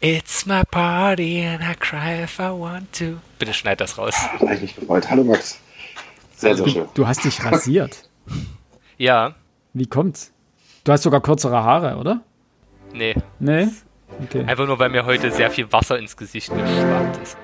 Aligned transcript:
It's 0.00 0.46
my 0.46 0.62
party 0.64 1.40
and 1.40 1.62
I 1.62 1.74
cry 1.74 2.22
if 2.22 2.38
I 2.38 2.50
want 2.52 2.92
to. 2.98 3.18
Bitte 3.38 3.52
schneid 3.52 3.80
das 3.80 3.98
raus. 3.98 4.14
Da 4.14 4.40
habe 4.46 4.54
ich 4.54 4.60
mich 4.62 4.76
gefreut. 4.76 5.10
Hallo 5.10 5.24
Max. 5.24 5.58
Sehr, 6.36 6.56
sehr 6.56 6.68
schön. 6.68 6.88
Du 6.94 7.06
hast 7.06 7.24
dich 7.24 7.44
rasiert. 7.44 8.04
Ja, 9.00 9.36
Wie 9.74 9.86
kommt's? 9.86 10.32
Du 10.82 10.90
hast 10.90 11.04
sogar 11.04 11.20
kürzere 11.22 11.62
Haare, 11.62 11.98
oder? 11.98 12.20
nee. 12.92 13.14
Nee? 13.38 13.68
Okay. 14.24 14.42
Einfach 14.44 14.66
nur, 14.66 14.76
weil 14.80 14.88
mir 14.88 15.04
heute 15.06 15.30
sehr 15.30 15.52
viel 15.52 15.70
Wasser 15.72 15.96
ins 16.00 16.16
Gesicht 16.16 16.48
geschwappt 16.48 17.22
ist. 17.22 17.36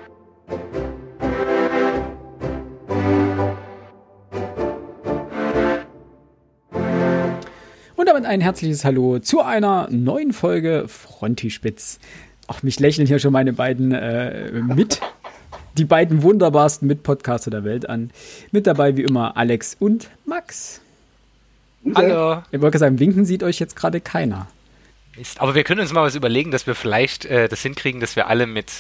Und 7.96 8.06
damit 8.08 8.24
ein 8.26 8.40
herzliches 8.40 8.84
Hallo 8.84 9.18
zu 9.20 9.40
einer 9.40 9.88
neuen 9.90 10.32
Folge 10.32 10.86
Frontispitz. 10.88 11.98
Auch 12.46 12.62
mich 12.62 12.78
lächeln 12.80 13.06
hier 13.06 13.18
schon 13.18 13.32
meine 13.32 13.52
beiden 13.52 13.92
äh, 13.92 14.50
mit, 14.52 15.00
die 15.78 15.84
beiden 15.84 16.22
wunderbarsten 16.22 16.86
Mitpodcaster 16.86 17.50
der 17.50 17.64
Welt 17.64 17.88
an. 17.88 18.10
Mit 18.52 18.66
dabei 18.66 18.96
wie 18.96 19.02
immer 19.02 19.36
Alex 19.36 19.76
und 19.78 20.10
Max. 20.26 20.80
Hallo. 21.94 22.42
Ich 22.50 22.60
wollte 22.60 22.78
sagen, 22.78 22.98
winken 22.98 23.24
sieht 23.24 23.42
euch 23.42 23.58
jetzt 23.58 23.76
gerade 23.76 24.00
keiner. 24.00 24.46
Mist. 25.16 25.40
Aber 25.40 25.54
wir 25.54 25.64
können 25.64 25.80
uns 25.80 25.92
mal 25.92 26.02
was 26.02 26.14
überlegen, 26.14 26.50
dass 26.50 26.66
wir 26.66 26.74
vielleicht 26.74 27.24
äh, 27.26 27.48
das 27.48 27.62
hinkriegen, 27.62 28.00
dass 28.00 28.16
wir 28.16 28.26
alle 28.26 28.46
mit 28.46 28.72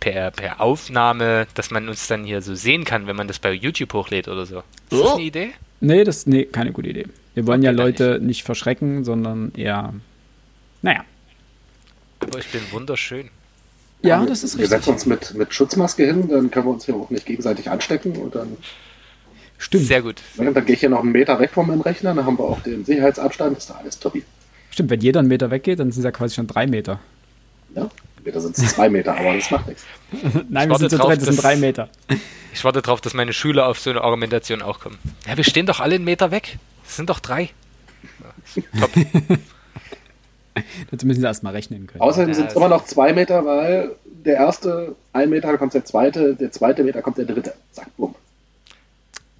per, 0.00 0.30
per 0.30 0.60
Aufnahme, 0.60 1.46
dass 1.54 1.70
man 1.70 1.88
uns 1.88 2.06
dann 2.06 2.24
hier 2.24 2.42
so 2.42 2.54
sehen 2.54 2.84
kann, 2.84 3.06
wenn 3.06 3.16
man 3.16 3.28
das 3.28 3.38
bei 3.38 3.52
YouTube 3.52 3.92
hochlädt 3.92 4.28
oder 4.28 4.46
so. 4.46 4.58
Ist 4.90 5.02
das 5.02 5.12
eine 5.14 5.22
Idee? 5.22 5.50
Nee, 5.80 6.04
das 6.04 6.26
nee, 6.26 6.44
keine 6.44 6.72
gute 6.72 6.88
Idee. 6.88 7.06
Wir 7.34 7.46
wollen 7.46 7.60
Okay, 7.60 7.66
ja 7.66 7.72
Leute 7.72 8.20
nicht 8.20 8.44
verschrecken, 8.44 9.04
sondern 9.04 9.52
eher. 9.54 9.92
Naja. 10.82 11.04
Aber 12.28 12.38
ich 12.38 12.48
bin 12.48 12.62
wunderschön. 12.72 13.30
Ja, 14.02 14.24
das 14.26 14.44
ist 14.44 14.58
Wir 14.58 14.66
setzen 14.66 14.90
richtig. 14.90 14.92
uns 14.92 15.06
mit, 15.06 15.34
mit 15.34 15.54
Schutzmaske 15.54 16.04
hin, 16.04 16.28
dann 16.28 16.50
können 16.50 16.66
wir 16.66 16.72
uns 16.72 16.84
hier 16.84 16.94
auch 16.94 17.08
nicht 17.08 17.24
gegenseitig 17.24 17.70
anstecken. 17.70 18.16
Und 18.16 18.34
dann, 18.34 18.56
Stimmt. 19.56 19.86
Sehr 19.86 20.02
gut. 20.02 20.20
dann 20.36 20.52
gehe 20.66 20.74
ich 20.74 20.80
hier 20.80 20.90
noch 20.90 21.00
einen 21.00 21.12
Meter 21.12 21.38
weg 21.40 21.52
von 21.52 21.66
meinem 21.66 21.80
Rechner, 21.80 22.14
dann 22.14 22.26
haben 22.26 22.38
wir 22.38 22.44
auch 22.44 22.60
den 22.60 22.84
Sicherheitsabstand. 22.84 23.56
Ist 23.56 23.70
da 23.70 23.74
alles 23.74 23.98
top. 23.98 24.14
Stimmt, 24.70 24.90
wenn 24.90 25.00
jeder 25.00 25.20
einen 25.20 25.28
Meter 25.28 25.50
weggeht, 25.50 25.78
dann 25.78 25.90
sind 25.90 26.00
es 26.00 26.04
ja 26.04 26.10
quasi 26.10 26.34
schon 26.34 26.46
drei 26.46 26.66
Meter. 26.66 27.00
Ja? 27.74 27.88
Meter 28.24 28.40
sind 28.40 28.58
es 28.58 28.74
zwei 28.74 28.88
Meter, 28.88 29.16
aber 29.16 29.34
das 29.34 29.50
macht 29.50 29.68
nichts. 29.68 29.84
Nein, 30.48 30.68
wir 30.68 30.78
sind 30.78 30.90
zu 30.90 30.98
drauf, 30.98 31.08
dritt, 31.08 31.20
das 31.20 31.28
sind 31.28 31.42
drei 31.42 31.56
Meter. 31.56 31.88
Ich 32.52 32.64
warte 32.64 32.82
darauf, 32.82 33.00
dass 33.00 33.14
meine 33.14 33.32
Schüler 33.32 33.66
auf 33.68 33.78
so 33.78 33.90
eine 33.90 34.00
Argumentation 34.00 34.62
auch 34.62 34.80
kommen. 34.80 34.98
Ja, 35.26 35.36
wir 35.36 35.44
stehen 35.44 35.66
doch 35.66 35.80
alle 35.80 35.94
einen 35.94 36.04
Meter 36.04 36.30
weg. 36.30 36.58
Das 36.84 36.96
sind 36.96 37.10
doch 37.10 37.20
drei. 37.20 37.50
Ja, 38.56 38.80
top. 38.80 38.90
Dazu 40.90 41.06
müssen 41.06 41.20
sie 41.20 41.26
erstmal 41.26 41.52
rechnen 41.54 41.86
können. 41.86 42.00
Außerdem 42.02 42.28
Ja, 42.28 42.34
sind 42.34 42.44
es 42.46 42.50
also- 42.56 42.60
immer 42.60 42.68
noch 42.74 42.84
zwei 42.84 43.12
Meter, 43.12 43.44
weil 43.44 43.90
der 44.04 44.36
erste 44.36 44.94
ein 45.12 45.30
Meter, 45.30 45.56
kommt 45.58 45.74
der 45.74 45.84
zweite, 45.84 46.34
der 46.34 46.50
zweite 46.52 46.82
Meter 46.84 47.02
kommt 47.02 47.18
der 47.18 47.24
dritte. 47.26 47.54
Zack, 47.72 47.88
bumm. 47.96 48.14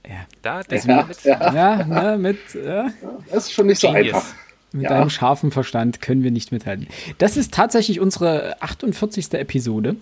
Ja, 0.06 0.26
Da, 0.42 0.62
das 0.62 0.84
Ja, 0.84 1.04
mit. 1.04 1.22
ja, 1.24 1.54
ja 1.54 1.84
ne, 1.86 2.18
mit, 2.18 2.38
ja, 2.54 2.90
das 3.30 3.44
ist 3.46 3.52
schon 3.52 3.66
nicht 3.66 3.80
so 3.80 3.90
Genius. 3.90 4.14
einfach. 4.16 4.34
mit 4.72 4.82
Ja. 4.82 4.88
deinem 4.90 5.08
scharfen 5.08 5.50
Verstand 5.52 6.02
können 6.02 6.22
wir 6.24 6.30
nicht 6.32 6.50
mithalten. 6.52 6.88
Das 7.18 7.36
ist 7.36 7.54
tatsächlich 7.54 8.00
unsere 8.00 8.60
48. 8.60 9.32
Episode. 9.34 9.96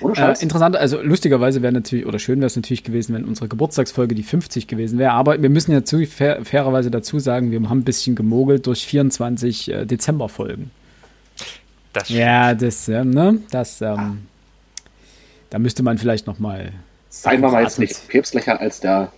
Äh, 0.00 0.34
interessant, 0.40 0.76
also 0.76 1.00
lustigerweise 1.00 1.62
wäre 1.62 1.72
natürlich, 1.72 2.06
oder 2.06 2.18
schön 2.18 2.38
wäre 2.40 2.46
es 2.46 2.56
natürlich 2.56 2.84
gewesen, 2.84 3.14
wenn 3.14 3.24
unsere 3.24 3.48
Geburtstagsfolge 3.48 4.14
die 4.14 4.22
50 4.22 4.66
gewesen 4.66 4.98
wäre. 4.98 5.12
Aber 5.12 5.40
wir 5.40 5.50
müssen 5.50 5.72
ja 5.72 5.84
zu, 5.84 6.06
fair, 6.06 6.44
fairerweise 6.44 6.90
dazu 6.90 7.18
sagen, 7.18 7.50
wir 7.50 7.60
haben 7.68 7.80
ein 7.80 7.84
bisschen 7.84 8.14
gemogelt 8.14 8.66
durch 8.66 8.86
24 8.86 9.70
äh, 9.70 9.86
Dezemberfolgen. 9.86 10.70
Das 11.92 12.08
Ja, 12.08 12.54
das, 12.54 12.86
ja, 12.86 13.04
ne, 13.04 13.40
das, 13.50 13.80
ähm, 13.80 14.26
da 15.50 15.58
müsste 15.58 15.82
man 15.82 15.98
vielleicht 15.98 16.26
noch 16.26 16.38
mal 16.38 16.72
Seien 17.10 17.40
wir 17.40 17.50
mal 17.50 17.62
jetzt 17.62 17.78
nicht 17.78 18.08
päpstlicher 18.08 18.60
als 18.60 18.80
der 18.80 19.10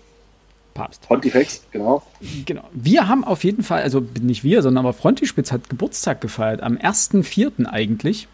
Papst. 0.74 1.02
Pontifex, 1.02 1.62
genau. 1.72 2.02
Genau. 2.46 2.62
Wir 2.72 3.08
haben 3.08 3.24
auf 3.24 3.44
jeden 3.44 3.62
Fall, 3.62 3.82
also 3.82 4.06
nicht 4.20 4.44
wir, 4.44 4.62
sondern 4.62 4.86
aber 4.86 4.92
Frontispitz 4.92 5.52
hat 5.52 5.68
Geburtstag 5.68 6.20
gefeiert, 6.20 6.62
am 6.62 6.76
1.4. 6.76 7.66
eigentlich. 7.66 8.28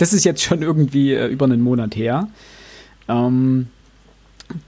Das 0.00 0.14
ist 0.14 0.24
jetzt 0.24 0.42
schon 0.42 0.62
irgendwie 0.62 1.12
äh, 1.12 1.26
über 1.26 1.44
einen 1.44 1.60
Monat 1.60 1.94
her. 1.94 2.28
Ähm, 3.06 3.68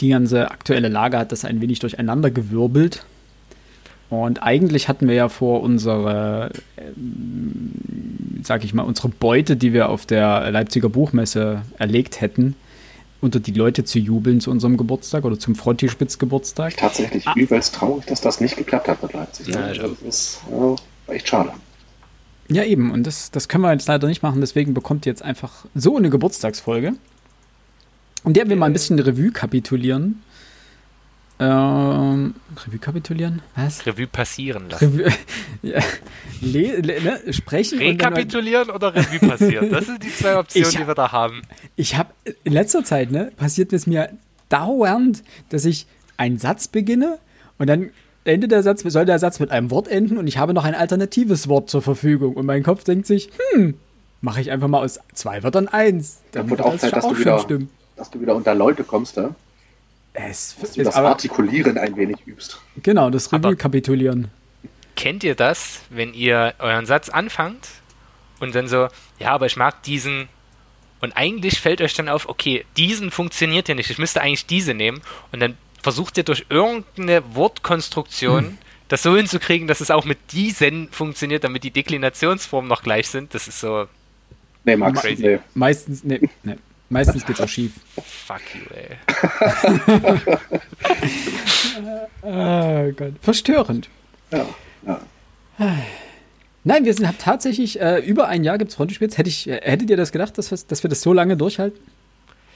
die 0.03 0.10
ganze 0.10 0.50
aktuelle 0.50 0.88
Lage 0.88 1.19
hat 1.19 1.32
das 1.32 1.47
ein 1.47 1.62
wenig 1.62 1.78
durcheinander 1.78 2.31
gewirbelt. 2.31 3.06
Und 4.10 4.43
eigentlich 4.43 4.88
hatten 4.88 5.09
wir 5.09 5.15
ja 5.15 5.31
vor, 5.31 5.62
unsere, 5.62 6.50
ähm, 6.76 7.72
sag 8.43 8.62
ich 8.62 8.75
mal, 8.75 8.82
unsere 8.82 9.09
Beute, 9.09 9.56
die 9.56 9.72
wir 9.72 9.88
auf 9.88 10.04
der 10.04 10.50
Leipziger 10.50 10.91
Buchmesse 10.91 11.62
erlegt 11.78 12.20
hätten, 12.20 12.54
unter 13.22 13.41
die 13.41 13.53
Leute 13.53 13.84
zu 13.84 13.99
jubeln 13.99 14.38
zu 14.43 14.50
unserem 14.50 14.76
Geburtstag 14.76 15.25
oder 15.25 15.38
zum 15.38 15.54
Frontispitz-Geburtstag. 15.54 16.76
Tatsächlich 16.76 17.25
übelst 17.37 17.75
traurig, 17.75 18.04
dass 18.04 18.20
das 18.20 18.43
nicht 18.43 18.59
geklappt 18.59 18.87
hat 18.87 19.03
mit 19.03 19.14
Leipzig. 19.14 19.49
ne? 19.49 19.54
Ja, 19.54 19.72
ja. 19.72 19.88
das 19.88 20.03
ist 20.03 20.41
ja, 20.50 20.76
echt 21.14 21.26
schade. 21.26 21.53
Ja, 22.52 22.64
eben. 22.64 22.90
Und 22.90 23.06
das, 23.06 23.30
das 23.30 23.48
können 23.48 23.62
wir 23.64 23.72
jetzt 23.72 23.88
leider 23.88 24.06
nicht 24.08 24.22
machen. 24.22 24.40
Deswegen 24.40 24.74
bekommt 24.74 25.06
ihr 25.06 25.10
jetzt 25.12 25.22
einfach 25.22 25.64
so 25.74 25.96
eine 25.96 26.10
Geburtstagsfolge, 26.10 26.92
in 28.24 28.32
der 28.32 28.48
wir 28.48 28.56
mal 28.56 28.66
ein 28.66 28.72
bisschen 28.72 28.98
Revue 28.98 29.30
kapitulieren. 29.32 30.22
Ähm, 31.38 32.34
Revue 32.66 32.78
kapitulieren? 32.78 33.42
Was? 33.56 33.84
Revue 33.86 34.06
passieren 34.06 34.68
lassen. 34.70 35.00
Revue, 35.00 35.12
ja, 35.62 35.80
le, 36.40 36.76
le, 36.80 37.00
ne, 37.02 37.32
sprechen 37.32 37.78
und 37.78 37.84
mal- 37.84 37.90
Rekapitulieren 37.92 38.70
oder 38.70 38.94
Revue 38.94 39.19
passieren? 39.28 39.70
Das 39.70 39.86
sind 39.86 40.02
die 40.04 40.14
zwei 40.14 40.38
Optionen, 40.38 40.69
Ich- 40.70 40.76
die 40.76 40.86
wir 40.86 40.94
da 40.94 41.10
haben. 41.10 41.42
Ich 41.74 41.96
habe 41.96 42.10
in 42.44 42.52
letzter 42.52 42.84
Zeit, 42.84 43.10
ne, 43.10 43.32
passiert 43.36 43.72
es 43.72 43.86
mir 43.86 44.10
dauernd, 44.50 45.24
dass 45.48 45.64
ich 45.64 45.86
einen 46.16 46.38
Satz 46.38 46.69
beginne 46.69 47.19
und 47.58 47.66
dann 47.66 47.90
endet 48.25 48.50
der 48.53 48.62
Satz, 48.62 48.83
soll 48.83 49.05
der 49.05 49.19
Satz 49.19 49.41
mit 49.41 49.50
einem 49.50 49.71
Wort 49.71 49.88
enden 49.88 50.19
und 50.19 50.27
ich 50.27 50.38
habe 50.38 50.55
noch 50.55 50.65
ein 50.65 50.75
alternatives 50.75 51.49
Wort 51.49 51.71
zur 51.71 51.83
Verfügung 51.83 52.34
und 52.34 52.47
mein 52.47 52.62
Kopf 52.62 52.84
denkt 52.84 53.06
sich, 53.06 53.31
hm, 53.53 53.75
mache 54.21 54.41
ich 54.41 54.50
einfach 54.50 54.69
mal 54.69 54.83
aus 54.83 55.00
zwei 55.15 55.43
Wörtern 55.43 55.69
eins. 55.69 56.21
Dann 56.32 56.49
wird 56.50 56.61
auch 56.61 56.72
das 56.72 56.82
Zeit, 56.82 56.97
dass 56.97 57.05
auch 57.05 57.11
du, 57.11 57.15
schon 57.16 57.25
wieder, 57.25 57.38
stimmen. 57.41 57.71
dass 57.97 58.11
du 58.11 58.21
wieder 58.21 58.34
unter 58.37 58.55
Leute 58.55 58.84
kommst, 58.84 59.16
ja? 59.16 59.34
Es 60.15 60.56
dass 60.61 60.72
du 60.72 60.81
ist 60.82 60.87
das 60.88 60.94
aber, 60.97 61.09
Artikulieren 61.09 61.78
ein 61.78 61.97
wenig 61.97 62.19
übst. 62.27 62.61
genau, 62.82 63.11
das 63.11 63.32
Aber- 63.32 63.49
Revue 63.49 63.56
kapitulieren. 63.56 64.28
Kennt 64.94 65.25
ihr 65.25 65.34
das, 65.34 65.81
wenn 65.88 66.12
ihr 66.12 66.53
euren 66.59 66.84
Satz 66.84 67.09
anfangt 67.09 67.66
und 68.41 68.55
dann 68.55 68.69
so, 68.69 68.88
ja, 69.19 69.31
aber 69.31 69.47
ich 69.47 69.56
mag 69.56 69.82
diesen 69.84 70.28
und 71.00 71.16
eigentlich 71.16 71.61
fällt 71.61 71.81
euch 71.81 71.94
dann 71.94 72.09
auf, 72.11 72.28
okay, 72.28 72.65
diesen 72.77 73.11
funktioniert 73.11 73.69
ja 73.69 73.75
nicht, 73.75 73.88
ich 73.91 73.99
müsste 73.99 74.21
eigentlich 74.21 74.47
diese 74.47 74.75
nehmen 74.75 75.00
und 75.32 75.41
dann 75.41 75.56
versucht 75.82 76.16
ihr 76.19 76.25
durch 76.25 76.47
irgendeine 76.48 77.22
Wortkonstruktion 77.34 78.59
das 78.88 79.03
so 79.03 79.16
hinzukriegen, 79.16 79.66
dass 79.69 79.81
es 79.81 79.91
auch 79.91 80.04
mit 80.04 80.19
diesen 80.32 80.88
funktioniert, 80.91 81.44
damit 81.44 81.65
die 81.65 81.70
Deklinationsformen 81.70 82.69
noch 82.69 82.82
gleich 82.82 83.09
sind. 83.09 83.34
Das 83.34 83.48
ist 83.48 83.60
so, 83.60 83.87
Nee, 84.65 84.76
Max, 84.76 85.00
Crazy. 85.00 85.22
nee. 85.26 85.38
Meistens, 85.54 86.04
nee, 86.04 86.20
nee, 86.44 86.56
meistens 86.88 87.25
geht's 87.26 87.41
auch 87.41 87.48
schief. 87.56 87.72
fuck 87.97 88.43
you, 88.54 88.60
ey. 88.76 88.97
Oh 92.22 92.93
Gott. 92.97 93.14
Verstörend. 93.20 93.88
Ja, 94.31 94.47
ja. 94.87 95.00
Nein, 96.64 96.84
wir 96.84 96.94
sind 96.94 97.19
tatsächlich 97.19 97.81
äh, 97.81 97.99
über 97.99 98.28
ein 98.28 98.44
Jahr 98.44 98.56
gibt's 98.59 98.76
Frontispitz. 98.76 99.19
Hätte 99.19 99.28
ich, 99.28 99.49
äh, 99.49 99.60
hättet 99.62 99.91
ihr 99.91 99.97
das 99.97 100.12
gedacht, 100.12 100.38
dass, 100.38 100.50
wir- 100.50 100.59
dass 100.69 100.82
wir 100.84 100.91
das 100.91 101.00
so 101.03 101.12
lange 101.12 101.37
durchhalten? 101.37 101.78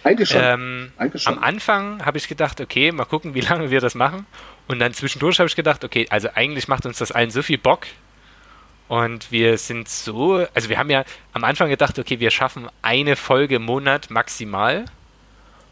Eigentlich 0.07 0.29
schon. 0.31 0.41
Ähm, 0.43 0.93
Eigentlich 0.99 1.23
schon. 1.25 1.37
am 1.37 1.43
Anfang 1.43 2.05
habe 2.07 2.17
ich 2.19 2.29
gedacht, 2.29 2.61
okay, 2.61 2.93
mal 2.93 3.05
gucken, 3.05 3.35
wie 3.35 3.41
lange 3.51 3.71
wir 3.71 3.81
das 3.81 3.95
machen. 3.95 4.25
Und 4.69 4.79
dann 4.79 4.93
zwischendurch 4.95 5.39
habe 5.39 5.49
ich 5.49 5.57
gedacht, 5.57 5.85
okay, 5.85 6.07
also 6.11 6.29
eigentlich 6.35 6.69
macht 6.69 6.87
uns 6.87 6.99
das 6.99 7.11
allen 7.13 7.31
so 7.31 7.43
viel 7.43 7.59
Bock. 7.59 7.87
Und 8.89 9.33
wir 9.33 9.59
sind 9.59 9.89
so, 9.89 10.47
also 10.55 10.69
wir 10.69 10.79
haben 10.79 10.91
ja 10.91 11.05
am 11.33 11.43
Anfang 11.43 11.69
gedacht, 11.69 11.99
okay, 11.99 12.21
wir 12.21 12.31
schaffen 12.31 12.69
eine 12.83 13.17
Folge 13.17 13.57
im 13.57 13.65
Monat 13.65 14.11
maximal. 14.11 14.85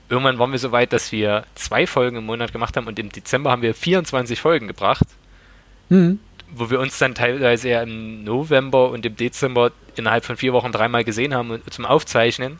Irgendwann 0.09 0.39
waren 0.41 0.51
wir 0.51 0.59
so 0.59 0.73
weit, 0.73 0.93
dass 0.93 1.13
wir 1.13 1.45
zwei 1.55 1.87
Folgen 1.87 2.17
im 2.17 2.27
Monat 2.27 2.53
gemacht 2.53 2.77
haben 2.77 2.89
und 2.89 2.99
im 2.99 3.11
Dezember 3.11 3.53
haben 3.53 3.63
wir 3.63 3.75
24 3.75 4.41
Folgen 4.41 4.67
gebracht, 4.67 5.05
Hm. 5.91 6.19
wo 6.51 6.71
wir 6.71 6.81
uns 6.81 6.99
dann 6.99 7.15
teilweise 7.15 7.69
ja 7.69 7.83
im 7.83 8.25
November 8.25 8.91
und 8.91 9.07
im 9.07 9.17
Dezember 9.17 9.71
innerhalb 9.97 10.25
von 10.25 10.37
vier 10.37 10.53
Wochen 10.53 10.73
dreimal 10.73 11.05
gesehen 11.05 11.35
haben 11.35 11.51
und- 11.53 11.73
zum 11.73 11.85
Aufzeichnen. 11.87 12.59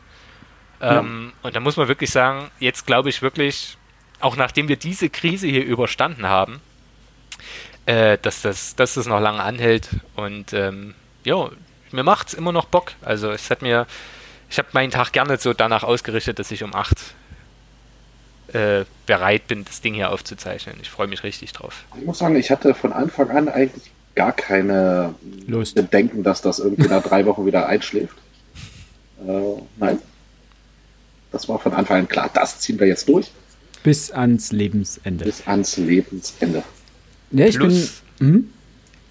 Ähm, 0.81 1.33
Und 1.43 1.57
da 1.57 1.61
muss 1.61 1.77
man 1.77 1.89
wirklich 1.89 2.11
sagen, 2.11 2.51
jetzt 2.61 2.87
glaube 2.87 3.09
ich 3.09 3.23
wirklich, 3.23 3.77
auch 4.21 4.37
nachdem 4.37 4.69
wir 4.69 4.77
diese 4.77 5.09
Krise 5.09 5.47
hier 5.47 5.65
überstanden 5.65 6.27
haben, 6.27 6.61
äh, 7.87 8.19
dass, 8.21 8.43
das, 8.43 8.77
dass 8.77 8.95
das 8.95 9.07
noch 9.07 9.21
lange 9.21 9.43
anhält. 9.43 9.89
Und 10.17 10.53
ähm, 10.53 10.95
ja, 11.25 11.51
mir 11.93 12.03
macht 12.03 12.29
es 12.29 12.35
immer 12.35 12.53
noch 12.53 12.67
Bock. 12.67 12.93
Also 13.03 13.31
es 13.31 13.51
hat 13.51 13.63
mir, 13.63 13.87
ich 14.51 14.59
habe 14.59 14.69
meinen 14.73 14.91
Tag 14.91 15.13
gerne 15.13 15.37
so 15.37 15.53
danach 15.53 15.83
ausgerichtet, 15.85 16.39
dass 16.39 16.51
ich 16.51 16.63
um 16.63 16.75
8 16.75 16.97
äh, 18.53 18.85
bereit 19.07 19.47
bin, 19.49 19.65
das 19.65 19.81
Ding 19.81 19.95
hier 19.95 20.11
aufzuzeichnen. 20.11 20.77
Ich 20.83 20.91
freue 20.91 21.07
mich 21.07 21.23
richtig 21.23 21.53
drauf. 21.53 21.85
Ich 21.99 22.05
muss 22.05 22.19
sagen, 22.19 22.37
ich 22.37 22.51
hatte 22.51 22.75
von 22.75 22.93
Anfang 22.93 23.31
an 23.31 23.49
eigentlich 23.49 23.91
gar 24.15 24.33
keine 24.33 25.15
Lust. 25.47 25.75
Bedenken, 25.75 26.23
dass 26.23 26.41
das 26.41 26.59
irgendwie 26.59 26.89
nach 26.89 27.03
drei 27.03 27.27
Wochen 27.27 27.47
wieder 27.47 27.67
einschläft. 27.67 28.17
Äh, 29.27 29.61
nein. 29.77 29.99
Das 31.35 31.49
war 31.49 31.59
von 31.59 31.73
Anfang 31.73 31.99
an 31.99 32.09
klar. 32.09 32.31
Das 32.33 32.61
ziehen 32.61 32.79
wir 32.79 32.87
jetzt 32.87 33.09
durch. 33.09 33.33
Bis 33.83 34.13
ans 34.13 34.53
Lebensende. 34.53 35.25
Bis 35.25 35.45
ans 35.49 35.77
Lebensende. 35.77 36.63
Ja, 37.33 37.47
ich 37.47 37.57
Plus, 37.57 38.03
bin. 38.21 38.29
Hm? 38.29 38.53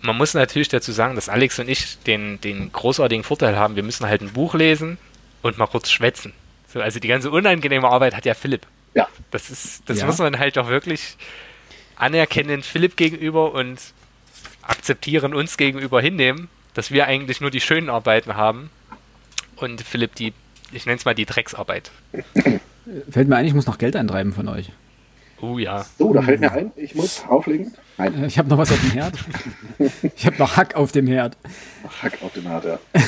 Man 0.02 0.18
muss 0.18 0.34
natürlich 0.34 0.70
dazu 0.70 0.94
sagen, 0.94 1.16
dass 1.16 1.28
Alex 1.28 1.60
und 1.60 1.68
ich 1.68 2.00
den, 2.00 2.40
den 2.40 2.72
großartigen 2.72 3.26
Vorteil 3.26 3.58
haben, 3.58 3.76
wir 3.76 3.84
müssen 3.84 4.08
halt 4.08 4.22
ein 4.22 4.32
Buch 4.32 4.54
lesen 4.54 4.98
und 5.42 5.58
mal 5.58 5.68
kurz 5.68 5.92
schwätzen. 5.92 6.32
So, 6.74 6.80
also 6.80 7.02
die 7.02 7.10
ganze 7.10 7.30
unangenehme 7.30 7.90
Arbeit 7.90 8.16
hat 8.16 8.26
ja 8.26 8.36
Philipp. 8.36 8.66
Ja. 8.94 9.10
Das 9.32 9.50
ist, 9.50 9.84
das 9.88 10.00
ja. 10.00 10.06
muss 10.06 10.18
man 10.20 10.40
halt 10.40 10.58
auch 10.58 10.70
wirklich 10.70 11.18
anerkennen 11.98 12.64
Philipp 12.64 12.96
gegenüber 12.96 13.52
und 13.52 13.80
akzeptieren 14.62 15.34
uns 15.34 15.58
gegenüber 15.58 16.02
hinnehmen, 16.02 16.48
dass 16.74 16.90
wir 16.90 17.06
eigentlich 17.06 17.42
nur 17.42 17.52
die 17.52 17.60
schönen 17.60 17.90
Arbeiten 17.90 18.36
haben 18.36 18.70
und 19.58 19.82
Philipp 19.82 20.16
die, 20.16 20.34
ich 20.74 20.86
nenne 20.86 20.98
es 20.98 21.06
mal 21.06 21.14
die 21.14 21.26
Drecksarbeit. 21.26 21.92
Fällt 23.10 23.28
mir 23.30 23.36
ein, 23.36 23.46
ich 23.46 23.54
muss 23.54 23.66
noch 23.66 23.78
Geld 23.78 23.96
eintreiben 23.96 24.34
von 24.34 24.48
euch. 24.48 24.72
Oh 25.42 25.58
ja. 25.58 25.86
So, 25.98 26.14
da 26.14 26.22
fällt 26.22 26.40
mir 26.40 26.52
ein, 26.52 26.72
ich 26.76 26.96
muss 26.96 27.24
auflegen. 27.28 27.74
Nein. 27.98 28.26
Ich 28.26 28.38
habe 28.38 28.50
noch 28.50 28.58
was 28.58 28.72
auf 28.72 28.80
dem 28.80 28.92
Herd. 28.92 29.18
ich 30.16 30.26
habe 30.26 30.38
noch 30.38 30.56
Hack 30.56 30.76
auf 30.76 30.92
dem 30.92 31.08
Herd. 31.08 31.38
Hack 32.02 32.18
auf 32.22 32.34
dem 32.34 32.48
Herd, 32.48 32.66
ja. 32.66 32.80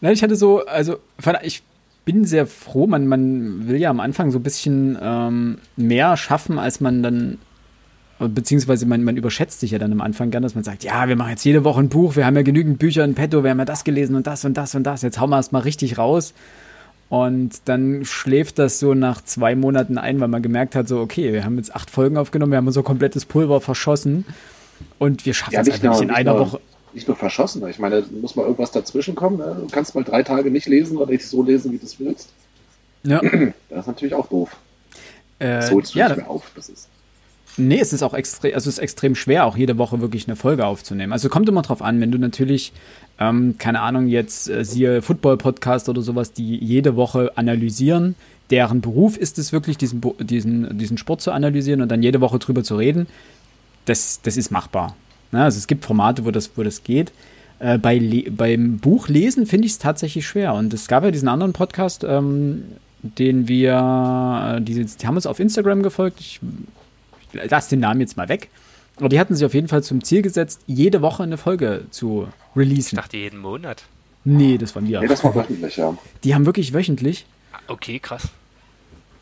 Nein, 0.00 0.12
ich 0.12 0.22
hatte 0.22 0.36
so, 0.36 0.64
also 0.66 0.98
ich 1.42 1.62
bin 2.04 2.24
sehr 2.24 2.46
froh, 2.46 2.86
man, 2.86 3.06
man 3.06 3.68
will 3.68 3.76
ja 3.76 3.90
am 3.90 4.00
Anfang 4.00 4.30
so 4.30 4.38
ein 4.38 4.42
bisschen 4.42 4.98
ähm, 5.00 5.58
mehr 5.76 6.16
schaffen, 6.16 6.58
als 6.58 6.80
man 6.80 7.02
dann 7.02 7.38
beziehungsweise 8.28 8.86
man, 8.86 9.02
man 9.04 9.16
überschätzt 9.16 9.60
sich 9.60 9.70
ja 9.70 9.78
dann 9.78 9.92
am 9.92 10.00
Anfang 10.00 10.30
gern, 10.30 10.42
dass 10.42 10.54
man 10.54 10.64
sagt, 10.64 10.84
ja, 10.84 11.08
wir 11.08 11.16
machen 11.16 11.30
jetzt 11.30 11.44
jede 11.44 11.64
Woche 11.64 11.80
ein 11.80 11.88
Buch, 11.88 12.16
wir 12.16 12.26
haben 12.26 12.36
ja 12.36 12.42
genügend 12.42 12.78
Bücher 12.78 13.04
in 13.04 13.14
petto, 13.14 13.42
wir 13.42 13.50
haben 13.50 13.58
ja 13.58 13.64
das 13.64 13.84
gelesen 13.84 14.16
und 14.16 14.26
das 14.26 14.44
und 14.44 14.54
das 14.56 14.74
und 14.74 14.84
das, 14.84 15.02
jetzt 15.02 15.20
hauen 15.20 15.30
wir 15.30 15.36
erstmal 15.36 15.62
richtig 15.62 15.98
raus. 15.98 16.34
Und 17.10 17.60
dann 17.66 18.04
schläft 18.04 18.58
das 18.58 18.80
so 18.80 18.94
nach 18.94 19.22
zwei 19.22 19.54
Monaten 19.54 19.98
ein, 19.98 20.20
weil 20.20 20.28
man 20.28 20.42
gemerkt 20.42 20.74
hat, 20.74 20.88
so, 20.88 21.00
okay, 21.00 21.32
wir 21.32 21.44
haben 21.44 21.56
jetzt 21.58 21.74
acht 21.74 21.90
Folgen 21.90 22.16
aufgenommen, 22.16 22.52
wir 22.52 22.56
haben 22.56 22.66
unser 22.66 22.82
komplettes 22.82 23.24
Pulver 23.24 23.60
verschossen 23.60 24.24
und 24.98 25.26
wir 25.26 25.34
schaffen 25.34 25.54
ja, 25.54 25.60
es 25.60 25.70
einfach 25.70 25.90
nicht 25.90 26.02
in 26.02 26.10
einer 26.10 26.32
nur, 26.32 26.40
Woche. 26.40 26.60
Nicht 26.92 27.06
nur 27.06 27.16
verschossen, 27.16 27.66
ich 27.68 27.78
meine, 27.78 28.04
muss 28.20 28.36
mal 28.36 28.42
irgendwas 28.42 28.72
dazwischen 28.72 29.14
kommen. 29.14 29.38
Ne? 29.38 29.56
Du 29.60 29.66
kannst 29.68 29.94
mal 29.94 30.04
drei 30.04 30.22
Tage 30.22 30.50
nicht 30.50 30.66
lesen 30.66 30.96
oder 30.96 31.10
nicht 31.10 31.26
so 31.26 31.42
lesen, 31.42 31.72
wie 31.72 31.78
du 31.78 31.86
es 31.86 32.00
willst. 32.00 32.30
Ja. 33.02 33.20
Das 33.68 33.80
ist 33.80 33.86
natürlich 33.86 34.14
auch 34.14 34.28
doof. 34.28 34.56
Äh, 35.38 35.56
das 35.56 35.70
holst 35.72 35.94
du 35.94 35.98
ja, 35.98 36.08
nicht 36.08 36.18
mehr 36.18 36.30
auf. 36.30 36.50
Das 36.54 36.68
ist 36.68 36.88
Nee, 37.56 37.78
es 37.78 37.92
ist 37.92 38.02
auch 38.02 38.14
extrem, 38.14 38.54
also 38.54 38.68
es 38.68 38.76
ist 38.76 38.82
extrem 38.82 39.14
schwer, 39.14 39.46
auch 39.46 39.56
jede 39.56 39.78
Woche 39.78 40.00
wirklich 40.00 40.26
eine 40.26 40.34
Folge 40.34 40.66
aufzunehmen. 40.66 41.12
Also 41.12 41.28
kommt 41.28 41.48
immer 41.48 41.62
drauf 41.62 41.82
an, 41.82 42.00
wenn 42.00 42.10
du 42.10 42.18
natürlich, 42.18 42.72
ähm, 43.20 43.54
keine 43.58 43.80
Ahnung, 43.80 44.08
jetzt 44.08 44.48
äh, 44.48 44.64
siehe 44.64 45.02
Football-Podcast 45.02 45.88
oder 45.88 46.02
sowas, 46.02 46.32
die 46.32 46.56
jede 46.56 46.96
Woche 46.96 47.30
analysieren, 47.36 48.16
deren 48.50 48.80
Beruf 48.80 49.16
ist 49.16 49.38
es 49.38 49.52
wirklich, 49.52 49.78
diesen, 49.78 50.02
diesen, 50.18 50.76
diesen 50.76 50.98
Sport 50.98 51.20
zu 51.20 51.30
analysieren 51.30 51.80
und 51.80 51.90
dann 51.90 52.02
jede 52.02 52.20
Woche 52.20 52.38
drüber 52.38 52.64
zu 52.64 52.76
reden, 52.76 53.06
das, 53.84 54.20
das 54.22 54.36
ist 54.36 54.50
machbar. 54.50 54.96
Ne? 55.30 55.44
Also 55.44 55.58
es 55.58 55.66
gibt 55.66 55.84
Formate, 55.84 56.24
wo 56.24 56.32
das, 56.32 56.50
wo 56.56 56.62
das 56.62 56.82
geht. 56.82 57.12
Äh, 57.60 57.78
bei 57.78 58.24
beim 58.30 58.78
Buchlesen 58.78 59.46
finde 59.46 59.66
ich 59.66 59.72
es 59.72 59.78
tatsächlich 59.78 60.26
schwer. 60.26 60.54
Und 60.54 60.74
es 60.74 60.88
gab 60.88 61.04
ja 61.04 61.10
diesen 61.10 61.28
anderen 61.28 61.52
Podcast, 61.52 62.04
ähm, 62.04 62.64
den 63.02 63.48
wir, 63.48 64.56
äh, 64.56 64.62
die, 64.62 64.84
die 64.84 65.06
haben 65.06 65.16
uns 65.16 65.26
auf 65.26 65.38
Instagram 65.38 65.82
gefolgt. 65.82 66.20
Ich 66.20 66.40
lass 67.48 67.68
den 67.68 67.80
Namen 67.80 68.00
jetzt 68.00 68.16
mal 68.16 68.28
weg. 68.28 68.48
Aber 68.96 69.08
die 69.08 69.18
hatten 69.18 69.34
sich 69.34 69.44
auf 69.44 69.54
jeden 69.54 69.68
Fall 69.68 69.82
zum 69.82 70.04
Ziel 70.04 70.22
gesetzt, 70.22 70.60
jede 70.66 71.02
Woche 71.02 71.22
eine 71.22 71.36
Folge 71.36 71.86
zu 71.90 72.28
releasen. 72.54 72.96
Ich 72.96 73.02
dachte 73.02 73.16
jeden 73.16 73.40
Monat. 73.40 73.84
Nee, 74.24 74.56
das 74.56 74.74
waren 74.74 74.86
wir. 74.86 75.00
Nee, 75.00 75.08
das 75.08 75.22
war 75.24 75.34
wöchentlich, 75.34 75.76
ja. 75.76 75.96
Die 76.22 76.34
haben 76.34 76.46
wirklich 76.46 76.72
wöchentlich. 76.72 77.26
Okay, 77.66 77.98
krass. 77.98 78.28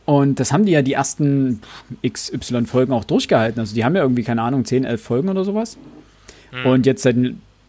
Und 0.04 0.40
das 0.40 0.52
haben 0.52 0.66
die 0.66 0.72
ja 0.72 0.82
die 0.82 0.92
ersten 0.92 1.62
XY-Folgen 2.06 2.92
auch 2.92 3.04
durchgehalten. 3.04 3.60
Also 3.60 3.74
die 3.74 3.84
haben 3.84 3.94
ja 3.96 4.02
irgendwie, 4.02 4.24
keine 4.24 4.42
Ahnung, 4.42 4.64
10, 4.64 4.84
11 4.84 5.02
Folgen 5.02 5.28
oder 5.28 5.44
sowas. 5.44 5.78
Hm. 6.50 6.66
Und 6.66 6.86
jetzt 6.86 7.02
seit 7.02 7.16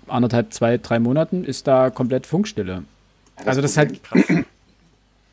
anderthalb, 0.08 0.54
zwei, 0.54 0.78
drei 0.78 1.00
Monaten 1.00 1.44
ist 1.44 1.68
da 1.68 1.90
komplett 1.90 2.26
Funkstille. 2.26 2.84
Das 3.38 3.48
also 3.48 3.62
das 3.62 3.72
ist 3.72 3.78
halt. 3.78 4.04
Krass. 4.04 4.24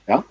Ja? 0.07 0.25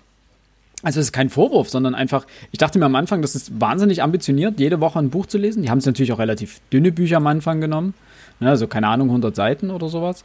Also 0.82 1.00
es 1.00 1.08
ist 1.08 1.12
kein 1.12 1.30
Vorwurf, 1.30 1.70
sondern 1.70 1.94
einfach, 1.94 2.26
ich 2.52 2.58
dachte 2.58 2.80
mir 2.80 2.86
am 2.86 2.96
Anfang, 2.96 3.22
das 3.22 3.36
ist 3.36 3.60
wahnsinnig 3.60 4.02
ambitioniert, 4.02 4.60
jede 4.60 4.80
Woche 4.80 5.00
ein 5.00 5.10
Buch 5.10 5.26
zu 5.26 5.38
lesen. 5.38 5.62
Die 5.62 5.70
haben 5.70 5.80
es 5.80 5.86
natürlich 5.86 6.14
auch 6.14 6.20
relativ 6.20 6.62
dünne 6.72 6.92
Bücher 6.92 7.18
am 7.18 7.28
Anfang 7.28 7.60
genommen, 7.60 7.94
ne, 8.40 8.50
also 8.50 8.68
keine 8.68 8.88
Ahnung, 8.88 9.10
100 9.10 9.36
Seiten 9.36 9.72
oder 9.72 9.90
sowas. 9.90 10.24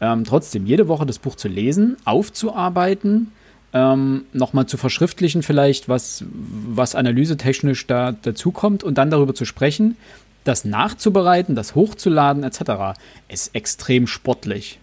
Ähm, 0.00 0.24
trotzdem, 0.24 0.66
jede 0.66 0.88
Woche 0.88 1.06
das 1.06 1.18
Buch 1.18 1.36
zu 1.36 1.48
lesen, 1.48 1.96
aufzuarbeiten, 2.04 3.32
ähm, 3.72 4.26
nochmal 4.32 4.66
zu 4.66 4.76
verschriftlichen 4.76 5.42
vielleicht, 5.42 5.88
was, 5.88 6.24
was 6.30 6.94
analysetechnisch 6.94 7.86
da 7.86 8.12
dazukommt 8.12 8.84
und 8.84 8.98
dann 8.98 9.10
darüber 9.10 9.34
zu 9.34 9.46
sprechen, 9.46 9.96
das 10.44 10.64
nachzubereiten, 10.64 11.54
das 11.54 11.74
hochzuladen 11.74 12.44
etc. 12.44 12.98
ist 13.28 13.54
extrem 13.54 14.06
sportlich. 14.06 14.78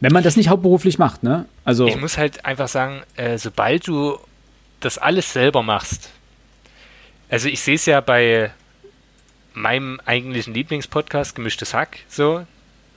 Wenn 0.00 0.12
man 0.12 0.24
das 0.24 0.36
nicht 0.36 0.48
hauptberuflich 0.48 0.98
macht, 0.98 1.22
ne? 1.22 1.46
Also 1.64 1.86
ich 1.86 2.00
muss 2.00 2.18
halt 2.18 2.44
einfach 2.44 2.66
sagen, 2.66 3.02
äh, 3.16 3.38
sobald 3.38 3.86
du 3.86 4.18
das 4.84 4.98
alles 4.98 5.32
selber 5.32 5.62
machst. 5.62 6.10
Also 7.28 7.48
ich 7.48 7.60
sehe 7.60 7.76
es 7.76 7.86
ja 7.86 8.00
bei 8.00 8.52
meinem 9.54 10.00
eigentlichen 10.04 10.54
Lieblingspodcast, 10.54 11.34
Gemischtes 11.34 11.74
Hack, 11.74 12.00
so. 12.08 12.46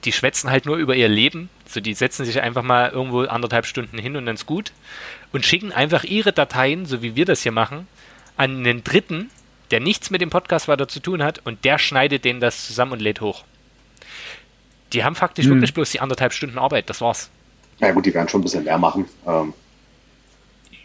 Die 0.04 0.12
schwätzen 0.12 0.50
halt 0.50 0.66
nur 0.66 0.76
über 0.76 0.94
ihr 0.94 1.08
Leben. 1.08 1.48
So, 1.66 1.80
die 1.80 1.94
setzen 1.94 2.24
sich 2.24 2.40
einfach 2.40 2.62
mal 2.62 2.90
irgendwo 2.90 3.22
anderthalb 3.22 3.66
Stunden 3.66 3.98
hin 3.98 4.16
und 4.16 4.26
dann 4.26 4.36
ist 4.36 4.46
gut. 4.46 4.72
Und 5.32 5.44
schicken 5.44 5.72
einfach 5.72 6.04
ihre 6.04 6.32
Dateien, 6.32 6.86
so 6.86 7.02
wie 7.02 7.16
wir 7.16 7.24
das 7.24 7.42
hier 7.42 7.50
machen, 7.50 7.88
an 8.36 8.58
einen 8.58 8.84
Dritten, 8.84 9.30
der 9.70 9.80
nichts 9.80 10.10
mit 10.10 10.20
dem 10.20 10.30
Podcast 10.30 10.68
weiter 10.68 10.86
zu 10.86 11.00
tun 11.00 11.22
hat 11.22 11.40
und 11.44 11.64
der 11.64 11.78
schneidet 11.78 12.24
denen 12.24 12.40
das 12.40 12.66
zusammen 12.66 12.92
und 12.92 13.00
lädt 13.00 13.20
hoch. 13.20 13.44
Die 14.92 15.02
haben 15.02 15.16
faktisch 15.16 15.46
hm. 15.46 15.54
wirklich 15.54 15.74
bloß 15.74 15.90
die 15.90 16.00
anderthalb 16.00 16.32
Stunden 16.32 16.58
Arbeit, 16.58 16.88
das 16.88 17.00
war's. 17.00 17.30
Ja 17.80 17.90
gut, 17.90 18.06
die 18.06 18.14
werden 18.14 18.28
schon 18.28 18.40
ein 18.40 18.44
bisschen 18.44 18.64
mehr 18.64 18.78
machen. 18.78 19.06
Ähm, 19.26 19.52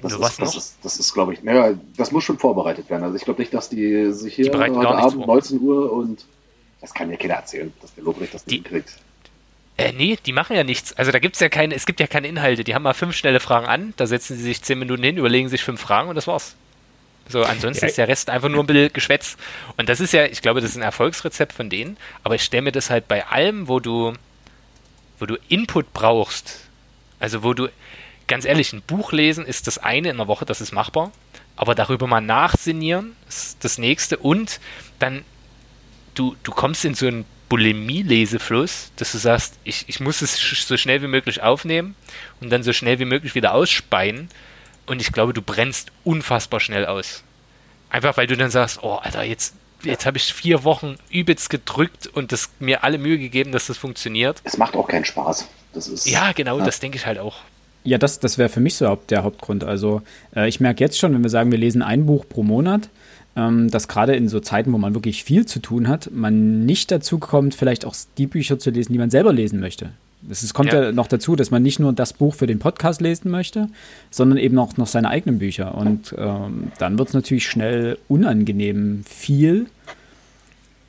das, 0.02 0.14
ist, 0.14 0.40
das, 0.40 0.56
ist, 0.56 0.78
das 0.84 1.00
ist, 1.00 1.14
glaube 1.14 1.34
ich, 1.34 1.44
naja, 1.44 1.78
das 1.98 2.12
muss 2.12 2.24
schon 2.24 2.40
vorbereitet 2.40 2.90
werden. 2.90 3.04
Also 3.04 3.16
ich 3.16 3.24
glaube 3.24 3.42
nicht, 3.42 3.54
dass 3.54 3.70
die 3.70 4.12
sich 4.12 4.36
hier 4.36 4.52
die 4.52 4.58
heute 4.58 4.78
Abend 4.78 5.26
vor. 5.26 5.28
19 5.28 5.62
Uhr 5.62 5.92
und 5.92 6.26
das 6.82 6.94
kann 6.94 7.08
mir 7.10 7.18
keiner 7.18 7.36
erzählen, 7.36 7.72
dass 7.82 7.94
der 7.94 8.04
Lobrecht 8.04 8.34
das 8.34 8.46
nicht 8.48 8.66
kriegt. 8.66 8.98
Äh, 9.78 9.94
nee, 9.94 10.18
die 10.26 10.34
machen 10.34 10.56
ja 10.56 10.64
nichts. 10.64 10.94
Also 10.94 11.12
da 11.12 11.20
gibt's 11.20 11.40
ja 11.40 11.50
keine, 11.50 11.76
es 11.76 11.86
gibt 11.86 12.00
ja 12.00 12.08
keine 12.08 12.28
Inhalte. 12.28 12.64
Die 12.64 12.76
haben 12.76 12.84
mal 12.84 12.94
fünf 12.94 13.16
schnelle 13.16 13.40
Fragen 13.40 13.68
an, 13.68 13.94
da 13.98 14.08
setzen 14.08 14.36
sie 14.36 14.44
sich 14.44 14.62
zehn 14.62 14.80
Minuten 14.80 15.04
hin, 15.04 15.18
überlegen 15.18 15.50
sich 15.50 15.64
fünf 15.64 15.82
Fragen 15.82 16.10
und 16.10 16.16
das 16.16 16.28
war's. 16.28 16.56
So, 17.28 17.44
ansonsten 17.44 17.86
ja. 17.86 17.90
ist 17.90 17.98
der 17.98 18.08
Rest 18.08 18.30
einfach 18.30 18.50
nur 18.50 18.64
ein 18.64 18.68
bisschen 18.68 18.92
Geschwätz. 18.94 19.38
Und 19.78 19.90
das 19.90 20.00
ist 20.00 20.12
ja, 20.12 20.26
ich 20.26 20.42
glaube, 20.42 20.60
das 20.60 20.72
ist 20.72 20.78
ein 20.78 20.82
Erfolgsrezept 20.82 21.54
von 21.54 21.70
denen, 21.70 21.98
aber 22.24 22.36
ich 22.36 22.44
stelle 22.44 22.64
mir 22.64 22.72
das 22.72 22.90
halt 22.90 23.08
bei 23.08 23.26
allem, 23.28 23.68
wo 23.68 23.80
du, 23.80 24.14
wo 25.20 25.26
du 25.26 25.38
Input 25.48 25.94
brauchst, 25.94 26.60
also 27.20 27.44
wo 27.44 27.54
du, 27.54 27.70
ganz 28.32 28.46
ehrlich, 28.46 28.72
ein 28.72 28.82
Buch 28.82 29.12
lesen 29.12 29.46
ist 29.46 29.68
das 29.68 29.78
eine 29.78 30.10
in 30.10 30.16
der 30.16 30.28
Woche, 30.28 30.46
das 30.46 30.62
ist 30.62 30.72
machbar. 30.72 31.12
Aber 31.58 31.76
darüber 31.76 32.08
mal 32.08 32.22
nachsinieren 32.22 33.18
ist 33.28 33.58
das 33.64 33.78
nächste. 33.78 34.18
Und 34.18 34.62
dann, 35.00 35.26
du, 36.16 36.38
du 36.42 36.52
kommst 36.52 36.86
in 36.86 36.96
so 36.96 37.08
einen 37.08 37.26
Bulimie-Lesefluss, 37.50 38.94
dass 38.96 39.12
du 39.12 39.18
sagst, 39.18 39.56
ich, 39.66 39.84
ich 39.90 40.00
muss 40.00 40.22
es 40.22 40.38
so 40.38 40.78
schnell 40.78 41.02
wie 41.02 41.08
möglich 41.08 41.44
aufnehmen 41.44 41.96
und 42.40 42.50
dann 42.50 42.64
so 42.64 42.72
schnell 42.72 43.00
wie 43.00 43.06
möglich 43.06 43.36
wieder 43.36 43.54
ausspeien. 43.54 44.30
Und 44.86 45.02
ich 45.02 45.12
glaube, 45.12 45.34
du 45.34 45.42
brennst 45.42 45.92
unfassbar 46.06 46.62
schnell 46.62 46.86
aus. 46.86 47.24
Einfach 47.90 48.16
weil 48.16 48.28
du 48.28 48.38
dann 48.38 48.50
sagst, 48.50 48.82
oh, 48.82 48.96
Alter, 48.96 49.24
jetzt, 49.24 49.56
jetzt 49.84 50.06
habe 50.06 50.18
ich 50.18 50.34
vier 50.34 50.64
Wochen 50.64 50.96
übelst 51.10 51.50
gedrückt 51.50 52.08
und 52.08 52.32
das 52.32 52.50
mir 52.60 52.86
alle 52.86 52.98
Mühe 52.98 53.18
gegeben, 53.18 53.52
dass 53.52 53.68
das 53.68 53.78
funktioniert. 53.78 54.40
Es 54.46 54.58
macht 54.58 54.78
auch 54.78 54.88
keinen 54.88 55.04
Spaß. 55.04 55.50
Das 55.74 55.88
ist, 55.88 56.08
ja, 56.08 56.32
genau, 56.32 56.60
ja. 56.60 56.66
das 56.66 56.80
denke 56.80 56.98
ich 56.98 57.06
halt 57.06 57.20
auch. 57.20 57.42
Ja, 57.84 57.98
das, 57.98 58.20
das 58.20 58.38
wäre 58.38 58.50
für 58.50 58.60
mich 58.60 58.76
so 58.76 58.98
der 59.10 59.24
Hauptgrund. 59.24 59.64
Also 59.64 60.02
äh, 60.36 60.48
ich 60.48 60.60
merke 60.60 60.84
jetzt 60.84 61.00
schon, 61.00 61.14
wenn 61.14 61.24
wir 61.24 61.30
sagen, 61.30 61.52
wir 61.52 61.58
lesen 61.58 61.82
ein 61.82 62.06
Buch 62.06 62.26
pro 62.28 62.44
Monat, 62.44 62.90
ähm, 63.36 63.72
dass 63.72 63.88
gerade 63.88 64.16
in 64.16 64.28
so 64.28 64.40
Zeiten, 64.40 64.72
wo 64.72 64.78
man 64.78 64.94
wirklich 64.94 65.24
viel 65.24 65.46
zu 65.46 65.60
tun 65.60 65.88
hat, 65.88 66.12
man 66.12 66.66
nicht 66.66 66.92
dazu 66.92 67.18
kommt, 67.18 67.56
vielleicht 67.56 67.86
auch 67.86 67.96
die 68.18 68.28
Bücher 68.28 68.60
zu 68.60 68.70
lesen, 68.70 68.94
die 68.94 69.00
man 69.00 69.10
selber 69.10 69.34
lesen 69.34 69.60
möchte. 69.60 69.90
Es 70.30 70.54
kommt 70.54 70.72
ja. 70.72 70.84
ja. 70.84 70.92
noch 70.92 71.08
dazu, 71.08 71.36
dass 71.36 71.50
man 71.50 71.64
nicht 71.64 71.80
nur 71.80 71.94
das 71.94 72.14
Buch 72.14 72.36
für 72.36 72.46
den 72.46 72.60
Podcast 72.60 73.02
lesen 73.02 73.32
möchte, 73.32 73.70
sondern 74.12 74.38
eben 74.38 74.60
auch 74.60 74.78
noch 74.78 74.88
seine 74.88 75.10
eigenen 75.10 75.40
Bücher. 75.40 75.76
Und 75.76 76.14
ähm, 76.18 76.72
dann 76.78 77.00
wird 77.00 77.08
es 77.08 77.14
natürlich 77.16 77.48
schnell 77.48 77.98
unangenehm 78.08 79.04
viel. 79.08 79.66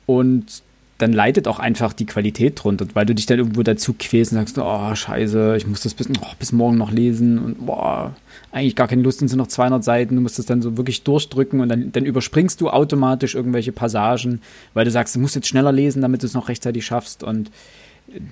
Und 0.05 0.61
dann 1.03 1.11
leidet 1.11 1.49
auch 1.49 1.59
einfach 1.59 1.91
die 1.91 2.05
Qualität 2.05 2.63
drunter, 2.63 2.87
weil 2.93 3.05
du 3.05 3.13
dich 3.13 3.25
dann 3.25 3.37
irgendwo 3.37 3.61
dazu 3.61 3.93
quälst 3.93 4.31
und 4.31 4.37
sagst, 4.37 4.57
oh, 4.57 4.95
scheiße, 4.95 5.57
ich 5.57 5.67
muss 5.67 5.81
das 5.81 5.93
bis, 5.93 6.07
oh, 6.09 6.27
bis 6.39 6.53
morgen 6.53 6.77
noch 6.77 6.91
lesen 6.91 7.39
und 7.39 7.65
boah, 7.65 8.15
eigentlich 8.53 8.77
gar 8.77 8.87
keine 8.87 9.01
Lust, 9.01 9.19
sind 9.19 9.35
noch 9.35 9.47
200 9.47 9.83
Seiten, 9.83 10.15
du 10.15 10.21
musst 10.21 10.39
das 10.39 10.45
dann 10.45 10.61
so 10.61 10.77
wirklich 10.77 11.03
durchdrücken 11.03 11.59
und 11.59 11.67
dann, 11.67 11.91
dann 11.91 12.05
überspringst 12.05 12.61
du 12.61 12.69
automatisch 12.69 13.35
irgendwelche 13.35 13.73
Passagen, 13.73 14.41
weil 14.73 14.85
du 14.85 14.91
sagst, 14.91 15.13
du 15.15 15.19
musst 15.19 15.35
jetzt 15.35 15.47
schneller 15.47 15.73
lesen, 15.73 16.01
damit 16.01 16.23
du 16.23 16.25
es 16.25 16.33
noch 16.33 16.47
rechtzeitig 16.47 16.85
schaffst 16.85 17.21
und 17.21 17.51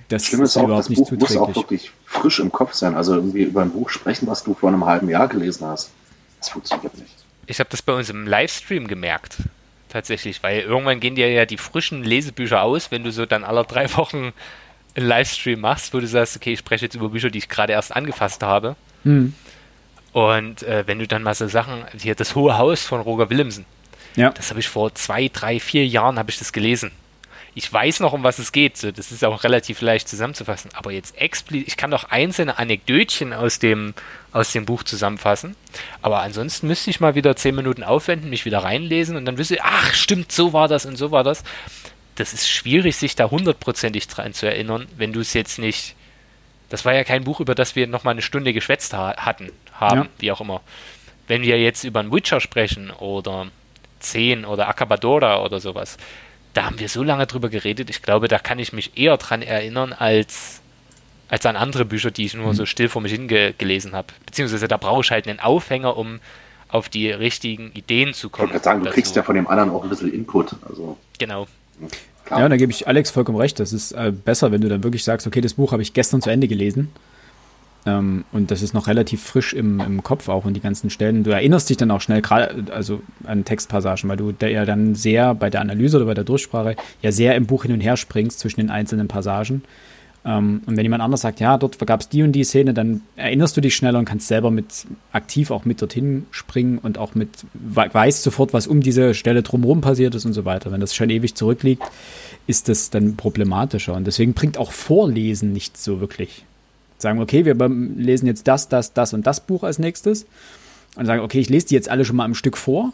das 0.07 0.25
Schlimm 0.25 0.43
ist, 0.43 0.51
ist 0.51 0.57
auch, 0.57 0.63
überhaupt 0.63 0.85
das 0.85 0.89
nicht 0.89 0.99
Buch 0.99 1.09
zuträglich. 1.09 1.39
muss 1.39 1.47
auch 1.49 1.55
wirklich 1.55 1.91
frisch 2.05 2.39
im 2.39 2.53
Kopf 2.53 2.73
sein, 2.73 2.95
also 2.95 3.15
irgendwie 3.15 3.43
über 3.43 3.61
ein 3.63 3.71
Buch 3.71 3.89
sprechen, 3.89 4.27
was 4.27 4.43
du 4.43 4.53
vor 4.53 4.69
einem 4.69 4.85
halben 4.85 5.09
Jahr 5.09 5.27
gelesen 5.27 5.67
hast. 5.67 5.91
Das 6.39 6.49
funktioniert 6.49 6.97
nicht. 6.97 7.13
Ich 7.47 7.59
habe 7.59 7.69
das 7.69 7.81
bei 7.81 7.93
uns 7.93 8.09
im 8.09 8.25
Livestream 8.25 8.87
gemerkt 8.87 9.39
tatsächlich, 9.91 10.41
weil 10.43 10.61
irgendwann 10.61 10.99
gehen 10.99 11.15
dir 11.15 11.29
ja 11.29 11.45
die 11.45 11.57
frischen 11.57 12.03
Lesebücher 12.03 12.61
aus, 12.63 12.91
wenn 12.91 13.03
du 13.03 13.11
so 13.11 13.25
dann 13.25 13.43
alle 13.43 13.63
drei 13.63 13.91
Wochen 13.95 14.33
einen 14.95 15.07
Livestream 15.07 15.59
machst, 15.59 15.93
wo 15.93 15.99
du 15.99 16.07
sagst, 16.07 16.35
okay, 16.35 16.53
ich 16.53 16.59
spreche 16.59 16.85
jetzt 16.85 16.95
über 16.95 17.09
Bücher, 17.09 17.29
die 17.29 17.37
ich 17.37 17.49
gerade 17.49 17.73
erst 17.73 17.95
angefasst 17.95 18.43
habe. 18.43 18.75
Mhm. 19.03 19.33
Und 20.13 20.63
äh, 20.63 20.85
wenn 20.87 20.99
du 20.99 21.07
dann 21.07 21.23
mal 21.23 21.35
so 21.35 21.47
Sachen, 21.47 21.85
hier 21.97 22.15
das 22.15 22.35
Hohe 22.35 22.57
Haus 22.57 22.83
von 22.83 22.99
Roger 22.99 23.29
Willemsen, 23.29 23.65
ja. 24.15 24.31
das 24.31 24.49
habe 24.49 24.59
ich 24.59 24.67
vor 24.67 24.93
zwei, 24.95 25.29
drei, 25.29 25.59
vier 25.59 25.87
Jahren 25.87 26.19
habe 26.19 26.29
ich 26.29 26.37
das 26.37 26.51
gelesen. 26.51 26.91
Ich 27.53 27.71
weiß 27.71 27.99
noch, 27.99 28.13
um 28.13 28.23
was 28.23 28.39
es 28.39 28.51
geht. 28.51 28.77
So, 28.77 28.91
das 28.91 29.11
ist 29.11 29.25
auch 29.25 29.43
relativ 29.43 29.81
leicht 29.81 30.07
zusammenzufassen. 30.07 30.71
Aber 30.73 30.91
jetzt 30.91 31.17
explizit, 31.17 31.67
ich 31.67 31.77
kann 31.77 31.91
doch 31.91 32.05
einzelne 32.05 32.57
Anekdötchen 32.57 33.33
aus 33.33 33.59
dem, 33.59 33.93
aus 34.31 34.53
dem 34.53 34.65
Buch 34.65 34.83
zusammenfassen. 34.83 35.55
Aber 36.01 36.21
ansonsten 36.21 36.67
müsste 36.67 36.89
ich 36.89 37.01
mal 37.01 37.15
wieder 37.15 37.35
zehn 37.35 37.53
Minuten 37.53 37.83
aufwenden, 37.83 38.29
mich 38.29 38.45
wieder 38.45 38.59
reinlesen 38.59 39.17
und 39.17 39.25
dann 39.25 39.37
wüsste 39.37 39.55
ich, 39.55 39.63
ach, 39.63 39.93
stimmt, 39.93 40.31
so 40.31 40.53
war 40.53 40.69
das 40.69 40.85
und 40.85 40.95
so 40.95 41.11
war 41.11 41.25
das. 41.25 41.43
Das 42.15 42.33
ist 42.33 42.49
schwierig, 42.49 42.95
sich 42.95 43.15
da 43.15 43.29
hundertprozentig 43.29 44.07
dran 44.07 44.33
zu 44.33 44.45
erinnern, 44.45 44.87
wenn 44.95 45.11
du 45.11 45.19
es 45.19 45.33
jetzt 45.33 45.59
nicht. 45.59 45.95
Das 46.69 46.85
war 46.85 46.93
ja 46.93 47.03
kein 47.03 47.25
Buch, 47.25 47.41
über 47.41 47.53
das 47.53 47.75
wir 47.75 47.85
nochmal 47.87 48.13
eine 48.13 48.21
Stunde 48.21 48.53
geschwätzt 48.53 48.93
ha 48.93 49.15
hatten 49.17 49.51
haben, 49.73 50.03
ja. 50.03 50.07
wie 50.19 50.31
auch 50.31 50.39
immer. 50.39 50.61
Wenn 51.27 51.41
wir 51.41 51.59
jetzt 51.59 51.83
über 51.83 51.99
einen 51.99 52.13
Witcher 52.13 52.39
sprechen 52.39 52.91
oder 52.91 53.47
10 53.99 54.45
oder 54.45 54.69
Acabadora 54.69 55.43
oder 55.43 55.59
sowas, 55.59 55.97
da 56.53 56.65
haben 56.65 56.79
wir 56.79 56.89
so 56.89 57.03
lange 57.03 57.27
drüber 57.27 57.49
geredet, 57.49 57.89
ich 57.89 58.01
glaube, 58.01 58.27
da 58.27 58.39
kann 58.39 58.59
ich 58.59 58.73
mich 58.73 58.97
eher 58.97 59.17
dran 59.17 59.41
erinnern 59.41 59.93
als, 59.93 60.61
als 61.29 61.45
an 61.45 61.55
andere 61.55 61.85
Bücher, 61.85 62.11
die 62.11 62.25
ich 62.25 62.33
nur 62.33 62.47
mhm. 62.47 62.53
so 62.53 62.65
still 62.65 62.89
vor 62.89 63.01
mich 63.01 63.11
hingelesen 63.11 63.93
habe. 63.93 64.07
Beziehungsweise 64.25 64.67
da 64.67 64.77
brauche 64.77 65.01
ich 65.01 65.11
halt 65.11 65.27
einen 65.27 65.39
Aufhänger, 65.39 65.97
um 65.97 66.19
auf 66.67 66.89
die 66.89 67.11
richtigen 67.11 67.71
Ideen 67.73 68.13
zu 68.13 68.29
kommen. 68.29 68.49
Ich 68.49 68.53
würde 68.53 68.63
sagen, 68.63 68.79
du 68.79 68.85
dazu. 68.85 68.95
kriegst 68.95 69.15
ja 69.15 69.23
von 69.23 69.35
dem 69.35 69.47
anderen 69.47 69.69
auch 69.69 69.83
ein 69.83 69.89
bisschen 69.89 70.13
Input. 70.13 70.55
Also. 70.67 70.97
Genau. 71.19 71.47
Ja, 72.29 72.47
da 72.47 72.55
gebe 72.55 72.71
ich 72.71 72.87
Alex 72.87 73.11
vollkommen 73.11 73.37
recht. 73.37 73.59
Das 73.59 73.73
ist 73.73 73.91
äh, 73.91 74.13
besser, 74.13 74.53
wenn 74.53 74.61
du 74.61 74.69
dann 74.69 74.83
wirklich 74.83 75.03
sagst, 75.03 75.27
okay, 75.27 75.41
das 75.41 75.55
Buch 75.55 75.73
habe 75.73 75.81
ich 75.81 75.93
gestern 75.93 76.21
zu 76.21 76.29
Ende 76.29 76.47
gelesen 76.47 76.89
ähm, 77.85 78.25
und 78.31 78.51
das 78.51 78.61
ist 78.61 78.73
noch 78.73 78.87
relativ 78.87 79.23
frisch 79.23 79.53
im, 79.53 79.79
im 79.79 80.03
Kopf 80.03 80.29
auch 80.29 80.45
und 80.45 80.53
die 80.53 80.61
ganzen 80.61 80.89
Stellen. 80.89 81.23
Du 81.23 81.31
erinnerst 81.31 81.69
dich 81.69 81.77
dann 81.77 81.89
auch 81.91 82.01
schnell 82.01 82.21
gerade 82.21 82.65
also 82.71 83.01
an 83.23 83.43
Textpassagen, 83.43 84.09
weil 84.09 84.17
du 84.17 84.31
da 84.31 84.47
ja 84.47 84.65
dann 84.65 84.93
sehr 84.95 85.33
bei 85.33 85.49
der 85.49 85.61
Analyse 85.61 85.97
oder 85.97 86.05
bei 86.05 86.13
der 86.13 86.23
Durchsprache 86.23 86.75
ja 87.01 87.11
sehr 87.11 87.35
im 87.35 87.47
Buch 87.47 87.63
hin 87.63 87.73
und 87.73 87.81
her 87.81 87.97
springst 87.97 88.39
zwischen 88.39 88.59
den 88.59 88.69
einzelnen 88.69 89.07
Passagen. 89.07 89.63
Ähm, 90.23 90.61
und 90.67 90.77
wenn 90.77 90.85
jemand 90.85 91.01
anders 91.01 91.21
sagt, 91.21 91.39
ja, 91.39 91.57
dort 91.57 91.79
gab 91.87 92.01
es 92.01 92.09
die 92.09 92.21
und 92.21 92.33
die 92.33 92.43
Szene, 92.43 92.75
dann 92.75 93.01
erinnerst 93.15 93.57
du 93.57 93.61
dich 93.61 93.75
schneller 93.75 93.97
und 93.97 94.05
kannst 94.05 94.27
selber 94.27 94.51
mit 94.51 94.85
aktiv 95.11 95.49
auch 95.49 95.65
mit 95.65 95.81
dorthin 95.81 96.27
springen 96.29 96.77
und 96.77 96.99
auch 96.99 97.15
mit 97.15 97.29
weißt 97.53 98.21
sofort, 98.21 98.53
was 98.53 98.67
um 98.67 98.81
diese 98.81 99.15
Stelle 99.15 99.41
drumherum 99.41 99.81
passiert 99.81 100.13
ist 100.13 100.25
und 100.25 100.33
so 100.33 100.45
weiter. 100.45 100.71
Wenn 100.71 100.81
das 100.81 100.93
schon 100.93 101.09
ewig 101.09 101.33
zurückliegt, 101.33 101.81
ist 102.45 102.69
das 102.69 102.91
dann 102.91 103.15
problematischer. 103.15 103.95
Und 103.95 104.05
deswegen 104.05 104.33
bringt 104.33 104.59
auch 104.59 104.71
Vorlesen 104.71 105.51
nicht 105.51 105.77
so 105.77 105.99
wirklich 105.99 106.45
sagen, 107.01 107.19
okay, 107.19 107.45
wir 107.45 107.55
lesen 107.97 108.27
jetzt 108.27 108.47
das, 108.47 108.69
das, 108.69 108.93
das 108.93 109.13
und 109.13 109.27
das 109.27 109.41
Buch 109.41 109.63
als 109.63 109.79
nächstes 109.79 110.25
und 110.95 111.05
sagen, 111.05 111.21
okay, 111.21 111.39
ich 111.39 111.49
lese 111.49 111.67
die 111.67 111.75
jetzt 111.75 111.89
alle 111.89 112.05
schon 112.05 112.15
mal 112.15 112.25
im 112.25 112.35
Stück 112.35 112.57
vor 112.57 112.93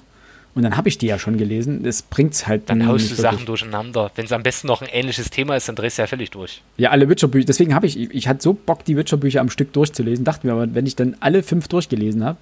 und 0.58 0.64
dann 0.64 0.76
habe 0.76 0.90
ich 0.90 0.98
die 0.98 1.06
ja 1.06 1.20
schon 1.20 1.38
gelesen. 1.38 1.84
Das 1.84 2.02
bringt 2.02 2.34
es 2.34 2.48
halt 2.48 2.68
dann. 2.68 2.80
Dann 2.80 2.88
haust 2.88 3.12
du 3.12 3.16
Sachen 3.16 3.46
durcheinander. 3.46 4.10
Wenn 4.16 4.26
es 4.26 4.32
am 4.32 4.42
besten 4.42 4.66
noch 4.66 4.82
ein 4.82 4.88
ähnliches 4.92 5.30
Thema 5.30 5.56
ist, 5.56 5.68
dann 5.68 5.76
drehst 5.76 6.00
du 6.00 6.02
ja 6.02 6.08
völlig 6.08 6.32
durch. 6.32 6.64
Ja, 6.78 6.90
alle 6.90 7.08
Witcher-Bücher. 7.08 7.46
Deswegen 7.46 7.76
habe 7.76 7.86
ich, 7.86 7.96
ich 8.00 8.28
hatte 8.28 8.42
so 8.42 8.54
Bock, 8.54 8.84
die 8.84 8.98
Witcher-Bücher 8.98 9.40
am 9.40 9.52
Stück 9.52 9.72
durchzulesen. 9.74 10.26
Dachte 10.26 10.48
mir 10.48 10.54
aber, 10.54 10.74
wenn 10.74 10.88
ich 10.88 10.96
dann 10.96 11.16
alle 11.20 11.44
fünf 11.44 11.68
durchgelesen 11.68 12.26
habe, 12.26 12.40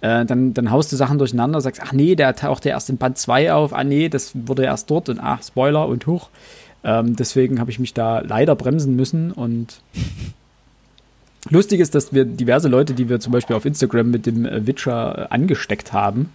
äh, 0.00 0.24
dann, 0.24 0.52
dann 0.52 0.72
haust 0.72 0.90
du 0.90 0.96
Sachen 0.96 1.18
durcheinander, 1.18 1.60
sagst, 1.60 1.80
ach 1.80 1.92
nee, 1.92 2.16
der 2.16 2.34
taucht 2.34 2.64
ja 2.64 2.72
erst 2.72 2.90
in 2.90 2.98
Band 2.98 3.18
2 3.18 3.52
auf, 3.52 3.72
ah 3.72 3.84
nee, 3.84 4.08
das 4.08 4.32
wurde 4.34 4.64
erst 4.64 4.90
dort 4.90 5.08
und 5.08 5.20
ach, 5.20 5.40
Spoiler 5.44 5.86
und 5.86 6.08
hoch. 6.08 6.30
Ähm, 6.82 7.14
deswegen 7.14 7.60
habe 7.60 7.70
ich 7.70 7.78
mich 7.78 7.94
da 7.94 8.18
leider 8.18 8.56
bremsen 8.56 8.96
müssen 8.96 9.30
und 9.30 9.80
Lustig 11.50 11.80
ist, 11.80 11.94
dass 11.94 12.12
wir 12.12 12.24
diverse 12.24 12.68
Leute, 12.68 12.94
die 12.94 13.08
wir 13.08 13.20
zum 13.20 13.32
Beispiel 13.32 13.56
auf 13.56 13.64
Instagram 13.64 14.10
mit 14.10 14.26
dem 14.26 14.46
äh, 14.46 14.66
Witcher 14.66 15.26
äh, 15.30 15.34
angesteckt 15.34 15.92
haben, 15.92 16.30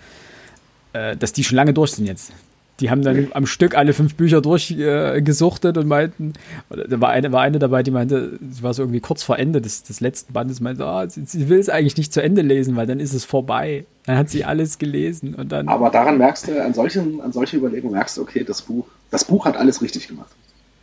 äh, 0.94 1.18
dass 1.18 1.34
die 1.34 1.44
schon 1.44 1.56
lange 1.56 1.74
durch 1.74 1.94
sind 1.94 2.06
jetzt. 2.06 2.32
Die 2.80 2.90
haben 2.90 3.02
dann 3.02 3.28
am 3.34 3.46
Stück 3.46 3.76
alle 3.76 3.92
fünf 3.92 4.16
Bücher 4.16 4.40
durchgesuchtet 4.40 5.78
und 5.78 5.88
meinten, 5.88 6.32
da 6.70 7.02
war 7.02 7.10
eine, 7.10 7.34
war 7.34 7.42
eine 7.42 7.60
dabei, 7.60 7.84
die 7.84 7.92
meinte, 7.92 8.40
sie 8.52 8.64
war 8.64 8.74
so 8.74 8.84
irgendwie 8.84 9.02
kurz 9.02 9.22
vor 9.22 9.38
Ende 9.38 9.60
des, 9.60 9.84
des 9.84 10.00
letzten 10.00 10.32
Bandes, 10.32 10.62
meinte, 10.62 10.86
oh, 10.86 11.04
sie, 11.10 11.26
sie, 11.26 11.50
will 11.50 11.60
es 11.60 11.68
eigentlich 11.68 11.98
nicht 11.98 12.14
zu 12.14 12.24
Ende 12.24 12.42
lesen, 12.42 12.78
weil 12.78 12.88
dann 12.88 13.02
ist 13.02 13.14
es 13.14 13.26
vorbei. 13.26 13.86
Dann 14.06 14.18
hat 14.18 14.30
sie 14.30 14.46
alles 14.46 14.78
gelesen 14.78 15.36
und 15.36 15.52
dann. 15.52 15.68
Aber 15.68 15.90
daran 15.90 16.18
merkst 16.18 16.48
du, 16.48 16.64
an 16.64 16.74
solchen, 16.74 17.20
an 17.20 17.34
solche 17.34 17.58
Überlegungen 17.58 17.96
merkst 17.96 18.16
du, 18.16 18.22
okay, 18.22 18.46
das 18.46 18.62
Buch, 18.62 18.88
das 19.12 19.26
Buch 19.26 19.44
hat 19.44 19.58
alles 19.58 19.82
richtig 19.82 20.08
gemacht. 20.08 20.32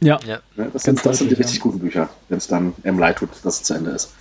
Ja. 0.00 0.18
ja. 0.26 0.40
Ne, 0.56 0.70
das, 0.72 0.82
sind, 0.82 1.04
das 1.04 1.18
sind 1.18 1.30
die 1.30 1.34
richtig 1.34 1.56
ja. 1.56 1.62
guten 1.62 1.78
Bücher, 1.78 2.08
wenn 2.28 2.38
es 2.38 2.46
dann 2.46 2.74
im 2.82 2.98
leid 2.98 3.16
tut, 3.18 3.30
dass 3.42 3.56
es 3.56 3.62
zu 3.62 3.74
Ende 3.74 3.90
ist. 3.90 4.12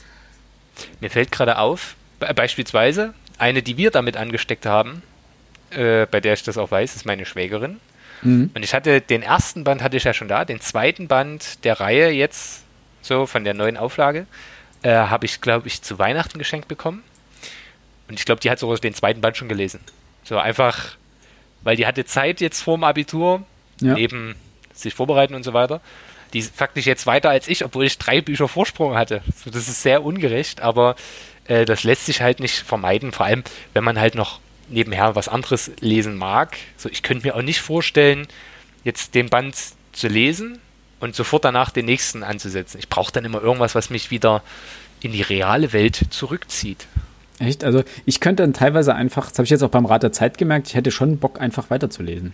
Mir 0.99 1.09
fällt 1.09 1.31
gerade 1.31 1.57
auf, 1.57 1.95
beispielsweise, 2.35 3.13
eine, 3.37 3.61
die 3.61 3.77
wir 3.77 3.91
damit 3.91 4.17
angesteckt 4.17 4.65
haben, 4.65 5.01
äh, 5.71 6.05
bei 6.05 6.21
der 6.21 6.33
ich 6.33 6.43
das 6.43 6.57
auch 6.57 6.71
weiß, 6.71 6.95
ist 6.95 7.05
meine 7.05 7.25
Schwägerin. 7.25 7.79
Mhm. 8.21 8.51
Und 8.53 8.63
ich 8.63 8.73
hatte 8.73 9.01
den 9.01 9.21
ersten 9.21 9.63
Band 9.63 9.83
hatte 9.83 9.97
ich 9.97 10.03
ja 10.03 10.13
schon 10.13 10.27
da, 10.27 10.45
den 10.45 10.61
zweiten 10.61 11.07
Band 11.07 11.63
der 11.63 11.79
Reihe 11.79 12.09
jetzt, 12.09 12.63
so 13.01 13.25
von 13.25 13.43
der 13.43 13.53
neuen 13.53 13.77
Auflage, 13.77 14.25
äh, 14.81 14.91
habe 14.93 15.25
ich, 15.25 15.41
glaube 15.41 15.67
ich, 15.67 15.81
zu 15.81 15.99
Weihnachten 15.99 16.39
geschenkt 16.39 16.67
bekommen. 16.67 17.03
Und 18.07 18.19
ich 18.19 18.25
glaube, 18.25 18.41
die 18.41 18.49
hat 18.49 18.59
sogar 18.59 18.77
den 18.77 18.93
zweiten 18.93 19.21
Band 19.21 19.37
schon 19.37 19.49
gelesen. 19.49 19.79
So 20.23 20.37
einfach, 20.37 20.95
weil 21.63 21.75
die 21.75 21.87
hatte 21.87 22.05
Zeit 22.05 22.41
jetzt 22.41 22.61
vorm 22.61 22.83
Abitur, 22.83 23.43
ja. 23.81 23.93
neben 23.93 24.35
sich 24.75 24.93
vorbereiten 24.93 25.35
und 25.35 25.43
so 25.43 25.53
weiter. 25.53 25.81
Die 26.33 26.39
ist 26.39 26.55
faktisch 26.55 26.85
jetzt 26.85 27.07
weiter 27.07 27.29
als 27.29 27.47
ich, 27.47 27.63
obwohl 27.63 27.85
ich 27.85 27.97
drei 27.97 28.21
Bücher 28.21 28.47
Vorsprung 28.47 28.95
hatte. 28.95 29.21
Das 29.45 29.67
ist 29.67 29.81
sehr 29.81 30.03
ungerecht, 30.03 30.61
aber 30.61 30.95
äh, 31.45 31.65
das 31.65 31.83
lässt 31.83 32.05
sich 32.05 32.21
halt 32.21 32.39
nicht 32.39 32.55
vermeiden, 32.55 33.11
vor 33.11 33.25
allem 33.25 33.43
wenn 33.73 33.83
man 33.83 33.99
halt 33.99 34.15
noch 34.15 34.39
nebenher 34.67 35.15
was 35.15 35.27
anderes 35.27 35.71
lesen 35.79 36.17
mag. 36.17 36.57
So, 36.77 36.89
ich 36.89 37.03
könnte 37.03 37.27
mir 37.27 37.35
auch 37.35 37.41
nicht 37.41 37.61
vorstellen, 37.61 38.27
jetzt 38.83 39.15
den 39.15 39.29
Band 39.29 39.55
zu 39.93 40.07
lesen 40.07 40.59
und 40.99 41.15
sofort 41.15 41.45
danach 41.45 41.69
den 41.71 41.85
nächsten 41.85 42.23
anzusetzen. 42.23 42.79
Ich 42.79 42.89
brauche 42.89 43.11
dann 43.11 43.25
immer 43.25 43.41
irgendwas, 43.41 43.75
was 43.75 43.89
mich 43.89 44.11
wieder 44.11 44.43
in 45.01 45.11
die 45.11 45.21
reale 45.21 45.73
Welt 45.73 46.01
zurückzieht. 46.09 46.87
Echt? 47.39 47.63
Also 47.63 47.83
ich 48.05 48.19
könnte 48.19 48.43
dann 48.43 48.53
teilweise 48.53 48.95
einfach, 48.95 49.29
das 49.29 49.37
habe 49.37 49.43
ich 49.45 49.49
jetzt 49.49 49.63
auch 49.63 49.69
beim 49.69 49.85
Rat 49.85 50.03
der 50.03 50.11
Zeit 50.11 50.37
gemerkt, 50.37 50.67
ich 50.67 50.75
hätte 50.75 50.91
schon 50.91 51.19
Bock, 51.19 51.39
einfach 51.39 51.69
weiterzulesen. 51.69 52.33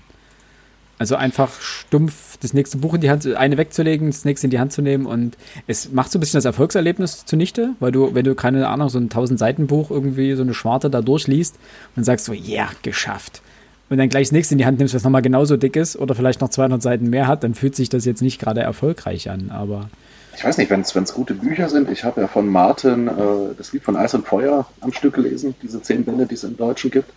Also 1.01 1.15
einfach 1.15 1.59
stumpf 1.61 2.37
das 2.41 2.53
nächste 2.53 2.77
Buch 2.77 2.93
in 2.93 3.01
die 3.01 3.09
Hand, 3.09 3.25
eine 3.25 3.57
wegzulegen, 3.57 4.11
das 4.11 4.23
nächste 4.23 4.45
in 4.45 4.51
die 4.51 4.59
Hand 4.59 4.71
zu 4.71 4.83
nehmen 4.83 5.07
und 5.07 5.35
es 5.65 5.91
macht 5.91 6.11
so 6.11 6.19
ein 6.19 6.21
bisschen 6.21 6.37
das 6.37 6.45
Erfolgserlebnis 6.45 7.25
zunichte, 7.25 7.71
weil 7.79 7.91
du, 7.91 8.13
wenn 8.13 8.23
du 8.23 8.35
keine 8.35 8.67
Ahnung, 8.67 8.87
so 8.89 8.99
ein 8.99 9.05
1000 9.05 9.39
Seiten 9.39 9.65
Buch 9.65 9.89
irgendwie 9.89 10.35
so 10.35 10.43
eine 10.43 10.53
Schwarte 10.53 10.91
da 10.91 11.01
durchliest 11.01 11.55
und 11.95 12.03
sagst 12.03 12.25
so, 12.25 12.33
ja, 12.33 12.65
yeah, 12.65 12.69
geschafft. 12.83 13.41
Und 13.89 13.97
dann 13.97 14.09
gleich 14.09 14.27
das 14.27 14.31
nächste 14.31 14.53
in 14.53 14.59
die 14.59 14.67
Hand 14.67 14.77
nimmst, 14.77 14.93
was 14.93 15.03
nochmal 15.03 15.23
genauso 15.23 15.57
dick 15.57 15.75
ist 15.75 15.95
oder 15.97 16.13
vielleicht 16.13 16.39
noch 16.39 16.49
200 16.49 16.83
Seiten 16.83 17.09
mehr 17.09 17.25
hat, 17.25 17.43
dann 17.43 17.55
fühlt 17.55 17.75
sich 17.75 17.89
das 17.89 18.05
jetzt 18.05 18.21
nicht 18.21 18.39
gerade 18.39 18.61
erfolgreich 18.61 19.27
an, 19.27 19.49
aber. 19.49 19.89
Ich 20.37 20.45
weiß 20.45 20.59
nicht, 20.59 20.69
wenn 20.69 20.81
es 20.81 21.13
gute 21.15 21.33
Bücher 21.33 21.67
sind. 21.67 21.89
Ich 21.89 22.03
habe 22.03 22.21
ja 22.21 22.27
von 22.27 22.47
Martin 22.47 23.07
äh, 23.07 23.11
das 23.57 23.73
Lied 23.73 23.81
von 23.81 23.95
Eis 23.95 24.13
und 24.13 24.27
Feuer 24.27 24.67
am 24.81 24.93
Stück 24.93 25.15
gelesen, 25.15 25.55
diese 25.63 25.81
zehn 25.81 26.05
Bände, 26.05 26.27
die 26.27 26.35
es 26.35 26.43
im 26.43 26.57
Deutschen 26.57 26.91
gibt. 26.91 27.11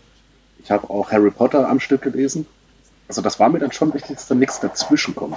Ich 0.63 0.71
habe 0.71 0.89
auch 0.89 1.13
Harry 1.13 1.31
Potter 1.31 1.69
am 1.69 1.81
Stück 1.81 2.01
gelesen. 2.01 2.47
Also 3.09 3.23
das 3.23 3.39
war 3.39 3.49
mir 3.49 3.59
dann 3.59 3.73
schon 3.73 3.93
wichtig, 3.95 4.17
dass 4.17 4.29
da 4.29 4.35
nichts 4.35 4.61
dazwischen 4.61 5.15
kommt. 5.15 5.37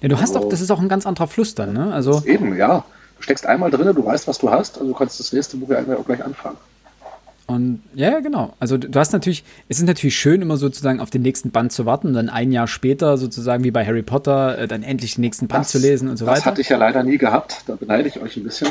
Ja, 0.00 0.08
du 0.08 0.20
hast 0.20 0.34
also, 0.34 0.46
auch, 0.46 0.48
das 0.48 0.60
ist 0.60 0.70
auch 0.70 0.80
ein 0.80 0.88
ganz 0.88 1.06
anderer 1.06 1.26
Fluss 1.26 1.54
dann, 1.54 1.72
ne? 1.72 1.92
Also 1.92 2.22
eben, 2.24 2.56
ja. 2.56 2.84
Du 3.16 3.24
steckst 3.24 3.44
einmal 3.44 3.70
drin, 3.70 3.94
du 3.94 4.04
weißt, 4.04 4.28
was 4.28 4.38
du 4.38 4.50
hast, 4.50 4.78
also 4.78 4.88
du 4.88 4.94
kannst 4.94 5.20
das 5.20 5.32
nächste 5.32 5.58
Buch 5.58 5.68
ja 5.68 5.80
auch 5.96 6.06
gleich 6.06 6.24
anfangen. 6.24 6.56
Und 7.50 7.80
ja, 7.96 8.20
genau. 8.20 8.54
Also 8.60 8.78
du 8.78 8.96
hast 8.96 9.12
natürlich, 9.12 9.42
es 9.68 9.80
ist 9.80 9.86
natürlich 9.86 10.16
schön, 10.16 10.40
immer 10.40 10.56
sozusagen 10.56 11.00
auf 11.00 11.10
den 11.10 11.22
nächsten 11.22 11.50
Band 11.50 11.72
zu 11.72 11.84
warten 11.84 12.06
und 12.06 12.14
dann 12.14 12.28
ein 12.28 12.52
Jahr 12.52 12.68
später 12.68 13.18
sozusagen 13.18 13.64
wie 13.64 13.72
bei 13.72 13.84
Harry 13.84 14.02
Potter 14.02 14.56
äh, 14.56 14.68
dann 14.68 14.84
endlich 14.84 15.16
den 15.16 15.22
nächsten 15.22 15.48
Band 15.48 15.64
das, 15.64 15.72
zu 15.72 15.78
lesen 15.78 16.08
und 16.08 16.16
so 16.16 16.26
das 16.26 16.30
weiter. 16.30 16.40
Das 16.40 16.46
hatte 16.46 16.60
ich 16.60 16.68
ja 16.68 16.76
leider 16.76 17.02
nie 17.02 17.18
gehabt. 17.18 17.64
Da 17.66 17.74
beneide 17.74 18.08
ich 18.08 18.20
euch 18.20 18.36
ein 18.36 18.44
bisschen. 18.44 18.68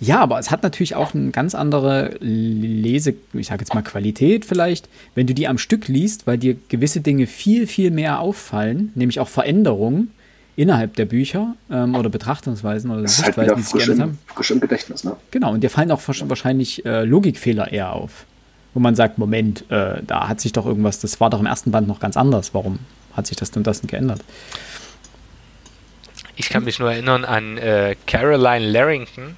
Ja, 0.00 0.20
aber 0.20 0.38
es 0.38 0.50
hat 0.50 0.62
natürlich 0.62 0.94
auch 0.94 1.12
eine 1.12 1.30
ganz 1.30 1.54
andere 1.54 2.16
Lese, 2.20 3.14
ich 3.34 3.48
sage 3.48 3.60
jetzt 3.60 3.74
mal 3.74 3.82
Qualität 3.82 4.46
vielleicht, 4.46 4.88
wenn 5.14 5.26
du 5.26 5.34
die 5.34 5.46
am 5.46 5.58
Stück 5.58 5.88
liest, 5.88 6.26
weil 6.26 6.38
dir 6.38 6.56
gewisse 6.70 7.02
Dinge 7.02 7.26
viel, 7.26 7.66
viel 7.66 7.90
mehr 7.90 8.20
auffallen, 8.20 8.92
nämlich 8.94 9.20
auch 9.20 9.28
Veränderungen 9.28 10.10
innerhalb 10.56 10.96
der 10.96 11.06
Bücher 11.06 11.54
ähm, 11.70 11.94
oder 11.94 12.10
Betrachtungsweisen 12.10 12.90
oder 12.90 13.02
das 13.02 13.16
Sichtweisen, 13.16 13.48
halt 13.50 13.58
die 13.58 13.62
sie 13.62 13.78
geändert 13.78 14.00
haben. 14.00 14.18
Frisch 14.26 14.50
im 14.50 14.60
Gedächtnis, 14.60 15.04
ne? 15.04 15.16
Genau, 15.30 15.52
und 15.52 15.62
dir 15.62 15.70
fallen 15.70 15.90
auch 15.90 16.00
wahrscheinlich 16.06 16.84
äh, 16.84 17.04
Logikfehler 17.04 17.72
eher 17.72 17.92
auf. 17.92 18.26
Wo 18.74 18.80
man 18.80 18.94
sagt, 18.94 19.18
Moment, 19.18 19.70
äh, 19.70 20.02
da 20.06 20.28
hat 20.28 20.40
sich 20.40 20.52
doch 20.52 20.64
irgendwas, 20.64 20.98
das 20.98 21.20
war 21.20 21.28
doch 21.28 21.40
im 21.40 21.46
ersten 21.46 21.70
Band 21.70 21.88
noch 21.88 22.00
ganz 22.00 22.16
anders. 22.16 22.54
Warum 22.54 22.78
hat 23.14 23.26
sich 23.26 23.36
das 23.36 23.50
denn 23.50 23.62
das 23.62 23.80
denn 23.80 23.88
geändert? 23.88 24.22
Ich 26.36 26.48
kann 26.48 26.64
mich 26.64 26.78
nur 26.78 26.90
erinnern 26.90 27.24
an 27.24 27.58
äh, 27.58 27.96
Caroline 28.06 28.70
Larrington. 28.70 29.36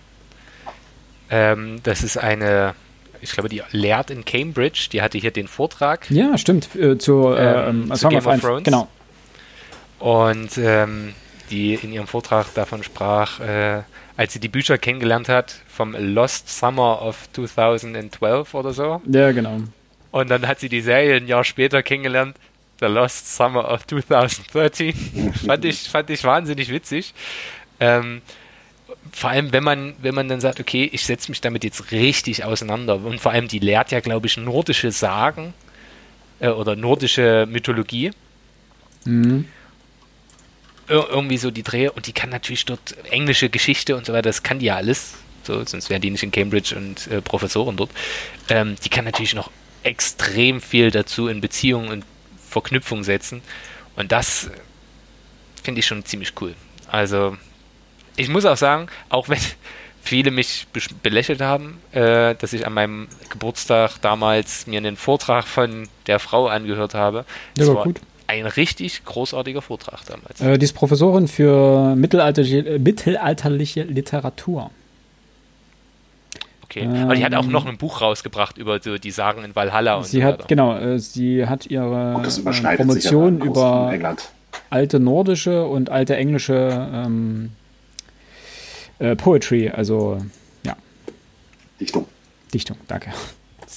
Ähm, 1.30 1.80
das 1.82 2.04
ist 2.04 2.16
eine, 2.16 2.74
ich 3.20 3.32
glaube, 3.32 3.48
die 3.48 3.62
lehrt 3.72 4.10
in 4.10 4.24
Cambridge. 4.24 4.88
Die 4.92 5.02
hatte 5.02 5.18
hier 5.18 5.32
den 5.32 5.48
Vortrag. 5.48 6.08
Ja, 6.10 6.38
stimmt. 6.38 6.74
Äh, 6.76 6.98
zu, 6.98 7.28
äh, 7.30 7.68
ähm, 7.70 7.92
zu 7.92 8.08
Game 8.08 8.24
of 8.24 8.40
Thrones. 8.40 8.62
Genau. 8.62 8.88
Und 9.98 10.58
ähm, 10.58 11.14
die 11.50 11.74
in 11.74 11.92
ihrem 11.92 12.06
Vortrag 12.06 12.52
davon 12.54 12.82
sprach, 12.82 13.40
äh, 13.40 13.82
als 14.16 14.32
sie 14.32 14.40
die 14.40 14.48
Bücher 14.48 14.78
kennengelernt 14.78 15.28
hat, 15.28 15.56
vom 15.68 15.94
Lost 15.98 16.48
Summer 16.48 17.02
of 17.02 17.28
2012 17.32 18.54
oder 18.54 18.72
so. 18.72 19.00
Ja, 19.06 19.32
genau. 19.32 19.60
Und 20.10 20.30
dann 20.30 20.46
hat 20.46 20.60
sie 20.60 20.68
die 20.68 20.80
Serie 20.80 21.16
ein 21.16 21.26
Jahr 21.26 21.44
später 21.44 21.82
kennengelernt, 21.82 22.36
The 22.80 22.86
Lost 22.86 23.34
Summer 23.34 23.70
of 23.70 23.86
2013. 23.86 25.32
fand, 25.46 25.64
ich, 25.64 25.88
fand 25.88 26.10
ich 26.10 26.22
wahnsinnig 26.24 26.70
witzig. 26.70 27.14
Ähm, 27.80 28.22
vor 29.12 29.30
allem, 29.30 29.52
wenn 29.52 29.64
man, 29.64 29.94
wenn 30.00 30.14
man 30.14 30.28
dann 30.28 30.40
sagt, 30.40 30.60
okay, 30.60 30.88
ich 30.92 31.04
setze 31.04 31.30
mich 31.30 31.40
damit 31.40 31.64
jetzt 31.64 31.90
richtig 31.90 32.44
auseinander. 32.44 32.96
Und 32.96 33.20
vor 33.20 33.32
allem, 33.32 33.48
die 33.48 33.58
lehrt 33.58 33.90
ja, 33.90 34.00
glaube 34.00 34.26
ich, 34.26 34.36
nordische 34.36 34.92
Sagen 34.92 35.54
äh, 36.40 36.48
oder 36.48 36.76
nordische 36.76 37.46
Mythologie. 37.48 38.12
Mhm. 39.04 39.46
Ir 40.88 41.08
irgendwie 41.08 41.38
so 41.38 41.50
die 41.50 41.62
Dreh. 41.62 41.88
Und 41.88 42.06
die 42.06 42.12
kann 42.12 42.30
natürlich 42.30 42.64
dort 42.64 42.96
englische 43.10 43.48
Geschichte 43.48 43.96
und 43.96 44.06
so 44.06 44.12
weiter, 44.12 44.28
das 44.28 44.42
kann 44.42 44.58
die 44.58 44.66
ja 44.66 44.76
alles. 44.76 45.14
So, 45.42 45.64
sonst 45.64 45.90
wären 45.90 46.00
die 46.00 46.10
nicht 46.10 46.22
in 46.22 46.30
Cambridge 46.30 46.74
und 46.74 47.06
äh, 47.08 47.20
Professoren 47.20 47.76
dort. 47.76 47.90
Ähm, 48.48 48.76
die 48.84 48.88
kann 48.88 49.04
natürlich 49.04 49.34
noch 49.34 49.50
extrem 49.82 50.60
viel 50.60 50.90
dazu 50.90 51.28
in 51.28 51.40
Beziehungen 51.40 51.90
und 51.90 52.04
Verknüpfung 52.48 53.04
setzen. 53.04 53.42
Und 53.96 54.12
das 54.12 54.50
finde 55.62 55.80
ich 55.80 55.86
schon 55.86 56.04
ziemlich 56.04 56.32
cool. 56.40 56.54
Also, 56.90 57.36
ich 58.16 58.28
muss 58.28 58.44
auch 58.44 58.56
sagen, 58.56 58.88
auch 59.08 59.28
wenn 59.28 59.38
viele 60.02 60.30
mich 60.30 60.66
belächelt 61.02 61.40
haben, 61.40 61.80
äh, 61.92 62.34
dass 62.34 62.52
ich 62.52 62.66
an 62.66 62.74
meinem 62.74 63.08
Geburtstag 63.30 64.00
damals 64.00 64.66
mir 64.66 64.78
einen 64.78 64.96
Vortrag 64.96 65.46
von 65.46 65.88
der 66.06 66.18
Frau 66.18 66.46
angehört 66.46 66.94
habe. 66.94 67.24
Das 67.56 67.68
ja, 67.68 67.74
war 67.74 67.84
gut. 67.84 68.00
Ein 68.26 68.46
richtig 68.46 69.04
großartiger 69.04 69.62
Vortrag 69.62 70.04
damals. 70.06 70.40
Äh, 70.40 70.58
die 70.58 70.64
ist 70.64 70.72
Professorin 70.72 71.28
für 71.28 71.94
mittelalterliche, 71.94 72.78
mittelalterliche 72.78 73.82
Literatur. 73.82 74.70
Okay. 76.64 76.80
Ähm, 76.80 77.04
Aber 77.04 77.14
die 77.14 77.24
hat 77.24 77.34
auch 77.34 77.46
noch 77.46 77.66
ein 77.66 77.76
Buch 77.76 78.00
rausgebracht 78.00 78.58
über 78.58 78.80
so 78.80 78.98
die 78.98 79.10
Sagen 79.10 79.44
in 79.44 79.54
Valhalla 79.54 79.96
und 79.96 80.06
sie 80.06 80.20
so 80.20 80.24
hat, 80.24 80.38
weiter. 80.38 80.48
Genau, 80.48 80.76
äh, 80.76 80.98
sie 80.98 81.46
hat 81.46 81.66
ihre 81.66 82.22
äh, 82.24 82.76
Promotion 82.76 83.40
über 83.40 83.92
alte 84.70 84.98
nordische 84.98 85.66
und 85.66 85.90
alte 85.90 86.16
englische 86.16 86.88
ähm, 86.92 87.50
äh, 88.98 89.14
Poetry, 89.14 89.70
also 89.70 90.18
ja. 90.64 90.76
Dichtung. 91.80 92.06
Dichtung, 92.52 92.76
danke. 92.88 93.10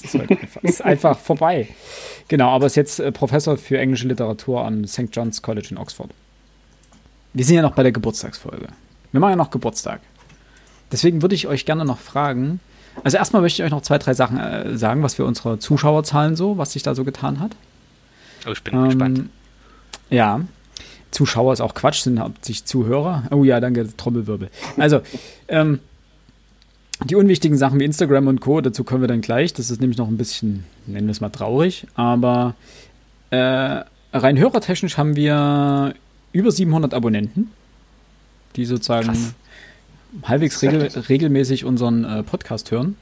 Das 0.02 0.14
ist, 0.14 0.20
halt 0.20 0.32
einfach, 0.32 0.64
ist 0.64 0.86
einfach 0.86 1.20
vorbei. 1.20 1.68
Genau, 2.28 2.50
aber 2.50 2.66
ist 2.66 2.76
jetzt 2.76 3.00
äh, 3.00 3.12
Professor 3.12 3.58
für 3.58 3.78
englische 3.80 4.08
Literatur 4.08 4.66
am 4.66 4.86
St. 4.86 5.10
John's 5.12 5.42
College 5.42 5.68
in 5.72 5.78
Oxford. 5.78 6.10
Wir 7.34 7.46
sind 7.46 7.56
ja 7.56 7.62
noch 7.62 7.76
bei 7.76 7.84
der 7.84 7.92
Geburtstagsfolge. 7.92 8.68
Wir 9.12 9.20
machen 9.20 9.32
ja 9.32 9.36
noch 9.36 9.52
Geburtstag. 9.52 10.02
Deswegen 10.92 11.22
würde 11.22 11.36
ich 11.36 11.48
euch 11.48 11.66
gerne 11.66 11.86
noch 11.86 12.00
fragen, 12.00 12.60
also 13.04 13.18
erstmal 13.18 13.42
möchte 13.42 13.62
ich 13.62 13.66
euch 13.66 13.72
noch 13.72 13.82
zwei, 13.82 13.98
drei 13.98 14.14
Sachen 14.14 14.40
äh, 14.40 14.78
sagen, 14.78 15.04
was 15.04 15.16
für 15.16 15.26
unsere 15.26 15.60
Zuschauerzahlen 15.60 16.36
so, 16.36 16.58
was 16.58 16.74
sich 16.74 16.84
da 16.84 16.96
so 16.96 17.04
getan 17.04 17.40
hat. 17.40 17.56
Oh, 18.48 18.52
ich 18.52 18.64
bin 18.64 18.76
ähm, 18.76 18.86
gespannt. 18.86 19.30
Ja. 20.10 20.42
Zuschauer 21.12 21.54
ist 21.54 21.62
auch 21.62 21.74
Quatsch, 21.74 22.02
sind 22.02 22.20
hauptsächlich 22.20 22.66
Zuhörer. 22.66 23.24
Oh 23.32 23.44
ja, 23.44 23.60
danke, 23.60 23.88
Trommelwirbel. 23.96 24.50
Also, 24.78 25.02
ähm, 25.48 25.80
die 27.06 27.16
unwichtigen 27.16 27.58
Sachen 27.58 27.80
wie 27.80 27.86
Instagram 27.86 28.28
und 28.28 28.42
Co., 28.42 28.62
dazu 28.62 28.84
kommen 28.84 29.02
wir 29.02 29.08
dann 29.08 29.22
gleich. 29.22 29.54
Das 29.54 29.70
ist 29.70 29.80
nämlich 29.80 29.98
noch 29.98 30.08
ein 30.08 30.18
bisschen, 30.18 30.66
nennen 30.86 31.08
wir 31.08 31.12
es 31.12 31.22
mal 31.22 31.30
traurig. 31.30 31.88
Aber 31.96 32.56
äh, 33.30 33.84
rein 34.14 34.38
hörertechnisch 34.38 34.98
haben 34.98 35.16
wir 35.16 35.94
über 36.32 36.52
700 36.52 36.94
Abonnenten, 36.94 37.52
die 38.56 38.66
sozusagen 38.66 39.08
Krass 39.08 39.34
halbwegs 40.24 40.62
regel, 40.62 40.88
regelmäßig 40.88 41.66
unseren 41.66 42.04
äh, 42.04 42.24
Podcast 42.24 42.72
hören. 42.72 42.96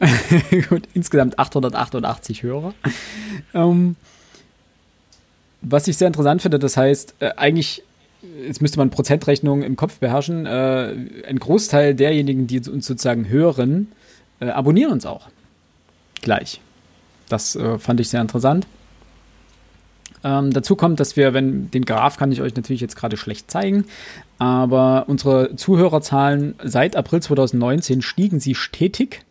und 0.70 0.88
insgesamt 0.94 1.38
888 1.38 2.42
Hörer. 2.44 2.74
Ähm, 3.52 3.96
was 5.60 5.88
ich 5.88 5.96
sehr 5.96 6.06
interessant 6.06 6.42
finde, 6.42 6.58
das 6.58 6.76
heißt, 6.76 7.16
äh, 7.18 7.30
eigentlich, 7.36 7.82
jetzt 8.46 8.60
müsste 8.60 8.78
man 8.78 8.90
Prozentrechnung 8.90 9.62
im 9.62 9.76
Kopf 9.76 9.98
beherrschen, 9.98 10.46
äh, 10.46 10.94
ein 11.26 11.38
Großteil 11.38 11.94
derjenigen, 11.94 12.46
die 12.46 12.58
uns 12.68 12.86
sozusagen 12.86 13.28
hören, 13.28 13.92
äh, 14.40 14.48
abonnieren 14.48 14.92
uns 14.92 15.06
auch. 15.06 15.28
Gleich. 16.22 16.60
Das 17.28 17.56
äh, 17.56 17.78
fand 17.78 18.00
ich 18.00 18.08
sehr 18.08 18.20
interessant. 18.20 18.66
Ähm, 20.24 20.52
dazu 20.52 20.74
kommt, 20.74 20.98
dass 20.98 21.16
wir, 21.16 21.32
wenn 21.32 21.70
den 21.70 21.84
Graph 21.84 22.16
kann 22.16 22.32
ich 22.32 22.42
euch 22.42 22.56
natürlich 22.56 22.80
jetzt 22.80 22.96
gerade 22.96 23.16
schlecht 23.16 23.50
zeigen, 23.50 23.84
aber 24.38 25.04
unsere 25.06 25.54
Zuhörerzahlen 25.54 26.54
seit 26.64 26.96
April 26.96 27.22
2019 27.22 28.02
stiegen 28.02 28.40
sie 28.40 28.54
stetig. 28.54 29.22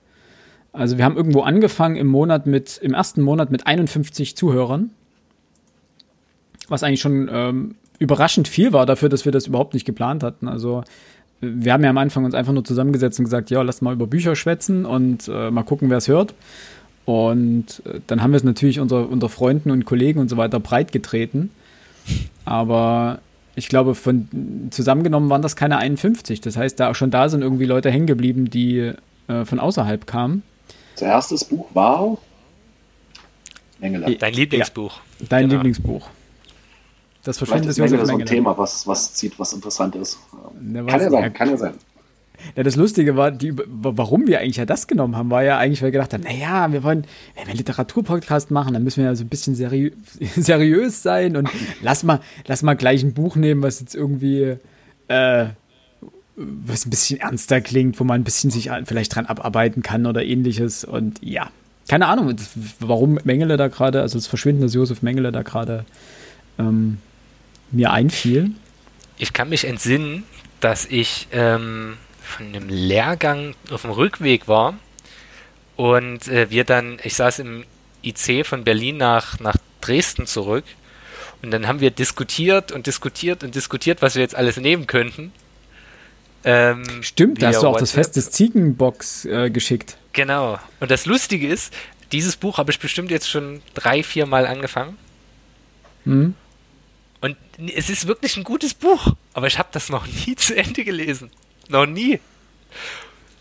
Also 0.71 0.97
wir 0.97 1.05
haben 1.05 1.17
irgendwo 1.17 1.41
angefangen 1.41 1.95
im 1.97 2.07
Monat 2.07 2.45
mit, 2.45 2.77
im 2.77 2.93
ersten 2.93 3.21
Monat 3.21 3.51
mit 3.51 3.67
51 3.67 4.37
Zuhörern. 4.37 4.91
Was 6.69 6.83
eigentlich 6.83 7.01
schon 7.01 7.29
ähm, 7.31 7.75
überraschend 7.99 8.47
viel 8.47 8.73
war 8.73 8.85
dafür, 8.85 9.09
dass 9.09 9.25
wir 9.25 9.31
das 9.31 9.47
überhaupt 9.47 9.73
nicht 9.73 9.85
geplant 9.85 10.23
hatten. 10.23 10.47
Also 10.47 10.83
wir 11.41 11.73
haben 11.73 11.83
ja 11.83 11.89
am 11.89 11.97
Anfang 11.97 12.25
uns 12.25 12.33
einfach 12.33 12.53
nur 12.53 12.63
zusammengesetzt 12.63 13.19
und 13.19 13.25
gesagt, 13.25 13.49
ja, 13.49 13.61
lass 13.61 13.81
mal 13.81 13.93
über 13.93 14.07
Bücher 14.07 14.35
schwätzen 14.35 14.85
und 14.85 15.27
äh, 15.27 15.51
mal 15.51 15.63
gucken, 15.63 15.89
wer 15.89 15.97
es 15.97 16.07
hört. 16.07 16.33
Und 17.05 17.81
äh, 17.85 17.99
dann 18.07 18.21
haben 18.21 18.31
wir 18.31 18.37
es 18.37 18.43
natürlich 18.43 18.79
unter, 18.79 19.07
unter 19.09 19.29
Freunden 19.29 19.71
und 19.71 19.85
Kollegen 19.85 20.19
und 20.19 20.29
so 20.29 20.37
weiter 20.37 20.59
breit 20.59 20.91
getreten. 20.91 21.51
Aber 22.45 23.19
ich 23.55 23.69
glaube, 23.69 23.95
von 23.95 24.27
zusammengenommen 24.71 25.29
waren 25.29 25.41
das 25.41 25.55
keine 25.55 25.77
51. 25.77 26.41
Das 26.41 26.57
heißt, 26.57 26.79
da 26.79 26.93
schon 26.93 27.11
da 27.11 27.29
sind 27.29 27.41
irgendwie 27.41 27.65
Leute 27.65 27.91
hängen 27.91 28.07
geblieben, 28.07 28.49
die 28.49 28.93
äh, 29.27 29.45
von 29.45 29.59
außerhalb 29.59 30.05
kamen. 30.07 30.43
Das 30.93 31.03
erste 31.03 31.45
Buch 31.45 31.67
war 31.73 32.17
Mengele. 33.79 34.15
Dein 34.15 34.33
Lieblingsbuch. 34.33 34.99
Ja, 35.19 35.25
dein 35.29 35.43
genau. 35.43 35.53
Lieblingsbuch. 35.55 36.09
Das 37.27 37.39
Verschwinden 37.39 37.67
des 37.67 37.75
Josef 37.75 37.91
Mengele. 37.91 38.07
so 38.07 38.17
ein 38.19 38.25
Thema, 38.25 38.57
was, 38.57 38.87
was 38.87 39.13
zieht, 39.13 39.37
was 39.37 39.51
interessant 39.51 39.97
ist. 39.97 40.17
Kann 40.31 40.85
ja 40.87 41.09
sein, 41.09 41.33
kann 41.33 41.49
ja 41.49 41.57
sein. 41.57 41.73
Ja, 42.55 42.63
das 42.63 42.77
Lustige 42.77 43.17
war, 43.17 43.31
die, 43.31 43.53
warum 43.67 44.27
wir 44.27 44.39
eigentlich 44.39 44.55
ja 44.55 44.65
das 44.65 44.87
genommen 44.87 45.17
haben, 45.17 45.29
war 45.29 45.43
ja 45.43 45.57
eigentlich, 45.57 45.81
weil 45.81 45.87
wir 45.87 45.99
gedacht 45.99 46.13
haben, 46.13 46.23
naja, 46.23 46.71
wir 46.71 46.83
wollen, 46.83 47.03
wenn 47.35 47.43
wir 47.43 47.49
einen 47.49 47.57
Literaturpodcast 47.57 48.49
machen, 48.49 48.75
dann 48.75 48.83
müssen 48.83 49.03
wir 49.03 49.09
ja 49.09 49.15
so 49.15 49.25
ein 49.25 49.27
bisschen 49.27 49.55
seriö 49.55 49.91
seriös 50.37 51.03
sein 51.03 51.35
und 51.35 51.49
lass 51.81 52.03
mal, 52.03 52.21
lass 52.45 52.63
mal 52.63 52.75
gleich 52.75 53.03
ein 53.03 53.13
Buch 53.13 53.35
nehmen, 53.35 53.61
was 53.61 53.81
jetzt 53.81 53.93
irgendwie, 53.93 54.55
äh, 55.09 55.47
was 56.37 56.85
ein 56.85 56.89
bisschen 56.89 57.19
ernster 57.19 57.59
klingt, 57.59 57.99
wo 57.99 58.05
man 58.05 58.21
ein 58.21 58.23
bisschen 58.23 58.51
sich 58.51 58.69
vielleicht 58.85 59.13
dran 59.13 59.25
abarbeiten 59.25 59.83
kann 59.83 60.05
oder 60.05 60.23
ähnliches. 60.23 60.85
Und 60.85 61.19
ja, 61.21 61.49
keine 61.89 62.07
Ahnung, 62.07 62.33
warum 62.79 63.19
Mengele 63.25 63.57
da 63.57 63.67
gerade, 63.67 63.99
also 63.99 64.17
das 64.17 64.27
Verschwinden 64.27 64.61
des 64.61 64.73
Josef 64.75 65.01
Mengele 65.01 65.33
da 65.33 65.41
gerade 65.41 65.83
ähm, 66.57 66.99
mir 67.71 67.91
einfiel. 67.91 68.51
Ich 69.17 69.33
kann 69.33 69.49
mich 69.49 69.65
entsinnen, 69.65 70.23
dass 70.59 70.85
ich 70.85 71.27
ähm, 71.31 71.97
von 72.21 72.47
einem 72.47 72.69
Lehrgang 72.69 73.55
auf 73.71 73.81
dem 73.81 73.91
Rückweg 73.91 74.47
war 74.47 74.75
und 75.75 76.27
äh, 76.27 76.49
wir 76.49 76.63
dann, 76.63 76.99
ich 77.03 77.15
saß 77.15 77.39
im 77.39 77.65
IC 78.03 78.45
von 78.45 78.63
Berlin 78.63 78.97
nach, 78.97 79.39
nach 79.39 79.57
Dresden 79.81 80.25
zurück 80.25 80.65
und 81.41 81.51
dann 81.51 81.67
haben 81.67 81.79
wir 81.79 81.91
diskutiert 81.91 82.71
und 82.71 82.87
diskutiert 82.87 83.43
und 83.43 83.55
diskutiert, 83.55 84.01
was 84.01 84.15
wir 84.15 84.21
jetzt 84.21 84.35
alles 84.35 84.57
nehmen 84.57 84.87
könnten. 84.87 85.31
Ähm, 86.43 86.83
Stimmt, 87.01 87.41
da 87.41 87.47
hast 87.47 87.61
du 87.61 87.67
auch 87.67 87.79
das 87.79 87.91
Fest 87.91 88.15
des 88.15 88.31
Ziegenbocks 88.31 89.25
äh, 89.25 89.49
geschickt. 89.49 89.97
Genau. 90.13 90.59
Und 90.79 90.91
das 90.91 91.05
Lustige 91.05 91.47
ist, 91.47 91.73
dieses 92.11 92.37
Buch 92.37 92.57
habe 92.57 92.71
ich 92.71 92.79
bestimmt 92.79 93.11
jetzt 93.11 93.29
schon 93.29 93.61
drei, 93.73 94.01
vier 94.01 94.25
Mal 94.25 94.47
angefangen. 94.47 94.97
Mhm. 96.05 96.35
Und 97.21 97.35
es 97.75 97.89
ist 97.89 98.07
wirklich 98.07 98.37
ein 98.37 98.43
gutes 98.43 98.73
Buch, 98.73 99.13
aber 99.33 99.47
ich 99.47 99.57
habe 99.57 99.69
das 99.71 99.89
noch 99.89 100.05
nie 100.05 100.35
zu 100.37 100.55
Ende 100.55 100.83
gelesen. 100.83 101.31
Noch 101.69 101.85
nie. 101.85 102.19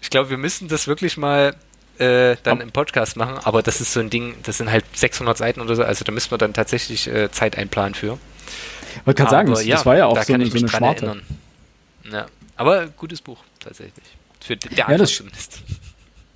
Ich 0.01 0.11
glaube, 0.11 0.31
wir 0.31 0.39
müssen 0.39 0.69
das 0.69 0.87
wirklich 0.87 1.17
mal 1.17 1.55
äh, 1.99 2.37
dann 2.43 2.61
im 2.61 2.73
Podcast 2.73 3.17
machen, 3.17 3.39
aber 3.45 3.63
das 3.63 3.81
ist 3.81 3.93
so 3.93 4.01
ein 4.01 4.11
Ding, 4.11 4.35
das 4.43 4.59
sind 4.59 4.71
halt 4.71 4.85
600 4.95 5.37
Seiten 5.37 5.61
oder 5.61 5.75
so, 5.77 5.83
also 5.83 6.05
da 6.05 6.13
müssen 6.13 6.31
wir 6.31 6.39
dann 6.39 6.53
tatsächlich 6.55 7.07
äh, 7.09 7.31
Zeit 7.31 7.57
einplanen 7.59 7.95
für. 7.95 8.19
Ich 9.01 9.07
wollte 9.07 9.23
gerade 9.23 9.31
sagen, 9.31 9.51
das, 9.51 9.65
ja, 9.65 9.77
das, 9.77 9.87
war 9.87 9.97
ja 9.97 10.07
auch 10.07 10.17
so, 10.23 10.33
kann 10.33 10.41
eine, 10.41 10.51
so 10.51 10.57
eine 10.59 10.67
dran 10.67 10.79
Schwarte. 10.81 11.07
erinnern. 11.07 11.27
Ja. 12.11 12.27
Aber 12.57 12.87
gutes 12.89 13.21
Buch, 13.21 13.43
tatsächlich. 13.61 14.05
Für 14.41 14.57
der 14.57 14.73
Ja, 14.73 14.97
das- 14.97 15.15
zumindest. 15.15 15.59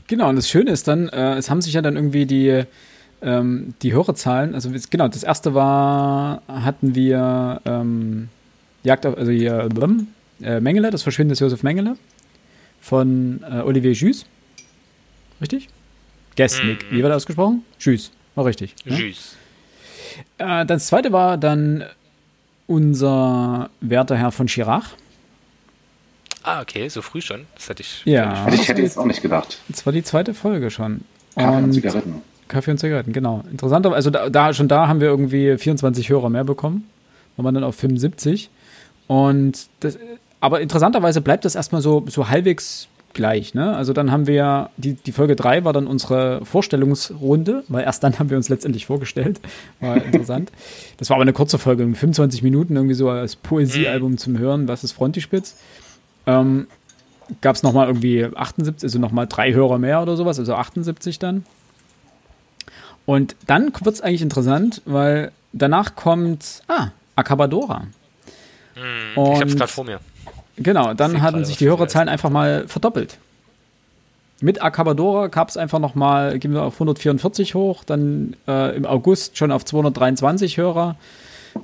Genau, 0.07 0.29
und 0.29 0.37
das 0.37 0.49
Schöne 0.51 0.73
ist 0.73 0.89
dann, 0.89 1.09
äh, 1.09 1.37
es 1.37 1.49
haben 1.49 1.63
sich 1.63 1.73
ja 1.73 1.83
dann 1.83 1.95
irgendwie 1.95 2.27
die, 2.27 2.65
ähm, 3.23 3.75
die 3.83 3.93
Hörerzahlen, 3.93 4.55
also 4.55 4.71
genau, 4.91 5.09
das 5.09 5.23
erste 5.23 5.55
war, 5.55 6.43
hatten 6.49 6.95
wir 6.95 7.61
ähm, 7.65 8.29
Jagd 8.83 9.05
auf, 9.07 9.17
also 9.17 9.31
hier, 9.31 9.69
blum, 9.69 10.09
äh, 10.43 10.61
Mengele, 10.61 10.91
das 10.91 11.03
Verschwinden 11.03 11.31
des 11.31 11.41
Josef 11.41 11.63
Mengele 11.63 11.97
von 12.81 13.43
äh, 13.51 13.61
Olivier 13.61 13.93
Jus. 13.93 14.25
Richtig? 15.41 15.69
Gesnick, 16.37 16.91
Mhm. 16.91 16.97
wie 16.97 17.03
war 17.03 17.11
das 17.11 17.17
ausgesprochen? 17.25 17.65
Jus, 17.79 18.11
war 18.35 18.45
richtig. 18.47 18.75
Ne? 18.85 18.97
Tschüss. 18.97 19.37
Äh, 20.39 20.65
das 20.67 20.87
zweite 20.87 21.13
war 21.13 21.37
dann 21.37 21.85
unser 22.67 23.69
werter 23.81 24.17
Herr 24.17 24.33
von 24.33 24.47
Chirac. 24.47 24.85
Ah, 26.43 26.63
okay, 26.63 26.89
so 26.89 27.03
früh 27.03 27.21
schon. 27.21 27.47
Das 27.55 27.69
hatte 27.69 27.83
ich. 27.83 28.03
Ja. 28.07 28.47
Hätte 28.47 28.57
ich 28.57 28.69
hätte 28.69 28.81
jetzt 28.81 28.97
auch 28.97 29.05
nicht 29.05 29.21
gedacht. 29.21 29.59
Das 29.69 29.85
war 29.85 29.93
die 29.93 30.03
zweite 30.03 30.33
Folge 30.33 30.71
schon. 30.71 31.03
Kaffee 31.35 31.57
und 31.59 31.65
Und- 31.65 31.73
Zigaretten. 31.75 32.23
Kaffee 32.51 32.73
und 32.73 32.79
Zigaretten, 32.79 33.13
genau. 33.13 33.43
Interessanter, 33.51 33.93
also 33.93 34.11
da, 34.11 34.29
da 34.29 34.53
schon 34.53 34.69
da 34.69 34.89
haben 34.89 35.01
wir 35.01 35.09
irgendwie 35.09 35.57
24 35.57 36.11
Hörer 36.11 36.29
mehr 36.29 36.45
bekommen. 36.45 36.89
Waren 37.37 37.47
wir 37.47 37.53
dann 37.53 37.65
auf 37.65 37.77
75. 37.77 38.51
Und 39.07 39.69
das, 39.81 39.99
aber 40.41 40.61
interessanterweise 40.61 41.21
bleibt 41.21 41.45
das 41.45 41.55
erstmal 41.55 41.81
so, 41.81 42.05
so 42.09 42.29
halbwegs 42.29 42.89
gleich. 43.13 43.55
Ne? 43.55 43.75
Also 43.75 43.93
dann 43.93 44.11
haben 44.13 44.27
wir, 44.27 44.71
die, 44.77 44.95
die 44.95 45.13
Folge 45.13 45.37
3 45.37 45.65
war 45.65 45.73
dann 45.73 45.87
unsere 45.87 46.45
Vorstellungsrunde, 46.45 47.65
weil 47.69 47.85
erst 47.85 48.05
dann 48.05 48.17
haben 48.19 48.31
wir 48.31 48.37
uns 48.37 48.49
letztendlich 48.49 48.87
vorgestellt. 48.87 49.41
War 49.81 49.97
interessant. 50.05 50.53
das 50.99 51.11
war 51.11 51.17
aber 51.17 51.23
eine 51.23 51.33
kurze 51.33 51.59
Folge, 51.59 51.83
irgendwie 51.83 51.99
25 51.99 52.43
Minuten, 52.43 52.77
irgendwie 52.77 52.95
so 52.95 53.09
als 53.09 53.37
Poesiealbum 53.37 54.19
zum 54.19 54.39
Hören, 54.39 54.69
was 54.69 54.85
ist 54.85 54.93
Frontispitz. 54.93 55.57
Ähm, 56.27 56.67
Gab 57.43 57.55
es 57.55 57.63
nochmal 57.63 57.87
irgendwie 57.87 58.25
78, 58.25 58.83
also 58.85 58.99
nochmal 58.99 59.29
drei 59.29 59.53
Hörer 59.53 59.79
mehr 59.79 60.03
oder 60.03 60.17
sowas, 60.17 60.41
also 60.41 60.55
78 60.55 61.21
dann. 61.21 61.45
Und 63.11 63.35
dann 63.49 63.73
wird 63.81 63.97
es 63.97 64.01
eigentlich 64.03 64.23
interessant, 64.23 64.83
weil 64.85 65.33
danach 65.53 65.97
kommt, 65.97 66.63
ah, 66.69 66.91
Acabadora. 67.17 67.89
Hm, 68.75 68.83
ich 69.15 69.41
hab's 69.41 69.41
Und- 69.53 69.57
gerade 69.59 69.73
vor 69.73 69.85
mir. 69.85 69.99
Genau, 70.57 70.95
dann 70.95 71.21
hatten 71.21 71.45
sich 71.45 71.57
die 71.57 71.67
Hörerzahlen 71.67 72.09
einfach 72.09 72.31
mal 72.31 72.69
verdoppelt. 72.69 73.19
Mit 74.41 74.63
Acabadora 74.63 75.27
gab 75.27 75.49
es 75.49 75.57
einfach 75.57 75.81
noch 75.81 75.97
mal, 75.97 76.39
gehen 76.39 76.53
wir 76.53 76.63
auf 76.63 76.75
144 76.75 77.57
hoch, 77.57 77.83
dann 77.83 78.37
äh, 78.47 78.77
im 78.77 78.87
August 78.87 79.37
schon 79.37 79.51
auf 79.51 79.65
223 79.65 80.57
Hörer, 80.57 80.95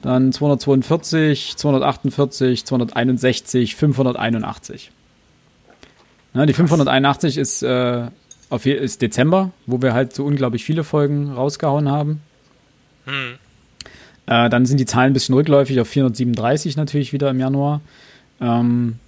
dann 0.02 0.32
242, 0.32 1.56
248, 1.56 2.64
261, 2.64 3.76
581. 3.76 4.90
Na, 6.34 6.44
die 6.44 6.54
581 6.54 7.38
ist, 7.38 7.62
äh, 7.62 8.06
auf, 8.48 8.66
ist 8.66 9.02
Dezember, 9.02 9.52
wo 9.66 9.82
wir 9.82 9.92
halt 9.92 10.14
so 10.14 10.24
unglaublich 10.24 10.64
viele 10.64 10.84
Folgen 10.84 11.32
rausgehauen 11.32 11.90
haben. 11.90 12.20
Hm. 13.04 13.34
Äh, 14.26 14.50
dann 14.50 14.66
sind 14.66 14.78
die 14.78 14.86
Zahlen 14.86 15.10
ein 15.10 15.14
bisschen 15.14 15.34
rückläufig 15.34 15.80
auf 15.80 15.88
437 15.88 16.76
natürlich 16.76 17.12
wieder 17.12 17.30
im 17.30 17.40
Januar. 17.40 17.80
Ähm, 18.40 18.98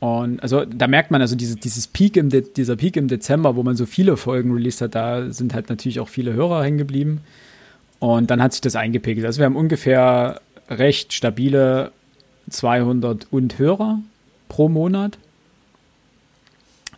und 0.00 0.42
also 0.42 0.64
da 0.64 0.86
merkt 0.86 1.10
man 1.10 1.20
also 1.20 1.34
diese, 1.34 1.56
dieses 1.56 1.88
Peak 1.88 2.16
im 2.16 2.30
De 2.30 2.42
dieser 2.42 2.76
Peak 2.76 2.96
im 2.96 3.08
Dezember, 3.08 3.56
wo 3.56 3.62
man 3.62 3.76
so 3.76 3.84
viele 3.84 4.16
Folgen 4.16 4.52
released 4.52 4.80
hat, 4.80 4.94
da 4.94 5.30
sind 5.30 5.54
halt 5.54 5.68
natürlich 5.68 6.00
auch 6.00 6.08
viele 6.08 6.32
Hörer 6.32 6.62
hängen 6.62 6.78
geblieben. 6.78 7.20
Und 7.98 8.30
dann 8.30 8.40
hat 8.40 8.52
sich 8.52 8.60
das 8.60 8.76
eingepegelt. 8.76 9.26
Also 9.26 9.38
wir 9.38 9.46
haben 9.46 9.56
ungefähr 9.56 10.40
recht 10.70 11.12
stabile 11.12 11.90
200 12.48 13.26
und 13.30 13.58
Hörer 13.58 13.98
pro 14.48 14.68
Monat. 14.68 15.18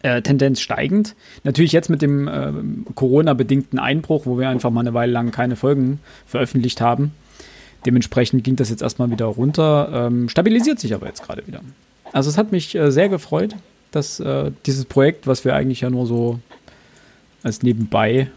Äh, 0.02 0.22
Tendenz 0.22 0.60
steigend. 0.60 1.14
Natürlich 1.44 1.72
jetzt 1.72 1.90
mit 1.90 2.00
dem 2.00 2.26
ähm, 2.26 2.86
Corona-bedingten 2.94 3.78
Einbruch, 3.78 4.24
wo 4.24 4.38
wir 4.38 4.48
einfach 4.48 4.70
mal 4.70 4.80
eine 4.80 4.94
Weile 4.94 5.12
lang 5.12 5.30
keine 5.30 5.56
Folgen 5.56 6.00
veröffentlicht 6.24 6.80
haben. 6.80 7.12
Dementsprechend 7.84 8.42
ging 8.42 8.56
das 8.56 8.70
jetzt 8.70 8.80
erstmal 8.80 9.10
wieder 9.10 9.26
runter, 9.26 10.06
ähm, 10.06 10.30
stabilisiert 10.30 10.80
sich 10.80 10.94
aber 10.94 11.06
jetzt 11.06 11.22
gerade 11.22 11.46
wieder. 11.46 11.60
Also 12.12 12.30
es 12.30 12.38
hat 12.38 12.50
mich 12.50 12.74
äh, 12.74 12.90
sehr 12.90 13.10
gefreut, 13.10 13.56
dass 13.90 14.20
äh, 14.20 14.52
dieses 14.64 14.86
Projekt, 14.86 15.26
was 15.26 15.44
wir 15.44 15.54
eigentlich 15.54 15.82
ja 15.82 15.90
nur 15.90 16.06
so 16.06 16.40
als 17.42 17.62
nebenbei 17.62 18.30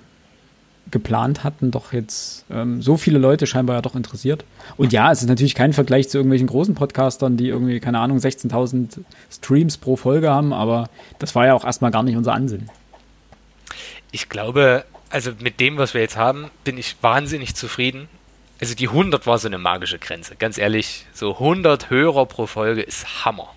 geplant 0.91 1.43
hatten, 1.43 1.71
doch 1.71 1.93
jetzt 1.93 2.45
ähm, 2.51 2.81
so 2.81 2.97
viele 2.97 3.17
Leute 3.17 3.47
scheinbar 3.47 3.77
ja 3.77 3.81
doch 3.81 3.95
interessiert. 3.95 4.45
Und 4.77 4.93
ja, 4.93 5.11
es 5.11 5.21
ist 5.21 5.27
natürlich 5.27 5.55
kein 5.55 5.73
Vergleich 5.73 6.09
zu 6.09 6.17
irgendwelchen 6.17 6.47
großen 6.47 6.75
Podcastern, 6.75 7.37
die 7.37 7.47
irgendwie, 7.47 7.79
keine 7.79 7.99
Ahnung, 7.99 8.17
16.000 8.17 8.99
Streams 9.31 9.77
pro 9.77 9.95
Folge 9.95 10.29
haben, 10.29 10.53
aber 10.53 10.89
das 11.19 11.35
war 11.35 11.45
ja 11.45 11.53
auch 11.53 11.65
erstmal 11.65 11.91
gar 11.91 12.03
nicht 12.03 12.15
unser 12.15 12.33
Ansinn. 12.33 12.69
Ich 14.11 14.29
glaube, 14.29 14.85
also 15.09 15.31
mit 15.39 15.59
dem, 15.59 15.77
was 15.77 15.93
wir 15.93 16.01
jetzt 16.01 16.17
haben, 16.17 16.49
bin 16.63 16.77
ich 16.77 16.95
wahnsinnig 17.01 17.55
zufrieden. 17.55 18.07
Also 18.61 18.75
die 18.75 18.87
100 18.87 19.25
war 19.25 19.37
so 19.37 19.47
eine 19.47 19.57
magische 19.57 19.99
Grenze. 19.99 20.35
Ganz 20.35 20.57
ehrlich, 20.57 21.05
so 21.13 21.33
100 21.33 21.89
Hörer 21.89 22.25
pro 22.25 22.45
Folge 22.45 22.81
ist 22.81 23.25
Hammer. 23.25 23.49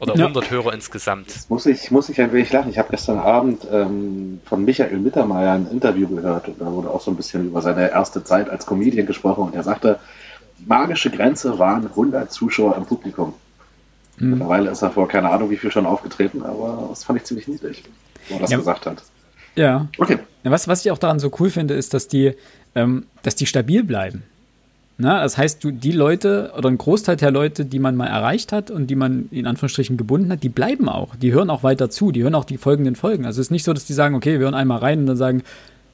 Oder 0.00 0.16
Ja. 0.16 0.24
100 0.26 0.50
Hörer 0.50 0.72
insgesamt. 0.74 1.28
Muss 1.48 1.66
ich, 1.66 1.90
muss 1.90 2.08
ich 2.08 2.20
ein 2.20 2.32
wenig 2.32 2.52
lachen. 2.52 2.68
Ich 2.70 2.78
habe 2.78 2.88
gestern 2.90 3.18
Abend 3.18 3.66
ähm, 3.70 4.40
von 4.44 4.64
Michael 4.64 4.98
Mittermeier 4.98 5.52
ein 5.52 5.68
Interview 5.70 6.08
gehört 6.08 6.48
und 6.48 6.60
da 6.60 6.66
wurde 6.70 6.90
auch 6.90 7.00
so 7.00 7.10
ein 7.10 7.16
bisschen 7.16 7.46
über 7.46 7.62
seine 7.62 7.90
erste 7.90 8.22
Zeit 8.24 8.50
als 8.50 8.66
Comedian 8.66 9.06
gesprochen 9.06 9.44
und 9.44 9.54
er 9.54 9.62
sagte, 9.62 9.98
die 10.58 10.66
magische 10.66 11.10
Grenze 11.10 11.58
waren 11.58 11.86
100 11.86 12.30
Zuschauer 12.32 12.76
im 12.76 12.84
Publikum. 12.86 13.34
Mhm. 14.18 14.30
Mittlerweile 14.30 14.70
ist 14.70 14.82
er 14.82 14.90
vor 14.90 15.08
keine 15.08 15.30
Ahnung 15.30 15.50
wie 15.50 15.56
viel 15.56 15.70
schon 15.70 15.86
aufgetreten, 15.86 16.42
aber 16.42 16.86
das 16.90 17.04
fand 17.04 17.18
ich 17.20 17.24
ziemlich 17.24 17.48
niedlich, 17.48 17.82
wo 18.28 18.34
er 18.34 18.40
das 18.40 18.50
Ja. 18.50 18.58
gesagt 18.58 18.86
hat. 18.86 19.02
Ja. 19.56 19.86
Okay, 19.98 20.18
Was, 20.42 20.66
was 20.66 20.84
ich 20.84 20.90
auch 20.90 20.98
daran 20.98 21.20
so 21.20 21.30
cool 21.38 21.48
finde, 21.50 21.74
ist, 21.74 21.94
dass 21.94 22.08
die, 22.08 22.34
ähm, 22.74 23.06
dass 23.22 23.36
die 23.36 23.46
stabil 23.46 23.84
bleiben. 23.84 24.24
Na, 24.96 25.20
das 25.22 25.36
heißt, 25.36 25.64
du, 25.64 25.72
die 25.72 25.90
Leute 25.90 26.52
oder 26.56 26.68
ein 26.68 26.78
Großteil 26.78 27.16
der 27.16 27.32
Leute, 27.32 27.64
die 27.64 27.80
man 27.80 27.96
mal 27.96 28.06
erreicht 28.06 28.52
hat 28.52 28.70
und 28.70 28.86
die 28.88 28.94
man 28.94 29.28
in 29.32 29.46
Anführungsstrichen 29.46 29.96
gebunden 29.96 30.30
hat, 30.30 30.44
die 30.44 30.48
bleiben 30.48 30.88
auch. 30.88 31.16
Die 31.16 31.32
hören 31.32 31.50
auch 31.50 31.64
weiter 31.64 31.90
zu, 31.90 32.12
die 32.12 32.22
hören 32.22 32.36
auch 32.36 32.44
die 32.44 32.58
folgenden 32.58 32.94
Folgen. 32.94 33.26
Also 33.26 33.40
es 33.40 33.48
ist 33.48 33.50
nicht 33.50 33.64
so, 33.64 33.72
dass 33.72 33.86
die 33.86 33.92
sagen, 33.92 34.14
okay, 34.14 34.34
wir 34.34 34.44
hören 34.44 34.54
einmal 34.54 34.78
rein 34.78 35.00
und 35.00 35.06
dann 35.06 35.16
sagen, 35.16 35.42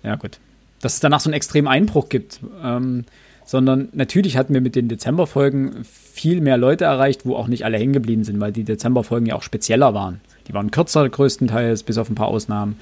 ja 0.03 0.17
gut, 0.17 0.39
dass 0.83 0.95
es 0.95 1.01
danach 1.01 1.21
so 1.21 1.31
einen 1.31 1.35
extremen 1.35 1.69
Einbruch 1.69 2.11
gibt. 2.11 2.41
Ähm, 2.63 3.05
sondern 3.47 3.89
natürlich 3.93 4.37
hatten 4.37 4.55
wir 4.55 4.61
mit 4.61 4.77
den 4.77 4.89
Dezemberfolgen 4.89 5.85
viel 5.85 6.41
mehr 6.41 6.57
Leute 6.57 6.85
erreicht, 6.85 7.27
wo 7.27 7.35
auch 7.35 7.49
nicht 7.49 7.65
alle 7.65 7.79
hängen 7.79 7.95
geblieben 7.95 8.23
sind, 8.23 8.39
weil 8.39 8.53
die 8.53 8.65
Dezemberfolgen 8.65 9.27
ja 9.27 9.35
auch 9.35 9.43
spezieller 9.43 9.93
waren. 9.95 10.21
Die 10.47 10.55
waren 10.55 10.71
kürzer 10.71 11.09
größtenteils, 11.09 11.83
bis 11.83 11.99
auf 11.99 12.09
ein 12.11 12.15
paar 12.15 12.29
Ausnahmen. 12.29 12.79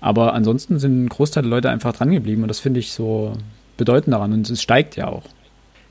Aber 0.00 0.34
ansonsten 0.34 0.78
sind 0.78 1.04
ein 1.04 1.08
Großteil 1.08 1.44
der 1.44 1.50
Leute 1.50 1.70
einfach 1.70 1.94
dran 1.94 2.10
geblieben 2.10 2.42
und 2.42 2.48
das 2.48 2.60
finde 2.60 2.80
ich 2.80 2.92
so 2.92 3.34
bedeutend 3.76 4.12
daran 4.12 4.32
und 4.32 4.50
es 4.50 4.60
steigt 4.60 4.96
ja 4.96 5.08
auch. 5.08 5.22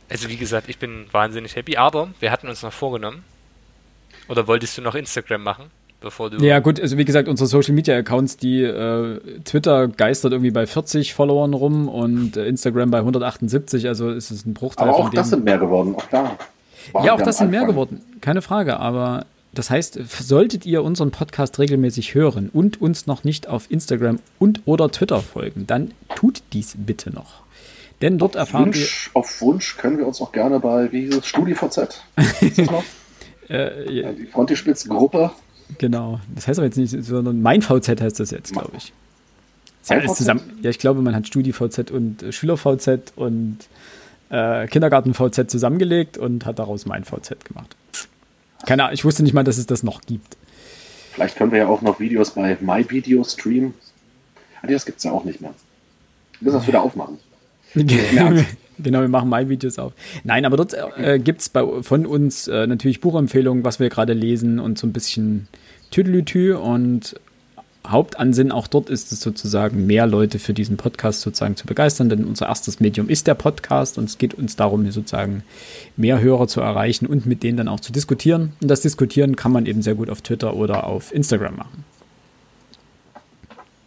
Also 0.10 0.30
wie 0.30 0.38
gesagt, 0.38 0.70
ich 0.70 0.80
bin 0.80 1.06
wahnsinnig 1.12 1.56
happy, 1.56 1.78
aber 1.78 2.10
wir 2.20 2.32
hatten 2.32 2.48
uns 2.48 2.64
noch 2.64 2.74
vorgenommen. 2.74 3.24
Oder 4.28 4.48
wolltest 4.48 4.78
du 4.78 4.82
noch 4.82 4.96
Instagram 4.96 5.44
machen, 5.44 5.66
bevor 6.02 6.30
du. 6.30 6.38
Ja, 6.44 6.60
gut, 6.60 6.80
also 6.80 6.98
wie 6.98 7.06
gesagt, 7.06 7.28
unsere 7.28 7.48
Social 7.48 7.74
Media 7.74 7.98
Accounts, 7.98 8.38
die 8.38 8.62
äh, 8.64 9.20
Twitter 9.44 9.88
geistert 9.88 10.32
irgendwie 10.34 10.52
bei 10.52 10.68
40 10.68 11.14
Followern 11.14 11.54
rum 11.54 11.90
und 11.90 12.38
äh, 12.38 12.46
Instagram 12.46 12.92
bei 12.92 13.00
178, 13.00 13.88
also 13.88 14.10
ist 14.10 14.32
es 14.32 14.46
ein 14.46 14.54
Bruchteil 14.54 14.88
aber 14.88 14.98
von 14.98 15.06
auch 15.08 15.10
dem. 15.10 15.16
das 15.16 15.30
sind 15.30 15.44
mehr 15.44 15.58
geworden, 15.58 15.96
auch 15.96 16.06
da. 16.08 16.38
ja, 17.04 17.14
auch 17.14 17.22
das 17.22 17.40
sind 17.40 17.52
mehr 17.52 17.66
geworden, 17.66 18.02
keine 18.22 18.42
Frage, 18.42 18.80
aber 18.80 19.26
das 19.52 19.72
heißt, 19.72 20.00
solltet 20.22 20.66
ihr 20.68 20.84
unseren 20.84 21.10
Podcast 21.10 21.58
regelmäßig 21.58 22.14
hören 22.14 22.50
und 22.54 22.80
uns 22.82 23.08
noch 23.08 23.24
nicht 23.24 23.48
auf 23.48 23.70
Instagram 23.72 24.20
und 24.38 24.62
oder 24.66 24.92
Twitter 24.92 25.22
folgen, 25.22 25.66
dann 25.66 25.92
tut 26.16 26.44
dies 26.54 26.76
bitte 26.78 27.12
noch. 27.12 27.42
Denn 28.02 28.18
dort 28.18 28.36
erfahren 28.36 28.68
Wunsch, 28.68 29.12
auf 29.14 29.42
Wunsch 29.42 29.78
können 29.78 29.98
wir 29.98 30.08
uns 30.08 30.22
auch 30.22 30.32
gerne 30.32 30.60
bei, 30.60 30.92
wie 30.92 31.02
hieß 31.02 31.18
es, 31.18 31.28
StudiVZ? 31.28 32.02
Wir, 32.40 32.84
äh, 33.50 34.02
Ja, 34.02 34.12
die 34.14 34.26
Frontispitz-Gruppe. 34.26 35.32
Genau, 35.78 36.20
das 36.34 36.48
heißt 36.48 36.60
aber 36.60 36.66
jetzt 36.66 36.78
nicht, 36.78 37.04
sondern 37.04 37.42
mein 37.42 37.62
VZ 37.62 38.02
heißt 38.02 38.20
das 38.20 38.32
jetzt, 38.32 38.54
glaube 38.54 38.72
ich. 38.78 38.94
Ist 39.82 39.90
ja, 39.90 39.98
alles 39.98 40.16
zusammen, 40.16 40.60
ja, 40.62 40.70
ich 40.70 40.80
glaube, 40.80 41.02
man 41.02 41.16
hat 41.16 41.28
Studi-VZ 41.28 41.92
und 41.92 42.24
äh, 42.24 42.32
Schüler-VZ 42.32 43.14
und 43.16 43.60
äh, 44.30 44.68
Kindergarten-VZ 44.68 45.50
zusammengelegt 45.50 46.18
und 46.18 46.46
hat 46.46 46.60
daraus 46.60 46.86
mein 46.86 47.04
VZ 47.04 47.44
gemacht. 47.46 47.76
Keine 48.66 48.84
Ahnung, 48.84 48.94
ich 48.94 49.06
wusste 49.06 49.24
nicht 49.24 49.34
mal, 49.34 49.44
dass 49.44 49.58
es 49.58 49.66
das 49.66 49.84
noch 49.84 50.02
gibt. 50.02 50.38
Vielleicht 51.14 51.38
können 51.38 51.52
wir 51.52 51.60
ja 51.60 51.68
auch 51.68 51.82
noch 51.82 52.00
Videos 52.00 52.32
bei 52.32 52.58
MyVideo 52.60 53.24
streamen. 53.24 53.74
Ah, 54.62 54.68
nee, 54.68 54.74
das 54.74 54.86
gibt 54.86 55.00
es 55.00 55.04
ja 55.04 55.12
auch 55.12 55.24
nicht 55.24 55.42
mehr. 55.42 55.54
Wir 56.40 56.46
müssen 56.46 56.60
das 56.60 56.68
wieder 56.68 56.82
aufmachen. 56.82 57.20
Genau, 58.82 59.02
wir 59.02 59.10
machen 59.10 59.30
My-Videos 59.30 59.78
auf. 59.78 59.92
Nein, 60.24 60.46
aber 60.46 60.56
dort 60.56 60.74
äh, 60.98 61.20
gibt 61.20 61.42
es 61.42 61.52
von 61.82 62.06
uns 62.06 62.48
äh, 62.48 62.66
natürlich 62.66 63.02
Buchempfehlungen, 63.02 63.66
was 63.66 63.82
wir 63.82 63.90
gerade 63.90 64.14
lesen 64.14 64.58
und 64.58 64.78
so 64.78 64.88
ein 64.88 64.94
bisschen 64.94 65.50
Tüdelütü 65.92 66.54
und 66.56 67.20
Hauptansinnen 67.88 68.52
auch 68.52 68.68
dort 68.68 68.90
ist 68.90 69.12
es 69.12 69.22
sozusagen, 69.22 69.88
mehr 69.88 70.06
Leute 70.06 70.38
für 70.38 70.54
diesen 70.54 70.78
Podcast 70.78 71.22
sozusagen 71.22 71.56
zu 71.56 71.66
begeistern, 71.66 72.10
denn 72.10 72.26
unser 72.26 72.48
erstes 72.48 72.80
Medium 72.80 73.10
ist 73.10 73.26
der 73.26 73.34
Podcast 73.36 73.98
und 73.98 74.06
es 74.06 74.18
geht 74.18 74.34
uns 74.34 74.56
darum, 74.56 74.90
sozusagen 74.92 75.44
mehr 75.96 76.20
Hörer 76.22 76.48
zu 76.48 76.62
erreichen 76.62 77.08
und 77.08 77.26
mit 77.26 77.42
denen 77.42 77.58
dann 77.58 77.68
auch 77.68 77.80
zu 77.80 77.92
diskutieren. 77.92 78.54
Und 78.62 78.68
das 78.68 78.82
Diskutieren 78.82 79.36
kann 79.36 79.52
man 79.52 79.66
eben 79.66 79.82
sehr 79.82 79.96
gut 79.96 80.10
auf 80.10 80.22
Twitter 80.22 80.56
oder 80.56 80.86
auf 80.86 81.14
Instagram 81.14 81.56
machen. 81.56 81.86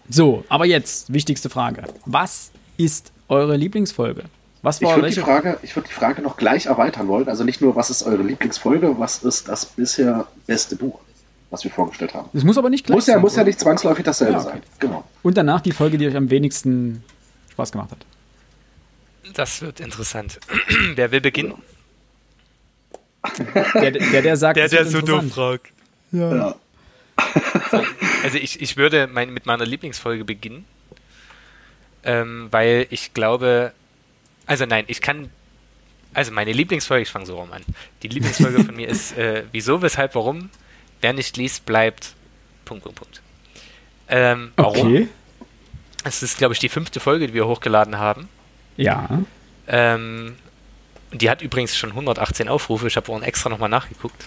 So, 0.08 0.44
aber 0.48 0.66
jetzt, 0.66 1.12
wichtigste 1.12 1.48
Frage. 1.48 1.84
Was 2.04 2.50
ist 2.76 3.11
eure 3.32 3.56
Lieblingsfolge? 3.56 4.24
Was 4.62 4.80
war 4.80 4.90
ich 4.90 4.96
würde 4.96 5.14
die, 5.14 5.20
Frage, 5.20 5.58
ich 5.62 5.74
würd 5.74 5.88
die 5.88 5.92
Frage 5.92 6.22
noch 6.22 6.36
gleich 6.36 6.66
erweitern 6.66 7.08
wollen. 7.08 7.28
Also 7.28 7.42
nicht 7.42 7.60
nur, 7.60 7.74
was 7.74 7.90
ist 7.90 8.04
eure 8.04 8.22
Lieblingsfolge, 8.22 8.98
was 8.98 9.24
ist 9.24 9.48
das 9.48 9.66
bisher 9.66 10.26
beste 10.46 10.76
Buch, 10.76 11.00
was 11.50 11.64
wir 11.64 11.72
vorgestellt 11.72 12.14
haben. 12.14 12.28
Das 12.32 12.44
muss 12.44 12.56
aber 12.58 12.70
nicht 12.70 12.86
gleich 12.86 12.94
muss 12.94 13.06
ja, 13.08 13.14
sein. 13.14 13.22
Muss 13.22 13.34
ja 13.34 13.42
nicht 13.42 13.58
zwangsläufig 13.58 14.04
dasselbe 14.04 14.34
ja, 14.34 14.40
okay. 14.40 14.50
sein. 14.50 14.62
Genau. 14.78 15.04
Und 15.24 15.36
danach 15.36 15.62
die 15.62 15.72
Folge, 15.72 15.98
die 15.98 16.06
euch 16.06 16.16
am 16.16 16.30
wenigsten 16.30 17.02
Spaß 17.50 17.72
gemacht 17.72 17.90
hat. 17.90 18.06
Das 19.34 19.62
wird 19.62 19.80
interessant. 19.80 20.38
Wer 20.94 21.10
will 21.10 21.20
beginnen? 21.20 21.54
Der, 23.74 23.90
der, 23.90 24.22
der 24.22 24.36
sagt, 24.36 24.56
der, 24.58 24.68
der 24.68 24.86
so 24.86 25.00
doof 25.00 25.24
fragt. 25.32 25.72
Ja. 26.12 26.34
ja. 26.34 26.54
Also 28.22 28.38
ich, 28.38 28.60
ich 28.60 28.76
würde 28.76 29.08
mein, 29.12 29.32
mit 29.32 29.46
meiner 29.46 29.64
Lieblingsfolge 29.64 30.24
beginnen, 30.24 30.66
ähm, 32.04 32.48
weil 32.50 32.86
ich 32.90 33.14
glaube, 33.14 33.72
also 34.46 34.66
nein, 34.66 34.84
ich 34.88 35.00
kann. 35.00 35.30
Also 36.14 36.30
meine 36.30 36.52
Lieblingsfolge, 36.52 37.02
ich 37.02 37.10
fange 37.10 37.24
so 37.24 37.38
rum 37.38 37.52
an. 37.52 37.64
Die 38.02 38.08
Lieblingsfolge 38.08 38.64
von 38.64 38.76
mir 38.76 38.88
ist 38.90 39.16
äh, 39.16 39.44
Wieso, 39.50 39.80
weshalb, 39.80 40.14
warum? 40.14 40.50
Wer 41.00 41.14
nicht 41.14 41.36
liest, 41.36 41.64
bleibt. 41.64 42.14
Punkt, 42.64 42.84
Punkt, 42.84 42.98
Punkt. 42.98 43.22
Ähm, 44.08 44.52
warum? 44.56 44.88
Okay. 44.88 45.08
Es 46.04 46.22
ist, 46.22 46.36
glaube 46.36 46.52
ich, 46.52 46.60
die 46.60 46.68
fünfte 46.68 47.00
Folge, 47.00 47.28
die 47.28 47.34
wir 47.34 47.46
hochgeladen 47.46 47.98
haben. 47.98 48.28
Ja. 48.76 49.22
Ähm, 49.68 50.36
die 51.12 51.30
hat 51.30 51.42
übrigens 51.42 51.76
schon 51.76 51.90
118 51.90 52.48
Aufrufe. 52.48 52.88
Ich 52.88 52.96
habe 52.96 53.06
vorhin 53.06 53.26
extra 53.26 53.48
nochmal 53.48 53.68
nachgeguckt. 53.68 54.26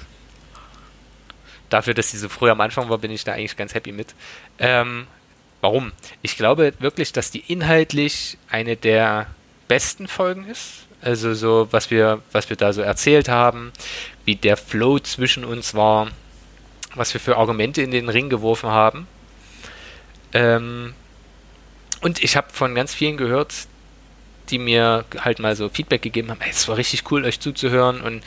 Dafür, 1.69 1.93
dass 1.93 2.11
sie 2.11 2.17
so 2.17 2.29
früh 2.29 2.49
am 2.49 2.61
Anfang 2.61 2.89
war, 2.89 2.97
bin 2.97 3.11
ich 3.11 3.23
da 3.23 3.33
eigentlich 3.33 3.57
ganz 3.57 3.73
happy 3.73 3.91
mit. 3.91 4.15
Ähm, 4.59 5.07
warum? 5.65 5.93
Ich 6.21 6.37
glaube 6.37 6.73
wirklich, 6.77 7.11
dass 7.11 7.31
die 7.31 7.43
inhaltlich 7.47 8.37
eine 8.51 8.75
der 8.75 9.25
besten 9.67 10.07
Folgen 10.07 10.45
ist. 10.45 10.85
Also 11.01 11.33
so, 11.33 11.67
was 11.71 11.89
wir, 11.89 12.21
was 12.31 12.49
wir 12.51 12.55
da 12.55 12.71
so 12.71 12.81
erzählt 12.83 13.29
haben, 13.29 13.71
wie 14.25 14.35
der 14.35 14.57
Flow 14.57 14.99
zwischen 14.99 15.43
uns 15.43 15.73
war, 15.73 16.11
was 16.93 17.15
wir 17.15 17.19
für 17.19 17.37
Argumente 17.37 17.81
in 17.81 17.89
den 17.89 18.09
Ring 18.09 18.29
geworfen 18.29 18.69
haben. 18.69 19.07
Ähm, 20.33 20.93
und 22.01 22.23
ich 22.23 22.37
habe 22.37 22.51
von 22.51 22.75
ganz 22.75 22.93
vielen 22.93 23.17
gehört, 23.17 23.53
die 24.51 24.59
mir 24.59 25.03
halt 25.19 25.39
mal 25.39 25.55
so 25.55 25.69
Feedback 25.69 26.03
gegeben 26.03 26.29
haben, 26.29 26.41
es 26.47 26.67
war 26.67 26.77
richtig 26.77 27.09
cool, 27.09 27.25
euch 27.25 27.39
zuzuhören 27.39 28.01
und 28.01 28.23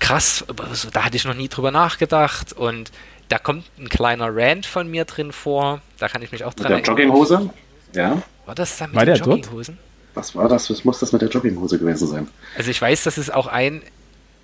krass, 0.00 0.44
da 0.92 1.04
hatte 1.04 1.16
ich 1.16 1.24
noch 1.24 1.34
nie 1.34 1.48
drüber 1.48 1.70
nachgedacht 1.70 2.52
und 2.52 2.90
da 3.32 3.38
kommt 3.38 3.64
ein 3.78 3.88
kleiner 3.88 4.28
Rant 4.30 4.66
von 4.66 4.90
mir 4.90 5.06
drin 5.06 5.32
vor, 5.32 5.80
da 5.98 6.08
kann 6.08 6.20
ich 6.20 6.32
mich 6.32 6.44
auch 6.44 6.52
dran 6.52 6.70
erinnern. 6.70 6.96
Der 6.96 7.06
Jogginghose? 7.06 7.50
Ja. 7.94 8.22
War 8.44 8.54
das 8.54 8.76
dann 8.76 8.90
mit 8.90 8.96
war 8.96 9.06
den 9.06 9.16
Jogginghosen? 9.16 9.76
Dort? 9.76 10.16
Was 10.16 10.34
war 10.34 10.48
das? 10.50 10.68
Was 10.68 10.84
muss 10.84 10.98
das 10.98 11.12
mit 11.12 11.22
der 11.22 11.30
Jogginghose 11.30 11.78
gewesen 11.78 12.08
sein? 12.08 12.28
Also 12.58 12.70
ich 12.70 12.82
weiß, 12.82 13.04
dass 13.04 13.16
es 13.16 13.30
auch 13.30 13.46
ein 13.46 13.80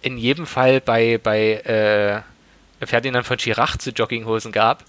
in 0.01 0.17
jedem 0.17 0.47
Fall 0.47 0.81
bei, 0.81 1.19
bei 1.23 2.25
äh, 2.81 2.87
Ferdinand 2.87 3.27
von 3.27 3.39
Schirach 3.39 3.77
zu 3.77 3.91
Jogginghosen 3.91 4.53
gab, 4.53 4.85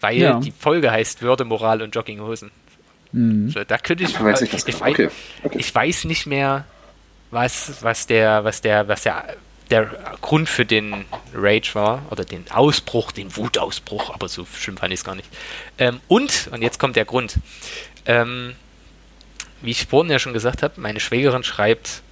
weil 0.00 0.16
ja. 0.16 0.40
die 0.40 0.50
Folge 0.50 0.90
heißt 0.90 1.22
Würde, 1.22 1.44
Moral 1.44 1.80
und 1.82 1.94
Jogginghosen. 1.94 2.50
Mhm. 3.12 3.50
So, 3.50 3.62
da 3.62 3.78
könnte 3.78 4.02
ich, 4.02 4.20
weiß 4.20 4.40
ich, 4.42 4.52
ich, 4.52 4.66
ich, 4.66 4.82
okay. 4.82 5.10
Okay. 5.44 5.58
ich 5.60 5.72
weiß 5.72 6.06
nicht 6.06 6.26
mehr, 6.26 6.64
was, 7.30 7.82
was 7.82 8.08
der, 8.08 8.42
was 8.42 8.62
der, 8.62 8.88
was 8.88 9.04
der, 9.04 9.36
der 9.70 10.16
Grund 10.20 10.48
für 10.48 10.64
den 10.64 11.06
Rage 11.34 11.74
war 11.74 12.02
oder 12.10 12.24
den 12.24 12.50
Ausbruch, 12.50 13.12
den 13.12 13.34
Wutausbruch, 13.36 14.10
aber 14.10 14.28
so 14.28 14.46
schlimm 14.46 14.76
fand 14.76 14.92
ich 14.92 15.00
es 15.00 15.04
gar 15.04 15.14
nicht. 15.14 15.28
Ähm, 15.78 16.00
und, 16.08 16.48
und 16.52 16.62
jetzt 16.62 16.78
kommt 16.78 16.96
der 16.96 17.04
Grund. 17.04 17.36
Ähm, 18.06 18.54
wie 19.62 19.70
ich 19.70 19.86
vorhin 19.86 20.10
ja 20.10 20.18
schon 20.18 20.34
gesagt 20.34 20.62
habe, 20.62 20.80
meine 20.80 21.00
Schwägerin 21.00 21.42
schreibt, 21.42 22.02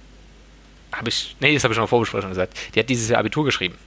habe 0.91 1.09
ich, 1.09 1.35
nee, 1.39 1.53
das 1.53 1.63
habe 1.63 1.73
ich 1.73 1.75
schon 1.75 1.83
in 1.83 1.87
der 1.87 1.89
Vorbesprechung 1.89 2.29
gesagt, 2.29 2.57
die 2.73 2.79
hat 2.79 2.89
dieses 2.89 3.09
Jahr 3.09 3.19
Abitur 3.19 3.45
geschrieben. 3.45 3.77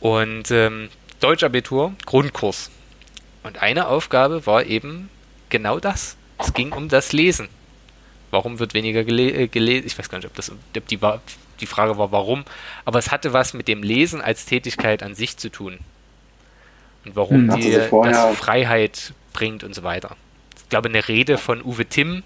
Und 0.00 0.50
ähm, 0.50 0.88
Deutschabitur, 1.20 1.94
Grundkurs. 2.06 2.70
Und 3.42 3.62
eine 3.62 3.88
Aufgabe 3.88 4.46
war 4.46 4.64
eben 4.64 5.08
genau 5.48 5.78
das. 5.78 6.16
Es 6.38 6.52
ging 6.52 6.72
um 6.72 6.88
das 6.88 7.12
Lesen. 7.12 7.48
Warum 8.30 8.58
wird 8.58 8.74
weniger 8.74 9.04
gele 9.04 9.30
äh, 9.32 9.48
gelesen? 9.48 9.86
Ich 9.86 9.98
weiß 9.98 10.08
gar 10.08 10.18
nicht, 10.18 10.26
ob 10.26 10.34
das 10.34 10.50
ob 10.50 10.86
die, 10.88 10.98
die 11.60 11.66
Frage 11.66 11.98
war, 11.98 12.12
warum. 12.12 12.44
Aber 12.84 12.98
es 12.98 13.10
hatte 13.10 13.32
was 13.32 13.54
mit 13.54 13.68
dem 13.68 13.82
Lesen 13.82 14.20
als 14.20 14.46
Tätigkeit 14.46 15.02
an 15.02 15.14
sich 15.14 15.36
zu 15.36 15.50
tun. 15.50 15.78
Und 17.04 17.16
warum 17.16 17.50
hm, 17.50 17.60
die 17.60 17.72
das 17.72 18.36
Freiheit 18.36 19.14
bringt 19.32 19.64
und 19.64 19.74
so 19.74 19.82
weiter. 19.82 20.16
Ich 20.56 20.68
glaube, 20.68 20.88
eine 20.88 21.08
Rede 21.08 21.38
von 21.38 21.62
Uwe 21.62 21.86
Timm, 21.86 22.22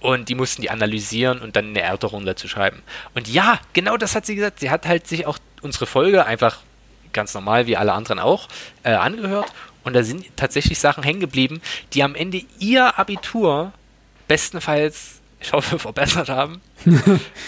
und 0.00 0.28
die 0.28 0.34
mussten 0.34 0.62
die 0.62 0.70
analysieren 0.70 1.40
und 1.40 1.56
dann 1.56 1.68
eine 1.68 1.80
Erörterung 1.80 2.26
dazu 2.26 2.48
schreiben. 2.48 2.82
Und 3.14 3.28
ja, 3.28 3.58
genau 3.72 3.96
das 3.96 4.14
hat 4.14 4.26
sie 4.26 4.36
gesagt. 4.36 4.60
Sie 4.60 4.70
hat 4.70 4.86
halt 4.86 5.06
sich 5.06 5.26
auch 5.26 5.38
unsere 5.62 5.86
Folge 5.86 6.26
einfach 6.26 6.60
ganz 7.12 7.34
normal 7.34 7.66
wie 7.66 7.76
alle 7.76 7.92
anderen 7.92 8.18
auch 8.18 8.48
äh, 8.82 8.92
angehört 8.92 9.52
und 9.84 9.94
da 9.94 10.02
sind 10.02 10.26
tatsächlich 10.36 10.78
Sachen 10.78 11.02
hängen 11.02 11.20
geblieben, 11.20 11.62
die 11.92 12.02
am 12.02 12.14
Ende 12.14 12.42
ihr 12.58 12.98
Abitur 12.98 13.72
bestenfalls, 14.28 15.20
ich 15.40 15.52
hoffe, 15.52 15.78
verbessert 15.78 16.28
haben. 16.28 16.60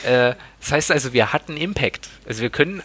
äh, 0.04 0.34
das 0.60 0.72
heißt 0.72 0.90
also, 0.92 1.12
wir 1.12 1.32
hatten 1.32 1.56
Impact. 1.56 2.08
Also 2.26 2.42
wir 2.42 2.50
können, 2.50 2.82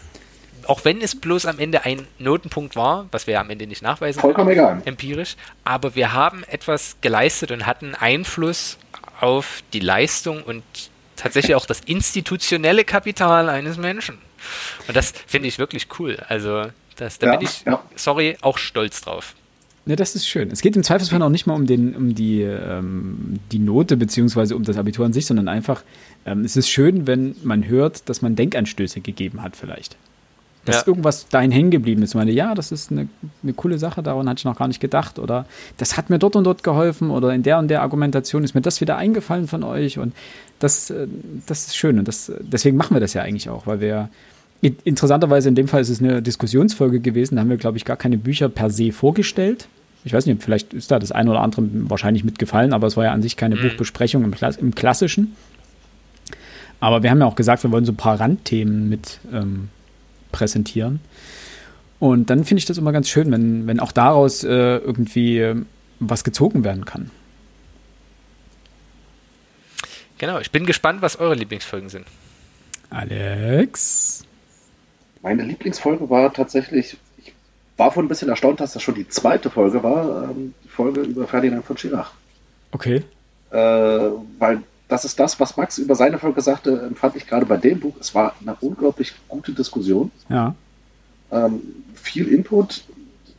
auch 0.66 0.84
wenn 0.84 1.00
es 1.00 1.20
bloß 1.20 1.46
am 1.46 1.58
Ende 1.58 1.84
ein 1.84 2.06
Notenpunkt 2.18 2.76
war, 2.76 3.06
was 3.10 3.26
wir 3.26 3.40
am 3.40 3.50
Ende 3.50 3.66
nicht 3.66 3.82
nachweisen, 3.82 4.20
vollkommen 4.20 4.50
egal, 4.50 4.82
empirisch, 4.84 5.36
aber 5.64 5.94
wir 5.94 6.12
haben 6.12 6.44
etwas 6.44 6.96
geleistet 7.00 7.50
und 7.50 7.66
hatten 7.66 7.94
Einfluss 7.94 8.78
auf 9.20 9.62
die 9.72 9.80
Leistung 9.80 10.42
und 10.42 10.64
tatsächlich 11.16 11.54
auch 11.54 11.66
das 11.66 11.80
institutionelle 11.80 12.84
Kapital 12.84 13.48
eines 13.48 13.76
Menschen. 13.76 14.18
Und 14.88 14.96
das 14.96 15.12
finde 15.26 15.48
ich 15.48 15.58
wirklich 15.58 15.88
cool. 15.98 16.22
Also, 16.28 16.66
das, 16.96 17.18
da 17.18 17.28
ja, 17.28 17.36
bin 17.36 17.46
ich, 17.46 17.64
ja. 17.64 17.82
sorry, 17.96 18.36
auch 18.40 18.58
stolz 18.58 19.00
drauf. 19.00 19.34
Ja, 19.86 19.96
das 19.96 20.14
ist 20.14 20.26
schön. 20.26 20.50
Es 20.50 20.62
geht 20.62 20.76
im 20.76 20.82
Zweifelsfall 20.82 21.20
auch 21.22 21.28
nicht 21.28 21.46
mal 21.46 21.54
um, 21.54 21.66
den, 21.66 21.94
um 21.94 22.14
die, 22.14 22.40
ähm, 22.40 23.38
die 23.52 23.58
Note 23.58 23.96
beziehungsweise 23.96 24.56
um 24.56 24.64
das 24.64 24.78
Abitur 24.78 25.04
an 25.04 25.12
sich, 25.12 25.26
sondern 25.26 25.48
einfach, 25.48 25.82
ähm, 26.24 26.44
es 26.44 26.56
ist 26.56 26.70
schön, 26.70 27.06
wenn 27.06 27.36
man 27.42 27.66
hört, 27.66 28.08
dass 28.08 28.22
man 28.22 28.34
Denkanstöße 28.34 29.00
gegeben 29.00 29.42
hat 29.42 29.56
vielleicht 29.56 29.96
dass 30.64 30.76
ja. 30.76 30.86
irgendwas 30.86 31.28
dahin 31.28 31.50
hängen 31.50 31.70
geblieben 31.70 32.02
ist. 32.02 32.10
Ich 32.10 32.14
meine, 32.14 32.30
ja, 32.30 32.54
das 32.54 32.72
ist 32.72 32.90
eine, 32.90 33.08
eine 33.42 33.52
coole 33.52 33.78
Sache, 33.78 34.02
daran 34.02 34.28
hatte 34.28 34.38
ich 34.38 34.44
noch 34.44 34.56
gar 34.56 34.68
nicht 34.68 34.80
gedacht. 34.80 35.18
Oder 35.18 35.46
das 35.76 35.96
hat 35.96 36.10
mir 36.10 36.18
dort 36.18 36.36
und 36.36 36.44
dort 36.44 36.62
geholfen 36.62 37.10
oder 37.10 37.34
in 37.34 37.42
der 37.42 37.58
und 37.58 37.68
der 37.68 37.82
Argumentation 37.82 38.44
ist 38.44 38.54
mir 38.54 38.62
das 38.62 38.80
wieder 38.80 38.96
eingefallen 38.96 39.46
von 39.46 39.62
euch. 39.62 39.98
Und 39.98 40.14
das, 40.58 40.90
äh, 40.90 41.06
das 41.46 41.66
ist 41.66 41.76
schön. 41.76 41.98
Und 41.98 42.08
das, 42.08 42.32
deswegen 42.40 42.76
machen 42.76 42.94
wir 42.94 43.00
das 43.00 43.14
ja 43.14 43.22
eigentlich 43.22 43.48
auch, 43.48 43.66
weil 43.66 43.80
wir 43.80 44.08
interessanterweise 44.68 45.48
in 45.48 45.54
dem 45.54 45.68
Fall 45.68 45.82
ist 45.82 45.90
es 45.90 46.00
eine 46.00 46.22
Diskussionsfolge 46.22 47.00
gewesen. 47.00 47.36
Da 47.36 47.42
haben 47.42 47.50
wir, 47.50 47.56
glaube 47.56 47.76
ich, 47.76 47.84
gar 47.84 47.96
keine 47.96 48.18
Bücher 48.18 48.48
per 48.48 48.70
se 48.70 48.92
vorgestellt. 48.92 49.68
Ich 50.04 50.12
weiß 50.12 50.26
nicht, 50.26 50.42
vielleicht 50.42 50.74
ist 50.74 50.90
da 50.90 50.98
das 50.98 51.12
eine 51.12 51.30
oder 51.30 51.40
andere 51.40 51.66
wahrscheinlich 51.90 52.24
mitgefallen, 52.24 52.72
aber 52.72 52.86
es 52.86 52.96
war 52.96 53.04
ja 53.04 53.12
an 53.12 53.22
sich 53.22 53.36
keine 53.36 53.56
mhm. 53.56 53.62
Buchbesprechung 53.62 54.24
im, 54.24 54.34
im 54.58 54.74
Klassischen. 54.74 55.36
Aber 56.80 57.02
wir 57.02 57.10
haben 57.10 57.20
ja 57.20 57.26
auch 57.26 57.36
gesagt, 57.36 57.62
wir 57.62 57.72
wollen 57.72 57.86
so 57.86 57.92
ein 57.92 57.96
paar 57.96 58.20
Randthemen 58.20 58.88
mit 58.88 59.20
ähm, 59.32 59.68
präsentieren. 60.32 61.00
Und 61.98 62.28
dann 62.28 62.44
finde 62.44 62.58
ich 62.58 62.66
das 62.66 62.76
immer 62.76 62.92
ganz 62.92 63.08
schön, 63.08 63.30
wenn, 63.32 63.66
wenn 63.66 63.80
auch 63.80 63.92
daraus 63.92 64.44
äh, 64.44 64.48
irgendwie 64.48 65.38
äh, 65.38 65.56
was 66.00 66.24
gezogen 66.24 66.64
werden 66.64 66.84
kann. 66.84 67.10
Genau, 70.18 70.38
ich 70.38 70.50
bin 70.50 70.66
gespannt, 70.66 71.02
was 71.02 71.18
eure 71.18 71.34
Lieblingsfolgen 71.34 71.88
sind. 71.88 72.06
Alex? 72.90 74.24
Meine 75.24 75.42
Lieblingsfolge 75.42 76.10
war 76.10 76.34
tatsächlich, 76.34 76.98
ich 77.16 77.32
war 77.78 77.90
vorhin 77.90 78.04
ein 78.04 78.08
bisschen 78.08 78.28
erstaunt, 78.28 78.60
dass 78.60 78.74
das 78.74 78.82
schon 78.82 78.94
die 78.94 79.08
zweite 79.08 79.48
Folge 79.48 79.82
war, 79.82 80.24
ähm, 80.24 80.52
die 80.62 80.68
Folge 80.68 81.00
über 81.00 81.26
Ferdinand 81.26 81.64
von 81.64 81.78
Schirach. 81.78 82.12
Okay. 82.72 83.02
Äh, 83.50 83.56
weil 83.56 84.62
das 84.86 85.06
ist 85.06 85.18
das, 85.18 85.40
was 85.40 85.56
Max 85.56 85.78
über 85.78 85.94
seine 85.94 86.18
Folge 86.18 86.42
sagte, 86.42 86.78
empfand 86.78 87.16
ich 87.16 87.26
gerade 87.26 87.46
bei 87.46 87.56
dem 87.56 87.80
Buch. 87.80 87.94
Es 87.98 88.14
war 88.14 88.34
eine 88.42 88.54
unglaublich 88.60 89.14
gute 89.26 89.52
Diskussion. 89.52 90.10
Ja. 90.28 90.54
Ähm, 91.32 91.62
viel 91.94 92.28
Input, 92.28 92.84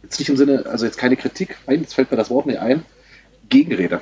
jetzt 0.01 0.17
nicht 0.17 0.29
im 0.29 0.37
Sinne, 0.37 0.65
also 0.65 0.87
jetzt 0.87 0.97
keine 0.97 1.17
Kritik, 1.17 1.55
nein, 1.67 1.81
jetzt 1.81 1.93
fällt 1.93 2.09
mir 2.09 2.17
das 2.17 2.31
Wort 2.31 2.47
nicht 2.47 2.57
ein, 2.57 2.83
Gegenrede. 3.47 4.01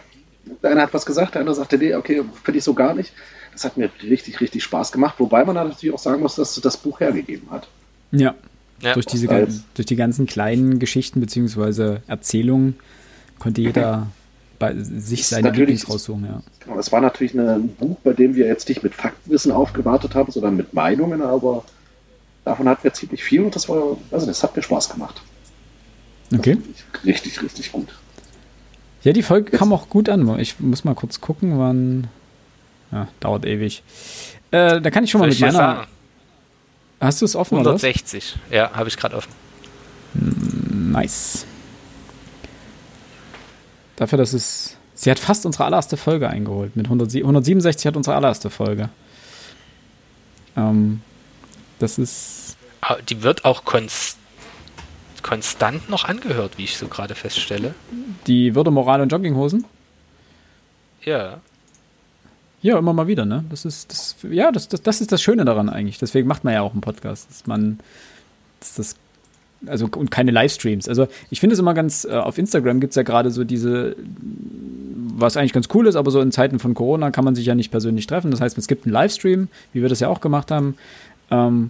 Der 0.63 0.71
eine 0.71 0.83
hat 0.83 0.93
was 0.93 1.05
gesagt, 1.05 1.35
der 1.35 1.41
andere 1.41 1.55
sagte, 1.55 1.77
nee, 1.77 1.93
okay, 1.95 2.23
finde 2.43 2.57
ich 2.59 2.63
so 2.63 2.73
gar 2.75 2.93
nicht. 2.93 3.11
Das 3.53 3.63
hat 3.63 3.77
mir 3.77 3.89
richtig, 4.01 4.41
richtig 4.41 4.63
Spaß 4.63 4.91
gemacht, 4.91 5.15
wobei 5.19 5.45
man 5.45 5.55
natürlich 5.55 5.93
auch 5.93 5.99
sagen 5.99 6.21
muss, 6.21 6.35
dass 6.35 6.55
das 6.55 6.77
Buch 6.77 6.99
hergegeben 6.99 7.49
hat. 7.51 7.67
Ja. 8.11 8.35
ja. 8.81 8.93
Durch, 8.93 9.05
diese, 9.05 9.27
durch 9.27 9.85
die 9.85 9.95
ganzen 9.95 10.25
kleinen 10.25 10.79
Geschichten 10.79 11.19
bzw. 11.19 11.99
Erzählungen 12.07 12.75
konnte 13.39 13.61
jeder 13.61 14.07
bei 14.59 14.75
sich 14.75 15.27
seine 15.27 15.51
Lieblings 15.51 15.89
raussuchen, 15.89 16.25
ja. 16.25 16.41
Genau, 16.63 16.79
es 16.79 16.91
war 16.91 17.01
natürlich 17.01 17.33
ein 17.33 17.69
Buch, 17.69 17.97
bei 18.03 18.13
dem 18.13 18.35
wir 18.35 18.47
jetzt 18.47 18.69
nicht 18.69 18.83
mit 18.83 18.95
Faktenwissen 18.95 19.51
aufgewartet 19.51 20.15
haben, 20.15 20.31
sondern 20.31 20.55
mit 20.55 20.73
Meinungen, 20.73 21.21
aber 21.21 21.65
davon 22.45 22.69
hatten 22.69 22.83
wir 22.83 22.93
ziemlich 22.93 23.23
viel 23.23 23.41
und 23.41 23.55
das 23.55 23.67
war, 23.67 23.97
also 24.11 24.25
das 24.25 24.41
hat 24.43 24.55
mir 24.55 24.63
Spaß 24.63 24.89
gemacht. 24.89 25.21
Okay. 26.33 26.57
Richtig, 27.05 27.41
richtig 27.43 27.71
gut. 27.71 27.89
Ja, 29.03 29.11
die 29.11 29.21
Folge 29.21 29.51
jetzt. 29.51 29.59
kam 29.59 29.73
auch 29.73 29.89
gut 29.89 30.09
an. 30.09 30.39
Ich 30.39 30.59
muss 30.59 30.83
mal 30.83 30.95
kurz 30.95 31.21
gucken, 31.21 31.59
wann. 31.59 32.07
Ja, 32.93 33.07
dauert 33.19 33.45
ewig. 33.45 33.81
Äh, 34.51 34.79
da 34.79 34.91
kann 34.91 35.03
ich 35.03 35.09
schon 35.09 35.19
Soll 35.19 35.29
mal 35.29 35.33
mit 35.33 35.41
meiner. 35.41 35.53
Sagen? 35.53 35.87
Hast 37.01 37.21
du 37.21 37.25
es 37.25 37.35
offen? 37.35 37.57
160, 37.57 38.35
oder? 38.47 38.55
ja, 38.55 38.71
habe 38.71 38.87
ich 38.87 38.95
gerade 38.95 39.15
offen. 39.17 39.31
Nice. 40.13 41.45
Dafür, 43.95 44.19
dass 44.19 44.33
es. 44.33 44.77
Sie 44.93 45.09
hat 45.09 45.17
fast 45.17 45.45
unsere 45.45 45.65
allererste 45.65 45.97
Folge 45.97 46.29
eingeholt. 46.29 46.75
Mit 46.75 46.85
100, 46.85 47.15
167 47.15 47.87
hat 47.87 47.97
unsere 47.97 48.15
allererste 48.15 48.51
Folge. 48.51 48.89
Ähm, 50.55 51.01
das 51.79 51.97
ist. 51.97 52.57
Die 53.09 53.23
wird 53.23 53.45
auch 53.45 53.65
konst, 53.65 54.17
konstant 55.23 55.89
noch 55.89 56.03
angehört, 56.03 56.57
wie 56.57 56.65
ich 56.65 56.77
so 56.77 56.87
gerade 56.87 57.15
feststelle. 57.15 57.73
Die 58.27 58.55
Würde, 58.55 58.71
Moral 58.71 59.01
und 59.01 59.11
Jogginghosen? 59.11 59.65
Ja. 61.03 61.39
Ja, 62.63 62.79
immer 62.79 62.93
mal 62.93 63.07
wieder, 63.07 63.25
ne? 63.25 63.43
Das 63.49 63.65
ist, 63.65 63.91
das, 63.91 64.15
ja, 64.31 64.51
das, 64.51 64.69
das, 64.69 64.81
das 64.81 65.01
ist 65.01 65.11
das 65.11 65.21
Schöne 65.21 65.43
daran 65.43 65.69
eigentlich. 65.69 65.99
Deswegen 65.99 66.27
macht 66.27 66.45
man 66.45 66.53
ja 66.53 66.61
auch 66.61 66.71
einen 66.71 66.81
Podcast, 66.81 67.29
dass 67.29 67.45
man, 67.45 67.77
dass 68.61 68.75
das 68.75 68.95
also 69.67 69.89
und 69.95 70.11
keine 70.11 70.31
Livestreams. 70.31 70.87
Also 70.87 71.07
ich 71.29 71.41
finde 71.41 71.53
es 71.53 71.59
immer 71.59 71.73
ganz, 71.73 72.05
äh, 72.05 72.13
auf 72.13 72.37
Instagram 72.37 72.79
gibt 72.79 72.91
es 72.91 72.95
ja 72.95 73.03
gerade 73.03 73.31
so 73.31 73.43
diese, 73.43 73.97
was 75.15 75.35
eigentlich 75.35 75.53
ganz 75.53 75.67
cool 75.73 75.87
ist, 75.87 75.97
aber 75.97 76.09
so 76.09 76.21
in 76.21 76.31
Zeiten 76.31 76.57
von 76.59 76.73
Corona 76.73 77.11
kann 77.11 77.25
man 77.25 77.35
sich 77.35 77.45
ja 77.45 77.53
nicht 77.53 77.69
persönlich 77.69 78.07
treffen. 78.07 78.31
Das 78.31 78.39
heißt, 78.39 78.57
es 78.57 78.67
gibt 78.67 78.85
einen 78.85 78.93
Livestream, 78.93 79.49
wie 79.73 79.81
wir 79.81 79.89
das 79.89 79.99
ja 79.99 80.07
auch 80.07 80.21
gemacht 80.21 80.49
haben. 80.49 80.75
Ähm, 81.31 81.69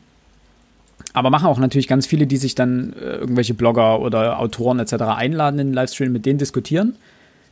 aber 1.13 1.31
machen 1.31 1.47
auch 1.47 1.59
natürlich 1.59 1.87
ganz 1.87 2.05
viele, 2.05 2.27
die 2.27 2.37
sich 2.37 2.53
dann 2.53 2.93
äh, 2.93 3.15
irgendwelche 3.15 3.55
Blogger 3.55 3.99
oder 3.99 4.39
Autoren 4.39 4.79
etc. 4.79 4.93
einladen 4.93 5.59
in 5.59 5.67
den 5.67 5.73
Livestream, 5.73 6.11
mit 6.11 6.25
denen 6.25 6.37
diskutieren. 6.37 6.95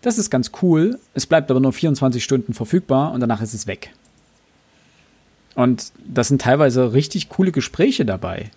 Das 0.01 0.17
ist 0.17 0.29
ganz 0.29 0.51
cool. 0.61 0.99
Es 1.13 1.25
bleibt 1.25 1.51
aber 1.51 1.59
nur 1.59 1.73
24 1.73 2.23
Stunden 2.23 2.53
verfügbar 2.53 3.11
und 3.11 3.19
danach 3.19 3.41
ist 3.41 3.53
es 3.53 3.67
weg. 3.67 3.93
Und 5.55 5.91
das 6.05 6.29
sind 6.29 6.41
teilweise 6.41 6.93
richtig 6.93 7.29
coole 7.29 7.51
Gespräche 7.51 8.05
dabei 8.05 8.49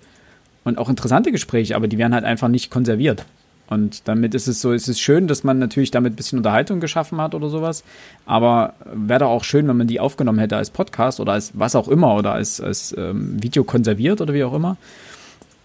und 0.65 0.79
auch 0.79 0.89
interessante 0.89 1.33
Gespräche, 1.33 1.77
aber 1.77 1.89
die 1.89 1.99
werden 1.99 2.15
halt 2.15 2.25
einfach 2.25 2.49
nicht 2.49 2.71
konserviert. 2.71 3.27
Und 3.67 4.07
damit 4.09 4.35
ist 4.35 4.47
es 4.47 4.61
so, 4.61 4.73
es 4.73 4.89
ist 4.89 5.01
schön, 5.01 5.27
dass 5.27 5.43
man 5.43 5.59
natürlich 5.59 5.91
damit 5.91 6.13
ein 6.13 6.17
bisschen 6.17 6.39
Unterhaltung 6.39 6.81
geschaffen 6.81 7.21
hat 7.21 7.35
oder 7.35 7.49
sowas. 7.49 7.83
Aber 8.27 8.75
wäre 8.93 9.21
doch 9.21 9.31
auch 9.31 9.45
schön, 9.45 9.67
wenn 9.69 9.77
man 9.77 9.87
die 9.87 10.01
aufgenommen 10.01 10.39
hätte 10.39 10.57
als 10.57 10.71
Podcast 10.71 11.19
oder 11.19 11.33
als 11.33 11.53
was 11.55 11.75
auch 11.75 11.89
immer 11.89 12.15
oder 12.15 12.33
als, 12.33 12.61
als 12.61 12.95
ähm, 12.97 13.43
Video 13.43 13.65
konserviert 13.65 14.21
oder 14.21 14.35
wie 14.35 14.45
auch 14.45 14.55
immer. 14.55 14.77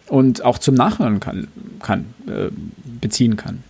Und 0.07 0.43
auch 0.43 0.57
zum 0.57 0.75
Nachhören 0.75 1.19
kann, 1.19 1.49
kann 1.81 2.05
äh, 2.27 2.49
beziehen 3.01 3.35
kann. 3.35 3.63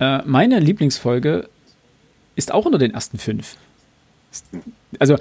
Äh, 0.00 0.22
meine 0.24 0.60
Lieblingsfolge 0.60 1.48
ist 2.36 2.52
auch 2.52 2.66
unter 2.66 2.78
den 2.78 2.94
ersten 2.94 3.18
fünf. 3.18 3.56
Also 4.98 5.16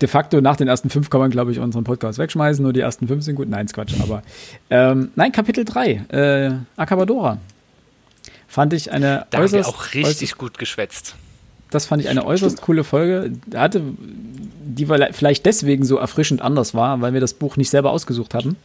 de 0.00 0.08
facto 0.08 0.40
nach 0.40 0.56
den 0.56 0.68
ersten 0.68 0.90
fünf 0.90 1.10
kann 1.10 1.20
man, 1.20 1.30
glaube 1.30 1.52
ich, 1.52 1.58
unseren 1.58 1.84
Podcast 1.84 2.18
wegschmeißen. 2.18 2.62
Nur 2.62 2.72
die 2.72 2.80
ersten 2.80 3.08
fünf 3.08 3.24
sind 3.24 3.36
gut. 3.36 3.48
Nein, 3.48 3.66
Quatsch. 3.66 3.94
Aber 4.00 4.22
ähm, 4.70 5.10
nein, 5.16 5.32
Kapitel 5.32 5.64
3, 5.64 5.90
äh, 6.08 6.52
Acabadora. 6.76 7.38
Fand 8.48 8.72
ich 8.72 8.92
eine 8.92 9.26
da 9.30 9.38
äußerst. 9.38 9.68
Haben 9.68 9.74
wir 9.74 9.78
auch 9.78 9.94
richtig 9.94 10.36
gut 10.36 10.58
geschwätzt. 10.58 11.14
Das 11.70 11.86
fand 11.86 12.02
ich 12.02 12.08
eine 12.08 12.24
äußerst 12.24 12.62
coole 12.62 12.82
Folge. 12.82 13.32
Hatte, 13.54 13.82
die 13.98 14.86
vielleicht 14.86 15.46
deswegen 15.46 15.84
so 15.84 15.98
erfrischend 15.98 16.42
anders 16.42 16.74
war, 16.74 17.00
weil 17.00 17.12
wir 17.12 17.20
das 17.20 17.34
Buch 17.34 17.56
nicht 17.56 17.70
selber 17.70 17.92
ausgesucht 17.92 18.34
hatten, 18.34 18.56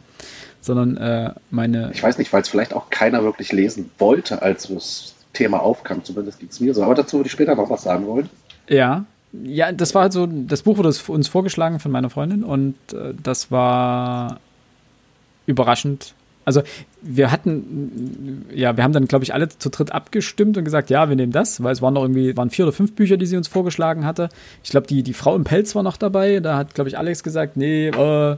sondern 0.60 0.96
äh, 0.96 1.30
meine. 1.50 1.90
Ich 1.94 2.02
weiß 2.02 2.18
nicht, 2.18 2.32
weil 2.32 2.42
es 2.42 2.48
vielleicht 2.48 2.74
auch 2.74 2.90
keiner 2.90 3.22
wirklich 3.22 3.52
lesen 3.52 3.90
wollte, 3.98 4.42
als 4.42 4.68
das 4.68 5.15
Thema 5.36 5.60
aufkam. 5.60 6.04
Zumindest 6.04 6.38
ging 6.38 6.48
es 6.48 6.60
mir 6.60 6.74
so. 6.74 6.82
Aber 6.82 6.94
dazu 6.94 7.18
würde 7.18 7.26
ich 7.26 7.32
später 7.32 7.54
noch 7.54 7.70
was 7.70 7.82
sagen 7.82 8.06
wollen. 8.06 8.28
Ja, 8.68 9.04
ja, 9.44 9.72
das 9.72 9.94
war 9.94 10.02
halt 10.02 10.12
so, 10.12 10.26
das 10.26 10.62
Buch 10.62 10.78
wurde 10.78 10.92
uns 11.08 11.28
vorgeschlagen 11.28 11.80
von 11.80 11.90
meiner 11.90 12.10
Freundin 12.10 12.44
und 12.44 12.76
äh, 12.92 13.12
das 13.22 13.50
war 13.50 14.40
überraschend. 15.46 16.14
Also 16.44 16.62
wir 17.02 17.32
hatten, 17.32 18.46
ja, 18.54 18.76
wir 18.76 18.84
haben 18.84 18.92
dann, 18.92 19.06
glaube 19.06 19.24
ich, 19.24 19.34
alle 19.34 19.48
zu 19.48 19.68
dritt 19.68 19.90
abgestimmt 19.90 20.56
und 20.56 20.64
gesagt, 20.64 20.90
ja, 20.90 21.08
wir 21.08 21.16
nehmen 21.16 21.32
das, 21.32 21.62
weil 21.62 21.72
es 21.72 21.82
waren 21.82 21.94
noch 21.94 22.02
irgendwie, 22.02 22.36
waren 22.36 22.50
vier 22.50 22.66
oder 22.66 22.72
fünf 22.72 22.94
Bücher, 22.94 23.16
die 23.16 23.26
sie 23.26 23.36
uns 23.36 23.48
vorgeschlagen 23.48 24.06
hatte. 24.06 24.28
Ich 24.62 24.70
glaube, 24.70 24.86
die, 24.86 25.02
die 25.02 25.12
Frau 25.12 25.34
im 25.34 25.42
Pelz 25.42 25.74
war 25.74 25.82
noch 25.82 25.96
dabei. 25.96 26.38
Da 26.38 26.56
hat, 26.56 26.74
glaube 26.74 26.88
ich, 26.88 26.96
Alex 26.96 27.24
gesagt, 27.24 27.56
nee, 27.56 27.88
äh, 27.88 28.36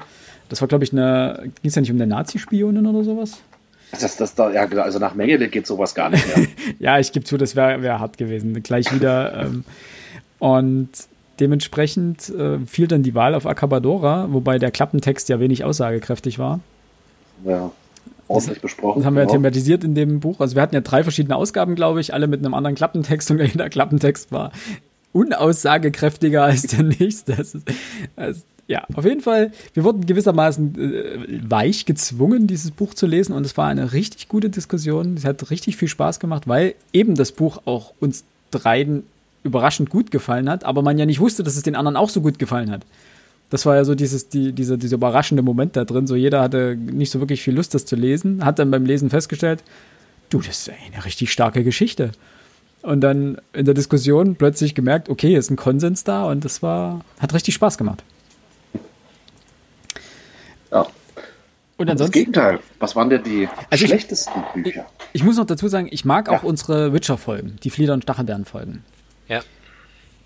das 0.48 0.61
war, 0.62 0.68
glaube 0.68 0.84
ich, 0.84 0.92
eine, 0.92 1.50
ging 1.61 1.68
es 1.68 1.74
ja 1.74 1.82
nicht 1.82 1.90
um 1.90 1.98
eine 1.98 2.06
Nazi-Spionin 2.06 2.87
oder 2.87 3.04
sowas? 3.04 3.42
Das, 3.90 4.16
das, 4.16 4.35
da, 4.35 4.53
ja, 4.53 4.66
also 4.83 4.98
nach 4.98 5.14
Mengele 5.14 5.48
geht 5.48 5.66
sowas 5.66 5.94
gar 5.94 6.11
nicht 6.11 6.27
mehr. 6.37 6.46
ja, 6.79 6.98
ich 6.98 7.12
gebe 7.12 7.24
zu, 7.24 7.37
das 7.37 7.57
wäre 7.57 7.83
wär 7.83 7.98
hart 7.98 8.18
gewesen. 8.18 8.62
Gleich 8.62 8.92
wieder. 8.94 9.46
Ähm, 9.46 9.64
und 10.38 10.90
dementsprechend 11.40 12.29
äh, 12.31 12.59
fiel 12.66 12.87
dann 12.87 13.03
die 13.03 13.14
Wahl 13.14 13.35
auf 13.35 13.46
Acabadora, 13.46 14.29
wobei 14.31 14.59
der 14.59 14.70
Klappentext 14.70 15.29
ja 15.29 15.40
wenig 15.40 15.64
aussagekräftig 15.64 16.38
war. 16.38 16.61
Ja, 17.44 17.70
ordentlich 18.27 18.61
besprochen. 18.61 19.01
Das 19.01 19.07
haben 19.07 19.14
wir 19.14 19.22
ja 19.22 19.29
thematisiert 19.29 19.85
in 19.85 19.94
dem 19.94 20.20
Buch. 20.20 20.40
Also 20.40 20.55
wir 20.55 20.62
hatten 20.62 20.74
ja 20.74 20.81
drei 20.81 21.03
verschiedene 21.03 21.37
Ausgaben, 21.37 21.74
glaube 21.74 22.01
ich, 22.01 22.12
alle 22.12 22.27
mit 22.27 22.40
einem 22.44 22.55
anderen 22.55 22.77
Klappentext 22.77 23.31
und 23.31 23.40
jeder 23.40 23.70
Klappentext 23.70 24.33
war 24.33 24.53
unaussagekräftiger 25.12 26.44
als 26.44 26.62
der 26.62 26.85
nächste. 26.85 27.37
Also, 27.37 27.59
also, 28.16 28.42
ja, 28.68 28.85
auf 28.92 29.07
jeden 29.07 29.22
Fall, 29.22 29.50
wir 29.72 29.83
wurden 29.83 30.04
gewissermaßen 30.04 30.78
äh, 30.78 31.50
weich 31.50 31.87
gezwungen, 31.87 32.46
dieses 32.46 32.70
Buch 32.70 32.92
zu 32.92 33.07
lesen 33.07 33.33
und 33.33 33.46
es 33.46 33.57
war 33.57 33.66
eine 33.66 33.94
richtig 33.94 34.28
gute 34.28 34.50
Diskussion. 34.50 35.14
Es 35.16 35.24
hat 35.24 35.50
richtig 35.50 35.78
viel 35.78 35.88
Spaß 35.88 36.20
gemacht, 36.20 36.46
weil 36.46 36.74
eben 36.92 37.14
das 37.14 37.33
Buch 37.33 37.62
auch 37.64 37.94
uns 37.98 38.24
dreien 38.50 39.04
überraschend 39.42 39.88
gut 39.88 40.11
gefallen 40.11 40.50
hat, 40.50 40.64
aber 40.64 40.83
man 40.83 40.98
ja 40.98 41.07
nicht 41.07 41.18
wusste, 41.18 41.42
dass 41.42 41.57
es 41.57 41.62
den 41.62 41.76
anderen 41.76 41.96
auch 41.96 42.11
so 42.11 42.20
gut 42.20 42.38
gefallen 42.38 42.70
hat. 42.70 42.83
Das 43.48 43.64
war 43.64 43.74
ja 43.74 43.85
so 43.87 43.94
dieses, 43.94 44.28
die, 44.28 44.52
dieser, 44.52 44.76
dieser 44.76 44.96
überraschende 44.96 45.42
Moment 45.42 45.74
da 45.74 45.87
drin. 45.87 46.07
So 46.07 46.14
jeder 46.14 46.42
hatte 46.42 46.76
nicht 46.76 47.11
so 47.11 47.20
wirklich 47.20 47.40
viel 47.40 47.54
Lust, 47.54 47.72
das 47.74 47.87
zu 47.87 47.96
lesen, 47.96 48.44
hat 48.44 48.59
dann 48.59 48.70
beim 48.70 48.85
Lesen 48.85 49.09
festgestellt, 49.09 49.64
du, 50.28 50.42
das 50.42 50.68
ist 50.68 50.70
eine 50.70 51.07
richtig 51.07 51.33
starke 51.33 51.64
Geschichte. 51.64 52.12
Und 52.83 53.00
dann 53.00 53.38
in 53.54 53.64
der 53.64 53.72
Diskussion 53.72 54.37
plötzlich 54.37 54.74
gemerkt, 54.74 55.09
okay, 55.09 55.35
ist 55.35 55.50
ein 55.50 55.57
Konsens 55.57 56.04
da 56.04 56.24
und 56.24 56.44
das 56.44 56.62
war, 56.62 57.02
hat 57.18 57.33
richtig 57.33 57.54
Spaß 57.54 57.78
gemacht. 57.78 58.04
Ja. 60.70 60.87
Und 61.76 61.88
ansonsten, 61.88 62.12
das 62.12 62.20
Gegenteil. 62.20 62.59
Was 62.81 62.96
waren 62.96 63.09
denn 63.09 63.22
die 63.22 63.48
also 63.70 63.87
schlechtesten 63.87 64.42
ich, 64.57 64.64
Bücher? 64.64 64.87
Ich, 65.12 65.20
ich, 65.20 65.22
muss 65.22 65.37
noch 65.37 65.46
dazu 65.46 65.68
sagen, 65.68 65.88
ich 65.90 66.04
mag 66.04 66.28
auch 66.28 66.42
unsere 66.42 66.92
Witcher-Folgen, 66.92 67.57
die 67.62 67.70
Flieder- 67.70 67.94
und 67.94 68.02
Stachelbeeren-Folgen. 68.02 68.85
Ja. 69.28 69.42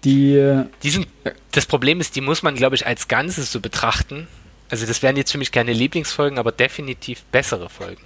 Die, 0.04 0.62
die 0.82 0.90
sind, 0.90 1.06
das 1.52 1.66
Problem 1.66 2.00
ist, 2.00 2.16
die 2.16 2.22
muss 2.22 2.42
man, 2.42 2.54
glaube 2.54 2.74
ich, 2.74 2.86
als 2.86 3.06
Ganzes 3.06 3.52
so 3.52 3.60
betrachten. 3.60 4.26
Also 4.70 4.86
das 4.86 5.02
wären 5.02 5.16
jetzt 5.16 5.30
für 5.30 5.38
mich 5.38 5.52
keine 5.52 5.74
Lieblingsfolgen, 5.74 6.38
aber 6.38 6.50
definitiv 6.50 7.22
bessere 7.24 7.68
Folgen. 7.68 8.02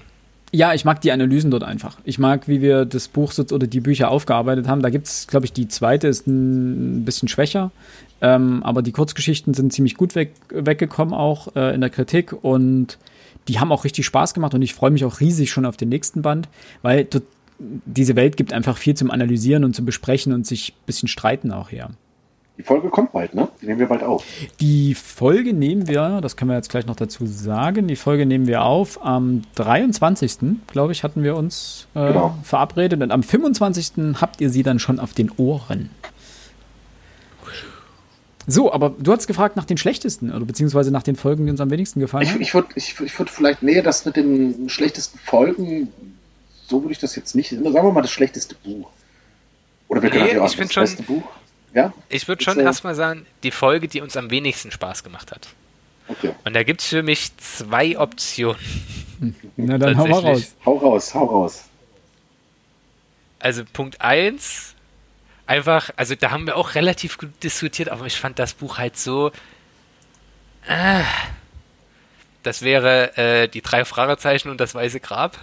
Ja, 0.52 0.74
ich 0.74 0.84
mag 0.84 1.00
die 1.00 1.12
Analysen 1.12 1.50
dort 1.50 1.62
einfach. 1.62 1.98
Ich 2.04 2.18
mag, 2.18 2.48
wie 2.48 2.60
wir 2.60 2.84
das 2.84 3.08
Buch 3.08 3.32
oder 3.38 3.66
die 3.66 3.80
Bücher 3.80 4.10
aufgearbeitet 4.10 4.66
haben. 4.68 4.82
Da 4.82 4.90
gibt 4.90 5.06
es, 5.06 5.26
glaube 5.26 5.46
ich, 5.46 5.52
die 5.52 5.68
zweite 5.68 6.08
ist 6.08 6.26
ein 6.26 7.04
bisschen 7.04 7.28
schwächer. 7.28 7.70
Ähm, 8.20 8.62
aber 8.62 8.82
die 8.82 8.92
Kurzgeschichten 8.92 9.54
sind 9.54 9.72
ziemlich 9.72 9.96
gut 9.96 10.14
weg, 10.14 10.32
weggekommen 10.48 11.14
auch 11.14 11.54
äh, 11.54 11.74
in 11.74 11.80
der 11.80 11.90
Kritik 11.90 12.32
und 12.32 12.98
die 13.48 13.60
haben 13.60 13.70
auch 13.72 13.84
richtig 13.84 14.06
Spaß 14.06 14.34
gemacht 14.34 14.54
und 14.54 14.62
ich 14.62 14.74
freue 14.74 14.90
mich 14.90 15.04
auch 15.04 15.20
riesig 15.20 15.50
schon 15.50 15.66
auf 15.66 15.76
den 15.76 15.88
nächsten 15.88 16.22
Band, 16.22 16.48
weil 16.82 17.06
diese 17.58 18.16
Welt 18.16 18.36
gibt 18.36 18.52
einfach 18.52 18.76
viel 18.76 18.94
zum 18.94 19.10
Analysieren 19.10 19.64
und 19.64 19.74
zum 19.74 19.86
Besprechen 19.86 20.32
und 20.32 20.46
sich 20.46 20.72
ein 20.72 20.86
bisschen 20.86 21.08
streiten 21.08 21.52
auch 21.52 21.70
her. 21.70 21.90
Die 22.58 22.62
Folge 22.62 22.88
kommt 22.88 23.12
bald, 23.12 23.34
ne? 23.34 23.48
Die 23.60 23.66
nehmen 23.66 23.80
wir 23.80 23.86
bald 23.86 24.02
auf. 24.02 24.24
Die 24.60 24.94
Folge 24.94 25.52
nehmen 25.52 25.88
wir, 25.88 26.22
das 26.22 26.36
können 26.36 26.50
wir 26.50 26.56
jetzt 26.56 26.70
gleich 26.70 26.86
noch 26.86 26.96
dazu 26.96 27.26
sagen, 27.26 27.86
die 27.86 27.96
Folge 27.96 28.24
nehmen 28.24 28.46
wir 28.46 28.62
auf 28.62 29.04
am 29.04 29.42
23. 29.56 30.56
glaube 30.66 30.92
ich, 30.92 31.04
hatten 31.04 31.22
wir 31.22 31.36
uns 31.36 31.86
äh, 31.94 32.08
genau. 32.08 32.38
verabredet 32.42 33.02
und 33.02 33.10
am 33.10 33.22
25. 33.22 34.16
habt 34.20 34.40
ihr 34.40 34.48
sie 34.48 34.62
dann 34.62 34.78
schon 34.78 34.98
auf 35.00 35.12
den 35.12 35.30
Ohren. 35.36 35.90
So, 38.46 38.72
aber 38.72 38.94
du 38.98 39.12
hast 39.12 39.26
gefragt 39.26 39.56
nach 39.56 39.64
den 39.64 39.76
schlechtesten 39.76 40.32
oder 40.32 40.44
beziehungsweise 40.44 40.90
nach 40.90 41.02
den 41.02 41.16
Folgen, 41.16 41.46
die 41.46 41.50
uns 41.50 41.60
am 41.60 41.70
wenigsten 41.70 42.00
gefallen 42.00 42.28
haben. 42.28 42.40
Ich, 42.40 42.48
ich 42.48 42.54
würde 42.54 42.68
ich, 42.76 43.00
ich 43.00 43.18
würd 43.18 43.28
vielleicht 43.28 43.62
näher 43.62 43.82
das 43.82 44.04
mit 44.04 44.16
den 44.16 44.68
schlechtesten 44.68 45.18
Folgen 45.18 45.88
so 46.68 46.82
würde 46.82 46.92
ich 46.92 46.98
das 46.98 47.16
jetzt 47.16 47.34
nicht. 47.34 47.50
Sagen 47.50 47.62
wir 47.64 47.92
mal 47.92 48.02
das 48.02 48.10
schlechteste 48.10 48.54
Buch. 48.56 48.90
Oder 49.88 50.02
wir 50.02 50.10
können 50.10 50.24
nee, 50.24 50.38
auch 50.38 50.52
das 50.52 50.72
schon, 50.72 50.82
beste 50.82 51.02
Buch. 51.02 51.22
Ja? 51.72 51.92
Ich 52.08 52.26
würde 52.26 52.42
schon 52.42 52.58
äh, 52.58 52.62
erstmal 52.64 52.94
sagen, 52.94 53.26
die 53.42 53.50
Folge, 53.50 53.88
die 53.88 54.00
uns 54.00 54.16
am 54.16 54.30
wenigsten 54.30 54.70
Spaß 54.70 55.04
gemacht 55.04 55.30
hat. 55.30 55.48
Okay. 56.08 56.32
Und 56.44 56.54
da 56.54 56.62
gibt 56.62 56.80
es 56.80 56.88
für 56.88 57.02
mich 57.02 57.36
zwei 57.36 57.98
Optionen. 57.98 58.60
Na 59.56 59.78
dann 59.78 59.96
hau 59.96 60.04
raus. 60.04 60.54
Hau 60.64 60.76
raus, 60.76 61.14
hau 61.14 61.24
raus. 61.24 61.64
Also 63.38 63.62
Punkt 63.72 64.00
1, 64.00 64.74
einfach, 65.46 65.90
also 65.96 66.14
da 66.14 66.30
haben 66.30 66.46
wir 66.46 66.56
auch 66.56 66.74
relativ 66.74 67.18
gut 67.18 67.30
diskutiert, 67.42 67.88
aber 67.88 68.06
ich 68.06 68.16
fand 68.16 68.38
das 68.38 68.54
Buch 68.54 68.78
halt 68.78 68.96
so. 68.96 69.30
Äh, 70.68 71.02
das 72.42 72.62
wäre 72.62 73.16
äh, 73.16 73.48
die 73.48 73.60
drei 73.62 73.84
Fragezeichen 73.84 74.48
und 74.50 74.60
das 74.60 74.74
weiße 74.74 75.00
Grab. 75.00 75.38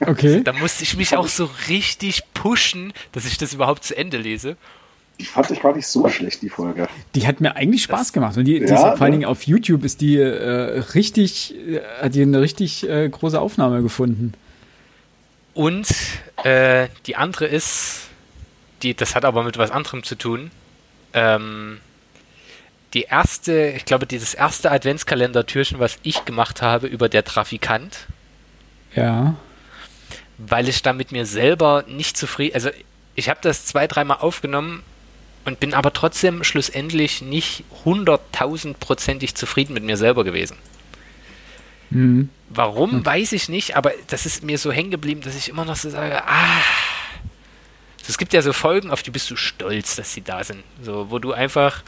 Okay. 0.00 0.42
Da 0.44 0.52
musste 0.52 0.82
ich 0.84 0.96
mich 0.96 1.16
auch 1.16 1.28
so 1.28 1.50
richtig 1.68 2.22
pushen, 2.34 2.92
dass 3.12 3.24
ich 3.24 3.38
das 3.38 3.54
überhaupt 3.54 3.84
zu 3.84 3.96
Ende 3.96 4.16
lese. 4.18 4.56
Die 5.18 5.24
fand 5.24 5.50
ich 5.50 5.60
gar 5.62 5.74
nicht 5.74 5.86
so 5.86 6.06
schlecht, 6.08 6.42
die 6.42 6.50
Folge. 6.50 6.86
Die 7.14 7.26
hat 7.26 7.40
mir 7.40 7.56
eigentlich 7.56 7.84
Spaß 7.84 7.98
Das- 8.00 8.12
gemacht. 8.12 8.36
Und 8.36 8.44
die, 8.44 8.58
die 8.58 8.64
ist, 8.64 8.70
Ja, 8.70 8.76
vor 8.76 8.88
allen 8.88 9.00
ja. 9.00 9.10
Dingen 9.10 9.24
auf 9.24 9.44
YouTube 9.44 9.82
ist 9.84 10.00
die 10.02 10.18
äh, 10.18 10.80
richtig, 10.94 11.54
äh, 11.54 11.80
hat 12.02 12.14
die 12.14 12.22
eine 12.22 12.40
richtig 12.40 12.86
äh, 12.88 13.08
große 13.08 13.40
Aufnahme 13.40 13.82
gefunden. 13.82 14.34
Und 15.54 15.88
äh, 16.44 16.88
die 17.06 17.16
andere 17.16 17.46
ist, 17.46 18.05
die, 18.82 18.94
das 18.94 19.14
hat 19.14 19.24
aber 19.24 19.42
mit 19.42 19.58
was 19.58 19.70
anderem 19.70 20.02
zu 20.02 20.16
tun. 20.16 20.50
Ähm, 21.12 21.80
die 22.94 23.02
erste, 23.02 23.68
ich 23.76 23.84
glaube, 23.84 24.06
dieses 24.06 24.34
erste 24.34 24.70
Adventskalendertürchen, 24.70 25.78
was 25.78 25.98
ich 26.02 26.24
gemacht 26.24 26.62
habe 26.62 26.86
über 26.86 27.08
der 27.08 27.24
Trafikant, 27.24 28.06
Ja. 28.94 29.34
weil 30.38 30.68
ich 30.68 30.82
da 30.82 30.92
mit 30.92 31.12
mir 31.12 31.26
selber 31.26 31.84
nicht 31.88 32.16
zufrieden, 32.16 32.54
also 32.54 32.70
ich 33.14 33.28
habe 33.28 33.40
das 33.42 33.66
zwei, 33.66 33.86
dreimal 33.86 34.18
aufgenommen 34.18 34.82
und 35.44 35.60
bin 35.60 35.74
aber 35.74 35.92
trotzdem 35.92 36.44
schlussendlich 36.44 37.22
nicht 37.22 37.64
hunderttausendprozentig 37.84 39.34
zufrieden 39.34 39.74
mit 39.74 39.84
mir 39.84 39.96
selber 39.96 40.24
gewesen. 40.24 40.56
Mhm. 41.90 42.30
Warum, 42.48 43.04
weiß 43.04 43.32
ich 43.32 43.48
nicht, 43.48 43.76
aber 43.76 43.92
das 44.08 44.26
ist 44.26 44.42
mir 44.42 44.58
so 44.58 44.70
hängen 44.72 44.90
geblieben, 44.90 45.20
dass 45.22 45.36
ich 45.36 45.48
immer 45.48 45.64
noch 45.64 45.76
so 45.76 45.90
sage, 45.90 46.22
ah. 46.26 46.60
Es 48.08 48.18
gibt 48.18 48.32
ja 48.32 48.42
so 48.42 48.52
Folgen, 48.52 48.90
auf 48.90 49.02
die 49.02 49.10
bist 49.10 49.30
du 49.30 49.36
stolz, 49.36 49.96
dass 49.96 50.12
sie 50.12 50.22
da 50.22 50.44
sind. 50.44 50.62
So, 50.82 51.10
wo 51.10 51.18
du 51.18 51.32
einfach 51.32 51.82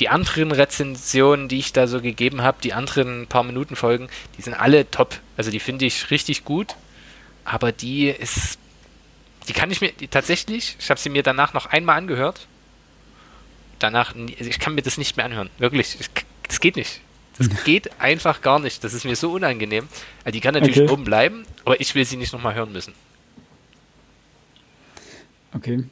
die 0.00 0.08
anderen 0.08 0.52
Rezensionen, 0.52 1.48
die 1.48 1.58
ich 1.58 1.72
da 1.72 1.86
so 1.86 2.00
gegeben 2.00 2.42
habe, 2.42 2.58
die 2.62 2.72
anderen 2.72 3.26
paar 3.26 3.42
Minuten 3.42 3.76
Folgen, 3.76 4.08
die 4.36 4.42
sind 4.42 4.54
alle 4.54 4.90
top. 4.90 5.18
Also 5.36 5.50
die 5.50 5.60
finde 5.60 5.86
ich 5.86 6.10
richtig 6.10 6.44
gut, 6.44 6.74
aber 7.44 7.72
die 7.72 8.08
ist, 8.08 8.58
die 9.48 9.52
kann 9.52 9.70
ich 9.70 9.80
mir 9.80 9.92
die, 9.92 10.08
tatsächlich, 10.08 10.76
ich 10.78 10.90
habe 10.90 11.00
sie 11.00 11.08
mir 11.10 11.22
danach 11.22 11.52
noch 11.52 11.66
einmal 11.66 11.96
angehört. 11.98 12.46
Danach, 13.78 14.14
also 14.14 14.50
ich 14.50 14.58
kann 14.58 14.74
mir 14.74 14.82
das 14.82 14.98
nicht 14.98 15.16
mehr 15.16 15.26
anhören. 15.26 15.50
Wirklich, 15.58 15.96
ich, 16.00 16.08
das 16.48 16.60
geht 16.60 16.76
nicht. 16.76 17.00
Das 17.38 17.48
geht 17.64 18.00
einfach 18.00 18.40
gar 18.40 18.58
nicht. 18.58 18.82
Das 18.82 18.94
ist 18.94 19.04
mir 19.04 19.14
so 19.14 19.32
unangenehm. 19.32 19.88
Also 20.24 20.32
die 20.32 20.40
kann 20.40 20.54
natürlich 20.54 20.80
Okay. 20.82 20.90
oben 20.90 21.04
bleiben, 21.04 21.44
aber 21.64 21.80
ich 21.80 21.94
will 21.94 22.04
sie 22.04 22.16
nicht 22.16 22.32
nochmal 22.32 22.54
hören 22.54 22.72
müssen. 22.72 22.94
Okay. 25.54 25.84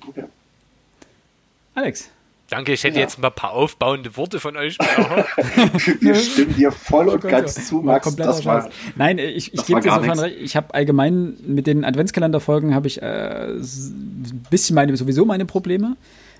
Alex. 1.74 2.10
Danke, 2.48 2.72
ich 2.72 2.84
hätte 2.84 2.96
Ja. 2.96 3.02
jetzt 3.02 3.18
ein 3.22 3.32
paar 3.32 3.52
aufbauende 3.52 4.16
Worte 4.16 4.38
von 4.38 4.56
euch. 4.56 4.78
Wir 6.00 6.14
stimmen 6.14 6.54
dir 6.54 6.70
voll 6.70 7.08
und 7.08 7.16
Oh 7.16 7.18
Gott, 7.18 7.30
ganz 7.30 7.56
ja. 7.56 7.62
zu, 7.62 7.80
Max. 7.80 8.14
Das 8.14 8.44
war. 8.44 8.70
Nein, 8.94 9.18
äh, 9.18 9.26
ich, 9.30 9.52
ich 9.52 9.58
das 9.60 9.66
gebe 9.66 9.80
dir 9.80 9.92
sofern 9.92 10.18
recht. 10.20 10.36
Ich 10.40 10.54
habe 10.54 10.72
allgemein 10.72 11.36
mit 11.44 11.66
den 11.66 11.84
Adventskalenderfolgen 11.84 12.74
habe 12.74 12.86
ich 12.86 13.02
äh, 13.02 13.48
ein 13.52 14.46
bisschen 14.48 14.74
meine, 14.76 14.96
sowieso 14.96 15.24
meine 15.24 15.44
Probleme, 15.44 15.96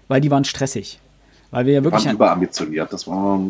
weil 0.07 0.21
die 0.21 0.31
waren 0.31 0.45
stressig. 0.45 1.01
Weil 1.51 1.67
wir 1.67 1.75
ja 1.75 1.81
wir 1.81 1.85
wirklich. 1.91 2.07
waren 2.07 2.15
überambitioniert. 2.15 2.93
Das 2.93 3.07
war, 3.09 3.41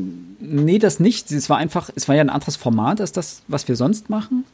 nee, 0.41 0.79
das 0.79 0.99
nicht. 0.99 1.31
Es 1.33 1.51
war 1.51 1.59
einfach, 1.59 1.91
es 1.95 2.09
war 2.09 2.15
ja 2.15 2.23
ein 2.23 2.31
anderes 2.31 2.57
Format 2.57 3.01
als 3.01 3.13
das, 3.13 3.43
was 3.49 3.69
wir 3.69 3.77
sonst 3.77 4.09
machen. 4.09 4.45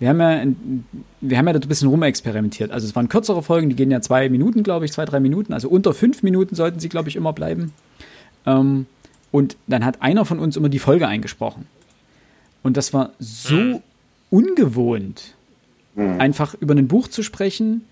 Wir 0.00 0.08
haben 0.10 0.20
ja, 0.20 0.28
ein- 0.28 0.84
wir 1.20 1.38
haben 1.38 1.46
ja 1.48 1.52
da 1.54 1.58
ein 1.58 1.68
bisschen 1.68 1.88
rumexperimentiert. 1.88 2.70
Also 2.70 2.86
es 2.86 2.94
waren 2.94 3.08
kürzere 3.08 3.42
Folgen, 3.42 3.68
die 3.68 3.76
gehen 3.76 3.90
ja 3.90 4.00
zwei 4.00 4.28
Minuten, 4.28 4.62
glaube 4.62 4.84
ich, 4.84 4.92
zwei, 4.92 5.04
drei 5.04 5.18
Minuten. 5.20 5.52
Also 5.52 5.68
unter 5.68 5.92
fünf 5.92 6.22
Minuten 6.22 6.54
sollten 6.54 6.78
sie, 6.78 6.88
glaube 6.88 7.08
ich, 7.08 7.16
immer 7.16 7.32
bleiben. 7.32 7.72
Ähm, 8.46 8.86
und 9.32 9.56
dann 9.66 9.84
hat 9.84 10.00
einer 10.00 10.24
von 10.24 10.38
uns 10.38 10.56
immer 10.56 10.68
die 10.68 10.78
Folge 10.78 11.08
eingesprochen. 11.08 11.66
Und 12.62 12.76
das 12.76 12.92
war 12.94 13.10
so 13.18 13.54
Mhm. 13.56 13.82
ungewohnt, 14.30 15.34
Mhm. 15.96 16.20
einfach 16.20 16.54
über 16.60 16.74
ein 16.74 16.88
Buch 16.88 17.08
zu 17.08 17.22
sprechen, 17.22 17.82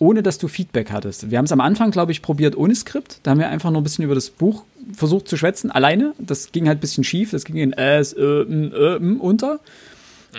ohne 0.00 0.22
dass 0.22 0.38
du 0.38 0.48
Feedback 0.48 0.90
hattest. 0.90 1.30
Wir 1.30 1.38
haben 1.38 1.44
es 1.44 1.52
am 1.52 1.60
Anfang, 1.60 1.90
glaube 1.92 2.10
ich, 2.12 2.20
probiert 2.20 2.56
ohne 2.56 2.74
Skript. 2.74 3.20
Da 3.22 3.30
haben 3.30 3.38
wir 3.38 3.48
einfach 3.48 3.70
nur 3.70 3.80
ein 3.80 3.84
bisschen 3.84 4.04
über 4.04 4.14
das 4.16 4.28
Buch 4.30 4.64
versucht 4.92 5.28
zu 5.28 5.36
schwätzen, 5.36 5.70
alleine. 5.70 6.14
Das 6.18 6.50
ging 6.52 6.66
halt 6.68 6.78
ein 6.78 6.80
bisschen 6.80 7.04
schief. 7.04 7.30
Das 7.30 7.44
ging 7.44 7.56
in 7.56 7.72
S, 7.72 8.12
Ö, 8.16 8.42
M, 8.42 8.72
Ö, 8.74 8.96
M 8.96 9.20
unter. 9.20 9.60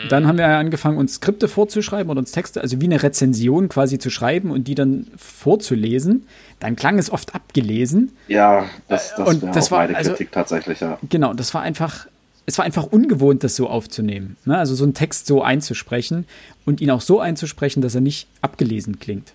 Dann 0.09 0.27
haben 0.27 0.37
wir 0.37 0.47
angefangen, 0.47 0.97
uns 0.97 1.15
Skripte 1.15 1.47
vorzuschreiben 1.47 2.09
und 2.09 2.17
uns 2.17 2.31
Texte, 2.31 2.61
also 2.61 2.81
wie 2.81 2.85
eine 2.85 3.01
Rezension 3.01 3.69
quasi 3.69 3.97
zu 3.99 4.09
schreiben 4.09 4.51
und 4.51 4.67
die 4.67 4.75
dann 4.75 5.07
vorzulesen. 5.17 6.27
Dann 6.59 6.75
klang 6.75 6.97
es 6.97 7.09
oft 7.11 7.35
abgelesen. 7.35 8.11
ja, 8.27 8.65
das, 8.87 9.13
das 9.15 9.27
Und 9.27 9.43
das 9.55 9.67
auch 9.67 9.71
war- 9.71 9.85
meine 9.85 9.97
also- 9.97 10.11
Kritik 10.11 10.31
tatsächlich, 10.31 10.79
ja. 10.79 10.97
Genau, 11.09 11.33
das 11.33 11.53
war 11.53 11.61
einfach, 11.61 12.07
es 12.45 12.57
war 12.57 12.65
einfach 12.65 12.85
ungewohnt, 12.85 13.43
das 13.43 13.55
so 13.55 13.67
aufzunehmen. 13.69 14.37
Ne? 14.45 14.57
Also 14.57 14.75
so 14.75 14.83
einen 14.83 14.93
Text 14.93 15.27
so 15.27 15.41
einzusprechen 15.41 16.25
und 16.65 16.81
ihn 16.81 16.91
auch 16.91 17.01
so 17.01 17.19
einzusprechen, 17.19 17.81
dass 17.81 17.95
er 17.95 18.01
nicht 18.01 18.27
abgelesen 18.41 18.99
klingt. 18.99 19.33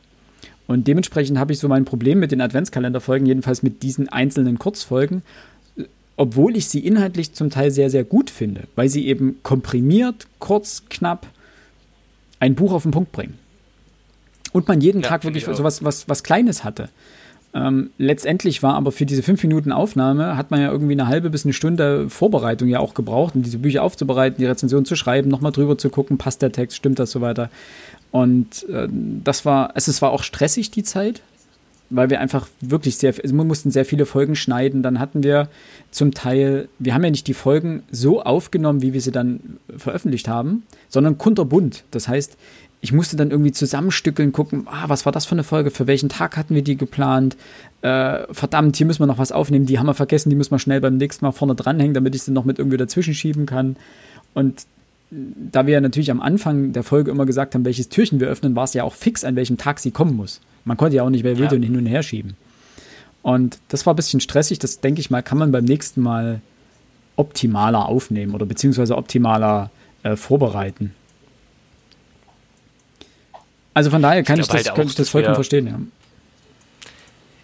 Und 0.66 0.86
dementsprechend 0.86 1.36
habe 1.38 1.52
ich 1.52 1.58
so 1.58 1.66
mein 1.66 1.84
Problem 1.84 2.20
mit 2.20 2.30
den 2.30 2.40
Adventskalenderfolgen, 2.40 3.26
jedenfalls 3.26 3.62
mit 3.64 3.82
diesen 3.82 4.08
einzelnen 4.08 4.58
Kurzfolgen, 4.58 5.22
obwohl 6.20 6.54
ich 6.54 6.68
sie 6.68 6.80
inhaltlich 6.80 7.32
zum 7.32 7.48
Teil 7.48 7.70
sehr, 7.70 7.88
sehr 7.88 8.04
gut 8.04 8.28
finde, 8.28 8.64
weil 8.76 8.90
sie 8.90 9.06
eben 9.06 9.38
komprimiert, 9.42 10.26
kurz, 10.38 10.82
knapp 10.90 11.26
ein 12.40 12.54
Buch 12.54 12.74
auf 12.74 12.82
den 12.82 12.90
Punkt 12.90 13.10
bringen. 13.10 13.38
Und 14.52 14.68
man 14.68 14.82
jeden 14.82 15.00
Ja, 15.00 15.08
Tag 15.08 15.24
wirklich 15.24 15.46
so 15.46 15.64
was, 15.64 15.82
was, 15.82 16.10
was 16.10 16.22
Kleines 16.22 16.62
hatte. 16.62 16.90
Ähm, 17.54 17.88
letztendlich 17.96 18.62
war 18.62 18.74
aber 18.74 18.92
für 18.92 19.06
diese 19.06 19.22
fünf 19.22 19.42
Minuten 19.42 19.72
Aufnahme 19.72 20.36
hat 20.36 20.50
man 20.50 20.60
ja 20.60 20.70
irgendwie 20.70 20.92
eine 20.92 21.06
halbe 21.06 21.30
bis 21.30 21.46
eine 21.46 21.54
Stunde 21.54 22.10
Vorbereitung 22.10 22.68
ja 22.68 22.80
auch 22.80 22.92
gebraucht, 22.92 23.34
um 23.34 23.42
diese 23.42 23.56
Bücher 23.56 23.82
aufzubereiten, 23.82 24.36
die 24.40 24.46
Rezension 24.46 24.84
zu 24.84 24.96
schreiben, 24.96 25.30
nochmal 25.30 25.52
drüber 25.52 25.78
zu 25.78 25.88
gucken, 25.88 26.18
passt 26.18 26.42
der 26.42 26.52
Text, 26.52 26.76
stimmt 26.76 26.98
das 26.98 27.12
so 27.12 27.22
weiter. 27.22 27.48
Und 28.10 28.68
äh, 28.68 28.88
das 29.24 29.46
war, 29.46 29.70
es 29.74 29.88
es 29.88 30.02
war 30.02 30.10
auch 30.10 30.22
stressig 30.22 30.70
die 30.70 30.82
Zeit, 30.82 31.22
weil 31.90 32.08
wir 32.08 32.20
einfach 32.20 32.48
wirklich 32.60 32.96
sehr, 32.96 33.14
also 33.22 33.34
wir 33.34 33.44
mussten 33.44 33.70
sehr 33.70 33.84
viele 33.84 34.06
Folgen 34.06 34.36
schneiden. 34.36 34.82
Dann 34.82 35.00
hatten 35.00 35.22
wir 35.22 35.48
zum 35.90 36.14
Teil, 36.14 36.68
wir 36.78 36.94
haben 36.94 37.04
ja 37.04 37.10
nicht 37.10 37.26
die 37.26 37.34
Folgen 37.34 37.82
so 37.90 38.22
aufgenommen, 38.22 38.80
wie 38.80 38.92
wir 38.92 39.00
sie 39.00 39.10
dann 39.10 39.58
veröffentlicht 39.76 40.28
haben, 40.28 40.62
sondern 40.88 41.18
kunterbunt. 41.18 41.84
Das 41.90 42.08
heißt, 42.08 42.36
ich 42.80 42.92
musste 42.92 43.16
dann 43.16 43.30
irgendwie 43.30 43.52
zusammenstückeln, 43.52 44.32
gucken, 44.32 44.66
ah, 44.66 44.84
was 44.88 45.04
war 45.04 45.12
das 45.12 45.26
für 45.26 45.32
eine 45.32 45.44
Folge, 45.44 45.70
für 45.70 45.86
welchen 45.86 46.08
Tag 46.08 46.36
hatten 46.36 46.54
wir 46.54 46.62
die 46.62 46.76
geplant? 46.76 47.36
Äh, 47.82 48.32
verdammt, 48.32 48.76
hier 48.76 48.86
müssen 48.86 49.00
wir 49.00 49.06
noch 49.06 49.18
was 49.18 49.32
aufnehmen, 49.32 49.66
die 49.66 49.78
haben 49.78 49.86
wir 49.86 49.94
vergessen, 49.94 50.30
die 50.30 50.36
müssen 50.36 50.52
wir 50.52 50.58
schnell 50.58 50.80
beim 50.80 50.96
nächsten 50.96 51.24
Mal 51.24 51.32
vorne 51.32 51.54
dranhängen, 51.54 51.92
damit 51.92 52.14
ich 52.14 52.22
sie 52.22 52.32
noch 52.32 52.44
mit 52.44 52.58
irgendwie 52.58 52.78
dazwischen 52.78 53.14
schieben 53.14 53.44
kann. 53.44 53.76
Und 54.32 54.64
da 55.10 55.66
wir 55.66 55.74
ja 55.74 55.80
natürlich 55.80 56.10
am 56.10 56.20
Anfang 56.20 56.72
der 56.72 56.84
Folge 56.84 57.10
immer 57.10 57.26
gesagt 57.26 57.54
haben, 57.54 57.64
welches 57.64 57.88
Türchen 57.88 58.20
wir 58.20 58.28
öffnen, 58.28 58.54
war 58.54 58.64
es 58.64 58.74
ja 58.74 58.84
auch 58.84 58.94
fix, 58.94 59.24
an 59.24 59.36
welchem 59.36 59.58
Tag 59.58 59.80
sie 59.80 59.90
kommen 59.90 60.14
muss. 60.14 60.40
Man 60.64 60.76
konnte 60.76 60.96
ja 60.96 61.02
auch 61.02 61.10
nicht, 61.10 61.24
will, 61.24 61.38
Ja. 61.38 61.50
und 61.50 61.62
hin 61.62 61.76
und 61.76 61.86
her 61.86 62.02
schieben. 62.02 62.36
Und 63.22 63.58
das 63.68 63.86
war 63.86 63.92
ein 63.94 63.96
bisschen 63.96 64.20
stressig. 64.20 64.58
Das 64.58 64.80
denke 64.80 65.00
ich 65.00 65.10
mal, 65.10 65.22
kann 65.22 65.38
man 65.38 65.52
beim 65.52 65.64
nächsten 65.64 66.00
Mal 66.00 66.40
optimaler 67.16 67.86
aufnehmen 67.86 68.34
oder 68.34 68.46
beziehungsweise 68.46 68.96
optimaler 68.96 69.70
äh, 70.02 70.16
vorbereiten. 70.16 70.94
Also 73.74 73.90
von 73.90 74.02
daher 74.02 74.22
kann 74.22 74.40
ich, 74.40 74.46
glaube 74.46 74.62
das, 74.62 74.72
halt 74.72 74.78
auch, 74.80 74.90
ich 74.90 74.94
das 74.94 75.08
vollkommen 75.10 75.34
verstehen. 75.34 75.66
Ja. 75.66 75.78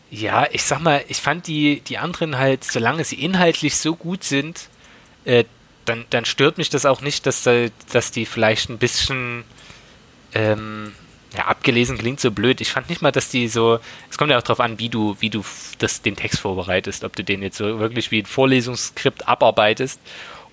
Ja, 0.08 0.46
ich 0.52 0.62
sag 0.62 0.80
mal, 0.80 1.02
ich 1.08 1.18
fand 1.18 1.46
die, 1.46 1.80
die 1.80 1.98
anderen 1.98 2.38
halt, 2.38 2.64
solange 2.64 3.04
sie 3.04 3.16
inhaltlich 3.16 3.76
so 3.76 3.96
gut 3.96 4.22
sind, 4.22 4.68
äh, 5.24 5.44
dann, 5.84 6.04
dann 6.10 6.24
stört 6.24 6.58
mich 6.58 6.70
das 6.70 6.86
auch 6.86 7.00
nicht, 7.00 7.26
dass, 7.26 7.42
da, 7.42 7.66
dass 7.92 8.12
die 8.12 8.24
vielleicht 8.24 8.70
ein 8.70 8.78
bisschen 8.78 9.44
ähm, 10.32 10.92
ja, 11.36 11.46
abgelesen 11.46 11.98
klingt 11.98 12.20
so 12.20 12.30
blöd. 12.30 12.60
Ich 12.60 12.70
fand 12.70 12.88
nicht 12.88 13.02
mal, 13.02 13.12
dass 13.12 13.28
die 13.28 13.48
so, 13.48 13.78
es 14.10 14.16
kommt 14.16 14.30
ja 14.30 14.38
auch 14.38 14.42
darauf 14.42 14.60
an, 14.60 14.78
wie 14.78 14.88
du, 14.88 15.16
wie 15.20 15.30
du 15.30 15.44
das, 15.78 16.02
den 16.02 16.16
Text 16.16 16.40
vorbereitest, 16.40 17.04
ob 17.04 17.14
du 17.14 17.22
den 17.24 17.42
jetzt 17.42 17.58
so 17.58 17.78
wirklich 17.78 18.10
wie 18.10 18.22
ein 18.22 18.26
Vorlesungsskript 18.26 19.28
abarbeitest 19.28 20.00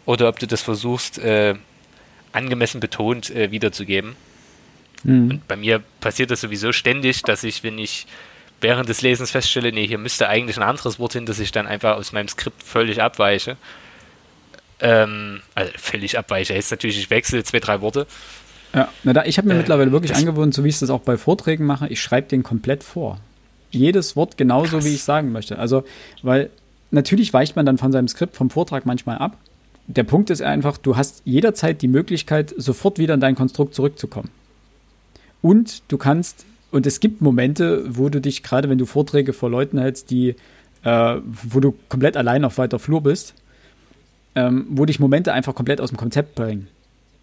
oder 0.06 0.28
ob 0.28 0.40
du 0.40 0.48
das 0.48 0.62
versuchst, 0.62 1.20
äh, 1.20 1.56
angemessen 2.34 2.80
betont 2.80 3.30
äh, 3.30 3.52
wiederzugeben. 3.52 4.16
Mhm. 5.04 5.30
Und 5.30 5.48
bei 5.48 5.56
mir 5.56 5.82
passiert 6.02 6.32
das 6.32 6.42
sowieso 6.42 6.72
ständig, 6.72 7.22
dass 7.22 7.44
ich, 7.44 7.64
wenn 7.64 7.78
ich 7.78 8.08
während 8.60 8.90
des 8.90 9.02
Lesens 9.02 9.32
feststelle, 9.32 9.72
nee, 9.72 9.88
hier 9.88 9.98
müsste 9.98 10.28
eigentlich 10.28 10.58
ein 10.58 10.64
anderes 10.64 11.00
Wort 11.00 11.14
hin, 11.14 11.26
dass 11.26 11.40
ich 11.40 11.52
dann 11.52 11.68
einfach 11.68 11.96
aus 11.96 12.12
meinem 12.12 12.28
Skript 12.28 12.64
völlig 12.64 13.02
abweiche. 13.02 13.58
Ähm, 14.80 15.42
also 15.56 15.72
völlig 15.78 16.18
abweiche. 16.18 16.54
Heißt 16.56 16.72
natürlich, 16.72 16.98
ich 16.98 17.10
wechsle 17.10 17.44
zwei, 17.44 17.60
drei 17.60 17.82
Worte. 17.82 18.08
Ja, 18.74 18.90
na 19.04 19.14
da, 19.14 19.26
ich 19.26 19.38
habe 19.38 19.48
mir 19.48 19.54
Äh, 19.56 19.58
mittlerweile 19.58 19.92
wirklich 19.92 20.16
angewöhnt, 20.16 20.54
so 20.54 20.64
wie 20.64 20.70
ich 20.70 20.80
das 20.80 20.90
auch 20.90 21.02
bei 21.02 21.18
Vorträgen 21.18 21.66
mache, 21.66 21.88
ich 21.88 22.02
schreibe 22.02 22.28
den 22.28 22.44
komplett 22.44 22.84
vor. 22.84 23.20
Jedes 23.72 24.16
Wort 24.16 24.38
genauso, 24.38 24.78
Krass. 24.78 24.86
wie 24.86 24.94
ich 24.94 25.04
sagen 25.04 25.32
möchte. 25.32 25.60
Also, 25.60 25.84
weil 26.22 26.50
natürlich 26.92 27.34
weicht 27.34 27.56
man 27.56 27.66
dann 27.66 27.78
von 27.78 27.92
seinem 27.92 28.08
Skript 28.08 28.36
vom 28.36 28.50
Vortrag 28.50 28.86
manchmal 28.86 29.18
ab. 29.18 29.38
Der 29.88 30.04
Punkt 30.04 30.30
ist 30.30 30.42
einfach, 30.42 30.78
du 30.78 30.96
hast 30.96 31.22
jederzeit 31.26 31.82
die 31.82 31.88
Möglichkeit, 31.88 32.54
sofort 32.58 33.00
wieder 33.00 33.14
in 33.14 33.20
dein 33.20 33.36
Konstrukt 33.36 33.76
zurückzukommen. 33.76 34.30
Und 35.42 35.84
du 35.90 35.98
kannst 35.98 36.46
und 36.74 36.88
es 36.88 37.00
gibt 37.00 37.22
Momente, 37.22 37.84
wo 37.88 38.10
du 38.10 38.20
dich, 38.20 38.42
gerade 38.42 38.68
wenn 38.68 38.80
du 38.80 38.88
Vorträge 38.88 39.32
vor 39.32 39.48
Leuten 39.48 39.78
hältst, 39.78 40.10
die, 40.10 40.36
äh, 40.84 41.16
wo 41.24 41.60
du 41.60 41.76
komplett 41.88 42.18
allein 42.18 42.44
auf 42.46 42.58
weiter 42.58 42.80
Flur 42.80 43.04
bist, 43.04 43.36
ähm, 44.34 44.66
wo 44.70 44.86
dich 44.86 45.00
Momente 45.00 45.34
einfach 45.34 45.54
komplett 45.54 45.80
aus 45.80 45.90
dem 45.90 45.98
Konzept 45.98 46.34
bringen. 46.34 46.68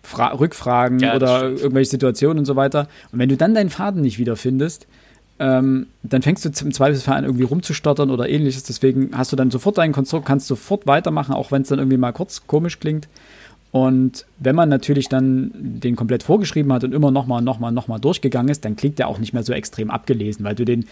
Fra 0.03 0.29
Rückfragen 0.33 0.99
ja, 0.99 1.15
oder 1.15 1.51
irgendwelche 1.51 1.91
Situationen 1.91 2.39
und 2.39 2.45
so 2.45 2.57
weiter. 2.57 2.89
Und 3.13 3.19
wenn 3.19 3.29
du 3.29 3.37
dann 3.37 3.55
deinen 3.55 3.71
Faden 3.71 4.01
nicht 4.01 4.19
wiederfindest, 4.19 4.87
ähm, 5.39 5.87
dann 6.03 6.23
fängst 6.23 6.45
du 6.45 6.65
im 6.65 6.73
Zweifelsfall 6.73 7.19
an, 7.19 7.25
irgendwie 7.25 7.45
rumzustottern 7.45 8.11
oder 8.11 8.29
ähnliches. 8.29 8.65
Deswegen 8.65 9.11
hast 9.17 9.33
du 9.33 9.37
dann 9.37 9.51
sofort 9.51 9.79
dein 9.79 9.93
Konstrukt, 9.93 10.27
kannst 10.27 10.47
sofort 10.47 10.87
weitermachen, 10.87 11.35
auch 11.35 11.51
wenn 11.51 11.63
es 11.63 11.69
dann 11.69 11.79
irgendwie 11.79 11.97
mal 11.97 12.13
kurz 12.13 12.47
komisch 12.47 12.79
klingt. 12.79 13.09
Und 13.73 14.27
wenn 14.39 14.57
man 14.57 14.69
natürlich 14.69 15.09
dann 15.09 15.53
den 15.55 15.95
komplett 15.95 16.25
vorgeschrieben 16.25 16.73
hat 16.73 16.83
und 16.83 16.93
immer 16.93 17.13
nochmal, 17.13 17.41
nochmal, 17.41 17.71
nochmal 17.71 18.01
durchgegangen 18.01 18.51
ist, 18.51 18.65
dann 18.65 18.75
klingt 18.75 18.99
der 18.99 19.07
auch 19.07 19.19
nicht 19.19 19.33
mehr 19.33 19.45
so 19.45 19.53
extrem 19.53 19.91
abgelesen, 19.91 20.45
weil 20.45 20.57
du 20.57 20.65
den 20.65 20.87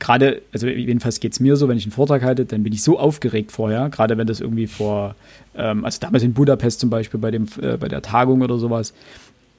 gerade, 0.00 0.42
also 0.52 0.66
jedenfalls 0.66 1.20
geht 1.20 1.32
es 1.32 1.38
mir 1.38 1.54
so, 1.56 1.68
wenn 1.68 1.78
ich 1.78 1.84
einen 1.84 1.92
Vortrag 1.92 2.22
halte, 2.22 2.44
dann 2.44 2.64
bin 2.64 2.72
ich 2.72 2.82
so 2.82 2.98
aufgeregt 2.98 3.52
vorher, 3.52 3.88
gerade 3.88 4.18
wenn 4.18 4.26
das 4.26 4.40
irgendwie 4.40 4.66
vor, 4.66 5.14
ähm, 5.56 5.84
also 5.84 6.00
damals 6.00 6.22
in 6.22 6.34
Budapest 6.34 6.80
zum 6.80 6.90
Beispiel 6.90 7.20
bei, 7.20 7.30
dem, 7.30 7.46
äh, 7.60 7.76
bei 7.76 7.88
der 7.88 8.02
Tagung 8.02 8.42
oder 8.42 8.58
sowas, 8.58 8.94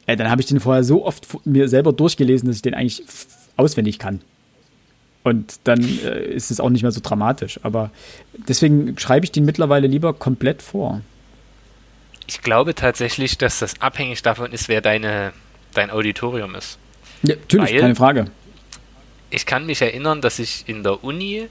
äh, 0.05 0.15
dann 0.15 0.29
habe 0.29 0.41
ich 0.41 0.47
den 0.47 0.59
vorher 0.59 0.83
so 0.83 1.05
oft 1.05 1.27
mir 1.45 1.67
selber 1.69 1.93
durchgelesen, 1.93 2.47
dass 2.47 2.57
ich 2.57 2.61
den 2.61 2.73
eigentlich 2.73 3.03
auswendig 3.57 3.99
kann. 3.99 4.21
Und 5.23 5.59
dann 5.63 5.81
äh, 5.81 6.23
ist 6.25 6.51
es 6.51 6.59
auch 6.59 6.69
nicht 6.69 6.83
mehr 6.83 6.91
so 6.91 7.01
dramatisch. 7.01 7.59
Aber 7.63 7.89
deswegen 8.47 8.97
schreibe 8.99 9.25
ich 9.25 9.31
den 9.31 9.43
mittlerweile 9.43 9.87
lieber 9.87 10.13
komplett 10.13 10.61
vor. 10.61 11.01
Ich 12.27 12.41
glaube 12.41 12.75
tatsächlich, 12.75 13.37
dass 13.37 13.59
das 13.59 13.81
abhängig 13.81 14.21
davon 14.21 14.51
ist, 14.51 14.67
wer 14.67 14.81
deine, 14.81 15.33
dein 15.73 15.89
Auditorium 15.89 16.53
ist. 16.55 16.77
Ja, 17.23 17.35
natürlich, 17.35 17.73
Weil 17.73 17.79
keine 17.79 17.95
Frage. 17.95 18.25
Ich 19.31 19.47
kann 19.47 19.65
mich 19.65 19.81
erinnern, 19.81 20.21
dass 20.21 20.37
ich 20.37 20.63
in 20.67 20.83
der 20.83 21.03
Uni 21.03 21.47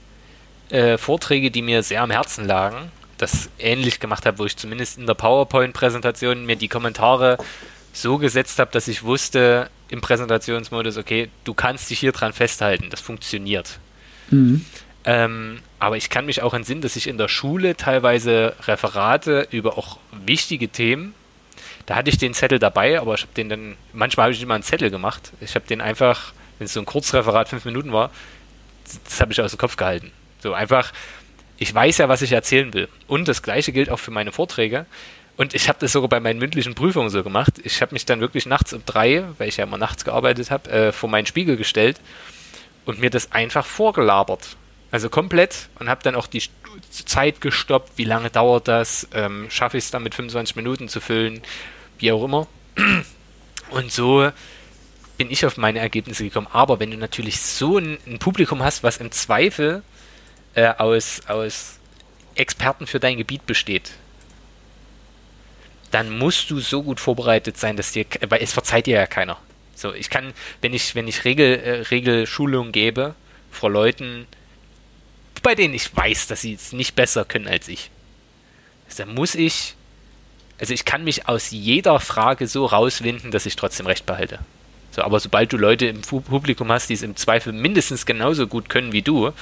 äh, 0.71 0.97
Vorträge, 0.97 1.51
die 1.51 1.63
mir 1.63 1.83
sehr 1.83 2.03
am 2.03 2.11
Herzen 2.11 2.47
lagen, 2.47 2.93
das 3.25 3.49
ähnlich 3.59 4.01
gemacht 4.01 4.27
habe, 4.27 4.39
wo 4.39 4.45
ich 4.45 4.57
zumindest 4.57 4.99
in 4.99 5.07
der 5.07 5.15
PowerPoint-Präsentation 5.15 6.47
mir 6.47 6.57
die 6.57 6.69
Kommentare 6.69 7.39
so 7.93 8.19
gesetzt 8.19 8.59
habe, 8.59 8.71
dass 8.73 8.89
ich 8.89 9.03
wusste 9.03 9.71
im 9.89 10.01
Präsentationsmodus, 10.01 10.97
okay, 10.97 11.31
du 11.45 11.55
kannst 11.55 11.91
dich 11.91 12.01
hier 12.01 12.13
dran 12.13 12.33
festhalten, 12.33 12.91
das 12.91 13.01
funktioniert. 13.01 13.79
Mhm. 14.31 14.65
Ähm, 15.05 15.61
aber 15.79 15.97
ich 15.97 16.11
kann 16.11 16.27
mich 16.27 16.43
auch 16.43 16.55
entsinnen, 16.55 16.81
dass 16.81 16.97
ich 16.97 17.07
in 17.07 17.19
der 17.19 17.29
Schule 17.29 17.77
teilweise 17.77 18.55
Referate 18.63 19.49
über 19.51 19.79
auch 19.79 19.99
wichtige 20.25 20.69
Themen, 20.69 21.15
da 21.87 21.97
hatte 21.97 22.09
ich 22.09 22.19
den 22.19 22.35
Zettel 22.35 22.59
dabei, 22.59 22.99
aber 22.99 23.15
ich 23.15 23.23
habe 23.23 23.35
den 23.35 23.49
dann, 23.49 23.77
manchmal 23.93 24.25
habe 24.25 24.33
ich 24.33 24.39
nicht 24.39 24.49
mal 24.49 24.55
einen 24.55 24.65
Zettel 24.65 24.91
gemacht. 24.91 25.33
Ich 25.41 25.55
habe 25.55 25.67
den 25.67 25.81
einfach, 25.81 26.33
wenn 26.59 26.65
es 26.65 26.73
so 26.73 26.81
ein 26.81 26.87
Kurzreferat 26.87 27.49
fünf 27.49 27.65
Minuten 27.65 27.93
war, 27.93 28.11
das 29.05 29.21
habe 29.21 29.33
ich 29.33 29.41
aus 29.41 29.53
dem 29.53 29.59
Kopf 29.59 29.77
gehalten. 29.77 30.11
So 30.41 30.55
einfach, 30.55 30.93
ich 31.59 31.75
weiß 31.75 31.99
ja, 31.99 32.09
was 32.09 32.23
ich 32.23 32.33
erzählen 32.33 32.73
will. 32.75 32.89
Und 33.07 33.29
das 33.29 33.43
gleiche 33.43 33.73
gilt 33.73 33.91
auch 33.91 33.99
für 33.99 34.11
meine 34.11 34.33
Vorträge. 34.33 34.87
Und 35.37 35.55
ich 35.55 35.69
habe 35.69 35.79
das 35.81 35.93
sogar 35.93 36.09
bei 36.09 36.21
meinen 36.21 36.39
mündlichen 36.39 36.75
Prüfungen 36.75 37.11
so 37.11 37.23
gemacht. 37.23 37.55
Ich 37.65 37.83
habe 37.83 37.93
mich 37.93 38.07
dann 38.07 38.21
wirklich 38.21 38.47
nachts 38.47 38.73
um 38.73 38.83
drei, 38.87 39.25
weil 39.39 39.49
ich 39.49 39.57
ja 39.57 39.65
immer 39.65 39.79
nachts 39.79 40.05
gearbeitet 40.05 40.51
habe, 40.51 40.71
äh, 40.71 40.93
vor 40.93 41.09
meinen 41.09 41.27
Spiegel 41.27 41.57
gestellt 41.57 42.01
und 42.85 43.01
mir 43.01 43.11
das 43.11 43.33
einfach 43.33 43.67
vorgelabert. 43.67 44.57
Also 44.91 45.09
komplett 45.09 45.69
und 45.81 45.89
habe 45.89 46.03
dann 46.05 46.15
auch 46.15 46.29
die 46.29 46.43
Zeit 46.91 47.41
gestoppt, 47.41 47.93
wie 47.97 48.05
lange 48.05 48.31
dauert 48.31 48.69
das, 48.69 49.09
ähm, 49.13 49.47
schaffe 49.51 49.77
ich 49.77 49.85
es 49.85 49.91
dann 49.91 50.05
mit 50.05 50.15
25 50.15 50.55
Minuten 50.55 50.89
zu 50.89 51.01
füllen, 51.01 51.43
wie 51.99 52.13
auch 52.13 52.23
immer. 52.23 52.47
Und 53.71 53.91
so 53.91 54.31
bin 55.17 55.31
ich 55.31 55.45
auf 55.47 55.57
meine 55.57 55.81
Ergebnisse 55.81 56.25
gekommen. 56.25 56.47
Aber 56.53 56.79
wenn 56.79 56.91
du 56.93 56.97
natürlich 56.97 57.41
so 57.41 57.79
ein, 57.79 57.99
ein 58.07 58.19
Publikum 58.19 58.63
hast, 58.63 58.83
was 58.83 58.99
im 58.99 59.11
Zweifel 59.11 59.83
äh, 60.55 60.67
aus, 60.67 61.23
aus 61.27 61.79
Experten 62.35 62.87
für 62.87 63.01
dein 63.01 63.19
Gebiet 63.19 63.47
besteht, 63.47 63.93
dann 65.91 66.17
musst 66.17 66.51
du 66.51 66.59
so 66.61 66.83
gut 66.83 66.99
vorbereitet 66.99 67.57
sein, 67.57 67.77
dass 67.77 67.93
dir, 67.93 68.05
weil 68.29 68.43
es 68.43 68.53
verzeiht 68.53 68.87
dir 68.87 68.97
ja 68.97 69.07
keiner. 69.07 69.39
So, 69.77 69.93
ich 69.93 70.11
kann, 70.11 70.33
wenn 70.61 70.75
ich, 70.75 70.95
wenn 70.95 71.09
ich 71.09 71.25
Regel, 71.25 71.59
äh, 71.61 71.71
Regelschulung 71.83 72.73
gebe 72.73 73.15
vor 73.51 73.71
Leuten, 73.71 74.27
bei 75.43 75.55
denen 75.55 75.75
ich 75.75 75.95
weiß, 75.95 76.27
dass 76.27 76.41
sie 76.41 76.55
es 76.55 76.73
nicht 76.73 76.97
besser 76.97 77.25
können 77.25 77.47
als 77.47 77.69
ich, 77.69 77.91
dann 78.97 79.15
muss 79.15 79.35
ich, 79.35 79.75
also 80.59 80.73
ich 80.73 80.85
kann 80.85 81.05
mich 81.05 81.29
aus 81.29 81.51
jeder 81.51 81.99
Frage 82.01 82.47
so 82.47 82.67
rauswinden, 82.67 83.31
dass 83.31 83.47
ich 83.47 83.57
trotzdem 83.57 83.87
recht 83.87 84.07
behalte. 84.07 84.39
So, 84.93 85.03
aber 85.03 85.19
sobald 85.19 85.53
du 85.53 85.57
Leute 85.57 85.87
im 85.87 86.03
Publikum 86.03 86.71
hast, 86.71 86.89
die 86.89 86.95
es 86.95 87.03
im 87.03 87.17
Zweifel 87.17 87.53
mindestens 87.53 88.07
genauso 88.07 88.47
gut 88.47 88.69
können 88.69 88.93
wie 88.93 89.03
du, 89.03 89.33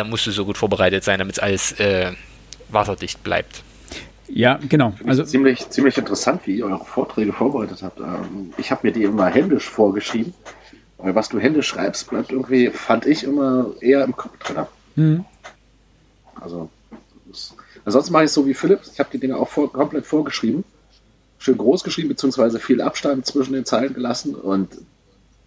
dann 0.00 0.10
musst 0.10 0.26
du 0.26 0.30
so 0.30 0.44
gut 0.44 0.56
vorbereitet 0.56 1.04
sein, 1.04 1.18
damit 1.18 1.36
es 1.36 1.38
alles 1.38 1.72
äh, 1.78 2.12
wasserdicht 2.70 3.22
bleibt. 3.22 3.62
Ja, 4.28 4.58
genau. 4.68 4.94
Also 5.06 5.24
ziemlich, 5.24 5.68
ziemlich 5.70 5.98
interessant, 5.98 6.46
wie 6.46 6.58
ihr 6.58 6.66
eure 6.66 6.84
Vorträge 6.84 7.32
vorbereitet 7.32 7.82
habt. 7.82 8.00
Ähm, 8.00 8.54
ich 8.56 8.70
habe 8.70 8.86
mir 8.86 8.92
die 8.92 9.02
immer 9.02 9.26
händisch 9.26 9.68
vorgeschrieben, 9.68 10.32
weil 10.98 11.14
was 11.14 11.28
du 11.28 11.38
händisch 11.38 11.66
schreibst, 11.66 12.08
bleibt 12.08 12.32
irgendwie, 12.32 12.70
fand 12.70 13.06
ich 13.06 13.24
immer 13.24 13.72
eher 13.80 14.04
im 14.04 14.16
Kopf 14.16 14.38
drin. 14.38 14.66
Mhm. 14.94 15.24
Also, 16.40 16.70
ansonsten 17.84 18.12
mache 18.12 18.24
ich 18.24 18.28
es 18.28 18.34
so 18.34 18.46
wie 18.46 18.54
Philipp. 18.54 18.80
Ich 18.90 19.00
habe 19.00 19.10
die 19.12 19.18
Dinge 19.18 19.36
auch 19.36 19.48
vor, 19.48 19.70
komplett 19.70 20.06
vorgeschrieben, 20.06 20.64
schön 21.38 21.58
groß 21.58 21.84
geschrieben, 21.84 22.08
beziehungsweise 22.08 22.58
viel 22.58 22.80
Abstand 22.80 23.26
zwischen 23.26 23.52
den 23.52 23.66
Zeilen 23.66 23.92
gelassen 23.92 24.34
und 24.34 24.70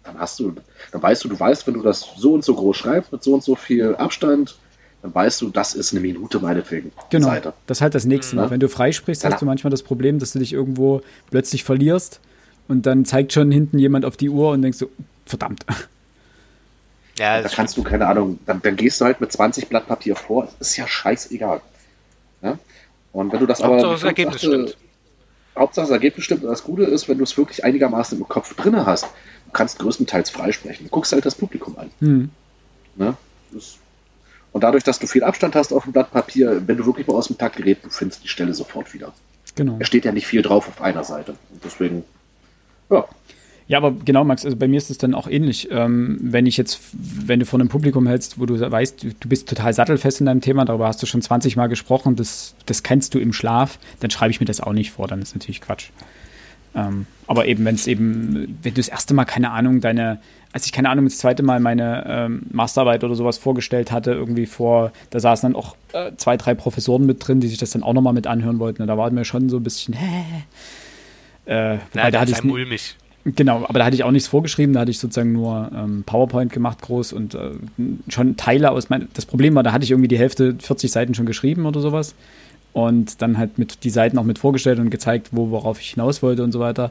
dann 0.04 0.18
hast 0.18 0.38
du, 0.38 0.54
dann 0.92 1.02
weißt 1.02 1.24
du, 1.24 1.28
du 1.28 1.38
weißt, 1.38 1.66
wenn 1.66 1.74
du 1.74 1.82
das 1.82 2.06
so 2.16 2.34
und 2.34 2.44
so 2.44 2.54
groß 2.54 2.76
schreibst, 2.76 3.12
mit 3.12 3.22
so 3.22 3.34
und 3.34 3.42
so 3.42 3.56
viel 3.56 3.96
Abstand, 3.96 4.56
dann 5.02 5.14
weißt 5.14 5.40
du, 5.42 5.50
das 5.50 5.74
ist 5.74 5.92
eine 5.92 6.00
Minute 6.00 6.38
meinetwegen. 6.38 6.92
Genau. 7.10 7.28
Seite. 7.28 7.52
Das 7.66 7.78
ist 7.78 7.82
halt 7.82 7.94
das 7.94 8.04
Nächste. 8.04 8.36
Mhm. 8.36 8.50
Wenn 8.50 8.60
du 8.60 8.68
freisprichst, 8.68 9.24
hast 9.24 9.42
du 9.42 9.46
manchmal 9.46 9.70
das 9.70 9.82
Problem, 9.82 10.18
dass 10.18 10.32
du 10.32 10.38
dich 10.38 10.52
irgendwo 10.52 11.02
plötzlich 11.30 11.64
verlierst 11.64 12.20
und 12.68 12.86
dann 12.86 13.04
zeigt 13.04 13.32
schon 13.32 13.50
hinten 13.50 13.78
jemand 13.78 14.04
auf 14.04 14.16
die 14.16 14.28
Uhr 14.28 14.50
und 14.50 14.62
denkst 14.62 14.78
so, 14.78 14.88
verdammt. 15.26 15.64
Ja, 17.18 17.40
da 17.40 17.48
kannst 17.48 17.76
du, 17.76 17.84
keine 17.84 18.06
Ahnung, 18.06 18.40
dann, 18.44 18.60
dann, 18.62 18.74
gehst 18.74 19.00
du 19.00 19.04
halt 19.04 19.20
mit 19.20 19.30
20 19.30 19.68
Blatt 19.68 19.86
Papier 19.86 20.16
vor, 20.16 20.48
das 20.58 20.70
ist 20.70 20.76
ja 20.76 20.88
scheißegal. 20.88 21.60
Ja? 22.42 22.58
Und 23.12 23.32
wenn 23.32 23.38
du 23.38 23.46
das 23.46 23.62
Hauptsache 23.62 23.86
aber. 23.86 23.94
Das 23.94 24.02
Ergebnis 24.02 24.42
sagte, 24.42 24.56
stimmt. 24.56 24.76
Hauptsache 25.56 25.86
das 25.86 25.92
Ergebnis 25.92 26.24
stimmt. 26.24 26.42
Und 26.42 26.50
das 26.50 26.64
Gute 26.64 26.84
ist, 26.84 27.08
wenn 27.08 27.18
du 27.18 27.24
es 27.24 27.36
wirklich 27.36 27.64
einigermaßen 27.64 28.18
im 28.18 28.28
Kopf 28.28 28.54
drin 28.54 28.84
hast, 28.84 29.04
du 29.04 29.52
kannst 29.52 29.78
größtenteils 29.78 30.30
freisprechen. 30.30 30.86
Du 30.86 30.90
guckst 30.90 31.12
halt 31.12 31.24
das 31.24 31.34
Publikum 31.34 31.78
an. 31.78 31.90
Hm. 32.00 32.30
Ne? 32.96 33.16
Das 33.52 33.78
und 34.54 34.62
dadurch, 34.62 34.84
dass 34.84 35.00
du 35.00 35.08
viel 35.08 35.24
Abstand 35.24 35.56
hast 35.56 35.72
auf 35.72 35.82
dem 35.82 35.92
Blatt 35.92 36.12
Papier, 36.12 36.62
wenn 36.68 36.76
du 36.76 36.86
wirklich 36.86 37.08
mal 37.08 37.14
aus 37.14 37.26
dem 37.26 37.36
Takt 37.36 37.56
gerät, 37.56 37.84
du 37.84 37.90
findest 37.90 38.22
die 38.22 38.28
Stelle 38.28 38.54
sofort 38.54 38.94
wieder. 38.94 39.12
Genau. 39.56 39.78
Es 39.80 39.88
steht 39.88 40.04
ja 40.04 40.12
nicht 40.12 40.28
viel 40.28 40.42
drauf 40.42 40.68
auf 40.68 40.80
einer 40.80 41.02
Seite. 41.02 41.32
Und 41.32 41.64
deswegen, 41.64 42.04
ja. 42.88 43.04
Ja, 43.66 43.78
aber 43.78 43.92
genau, 43.92 44.24
Max, 44.24 44.44
also 44.44 44.56
bei 44.56 44.68
mir 44.68 44.76
ist 44.76 44.90
es 44.90 44.98
dann 44.98 45.14
auch 45.14 45.26
ähnlich. 45.26 45.68
Ähm, 45.70 46.18
wenn 46.20 46.44
ich 46.44 46.56
jetzt, 46.58 46.80
wenn 46.92 47.40
du 47.40 47.46
vor 47.46 47.58
einem 47.58 47.68
Publikum 47.68 48.06
hältst, 48.06 48.38
wo 48.38 48.44
du 48.44 48.60
weißt, 48.60 49.04
du 49.18 49.28
bist 49.28 49.48
total 49.48 49.72
sattelfest 49.72 50.20
in 50.20 50.26
deinem 50.26 50.42
Thema, 50.42 50.66
darüber 50.66 50.86
hast 50.86 51.02
du 51.02 51.06
schon 51.06 51.22
20 51.22 51.56
Mal 51.56 51.68
gesprochen, 51.68 52.14
das, 52.14 52.54
das 52.66 52.82
kennst 52.82 53.14
du 53.14 53.18
im 53.18 53.32
Schlaf, 53.32 53.78
dann 54.00 54.10
schreibe 54.10 54.32
ich 54.32 54.40
mir 54.40 54.46
das 54.46 54.60
auch 54.60 54.74
nicht 54.74 54.90
vor, 54.90 55.08
dann 55.08 55.22
ist 55.22 55.34
natürlich 55.34 55.62
Quatsch. 55.62 55.88
Ähm, 56.74 57.06
aber 57.26 57.46
eben, 57.46 57.64
wenn 57.64 57.76
es 57.76 57.86
eben, 57.86 58.58
wenn 58.62 58.74
du 58.74 58.80
das 58.80 58.88
erste 58.88 59.14
Mal, 59.14 59.24
keine 59.24 59.50
Ahnung, 59.52 59.80
deine, 59.80 60.18
als 60.52 60.66
ich, 60.66 60.72
keine 60.72 60.90
Ahnung, 60.90 61.06
das 61.06 61.18
zweite 61.18 61.42
Mal 61.42 61.60
meine 61.60 62.04
ähm, 62.06 62.42
Masterarbeit 62.50 63.02
oder 63.02 63.14
sowas 63.14 63.38
vorgestellt 63.38 63.92
hatte, 63.92 64.12
irgendwie 64.12 64.46
vor, 64.46 64.92
da 65.08 65.20
saßen 65.20 65.52
dann 65.52 65.56
auch 65.56 65.76
äh, 65.92 66.12
zwei, 66.16 66.36
drei 66.36 66.54
Professoren 66.54 67.06
mit 67.06 67.26
drin, 67.26 67.40
die 67.40 67.48
sich 67.48 67.58
das 67.58 67.70
dann 67.70 67.82
auch 67.82 67.92
nochmal 67.94 68.12
mit 68.12 68.26
anhören 68.26 68.58
wollten. 68.58 68.82
Und 68.82 68.88
da 68.88 68.98
war 68.98 69.10
mir 69.10 69.24
schon 69.24 69.48
so 69.48 69.56
ein 69.56 69.62
bisschen, 69.62 69.94
hä? 69.94 70.24
Äh, 71.46 71.76
wobei, 71.92 72.10
da 72.10 72.20
hatte 72.20 72.32
ich 72.32 72.42
mulmig. 72.42 72.96
Genau, 73.24 73.64
aber 73.64 73.78
da 73.78 73.86
hatte 73.86 73.96
ich 73.96 74.04
auch 74.04 74.10
nichts 74.10 74.28
vorgeschrieben, 74.28 74.74
da 74.74 74.80
hatte 74.80 74.90
ich 74.90 74.98
sozusagen 74.98 75.32
nur 75.32 75.70
ähm, 75.74 76.04
PowerPoint 76.04 76.52
gemacht 76.52 76.82
groß 76.82 77.14
und 77.14 77.34
äh, 77.34 77.52
schon 78.08 78.36
Teile 78.36 78.70
aus 78.70 78.90
meinem. 78.90 79.08
Das 79.14 79.24
Problem 79.24 79.54
war, 79.54 79.62
da 79.62 79.72
hatte 79.72 79.84
ich 79.84 79.90
irgendwie 79.90 80.08
die 80.08 80.18
Hälfte, 80.18 80.56
40 80.60 80.92
Seiten 80.92 81.14
schon 81.14 81.24
geschrieben 81.24 81.64
oder 81.64 81.80
sowas 81.80 82.14
und 82.74 83.22
dann 83.22 83.38
halt 83.38 83.56
mit 83.56 83.84
die 83.84 83.90
Seiten 83.90 84.18
auch 84.18 84.24
mit 84.24 84.38
vorgestellt 84.38 84.78
und 84.78 84.90
gezeigt, 84.90 85.28
wo, 85.30 85.50
worauf 85.50 85.80
ich 85.80 85.90
hinaus 85.92 86.22
wollte 86.22 86.42
und 86.42 86.52
so 86.52 86.60
weiter. 86.60 86.90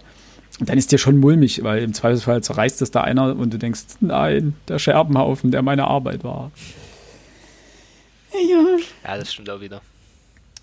Und 0.60 0.70
dann 0.70 0.78
ist 0.78 0.92
dir 0.92 0.98
schon 0.98 1.20
mulmig, 1.20 1.64
weil 1.64 1.84
im 1.84 1.94
Zweifelsfall 1.94 2.42
zerreißt 2.42 2.82
es 2.82 2.90
da 2.90 3.02
einer 3.02 3.36
und 3.36 3.54
du 3.54 3.58
denkst, 3.58 3.84
nein, 4.00 4.56
der 4.68 4.80
Scherbenhaufen, 4.80 5.52
der 5.52 5.62
meine 5.62 5.86
Arbeit 5.86 6.24
war. 6.24 6.52
Ja, 8.34 8.78
ja 9.04 9.18
das 9.18 9.34
stimmt 9.34 9.50
auch 9.50 9.62
wieder. 9.62 9.82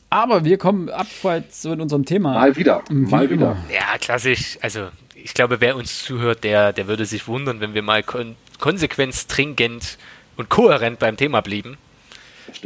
Aber 0.08 0.44
wir 0.44 0.58
kommen 0.58 0.88
ab 0.88 1.06
so 1.50 1.72
in 1.72 1.80
unserem 1.80 2.04
Thema. 2.04 2.34
Mal 2.34 2.56
wieder, 2.56 2.82
mal 2.88 3.30
wieder. 3.30 3.56
Ja, 3.72 3.96
klassisch. 3.98 4.58
Also 4.60 4.88
ich 5.22 5.34
glaube, 5.34 5.60
wer 5.60 5.76
uns 5.76 6.04
zuhört, 6.04 6.44
der, 6.44 6.72
der 6.72 6.86
würde 6.86 7.06
sich 7.06 7.26
wundern, 7.26 7.60
wenn 7.60 7.74
wir 7.74 7.82
mal 7.82 8.02
kon 8.02 8.36
konsequent, 8.58 9.14
stringent 9.14 9.96
und 10.36 10.48
kohärent 10.50 10.98
beim 10.98 11.16
Thema 11.16 11.40
blieben. 11.40 11.78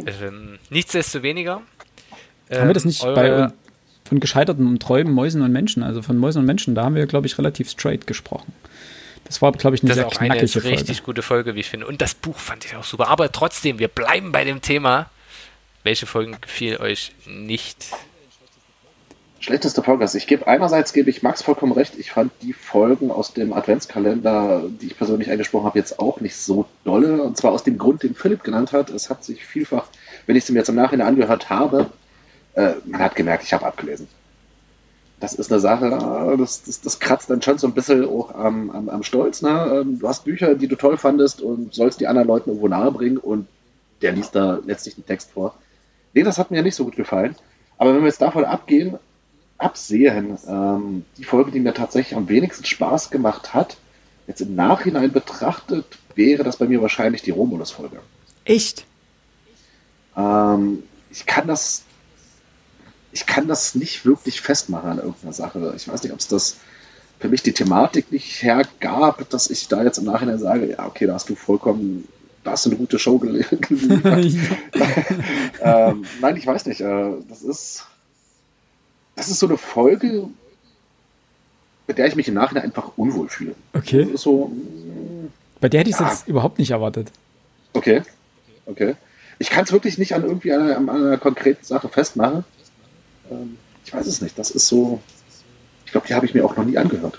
Ähm, 0.06 0.58
nichtsdestoweniger 0.70 1.62
ähm, 2.50 2.60
haben 2.60 2.68
wir 2.68 2.74
das 2.74 2.84
nicht 2.84 3.02
bei, 3.02 3.48
von 4.04 4.20
gescheiterten 4.20 4.78
Träumen, 4.78 5.12
Mäusen 5.12 5.42
und 5.42 5.52
Menschen, 5.52 5.82
also 5.82 6.02
von 6.02 6.16
Mäusen 6.18 6.40
und 6.40 6.46
Menschen, 6.46 6.74
da 6.74 6.84
haben 6.84 6.94
wir, 6.94 7.06
glaube 7.06 7.26
ich, 7.26 7.38
relativ 7.38 7.70
straight 7.70 8.06
gesprochen. 8.06 8.52
Das 9.24 9.40
war, 9.40 9.52
glaube 9.52 9.76
ich, 9.76 9.82
eine 9.82 9.88
das 9.88 9.96
sehr 9.96 10.06
ist 10.06 10.16
auch 10.16 10.20
eine 10.20 10.34
knackige 10.34 10.64
richtig 10.64 10.96
Folge. 10.98 11.02
gute 11.02 11.22
Folge, 11.22 11.54
wie 11.54 11.60
ich 11.60 11.70
finde. 11.70 11.86
Und 11.86 12.02
das 12.02 12.14
Buch 12.14 12.38
fand 12.38 12.64
ich 12.64 12.76
auch 12.76 12.84
super. 12.84 13.08
Aber 13.08 13.32
trotzdem, 13.32 13.78
wir 13.78 13.88
bleiben 13.88 14.32
bei 14.32 14.44
dem 14.44 14.60
Thema. 14.60 15.10
Welche 15.82 16.06
Folgen 16.06 16.36
gefiel 16.40 16.78
euch 16.78 17.12
nicht? 17.26 17.86
Schlechteste 19.44 19.82
Folge. 19.82 20.04
Also 20.04 20.16
ich 20.16 20.26
gebe 20.26 20.46
einerseits 20.46 20.94
gebe 20.94 21.10
ich 21.10 21.22
Max 21.22 21.42
vollkommen 21.42 21.72
recht. 21.72 21.98
Ich 21.98 22.12
fand 22.12 22.32
die 22.40 22.54
Folgen 22.54 23.10
aus 23.10 23.34
dem 23.34 23.52
Adventskalender, 23.52 24.62
die 24.80 24.86
ich 24.86 24.96
persönlich 24.96 25.30
eingesprochen 25.30 25.66
habe, 25.66 25.78
jetzt 25.78 25.98
auch 25.98 26.22
nicht 26.22 26.34
so 26.34 26.64
dolle. 26.82 27.22
Und 27.22 27.36
zwar 27.36 27.52
aus 27.52 27.62
dem 27.62 27.76
Grund, 27.76 28.02
den 28.02 28.14
Philipp 28.14 28.42
genannt 28.42 28.72
hat. 28.72 28.88
Es 28.88 29.10
hat 29.10 29.22
sich 29.22 29.44
vielfach, 29.44 29.84
wenn 30.24 30.34
ich 30.34 30.46
sie 30.46 30.54
mir 30.54 30.60
jetzt 30.60 30.70
im 30.70 30.76
Nachhinein 30.76 31.08
angehört 31.08 31.50
habe, 31.50 31.90
äh, 32.54 32.72
man 32.86 33.02
hat 33.02 33.16
gemerkt, 33.16 33.44
ich 33.44 33.52
habe 33.52 33.66
abgelesen. 33.66 34.08
Das 35.20 35.34
ist 35.34 35.52
eine 35.52 35.60
Sache, 35.60 35.90
das, 36.38 36.62
das, 36.62 36.80
das 36.80 36.98
kratzt 36.98 37.28
dann 37.28 37.42
schon 37.42 37.58
so 37.58 37.66
ein 37.66 37.74
bisschen 37.74 38.08
auch 38.08 38.34
am, 38.34 38.70
am, 38.70 38.88
am 38.88 39.02
Stolz. 39.02 39.42
Ne? 39.42 39.82
Ähm, 39.82 39.98
Du 39.98 40.08
hast 40.08 40.24
Bücher, 40.24 40.54
die 40.54 40.68
du 40.68 40.76
toll 40.76 40.96
fandest 40.96 41.42
und 41.42 41.74
sollst 41.74 42.00
die 42.00 42.06
anderen 42.06 42.28
Leuten 42.28 42.48
irgendwo 42.48 42.68
nahe 42.68 42.90
bringen 42.90 43.18
und 43.18 43.46
der 44.00 44.12
liest 44.12 44.34
da 44.36 44.60
letztlich 44.64 44.94
den 44.94 45.04
Text 45.04 45.32
vor. 45.32 45.54
Nee, 46.14 46.22
das 46.22 46.38
hat 46.38 46.50
mir 46.50 46.62
nicht 46.62 46.76
so 46.76 46.84
gut 46.84 46.96
gefallen. 46.96 47.36
Aber 47.76 47.92
wenn 47.92 48.00
wir 48.00 48.08
jetzt 48.08 48.22
davon 48.22 48.46
abgehen, 48.46 48.98
absehen, 49.58 50.36
ähm, 50.48 51.04
die 51.18 51.24
Folge, 51.24 51.50
die 51.50 51.60
mir 51.60 51.74
tatsächlich 51.74 52.16
am 52.16 52.28
wenigsten 52.28 52.64
Spaß 52.64 53.10
gemacht 53.10 53.54
hat, 53.54 53.76
jetzt 54.26 54.40
im 54.40 54.54
Nachhinein 54.54 55.12
betrachtet, 55.12 55.84
wäre 56.14 56.42
das 56.44 56.56
bei 56.56 56.66
mir 56.66 56.80
wahrscheinlich 56.82 57.22
die 57.22 57.30
Romulus-Folge. 57.30 58.00
Echt? 58.44 58.84
Ähm, 60.16 60.82
ich 61.10 61.26
kann 61.26 61.46
das, 61.46 61.82
ich 63.12 63.26
kann 63.26 63.48
das 63.48 63.74
nicht 63.74 64.04
wirklich 64.04 64.40
festmachen 64.40 64.90
an 64.90 64.98
irgendeiner 64.98 65.32
Sache. 65.32 65.72
Ich 65.76 65.88
weiß 65.88 66.02
nicht, 66.02 66.12
ob 66.12 66.18
es 66.20 66.28
das 66.28 66.56
für 67.20 67.28
mich 67.28 67.42
die 67.42 67.52
Thematik 67.52 68.10
nicht 68.12 68.42
hergab, 68.42 69.28
dass 69.30 69.50
ich 69.50 69.68
da 69.68 69.82
jetzt 69.84 69.98
im 69.98 70.04
Nachhinein 70.04 70.38
sage, 70.38 70.70
ja, 70.70 70.86
okay, 70.86 71.06
da 71.06 71.14
hast 71.14 71.28
du 71.30 71.34
vollkommen, 71.36 72.06
da 72.42 72.52
hast 72.52 72.66
du 72.66 72.70
eine 72.70 72.78
gute 72.78 72.98
Show 72.98 73.18
gel- 73.18 73.44
geliefert. 73.60 74.58
ähm, 75.62 76.04
nein, 76.20 76.36
ich 76.36 76.46
weiß 76.46 76.66
nicht. 76.66 76.80
Äh, 76.80 77.12
das 77.28 77.42
ist, 77.42 77.86
das 79.16 79.28
ist 79.28 79.38
so 79.38 79.46
eine 79.46 79.56
Folge, 79.58 80.28
mit 81.86 81.98
der 81.98 82.06
ich 82.06 82.16
mich 82.16 82.28
im 82.28 82.34
Nachhinein 82.34 82.64
einfach 82.64 82.92
unwohl 82.96 83.28
fühle. 83.28 83.54
Okay. 83.74 84.08
So, 84.16 84.50
Bei 85.60 85.68
der 85.68 85.80
hätte 85.80 85.90
ich 85.90 85.96
es 85.96 86.00
Ja. 86.00 86.08
jetzt 86.08 86.28
überhaupt 86.28 86.58
nicht 86.58 86.70
erwartet. 86.70 87.10
okay, 87.74 88.02
okay. 88.66 88.94
Ich 89.38 89.50
kann 89.50 89.64
es 89.64 89.72
wirklich 89.72 89.98
nicht 89.98 90.14
an 90.14 90.22
irgendwie 90.24 90.52
einer, 90.52 90.76
an 90.76 90.88
einer 90.88 91.18
konkreten 91.18 91.64
Sache 91.64 91.88
festmachen. 91.88 92.44
Ähm, 93.30 93.58
ich 93.84 93.92
weiß 93.92 94.06
es 94.06 94.20
nicht. 94.20 94.38
Das 94.38 94.50
ist 94.52 94.68
so, 94.68 95.00
ich 95.84 95.90
glaube, 95.92 96.06
die 96.06 96.14
habe 96.14 96.24
ich 96.24 96.34
mir 96.34 96.44
auch 96.44 96.56
noch 96.56 96.64
nie 96.64 96.78
angehört. 96.78 97.18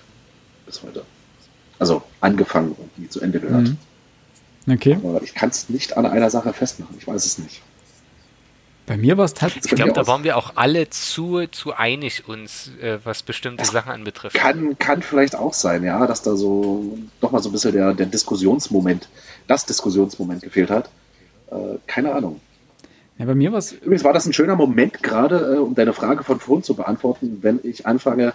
Bis 0.66 0.82
heute. 0.82 1.04
Also 1.78 2.02
angefangen 2.22 2.72
und 2.72 2.98
nie 2.98 3.10
zu 3.10 3.20
Ende 3.20 3.40
gehört. 3.42 3.68
Mhm. 4.66 4.74
Okay. 4.74 4.98
Aber 5.04 5.22
ich 5.22 5.36
kann 5.36 5.50
es 5.50 5.68
nicht 5.70 5.98
an 5.98 6.06
einer 6.06 6.30
Sache 6.30 6.54
festmachen. 6.54 6.96
Ich 6.98 7.06
weiß 7.06 7.26
es 7.26 7.38
nicht. 7.38 7.62
Bei 8.86 8.98
mir 8.98 9.18
war 9.18 9.26
es 9.26 9.34
tatsächlich. 9.34 9.72
Ich 9.72 9.76
glaube, 9.76 9.94
da 9.94 10.06
waren 10.06 10.24
wir 10.24 10.38
auch 10.38 10.54
alle 10.56 10.90
zu, 10.90 11.48
zu 11.48 11.74
einig 11.74 12.28
uns, 12.28 12.72
äh, 12.82 13.00
was 13.04 13.24
bestimmte 13.24 13.66
Sachen 13.66 13.92
anbetrifft. 13.92 14.36
Kann, 14.36 14.78
kann 14.78 15.02
vielleicht 15.02 15.36
auch 15.36 15.54
sein, 15.54 15.84
ja, 15.84 16.06
dass 16.06 16.22
da 16.22 16.36
so 16.36 16.98
doch 17.20 17.32
mal 17.32 17.42
so 17.42 17.50
ein 17.50 17.52
bisschen 17.52 17.72
der, 17.72 17.94
der 17.94 18.06
Diskussionsmoment, 18.06 19.10
das 19.48 19.66
Diskussionsmoment 19.66 20.44
gefehlt 20.44 20.70
hat. 20.70 20.90
Äh, 21.50 21.78
keine 21.88 22.14
Ahnung. 22.14 22.42
Ja, 23.18 23.26
bei 23.26 23.36
mir 23.36 23.52
war 23.52 23.60
es. 23.60 23.72
Übrigens 23.72 24.04
war 24.04 24.14
das 24.14 24.28
ein 24.28 24.34
schöner 24.34 24.56
Moment 24.56 25.02
gerade, 25.02 25.56
äh, 25.56 25.58
um 25.58 25.74
deine 25.74 25.94
Frage 25.94 26.24
von 26.24 26.40
vorhin 26.40 26.64
zu 26.64 26.76
beantworten, 26.76 27.40
wenn 27.42 27.60
ich 27.64 27.88
anfange, 27.88 28.34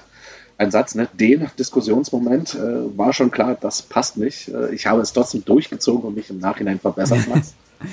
ein 0.59 0.71
Satz, 0.71 0.95
ne, 0.95 1.09
den 1.15 1.51
Diskussionsmoment, 1.59 2.55
äh, 2.55 2.99
war 2.99 3.15
schon 3.15 3.31
klar, 3.31 3.57
das 3.59 3.83
passt 3.83 4.19
nicht. 4.19 4.49
Äh, 4.49 4.75
ich 4.75 4.87
habe 4.87 5.01
es 5.01 5.13
trotzdem 5.13 5.45
durchgezogen 5.45 6.09
und 6.09 6.15
mich 6.17 6.29
im 6.29 6.39
Nachhinein 6.39 6.79
verbessert, 6.79 7.29
Max. 7.29 7.55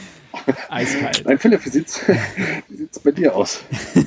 Eiskalt. 0.69 1.23
Nein, 1.25 1.37
Philipp, 1.39 1.65
wie 1.65 1.69
sieht's, 1.69 2.01
wie 2.69 2.75
sieht's 2.77 2.99
bei 2.99 3.11
dir 3.11 3.35
aus? 3.35 3.61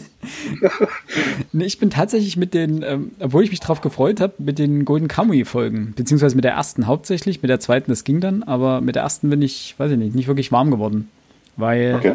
Nee, 1.53 1.65
ich 1.65 1.79
bin 1.79 1.89
tatsächlich 1.91 2.37
mit 2.37 2.53
den, 2.53 2.83
ähm, 2.83 3.13
obwohl 3.21 3.43
ich 3.43 3.51
mich 3.51 3.61
drauf 3.61 3.81
gefreut 3.81 4.21
habe, 4.21 4.35
mit 4.39 4.59
den 4.59 4.85
Golden 4.85 5.09
Kamui-Folgen, 5.09 5.95
beziehungsweise 5.97 6.37
mit 6.37 6.45
der 6.45 6.53
ersten 6.53 6.87
hauptsächlich, 6.87 7.41
mit 7.43 7.49
der 7.49 7.59
zweiten, 7.59 7.91
das 7.91 8.05
ging 8.05 8.21
dann, 8.21 8.43
aber 8.43 8.81
mit 8.83 8.97
der 8.97 9.03
ersten 9.03 9.31
bin 9.31 9.41
ich, 9.43 9.75
weiß 9.79 9.91
ich 9.93 9.99
nicht, 9.99 10.15
nicht 10.15 10.29
wirklich 10.29 10.53
warm 10.53 10.71
geworden. 10.71 11.11
Weil, 11.57 11.95
Okay. 11.97 12.15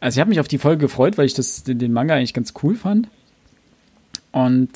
also 0.00 0.16
ich 0.16 0.20
habe 0.20 0.30
mich 0.30 0.40
auf 0.40 0.48
die 0.48 0.58
Folge 0.58 0.80
gefreut, 0.80 1.18
weil 1.18 1.26
ich 1.26 1.34
das, 1.34 1.62
den, 1.62 1.78
den 1.78 1.92
Manga 1.92 2.14
eigentlich 2.14 2.34
ganz 2.34 2.54
cool 2.62 2.74
fand. 2.74 3.08
Und 4.32 4.70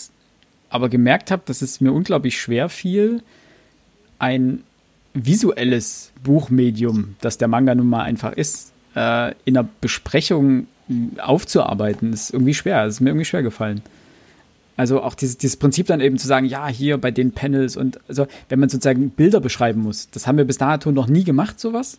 aber 0.71 0.89
gemerkt 0.91 1.31
habe, 1.31 1.43
dass 1.47 1.63
es 1.63 1.81
mir 1.81 1.93
unglaublich 1.93 2.39
schwer 2.39 2.69
fiel, 2.69 3.23
ein 4.19 4.63
visuelles 5.15 6.13
Buchmedium, 6.23 7.17
das 7.21 7.39
der 7.39 7.49
Manga 7.49 7.75
nun 7.75 7.89
mal 7.89 8.03
einfach 8.03 8.33
ist, 8.33 8.73
äh, 8.95 9.33
in 9.45 9.57
einer 9.57 9.69
Besprechung 9.81 10.67
aufzuarbeiten, 11.19 12.13
ist 12.13 12.33
irgendwie 12.33 12.55
schwer. 12.55 12.85
Das 12.85 12.95
ist 12.95 13.01
mir 13.01 13.11
irgendwie 13.11 13.25
schwer 13.25 13.43
gefallen. 13.43 13.83
Also 14.77 15.03
auch 15.03 15.15
dieses, 15.15 15.39
dieses 15.39 15.57
Prinzip 15.57 15.89
dann 15.89 16.01
eben 16.01 16.19
zu 16.19 16.29
sagen, 16.29 16.47
ja, 16.47 16.69
hier 16.69 16.99
bei 16.99 17.11
den 17.11 17.33
Panels 17.33 17.77
und 17.77 17.99
also 18.09 18.27
wenn 18.49 18.61
man 18.61 18.69
sozusagen 18.69 19.11
Bilder 19.11 19.41
beschreiben 19.41 19.83
muss, 19.83 20.09
das 20.11 20.27
haben 20.27 20.39
wir 20.39 20.45
bis 20.45 20.59
dato 20.59 20.93
noch 20.93 21.09
nie 21.09 21.25
gemacht, 21.25 21.59
sowas. 21.59 21.99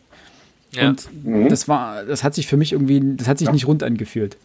Ja. 0.71 0.89
Und 0.89 1.09
Mhm. 1.25 1.49
das 1.49 1.67
war, 1.67 2.05
das 2.05 2.23
hat 2.23 2.35
sich 2.35 2.47
für 2.47 2.55
mich 2.57 2.71
irgendwie, 2.71 3.01
das 3.17 3.27
hat 3.27 3.37
sich 3.37 3.51
nicht 3.51 3.67
rund 3.67 3.83
angefühlt. 3.83 4.37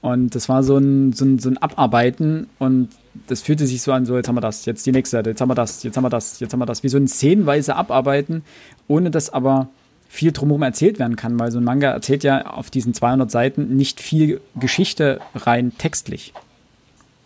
Und 0.00 0.34
das 0.34 0.48
war 0.48 0.62
so 0.62 0.76
ein, 0.76 1.12
so, 1.12 1.24
ein, 1.24 1.38
so 1.38 1.48
ein 1.50 1.58
Abarbeiten 1.58 2.48
und 2.58 2.88
das 3.26 3.42
fühlte 3.42 3.66
sich 3.66 3.82
so 3.82 3.92
an, 3.92 4.06
so 4.06 4.16
jetzt 4.16 4.28
haben 4.28 4.36
wir 4.36 4.40
das, 4.40 4.64
jetzt 4.64 4.86
die 4.86 4.92
nächste 4.92 5.16
Seite, 5.16 5.30
jetzt 5.30 5.40
haben 5.40 5.48
wir 5.48 5.54
das, 5.54 5.82
jetzt 5.82 5.96
haben 5.96 6.04
wir 6.04 6.10
das, 6.10 6.40
jetzt 6.40 6.52
haben 6.52 6.60
wir 6.60 6.66
das, 6.66 6.82
wie 6.82 6.88
so 6.88 6.96
ein 6.96 7.08
szenenweise 7.08 7.76
Abarbeiten, 7.76 8.42
ohne 8.86 9.10
dass 9.10 9.30
aber 9.30 9.68
viel 10.08 10.32
drumherum 10.32 10.62
erzählt 10.62 10.98
werden 10.98 11.16
kann, 11.16 11.38
weil 11.38 11.52
so 11.52 11.58
ein 11.58 11.64
Manga 11.64 11.90
erzählt 11.90 12.24
ja 12.24 12.46
auf 12.46 12.70
diesen 12.70 12.94
200 12.94 13.30
Seiten 13.30 13.76
nicht 13.76 14.00
viel 14.00 14.40
Geschichte 14.58 15.20
rein 15.34 15.72
textlich, 15.76 16.32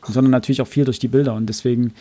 sondern 0.03 0.32
natürlich 0.32 0.61
auch 0.62 0.66
viel 0.66 0.84
durch 0.84 0.99
die 0.99 1.09
Bilder 1.09 1.34
und 1.34 1.47
deswegen, 1.47 1.95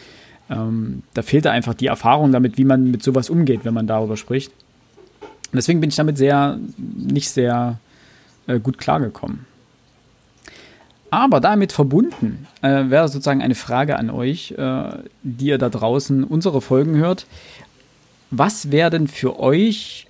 ähm, 0.50 1.04
da 1.14 1.22
fehlte 1.22 1.52
einfach 1.52 1.76
die 1.76 1.88
Erfahrung 1.88 2.32
damit, 2.32 2.58
wie 2.58 2.66
man 2.66 2.90
mit 2.90 3.04
sowas 3.04 3.30
umgeht, 3.30 3.64
wenn 3.64 3.74
man 3.74 3.86
darüber 3.88 4.18
spricht. 4.18 4.52
Und 5.22 5.58
deswegen 5.58 5.82
bin 5.82 5.90
ich 5.90 5.98
damit 5.98 6.18
sehr, 6.18 6.58
nicht 6.78 7.30
sehr 7.30 7.80
äh, 8.48 8.60
gut 8.60 8.78
klargekommen. 8.78 9.46
Aber 11.12 11.40
damit 11.40 11.72
verbunden 11.72 12.48
äh, 12.62 12.90
wäre 12.90 13.08
sozusagen 13.08 13.42
eine 13.42 13.56
Frage 13.56 14.00
an 14.00 14.10
euch, 14.10 14.56
äh, 14.58 14.84
die 15.24 15.48
ihr 15.48 15.58
da 15.58 15.70
draußen 15.70 16.24
unsere 16.24 16.62
Folgen 16.62 16.96
hört. 16.96 17.28
Was 18.32 18.72
wäre 18.72 18.90
denn 18.90 19.08
für 19.08 19.40
euch 19.40 20.08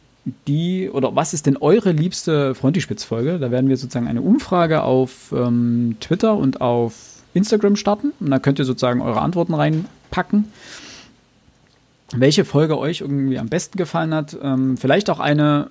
die, 0.48 0.90
oder 0.90 1.16
was 1.16 1.34
ist 1.34 1.48
denn 1.48 1.58
eure 1.58 1.92
liebste 1.92 2.56
Frontispitz-Folge? 2.56 3.40
Da 3.40 3.52
werden 3.52 3.68
wir 3.68 3.78
sozusagen 3.78 4.08
eine 4.08 4.22
Umfrage 4.22 4.84
auf 4.84 5.34
ähm, 5.36 5.98
Twitter 6.00 6.38
und 6.38 6.62
auf 6.62 6.94
Instagram 7.34 7.76
starten. 7.76 8.14
Und 8.20 8.30
da 8.30 8.40
könnt 8.40 8.60
ihr 8.60 8.66
sozusagen 8.66 9.02
eure 9.02 9.22
Antworten 9.22 9.56
reinpacken 9.56 10.46
welche 12.14 12.46
Folge 12.46 12.78
euch 12.78 13.02
irgendwie 13.02 13.40
am 13.40 13.48
besten 13.48 13.78
gefallen 13.78 14.14
hat. 14.14 14.38
Ähm, 14.42 14.78
vielleicht 14.78 15.10
auch 15.10 15.20
eine, 15.20 15.68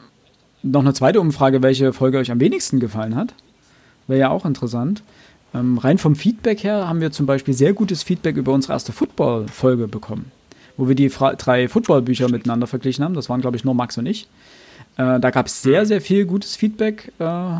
noch 0.63 0.81
eine 0.81 0.95
zweite 0.95 1.21
Umfrage, 1.21 1.63
welche 1.63 1.93
Folge 1.93 2.19
euch 2.19 2.31
am 2.31 2.41
wenigsten 2.41 2.81
gefallen 2.81 3.17
hat. 3.17 3.35
Wäre 4.07 4.21
ja 4.21 4.31
auch 4.31 4.45
interessant. 4.45 5.03
Ähm, 5.55 5.79
rein 5.79 5.99
vom 5.99 6.15
Feedback 6.15 6.63
her 6.63 6.89
haben 6.89 7.01
wir 7.01 7.11
zum 7.11 7.27
Beispiel 7.27 7.55
sehr 7.55 7.73
gutes 7.73 8.03
Feedback 8.03 8.37
über 8.37 8.53
unsere 8.53 8.73
erste 8.73 8.93
Football-Folge 8.93 9.89
bekommen, 9.89 10.31
wo 10.77 10.89
wir 10.89 10.95
die 10.95 11.11
Fra 11.11 11.35
drei 11.35 11.69
Football-Bücher 11.69 12.31
miteinander 12.31 12.67
verglichen 12.67 13.05
haben. 13.05 13.15
Das 13.15 13.29
waren, 13.29 13.41
glaube 13.41 13.57
ich, 13.57 13.65
nur 13.65 13.75
Max 13.75 13.99
und 13.99 14.07
ich. 14.07 14.29
Äh, 14.97 15.19
da 15.21 15.31
gab 15.31 15.47
es 15.47 15.63
sehr, 15.63 15.87
sehr 15.87 16.01
viel 16.01 16.25
gutes 16.25 16.57
Feedback 16.57 17.13
äh, 17.19 17.59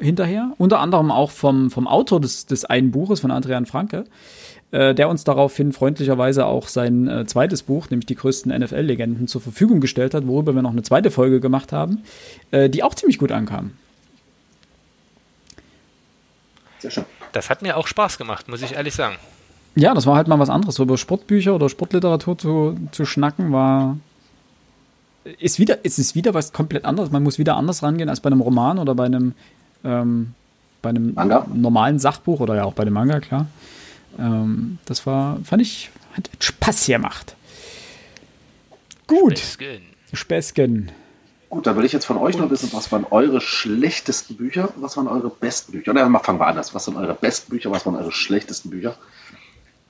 hinterher. 0.00 0.52
Unter 0.58 0.80
anderem 0.80 1.10
auch 1.10 1.30
vom, 1.30 1.70
vom 1.70 1.86
Autor 1.86 2.20
des, 2.20 2.46
des 2.46 2.64
einen 2.64 2.90
Buches, 2.90 3.20
von 3.20 3.30
Adrian 3.30 3.66
Franke 3.66 4.04
äh, 4.72 4.94
der 4.94 5.08
uns 5.08 5.24
daraufhin 5.24 5.72
freundlicherweise 5.72 6.46
auch 6.46 6.68
sein 6.68 7.08
äh, 7.08 7.26
zweites 7.26 7.62
Buch, 7.62 7.88
nämlich 7.90 8.06
die 8.06 8.14
größten 8.14 8.52
NFL-Legenden, 8.52 9.28
zur 9.28 9.40
Verfügung 9.40 9.80
gestellt 9.80 10.14
hat, 10.14 10.26
worüber 10.26 10.54
wir 10.54 10.62
noch 10.62 10.72
eine 10.72 10.82
zweite 10.82 11.10
Folge 11.10 11.40
gemacht 11.40 11.72
haben, 11.72 12.02
äh, 12.50 12.68
die 12.68 12.82
auch 12.82 12.94
ziemlich 12.94 13.18
gut 13.18 13.32
ankam. 13.32 13.72
Sehr 16.78 16.90
schön. 16.90 17.04
Das 17.32 17.50
hat 17.50 17.62
mir 17.62 17.76
auch 17.76 17.86
Spaß 17.86 18.18
gemacht, 18.18 18.48
muss 18.48 18.62
ich 18.62 18.72
ehrlich 18.72 18.94
sagen. 18.94 19.16
Ja, 19.74 19.92
das 19.94 20.06
war 20.06 20.16
halt 20.16 20.26
mal 20.26 20.38
was 20.38 20.48
anderes. 20.48 20.76
So 20.76 20.84
über 20.84 20.96
Sportbücher 20.96 21.54
oder 21.54 21.68
Sportliteratur 21.68 22.38
zu, 22.38 22.78
zu 22.92 23.04
schnacken, 23.04 23.52
war. 23.52 23.98
Ist 25.38 25.58
wieder, 25.58 25.84
ist 25.84 25.98
es 25.98 26.14
wieder 26.14 26.34
was 26.34 26.52
komplett 26.52 26.84
anderes. 26.84 27.10
Man 27.10 27.22
muss 27.22 27.38
wieder 27.38 27.56
anders 27.56 27.82
rangehen 27.82 28.08
als 28.08 28.20
bei 28.20 28.28
einem 28.28 28.40
Roman 28.40 28.78
oder 28.78 28.94
bei 28.94 29.04
einem, 29.04 29.34
ähm, 29.84 30.34
bei 30.82 30.90
einem 30.90 31.14
Manga? 31.14 31.46
normalen 31.52 31.98
Sachbuch 31.98 32.40
oder 32.40 32.54
ja 32.54 32.64
auch 32.64 32.74
bei 32.74 32.84
dem 32.84 32.94
Manga, 32.94 33.20
klar. 33.20 33.46
Ähm, 34.18 34.78
das 34.86 35.04
war, 35.06 35.38
fand 35.44 35.62
ich, 35.62 35.90
hat 36.14 36.30
Spaß 36.40 36.86
gemacht. 36.86 37.34
Gut, 39.06 39.38
Späßchen. 39.38 39.82
Späßchen. 40.12 40.92
Gut, 41.56 41.66
dann 41.66 41.74
will 41.78 41.86
ich 41.86 41.92
jetzt 41.94 42.04
von 42.04 42.18
euch 42.18 42.36
noch 42.36 42.50
wissen, 42.50 42.68
was 42.74 42.92
waren 42.92 43.06
eure 43.10 43.40
schlechtesten 43.40 44.36
Bücher, 44.36 44.68
was 44.76 44.98
waren 44.98 45.08
eure 45.08 45.30
besten 45.30 45.72
Bücher? 45.72 45.92
Oder 45.92 46.06
mal 46.06 46.18
fangen 46.18 46.38
wir 46.38 46.46
anders. 46.46 46.74
Was 46.74 46.84
sind 46.84 46.98
eure 46.98 47.14
besten 47.14 47.48
Bücher, 47.48 47.70
was 47.70 47.86
waren 47.86 47.96
eure 47.96 48.12
schlechtesten 48.12 48.68
Bücher, 48.68 48.94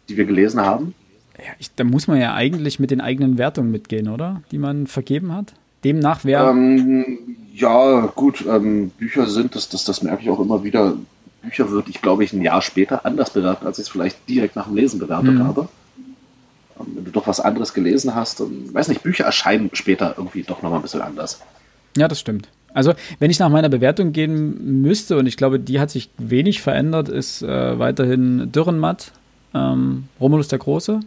die 0.08 0.16
wir 0.16 0.26
gelesen 0.26 0.60
haben? 0.60 0.94
Ja, 1.38 1.50
ich, 1.58 1.74
da 1.74 1.82
muss 1.82 2.06
man 2.06 2.20
ja 2.20 2.34
eigentlich 2.34 2.78
mit 2.78 2.92
den 2.92 3.00
eigenen 3.00 3.36
Wertungen 3.36 3.72
mitgehen, 3.72 4.08
oder? 4.08 4.42
Die 4.52 4.58
man 4.58 4.86
vergeben 4.86 5.34
hat. 5.34 5.54
Demnach 5.82 6.24
wäre. 6.24 6.50
Ähm, 6.50 7.18
ja, 7.52 8.12
gut, 8.14 8.46
ähm, 8.48 8.90
Bücher 8.90 9.26
sind, 9.26 9.56
das, 9.56 9.68
das, 9.68 9.82
das 9.82 10.04
merke 10.04 10.22
ich 10.22 10.30
auch 10.30 10.38
immer 10.38 10.62
wieder. 10.62 10.96
Bücher 11.42 11.68
würde 11.68 11.90
ich, 11.90 12.00
glaube 12.00 12.22
ich, 12.22 12.32
ein 12.32 12.42
Jahr 12.42 12.62
später 12.62 13.04
anders 13.04 13.30
bewerten, 13.30 13.66
als 13.66 13.80
ich 13.80 13.86
es 13.86 13.88
vielleicht 13.88 14.28
direkt 14.28 14.54
nach 14.54 14.66
dem 14.66 14.76
Lesen 14.76 15.00
bewertet 15.00 15.34
mhm. 15.34 15.42
habe. 15.42 15.68
Ähm, 16.78 16.86
wenn 16.94 17.04
du 17.04 17.10
doch 17.10 17.26
was 17.26 17.40
anderes 17.40 17.74
gelesen 17.74 18.14
hast, 18.14 18.40
und, 18.40 18.72
weiß 18.72 18.88
nicht, 18.88 19.02
Bücher 19.02 19.24
erscheinen 19.24 19.70
später 19.72 20.14
irgendwie 20.16 20.42
doch 20.42 20.62
nochmal 20.62 20.80
ein 20.80 20.82
bisschen 20.82 21.02
anders. 21.02 21.40
Ja, 21.96 22.08
das 22.08 22.20
stimmt. 22.20 22.48
Also, 22.74 22.92
wenn 23.18 23.30
ich 23.30 23.38
nach 23.38 23.48
meiner 23.48 23.70
Bewertung 23.70 24.12
gehen 24.12 24.82
müsste, 24.82 25.16
und 25.16 25.26
ich 25.26 25.36
glaube, 25.38 25.58
die 25.58 25.80
hat 25.80 25.90
sich 25.90 26.10
wenig 26.18 26.60
verändert, 26.60 27.08
ist 27.08 27.42
äh, 27.42 27.78
weiterhin 27.78 28.52
Dürrenmatt, 28.52 29.12
ähm, 29.54 30.08
Romulus 30.20 30.48
der 30.48 30.58
Große, 30.58 31.00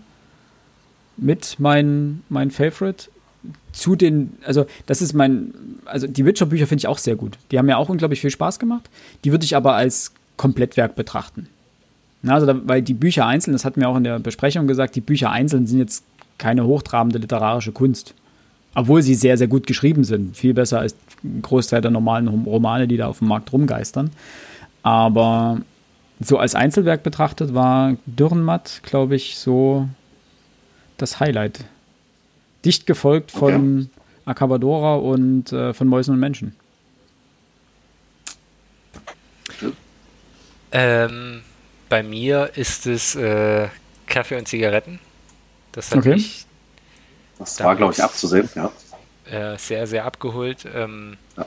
mit 1.18 1.58
mein, 1.60 2.24
mein 2.30 2.50
Favorite. 2.50 3.10
Zu 3.72 3.96
den, 3.96 4.34
also 4.44 4.66
das 4.86 5.02
ist 5.02 5.14
mein, 5.14 5.54
also 5.86 6.08
die 6.08 6.26
Witcher-Bücher 6.26 6.68
finde 6.68 6.82
ich 6.82 6.88
auch 6.88 6.98
sehr 6.98 7.16
gut. 7.16 7.38
Die 7.52 7.58
haben 7.58 7.68
mir 7.68 7.78
auch 7.78 7.88
unglaublich 7.88 8.20
viel 8.20 8.32
Spaß 8.32 8.60
gemacht. 8.60 8.90
Die 9.24 9.32
würde 9.32 9.46
ich 9.46 9.56
aber 9.56 9.76
als 9.76 10.12
Komplettwerk 10.36 10.96
betrachten. 10.96 11.48
Also, 12.26 12.46
da, 12.46 12.60
weil 12.66 12.82
die 12.82 12.94
Bücher 12.94 13.26
einzeln, 13.26 13.54
das 13.54 13.66
hatten 13.66 13.80
wir 13.80 13.90
auch 13.90 13.96
in 13.96 14.04
der 14.04 14.20
Besprechung 14.20 14.68
gesagt, 14.68 14.96
die 14.96 15.02
Bücher 15.02 15.32
einzeln 15.32 15.68
sind 15.68 15.80
jetzt 15.80 16.04
keine 16.38 16.66
hochtrabende 16.66 17.20
literarische 17.20 17.72
Kunst. 17.72 18.14
Obwohl 18.76 19.02
sie 19.02 19.16
sehr, 19.16 19.38
sehr 19.38 19.48
gut 19.48 19.68
geschrieben 19.68 20.04
sind. 20.04 20.38
Viel 20.38 20.54
besser 20.54 20.80
als 20.80 20.96
ein 21.24 21.42
Großteil 21.42 21.82
der 21.82 21.92
normalen 21.92 22.28
Romane, 22.28 22.88
die 22.88 22.98
da 22.98 23.08
auf 23.08 23.20
dem 23.20 23.28
Markt 23.28 23.52
rumgeistern. 23.52 24.12
Aber 24.84 25.62
so 26.20 26.38
als 26.38 26.56
Einzelwerk 26.56 27.04
betrachtet 27.04 27.54
war 27.54 27.96
Dürrenmatt, 28.06 28.82
glaube 28.84 29.16
ich, 29.16 29.38
so 29.38 29.88
das 30.98 31.20
Highlight. 31.20 31.66
Dicht 32.66 32.86
gefolgt 32.86 33.32
von 33.32 33.90
okay. 33.90 34.02
Acabadora 34.26 34.96
und 34.96 35.52
äh, 35.52 35.74
von 35.74 35.88
Mäusen 35.88 36.14
und 36.14 36.20
Menschen. 36.20 36.56
Ähm, 40.72 41.42
bei 41.90 42.04
mir 42.04 42.52
ist 42.56 42.86
es 42.86 43.16
äh, 43.16 43.68
Kaffee 44.08 44.38
und 44.38 44.48
Zigaretten. 44.48 45.00
Das 45.72 45.92
hat 45.92 46.00
okay. 46.00 46.14
mich. 46.14 46.46
Das 47.38 47.60
war, 47.64 47.76
glaube 47.76 47.94
ich, 47.94 48.04
abzusehen, 48.04 48.50
ja. 48.56 48.72
Äh, 49.26 49.58
sehr, 49.58 49.88
sehr 49.88 50.06
abgeholt. 50.06 50.66
Ähm, 50.74 51.18
ja. 51.38 51.46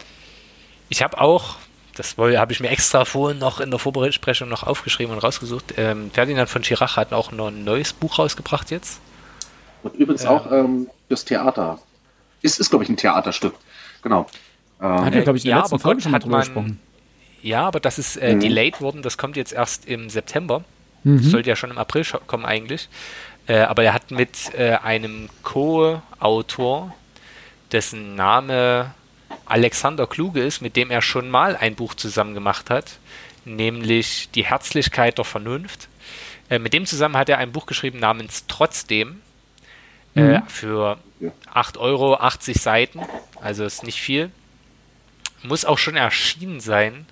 Ich 0.88 1.02
habe 1.02 1.20
auch, 1.20 1.56
das 1.96 2.16
habe 2.16 2.52
ich 2.52 2.60
mir 2.60 2.70
extra 2.70 3.04
vorhin 3.04 3.38
noch 3.38 3.60
in 3.60 3.70
der 3.70 3.78
Vorbesprechung 3.78 4.48
noch 4.48 4.62
aufgeschrieben 4.62 5.14
und 5.14 5.22
rausgesucht. 5.22 5.74
Ähm, 5.76 6.10
Ferdinand 6.12 6.48
von 6.48 6.64
Schirach 6.64 6.96
hat 6.96 7.12
auch 7.12 7.32
noch 7.32 7.48
ein 7.48 7.64
neues 7.64 7.92
Buch 7.92 8.18
rausgebracht 8.18 8.70
jetzt. 8.70 9.00
Und 9.82 9.96
übrigens 9.96 10.24
ähm, 10.24 10.28
auch 10.30 10.50
ähm, 10.50 10.90
das 11.08 11.24
Theater. 11.24 11.78
Ist, 12.40 12.58
ist 12.58 12.70
glaube 12.70 12.84
ich, 12.84 12.90
ein 12.90 12.96
Theaterstück. 12.96 13.54
Genau. 14.02 14.26
Ähm, 14.80 15.04
hat 15.04 15.14
ja, 15.14 15.22
glaube 15.22 15.38
ich, 15.38 15.44
in 15.44 15.50
der 15.50 15.58
ja, 15.58 15.62
letzten 15.62 15.78
Folge 15.78 16.00
schon 16.00 16.12
mal 16.12 16.18
drüber 16.18 16.40
gesprochen. 16.40 16.80
Ja, 17.42 17.66
aber 17.66 17.80
das 17.80 17.98
ist 17.98 18.16
äh, 18.16 18.34
mhm. 18.34 18.40
delayed 18.40 18.80
worden. 18.80 19.02
Das 19.02 19.18
kommt 19.18 19.36
jetzt 19.36 19.52
erst 19.52 19.86
im 19.86 20.08
September. 20.08 20.64
Mhm. 21.04 21.18
sollte 21.18 21.50
ja 21.50 21.56
schon 21.56 21.70
im 21.70 21.78
April 21.78 22.04
kommen 22.26 22.44
eigentlich. 22.44 22.88
Äh, 23.46 23.58
aber 23.60 23.82
er 23.82 23.92
hat 23.92 24.10
mit 24.10 24.54
äh, 24.54 24.76
einem 24.82 25.28
Co-Autor, 25.42 26.94
dessen 27.72 28.14
Name 28.14 28.94
Alexander 29.46 30.06
Kluge 30.06 30.42
ist, 30.42 30.60
mit 30.60 30.76
dem 30.76 30.90
er 30.90 31.02
schon 31.02 31.28
mal 31.28 31.56
ein 31.56 31.74
Buch 31.74 31.94
zusammen 31.94 32.34
gemacht 32.34 32.70
hat, 32.70 32.98
nämlich 33.44 34.28
Die 34.34 34.44
Herzlichkeit 34.44 35.18
der 35.18 35.24
Vernunft. 35.24 35.88
Äh, 36.48 36.58
mit 36.58 36.72
dem 36.72 36.86
zusammen 36.86 37.16
hat 37.16 37.28
er 37.28 37.38
ein 37.38 37.52
Buch 37.52 37.66
geschrieben 37.66 37.98
namens 37.98 38.44
Trotzdem 38.46 39.20
äh, 40.14 40.38
mhm. 40.38 40.42
für 40.46 40.98
8 41.52 41.78
Euro, 41.78 42.14
80 42.14 42.60
Seiten, 42.60 43.00
also 43.40 43.64
ist 43.64 43.82
nicht 43.82 44.00
viel. 44.00 44.30
Muss 45.42 45.64
auch 45.64 45.78
schon 45.78 45.96
erschienen 45.96 46.60
sein. 46.60 47.06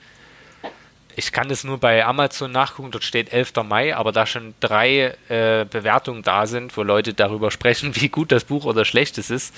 Ich 1.20 1.32
kann 1.32 1.50
das 1.50 1.64
nur 1.64 1.76
bei 1.76 2.06
Amazon 2.06 2.50
nachgucken, 2.50 2.92
dort 2.92 3.04
steht 3.04 3.30
11. 3.30 3.52
Mai, 3.68 3.94
aber 3.94 4.10
da 4.10 4.24
schon 4.24 4.54
drei 4.58 5.14
äh, 5.28 5.66
Bewertungen 5.66 6.22
da 6.22 6.46
sind, 6.46 6.74
wo 6.78 6.82
Leute 6.82 7.12
darüber 7.12 7.50
sprechen, 7.50 7.94
wie 7.94 8.08
gut 8.08 8.32
das 8.32 8.44
Buch 8.44 8.64
oder 8.64 8.86
schlecht 8.86 9.18
es 9.18 9.28
ist, 9.28 9.54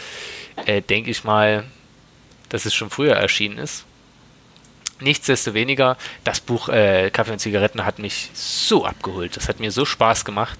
äh, 0.66 0.82
denke 0.82 1.12
ich 1.12 1.22
mal, 1.22 1.62
dass 2.48 2.64
es 2.64 2.74
schon 2.74 2.90
früher 2.90 3.14
erschienen 3.14 3.58
ist. 3.58 3.84
Nichtsdestoweniger, 4.98 5.96
das 6.24 6.40
Buch 6.40 6.68
äh, 6.68 7.10
Kaffee 7.12 7.30
und 7.30 7.38
Zigaretten 7.38 7.84
hat 7.84 8.00
mich 8.00 8.30
so 8.34 8.84
abgeholt. 8.84 9.36
Das 9.36 9.48
hat 9.48 9.60
mir 9.60 9.70
so 9.70 9.84
Spaß 9.84 10.24
gemacht. 10.24 10.58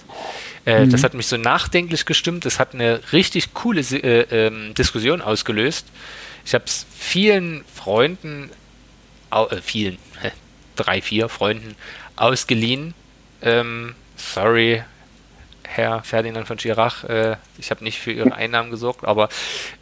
Äh, 0.65 0.85
mhm. 0.85 0.91
Das 0.91 1.03
hat 1.03 1.15
mich 1.15 1.27
so 1.27 1.37
nachdenklich 1.37 2.07
gestimmt. 2.07 2.45
Das 2.45 2.61
hat 2.61 2.75
eine 2.75 3.01
richtig 3.13 3.55
coole 3.55 3.81
äh, 3.81 4.47
ähm, 4.47 4.73
Diskussion 4.75 5.21
ausgelöst. 5.21 5.85
Ich 6.45 6.55
habe 6.55 6.65
es 6.65 6.87
vielen 6.97 7.65
Freunden, 7.75 8.51
äh, 9.33 9.57
vielen, 9.61 9.99
drei, 10.77 11.03
vier 11.03 11.29
Freunden 11.29 11.77
ausgeliehen. 12.17 12.95
Ähm, 13.43 13.95
sorry, 14.17 14.83
Herr 15.65 16.03
Ferdinand 16.03 16.47
von 16.47 16.59
Schirach, 16.59 17.05
äh, 17.05 17.37
ich 17.59 17.71
habe 17.71 17.83
nicht 17.83 17.99
für 17.99 18.13
Ihre 18.13 18.35
Einnahmen 18.35 18.71
gesorgt, 18.71 19.05
aber 19.05 19.29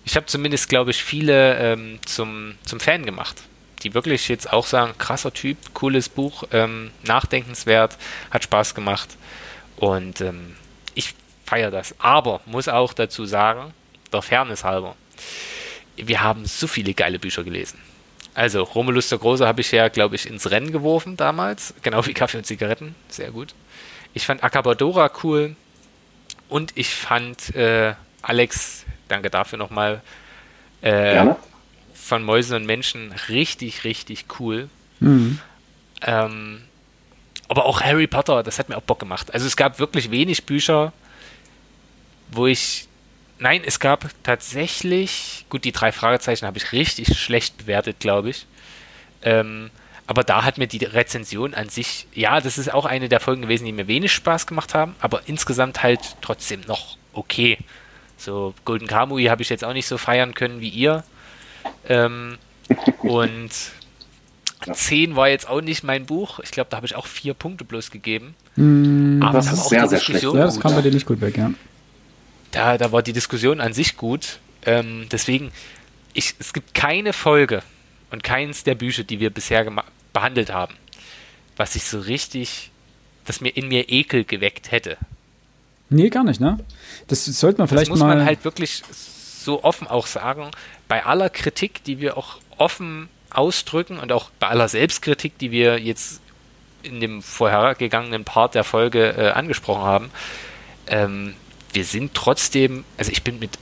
ich 0.05 0.17
habe 0.17 0.27
zumindest, 0.27 0.69
glaube 0.69 0.93
ich, 0.93 1.03
viele 1.03 1.59
ähm, 1.59 1.99
zum, 2.07 2.55
zum 2.65 2.81
Fan 2.81 3.05
gemacht, 3.05 3.43
die 3.83 3.93
wirklich 3.95 4.29
jetzt 4.29 4.53
auch 4.53 4.67
sagen, 4.67 4.95
krasser 4.99 5.33
Typ, 5.33 5.59
cooles 5.75 6.09
Buch, 6.09 6.45
ähm, 6.53 6.93
nachdenkenswert, 7.03 7.97
hat 8.31 8.45
Spaß 8.45 8.75
gemacht 8.75 9.09
und 9.77 10.21
ähm, 10.21 10.57
ich 10.95 11.15
feiere 11.45 11.71
das. 11.71 11.95
Aber 11.99 12.41
muss 12.47 12.69
auch 12.69 12.93
dazu 12.93 13.27
sagen, 13.27 13.75
der 14.13 14.23
Fairness 14.23 14.65
halber, 14.65 14.97
wir 15.97 16.23
haben 16.23 16.47
so 16.47 16.67
viele 16.67 16.95
geile 16.95 17.19
Bücher 17.19 17.43
gelesen. 17.43 17.79
Also, 18.35 18.63
Romulus 18.63 19.09
der 19.09 19.19
Große 19.19 19.47
habe 19.47 19.61
ich 19.61 19.73
ja, 19.73 19.89
glaube 19.89 20.15
ich, 20.15 20.29
ins 20.29 20.51
Rennen 20.51 20.73
geworfen 20.73 21.17
damals. 21.17 21.75
Genau 21.83 22.07
wie 22.07 22.15
Kaffee 22.15 22.39
und 22.39 22.45
Zigaretten. 22.45 22.95
Sehr 23.09 23.31
gut. 23.31 23.55
Ich 24.15 24.27
fand 24.27 24.45
Acabadora 24.45 25.11
cool. 25.23 25.57
Und 26.49 26.73
ich 26.77 26.89
fand 26.89 27.55
äh, 27.55 27.95
Alex, 28.23 28.85
danke 29.09 29.31
dafür 29.31 29.59
nochmal, 29.59 30.03
äh, 30.83 31.27
von 31.95 32.23
Mäusen 32.23 32.57
und 32.57 32.67
Menschen 32.67 33.13
richtig, 33.29 33.85
richtig 33.85 34.27
cool. 34.39 34.69
Mhm. 35.01 35.39
Ähm, 36.03 36.63
aber 37.49 37.65
auch 37.67 37.81
Harry 37.83 38.07
Potter, 38.07 38.43
das 38.43 38.59
hat 38.59 38.69
mir 38.69 38.77
auch 38.77 38.83
Bock 38.83 39.01
gemacht. 39.01 39.33
Also 39.35 39.47
es 39.47 39.57
gab 39.57 39.79
wirklich 39.79 40.11
wenig 40.11 40.47
Bücher, 40.47 40.93
wo 42.31 42.47
ich 42.47 42.89
Nein, 43.41 43.63
es 43.65 43.81
gab 43.81 44.07
tatsächlich, 44.23 45.47
gut, 45.49 45.65
die 45.65 45.73
drei 45.73 45.93
Fragezeichen 45.93 46.47
habe 46.47 46.59
ich 46.59 46.73
richtig 46.73 47.19
schlecht 47.19 47.57
bewertet, 47.57 47.99
glaube 47.99 48.29
ich. 48.31 48.47
Ähm, 49.23 49.71
aber 50.07 50.25
da 50.25 50.45
hat 50.45 50.59
mir 50.59 50.67
die 50.67 50.85
Rezension 50.85 51.55
an 51.55 51.71
sich, 51.71 52.07
ja, 52.15 52.43
das 52.43 52.59
ist 52.59 52.73
auch 52.73 52.85
eine 52.85 53.09
der 53.09 53.19
Folgen 53.19 53.43
gewesen, 53.43 53.65
die 53.65 53.73
mir 53.73 53.89
wenig 53.89 54.13
Spaß 54.13 54.47
gemacht 54.47 54.75
haben, 54.75 54.95
aber 55.01 55.23
insgesamt 55.27 55.83
halt 55.83 56.01
trotzdem 56.21 56.61
noch 56.67 56.99
okay. 57.15 57.57
So, 58.19 58.53
Golden 58.67 58.87
Kamui 58.87 59.25
habe 59.25 59.41
ich 59.41 59.49
jetzt 59.49 59.65
auch 59.65 59.73
nicht 59.73 59.87
so 59.87 59.97
feiern 59.97 60.35
können 60.35 60.61
wie 60.61 60.69
ihr. 60.69 61.03
Ähm, 61.89 62.37
und 63.03 63.51
10 64.71 65.17
war 65.17 65.31
jetzt 65.31 65.49
auch 65.49 65.63
nicht 65.63 65.83
mein 65.83 66.05
Buch. 66.05 66.41
Ich 66.41 66.51
glaube, 66.51 66.69
da 66.69 66.77
habe 66.77 66.87
ich 66.87 66.95
auch 66.95 67.07
vier 67.07 67.33
Punkte 67.33 67.65
bloß 67.65 67.91
gegeben. 67.91 68.35
Mm, 68.57 69.23
aber 69.23 69.39
das 69.39 69.51
ist 69.51 69.71
sehr, 69.71 69.89
sehr 69.89 70.01
schlecht. 70.01 70.25
Ja, 70.25 70.33
das 70.33 70.61
kam 70.61 70.75
bei 70.75 70.83
dir 70.83 70.93
nicht 70.93 71.07
gut 71.07 71.23
weg, 71.23 71.39
ja 71.39 71.51
da, 72.51 72.79
da 72.79 72.93
war 72.93 73.03
die 73.03 73.13
Diskussion 73.13 73.61
an 73.61 73.73
sich 73.73 73.97
gut. 73.97 74.39
Ähm, 74.67 75.07
deswegen, 75.11 75.53
ich, 76.13 76.35
es 76.39 76.53
gibt 76.53 76.75
keine 76.75 77.13
Folge 77.13 77.63
und 78.11 78.23
keins 78.23 78.65
der 78.65 78.75
Bücher, 78.75 79.05
die 79.05 79.21
wir 79.21 79.31
bisher 79.31 79.67
behandelt 80.13 80.53
haben, 80.53 80.75
was 81.57 81.77
ich 81.77 81.85
so 81.85 82.01
richtig, 82.01 82.71
das 83.25 83.41
mir 83.41 83.51
in 83.51 83.69
mir 83.69 83.89
Ekel 83.89 84.25
geweckt 84.25 84.71
hätte. 84.71 84.97
Nee, 85.89 86.09
gar 86.09 86.25
nicht, 86.25 86.41
ne? 86.41 86.59
Das 87.09 87.25
sollte 87.25 87.59
man 87.59 87.69
vielleicht 87.69 87.89
mal. 87.89 87.95
Das 87.95 88.01
muss 88.01 88.09
man 88.09 88.25
halt 88.25 88.45
wirklich 88.45 88.83
so 88.89 89.65
offen 89.65 89.89
auch 89.89 90.07
sagen. 90.07 90.51
Bei 90.87 91.05
aller 91.05 91.31
Kritik, 91.31 91.83
die 91.85 92.01
wir 92.01 92.17
auch 92.17 92.39
offen 92.59 93.09
ausdrücken 93.31 93.99
und 93.99 94.13
auch 94.13 94.31
bei 94.39 94.49
aller 94.49 94.69
Selbstkritik, 94.69 95.39
die 95.39 95.51
wir 95.51 95.79
jetzt 95.79 96.21
in 96.83 97.01
dem 97.01 97.23
vorhergegangenen 97.23 98.25
Part 98.25 98.55
der 98.55 98.65
Folge 98.65 99.15
äh, 99.17 99.31
angesprochen 99.31 99.83
haben, 99.83 100.11
ähm, 100.87 101.35
wir 101.73 101.85
sind 101.85 102.15
trotzdem, 102.15 102.85
also 102.99 103.11
ich 103.13 103.23
bin 103.23 103.39
mit, 103.39 103.59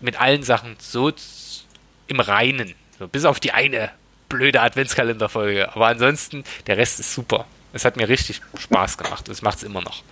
mit 0.00 0.20
allen 0.20 0.42
Sachen 0.42 0.76
so 0.78 1.12
im 2.06 2.20
Reinen. 2.20 2.74
So, 2.98 3.08
bis 3.08 3.24
auf 3.24 3.40
die 3.40 3.52
eine 3.52 3.90
blöde 4.28 4.60
Adventskalenderfolge. 4.60 5.74
Aber 5.74 5.86
ansonsten, 5.86 6.44
der 6.66 6.76
Rest 6.76 7.00
ist 7.00 7.14
super. 7.14 7.46
Es 7.72 7.84
hat 7.84 7.96
mir 7.96 8.08
richtig 8.08 8.40
Spaß 8.58 8.98
gemacht 8.98 9.28
und 9.28 9.32
es 9.32 9.42
macht 9.42 9.58
es 9.58 9.64
immer 9.64 9.80
noch. 9.80 10.02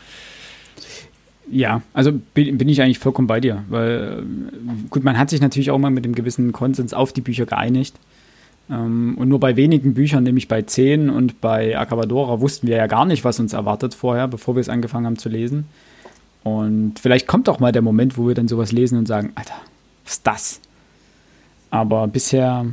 Ja, 1.50 1.82
also 1.94 2.12
bin, 2.12 2.58
bin, 2.58 2.68
ich 2.68 2.82
eigentlich 2.82 2.98
vollkommen 2.98 3.26
bei 3.26 3.40
dir, 3.40 3.64
weil 3.68 4.22
gut, 4.90 5.02
man 5.02 5.18
hat 5.18 5.30
sich 5.30 5.40
natürlich 5.40 5.70
auch 5.70 5.78
mal 5.78 5.90
mit 5.90 6.04
dem 6.04 6.14
gewissen 6.14 6.52
Konsens 6.52 6.92
auf 6.92 7.12
die 7.12 7.22
Bücher 7.22 7.46
geeinigt. 7.46 7.96
Ähm, 8.70 9.16
und 9.16 9.28
nur 9.28 9.40
bei 9.40 9.56
wenigen 9.56 9.94
Büchern, 9.94 10.24
nämlich 10.24 10.46
bei 10.46 10.62
10 10.62 11.08
und 11.08 11.40
bei 11.40 11.78
Acabadora, 11.78 12.40
wussten 12.40 12.66
wir 12.66 12.76
ja 12.76 12.86
gar 12.86 13.06
nicht, 13.06 13.24
was 13.24 13.40
uns 13.40 13.54
erwartet 13.54 13.94
vorher, 13.94 14.28
bevor 14.28 14.56
wir 14.56 14.60
es 14.60 14.68
angefangen 14.68 15.06
haben 15.06 15.18
zu 15.18 15.30
lesen. 15.30 15.64
Und 16.44 16.98
vielleicht 17.00 17.26
kommt 17.26 17.48
auch 17.48 17.60
mal 17.60 17.72
der 17.72 17.82
Moment, 17.82 18.16
wo 18.16 18.26
wir 18.26 18.34
dann 18.34 18.48
sowas 18.48 18.72
lesen 18.72 18.98
und 18.98 19.06
sagen, 19.06 19.32
Alter, 19.34 19.54
was 20.04 20.14
ist 20.14 20.26
das? 20.26 20.60
Aber 21.70 22.06
bisher, 22.06 22.66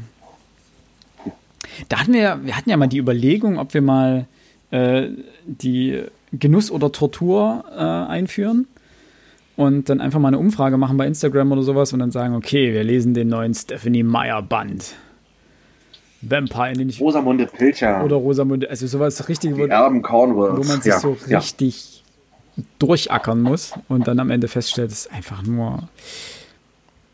da 1.89 1.99
hatten 1.99 2.13
wir, 2.13 2.39
wir 2.43 2.55
hatten 2.55 2.69
ja 2.69 2.77
mal 2.77 2.87
die 2.87 2.99
Überlegung, 2.99 3.59
ob 3.59 3.73
wir 3.73 3.81
mal 3.81 4.27
äh, 4.71 5.09
die 5.45 6.03
Genuss 6.31 6.71
oder 6.71 6.91
Tortur 6.91 7.65
äh, 7.75 7.81
einführen 7.81 8.67
und 9.55 9.89
dann 9.89 10.01
einfach 10.01 10.19
mal 10.19 10.29
eine 10.29 10.39
Umfrage 10.39 10.77
machen 10.77 10.97
bei 10.97 11.07
Instagram 11.07 11.51
oder 11.51 11.63
sowas 11.63 11.93
und 11.93 11.99
dann 11.99 12.11
sagen, 12.11 12.35
okay, 12.35 12.73
wir 12.73 12.83
lesen 12.83 13.13
den 13.13 13.29
neuen 13.29 13.53
Stephanie 13.53 14.03
Meyer 14.03 14.41
Band. 14.41 14.95
Vampire 16.21 16.73
den 16.73 16.89
ich, 16.89 16.99
Rosamunde 16.99 17.45
Pilcher. 17.45 18.03
Oder 18.03 18.15
Rosamunde, 18.15 18.69
also 18.69 18.87
sowas 18.87 19.27
richtig, 19.29 19.55
die 19.55 19.61
Erben 19.61 20.01
Cornwalls. 20.01 20.57
wo 20.57 20.63
man 20.63 20.81
sich 20.81 20.91
ja, 20.91 20.99
so 20.99 21.15
richtig 21.29 22.03
durchackern 22.79 23.41
muss 23.41 23.73
und 23.87 24.07
dann 24.07 24.19
am 24.19 24.29
Ende 24.31 24.47
feststellt, 24.47 24.91
es 24.91 25.05
ist 25.05 25.11
einfach 25.13 25.43
nur 25.43 25.87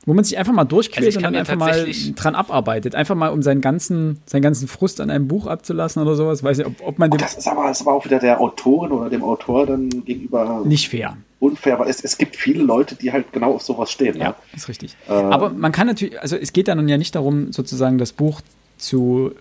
wo 0.05 0.13
man 0.13 0.23
sich 0.23 0.37
einfach 0.37 0.53
mal 0.53 0.63
durchquält 0.63 1.05
Also 1.05 1.19
und 1.19 1.23
dann 1.23 1.35
einfach 1.35 1.55
mal 1.55 1.87
dran 2.15 2.33
abarbeitet. 2.33 2.95
Einfach 2.95 3.13
mal, 3.13 3.29
um 3.29 3.43
seinen 3.43 3.61
ganzen, 3.61 4.19
seinen 4.25 4.41
ganzen 4.41 4.67
Frust 4.67 4.99
an 4.99 5.11
einem 5.11 5.27
Buch 5.27 5.45
abzulassen 5.45 6.01
oder 6.01 6.15
sowas. 6.15 6.43
Weiß 6.43 6.57
nicht, 6.57 6.65
ob, 6.67 6.73
ob 6.81 6.97
man 6.99 7.11
dem 7.11 7.19
Das 7.19 7.35
ist 7.35 7.47
aber, 7.47 7.67
das 7.67 7.81
ist 7.81 7.87
aber 7.87 7.95
auch 7.97 8.05
wieder 8.05 8.17
der 8.17 8.41
Autorin 8.41 8.91
oder 8.91 9.09
dem 9.11 9.23
Autor 9.23 9.67
dann 9.67 9.89
gegenüber 10.03 10.63
nicht 10.65 10.89
fair. 10.89 11.17
unfair, 11.39 11.77
weil 11.77 11.87
es, 11.87 12.03
es 12.03 12.17
gibt 12.17 12.35
viele 12.35 12.63
Leute, 12.63 12.95
die 12.95 13.11
halt 13.11 13.31
genau 13.31 13.53
auf 13.53 13.61
sowas 13.61 13.91
stehen. 13.91 14.17
Ja, 14.17 14.23
Ja. 14.29 14.35
ist 14.55 14.67
richtig. 14.69 14.95
Äh, 15.07 15.11
Aber 15.11 15.51
man 15.51 15.71
kann 15.71 15.85
natürlich, 15.85 16.19
also 16.19 16.35
es 16.35 16.51
geht 16.51 16.67
dann 16.67 16.87
ja 16.89 16.97
nicht 16.97 17.13
darum, 17.13 17.51
sozusagen 17.51 17.99
das 17.99 18.11
Buch 18.11 18.41
zu 18.79 19.33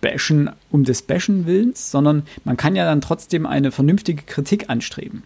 bashen 0.00 0.50
um 0.70 0.84
des 0.84 1.02
Bashen 1.02 1.46
Willens, 1.46 1.90
sondern 1.90 2.24
man 2.44 2.56
kann 2.56 2.76
ja 2.76 2.84
dann 2.84 3.00
trotzdem 3.00 3.46
eine 3.46 3.72
vernünftige 3.72 4.22
Kritik 4.22 4.68
anstreben. 4.70 5.22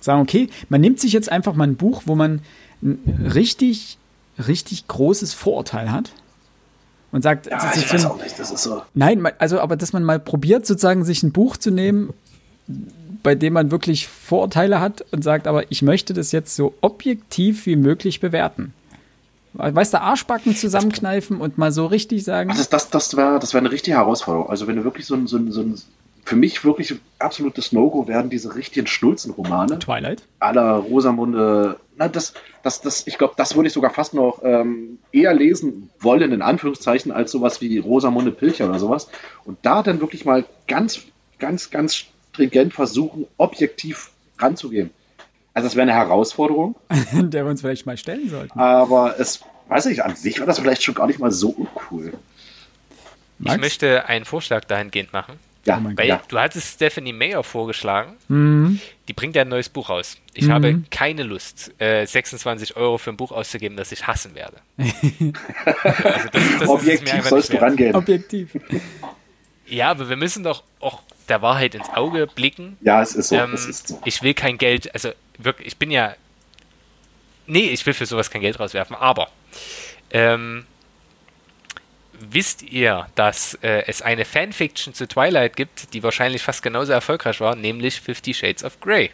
Sagen, 0.00 0.20
okay, 0.20 0.48
man 0.68 0.80
nimmt 0.80 1.00
sich 1.00 1.12
jetzt 1.12 1.30
einfach 1.30 1.54
mal 1.54 1.66
ein 1.66 1.76
Buch, 1.76 2.02
wo 2.06 2.14
man 2.14 2.40
ein 2.82 3.30
richtig, 3.34 3.98
richtig 4.46 4.86
großes 4.86 5.34
Vorurteil 5.34 5.90
hat 5.90 6.12
und 7.12 7.22
sagt, 7.22 7.46
Ja, 7.46 7.72
ich 7.74 7.92
weiß 7.92 8.06
auch 8.06 8.22
nicht, 8.22 8.38
das 8.38 8.50
ist 8.50 8.62
so. 8.62 8.82
Nein, 8.94 9.26
also 9.38 9.60
aber 9.60 9.76
dass 9.76 9.92
man 9.92 10.04
mal 10.04 10.20
probiert, 10.20 10.66
sozusagen 10.66 11.04
sich 11.04 11.22
ein 11.22 11.32
Buch 11.32 11.56
zu 11.56 11.70
nehmen, 11.70 12.12
bei 13.22 13.34
dem 13.34 13.54
man 13.54 13.70
wirklich 13.70 14.06
Vorurteile 14.06 14.80
hat 14.80 15.04
und 15.10 15.22
sagt, 15.24 15.46
aber 15.46 15.70
ich 15.70 15.82
möchte 15.82 16.14
das 16.14 16.32
jetzt 16.32 16.54
so 16.54 16.74
objektiv 16.80 17.66
wie 17.66 17.76
möglich 17.76 18.20
bewerten. 18.20 18.72
Weißt 19.58 19.94
du, 19.94 20.00
Arschbacken 20.00 20.54
zusammenkneifen 20.54 21.40
und 21.40 21.58
mal 21.58 21.72
so 21.72 21.86
richtig 21.86 22.24
sagen, 22.24 22.50
Das, 22.50 22.68
das, 22.68 22.90
das 22.90 23.16
wäre 23.16 23.38
das 23.38 23.54
wär 23.54 23.60
eine 23.60 23.70
richtige 23.70 23.96
Herausforderung. 23.96 24.50
Also 24.50 24.66
wenn 24.66 24.76
du 24.76 24.84
wirklich 24.84 25.06
so 25.06 25.14
ein, 25.14 25.26
so 25.26 25.36
ein, 25.36 25.50
so 25.52 25.62
ein 25.62 25.74
für 26.26 26.36
mich 26.36 26.64
wirklich 26.64 26.92
absolutes 27.20 27.70
No-Go 27.70 28.08
werden 28.08 28.30
diese 28.30 28.56
richtigen 28.56 28.88
Schnulzenromane 28.88 29.78
Twilight. 29.78 30.24
aller 30.40 30.72
Rosamunde. 30.72 31.78
Na, 31.96 32.08
das, 32.08 32.34
das, 32.64 32.80
das, 32.80 33.06
ich 33.06 33.16
glaube, 33.16 33.34
das 33.36 33.54
würde 33.54 33.68
ich 33.68 33.72
sogar 33.72 33.90
fast 33.90 34.12
noch 34.12 34.40
ähm, 34.42 34.98
eher 35.12 35.32
lesen 35.32 35.88
wollen, 36.00 36.32
in 36.32 36.42
Anführungszeichen, 36.42 37.12
als 37.12 37.30
sowas 37.30 37.60
wie 37.60 37.78
Rosamunde 37.78 38.32
Pilcher 38.32 38.68
oder 38.68 38.80
sowas. 38.80 39.08
Und 39.44 39.58
da 39.62 39.84
dann 39.84 40.00
wirklich 40.00 40.24
mal 40.24 40.44
ganz, 40.66 41.02
ganz, 41.38 41.70
ganz 41.70 42.06
stringent 42.32 42.74
versuchen, 42.74 43.26
objektiv 43.36 44.10
ranzugehen. 44.38 44.90
Also 45.56 45.68
das 45.68 45.74
wäre 45.74 45.84
eine 45.90 45.94
Herausforderung, 45.94 46.76
der 47.12 47.44
wir 47.46 47.50
uns 47.50 47.62
vielleicht 47.62 47.86
mal 47.86 47.96
stellen 47.96 48.28
sollten. 48.28 48.58
aber 48.60 49.18
es, 49.18 49.40
weiß 49.68 49.86
ich, 49.86 50.04
an 50.04 50.14
sich 50.14 50.38
war 50.38 50.46
das 50.46 50.58
vielleicht 50.58 50.82
schon 50.82 50.94
gar 50.94 51.06
nicht 51.06 51.18
mal 51.18 51.32
so 51.32 51.48
uncool. 51.48 52.12
Ich 53.38 53.44
Max? 53.46 53.58
möchte 53.60 54.04
einen 54.06 54.26
Vorschlag 54.26 54.64
dahingehend 54.66 55.14
machen. 55.14 55.38
Ja, 55.64 55.78
Oh 55.78 55.80
mein 55.80 55.96
Weil 55.96 56.08
ja. 56.08 56.20
du 56.28 56.38
hattest 56.38 56.74
Stephanie 56.74 57.14
Mayer 57.14 57.42
vorgeschlagen. 57.42 58.12
Mhm. 58.28 58.80
Die 59.08 59.14
bringt 59.14 59.34
ja 59.34 59.42
ein 59.42 59.48
neues 59.48 59.70
Buch 59.70 59.88
raus. 59.88 60.18
Ich 60.34 60.44
Mhm. 60.46 60.52
habe 60.52 60.82
keine 60.90 61.22
Lust, 61.22 61.72
äh, 61.80 62.04
26 62.06 62.76
Euro 62.76 62.98
für 62.98 63.08
ein 63.10 63.16
Buch 63.16 63.32
auszugeben, 63.32 63.78
das 63.78 63.90
ich 63.92 64.06
hassen 64.06 64.34
werde. 64.34 64.58
also 64.78 66.28
das, 66.32 66.32
das 66.32 66.44
ist 66.44 66.60
es 66.60 66.60
mir 66.60 66.68
Objektiv 66.68 67.14
einfach 67.14 67.30
sollst 67.30 67.50
nicht 67.50 67.60
du 67.62 67.64
rangehen. 67.64 67.94
Objektiv. 67.96 68.50
Ja, 69.66 69.90
aber 69.90 70.08
wir 70.10 70.16
müssen 70.16 70.44
doch 70.44 70.62
auch 70.80 71.00
der 71.28 71.42
Wahrheit 71.42 71.74
ins 71.74 71.88
Auge 71.90 72.26
blicken. 72.26 72.76
Ja, 72.80 73.02
es 73.02 73.14
ist 73.14 73.28
so. 73.28 73.36
Ähm, 73.36 73.52
es 73.54 73.66
ist 73.66 73.88
so. 73.88 74.00
Ich 74.04 74.22
will 74.22 74.34
kein 74.34 74.58
Geld, 74.58 74.92
also 74.94 75.10
wirklich, 75.38 75.68
ich 75.68 75.76
bin 75.76 75.90
ja. 75.90 76.14
Nee, 77.46 77.68
ich 77.68 77.84
will 77.86 77.94
für 77.94 78.06
sowas 78.06 78.30
kein 78.30 78.40
Geld 78.40 78.58
rauswerfen, 78.58 78.96
aber 78.96 79.28
ähm, 80.10 80.66
wisst 82.18 82.62
ihr, 82.62 83.06
dass 83.14 83.54
äh, 83.62 83.84
es 83.86 84.02
eine 84.02 84.24
Fanfiction 84.24 84.94
zu 84.94 85.06
Twilight 85.06 85.56
gibt, 85.56 85.92
die 85.94 86.02
wahrscheinlich 86.02 86.42
fast 86.42 86.62
genauso 86.62 86.92
erfolgreich 86.92 87.40
war, 87.40 87.54
nämlich 87.54 88.00
Fifty 88.00 88.34
Shades 88.34 88.64
of 88.64 88.80
Grey. 88.80 89.10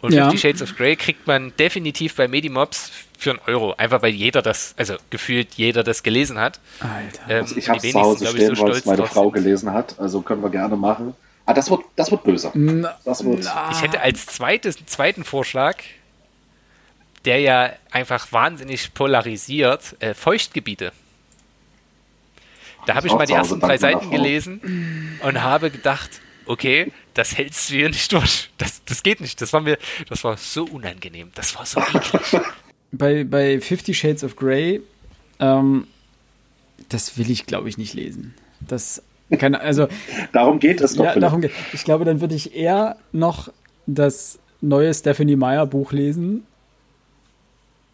Und 0.00 0.12
Ja. 0.12 0.24
Fifty 0.30 0.38
Shades 0.38 0.62
of 0.62 0.76
Grey 0.76 0.96
kriegt 0.96 1.26
man 1.26 1.56
definitiv 1.56 2.16
bei 2.16 2.28
Medimobs 2.28 2.90
für 3.22 3.30
einen 3.30 3.40
Euro, 3.46 3.74
einfach 3.76 4.02
weil 4.02 4.12
jeder 4.12 4.42
das, 4.42 4.74
also 4.76 4.96
gefühlt 5.10 5.54
jeder 5.54 5.82
das 5.84 6.02
gelesen 6.02 6.38
hat. 6.38 6.60
Alter. 6.80 7.22
Ähm, 7.28 7.42
Also 7.42 7.56
ich 7.56 7.68
habe 7.68 7.78
es 7.78 7.92
zu 7.92 8.00
Hause 8.00 8.24
ich, 8.24 8.30
stehen, 8.30 8.54
so 8.54 8.62
weil 8.62 8.70
es 8.72 8.78
stolz 8.78 8.86
meine 8.86 9.06
Frau 9.06 9.24
sind. 9.24 9.32
gelesen 9.34 9.72
hat. 9.72 9.98
Also 9.98 10.20
können 10.22 10.42
wir 10.42 10.50
gerne 10.50 10.76
machen. 10.76 11.14
Ah, 11.46 11.54
das 11.54 11.70
wird, 11.70 11.82
das 11.96 12.10
wird 12.10 12.22
böse. 12.24 12.50
Na, 12.54 12.96
Das 13.04 13.24
wird. 13.24 13.40
Ich 13.72 13.82
hätte 13.82 14.00
als 14.00 14.26
zweites, 14.26 14.76
zweiten 14.86 15.24
Vorschlag, 15.24 15.76
der 17.24 17.40
ja 17.40 17.72
einfach 17.90 18.30
wahnsinnig 18.32 18.94
polarisiert, 18.94 19.96
äh, 20.00 20.14
Feuchtgebiete. 20.14 20.92
Da 22.86 22.94
habe 22.94 23.06
ich 23.06 23.12
auch 23.12 23.18
mal 23.18 23.26
die 23.26 23.32
ersten 23.32 23.60
drei 23.60 23.78
Seiten 23.78 24.10
gelesen 24.10 25.18
und 25.22 25.40
habe 25.40 25.70
gedacht, 25.70 26.10
okay, 26.46 26.92
das 27.14 27.36
hältst 27.36 27.70
du 27.70 27.74
hier 27.74 27.88
nicht 27.88 28.12
durch. 28.12 28.50
Das, 28.58 28.84
das 28.84 29.02
geht 29.02 29.20
nicht. 29.20 29.40
Das 29.40 29.52
war 29.52 29.60
mir, 29.60 29.78
das 30.08 30.24
war 30.24 30.36
so 30.36 30.64
unangenehm. 30.64 31.30
Das 31.34 31.56
war 31.56 31.64
so 31.66 31.80
eklig. 31.80 32.40
bei, 32.92 33.24
bei 33.24 33.60
Fifty 33.60 33.94
Shades 33.94 34.22
of 34.24 34.36
Grey, 34.36 34.80
ähm, 35.40 35.86
das 36.88 37.16
will 37.18 37.30
ich, 37.30 37.46
glaube 37.46 37.68
ich, 37.68 37.78
nicht 37.78 37.94
lesen. 37.94 38.34
Das 38.60 39.02
kann, 39.38 39.54
also, 39.54 39.88
Darum 40.32 40.58
geht 40.58 40.80
es 40.80 40.94
doch. 40.94 41.04
ja, 41.04 41.18
darum 41.18 41.40
geht. 41.40 41.52
Ich 41.72 41.84
glaube, 41.84 42.04
dann 42.04 42.20
würde 42.20 42.34
ich 42.34 42.54
eher 42.54 42.96
noch 43.12 43.48
das 43.86 44.38
neue 44.60 44.92
Stephanie 44.94 45.36
Meyer 45.36 45.66
Buch 45.66 45.92
lesen 45.92 46.44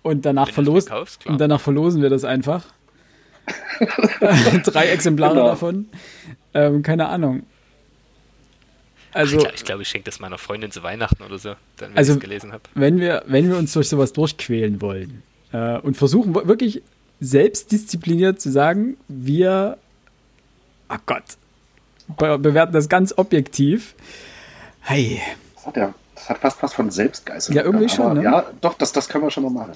und 0.03 0.27
danach 0.27 0.51
verlosen. 0.51 0.91
kaufst. 0.91 1.27
Und 1.27 1.41
danach 1.41 1.61
verlosen 1.61 2.03
wir 2.03 2.11
das 2.11 2.25
einfach. 2.25 2.67
Drei 4.65 4.89
Exemplare 4.89 5.35
Genau. 5.35 5.47
davon. 5.47 5.89
Ähm, 6.55 6.83
keine 6.83 7.09
Ahnung. 7.09 7.45
Also, 9.13 9.47
ich 9.55 9.65
glaube, 9.65 9.83
ich, 9.83 9.89
schenke 9.89 10.05
das 10.11 10.21
meiner 10.21 10.39
Freundin 10.39 10.71
zu 10.71 10.83
Weihnachten 10.83 11.23
oder 11.23 11.39
so, 11.39 11.51
dann, 11.77 11.91
wenn 11.91 11.99
Also- 11.99 12.13
ich 12.13 12.17
es 12.19 12.23
gelesen 12.23 12.53
habe. 12.53 12.63
wenn 12.75 12.99
wir, 13.01 13.23
wenn 13.27 13.49
wir 13.49 13.57
uns 13.57 13.73
durch 13.73 13.89
sowas 13.89 14.13
durchquälen 14.13 14.81
wollen 14.81 15.23
äh, 15.53 15.79
und 15.79 15.97
versuchen 15.97 16.35
wirklich 16.35 16.83
selbstdiszipliniert 17.21 18.41
zu 18.41 18.51
sagen, 18.51 18.97
wir, 19.09 19.79
ach 20.89 21.01
Gott, 21.07 21.23
be 22.19 22.39
bewerten 22.39 22.73
das 22.73 22.89
ganz 22.89 23.15
objektiv. 23.17 23.95
Hey, 24.81 25.21
Das 25.57 25.67
hat, 25.67 25.77
ja, 25.77 25.95
das 26.15 26.29
hat 26.31 26.39
fast 26.39 26.63
was 26.63 26.75
von 26.75 26.91
Selbstgeißel. 26.91 27.55
Ja, 27.55 27.63
irgendwie 27.63 27.89
schon, 27.89 28.15
ne? 28.19 28.23
Ja, 28.25 28.47
doch, 28.61 28.75
das, 28.75 28.93
das 28.93 29.09
können 29.09 29.25
wir 29.25 29.31
schon 29.31 29.43
noch 29.45 29.51
machen. 29.51 29.73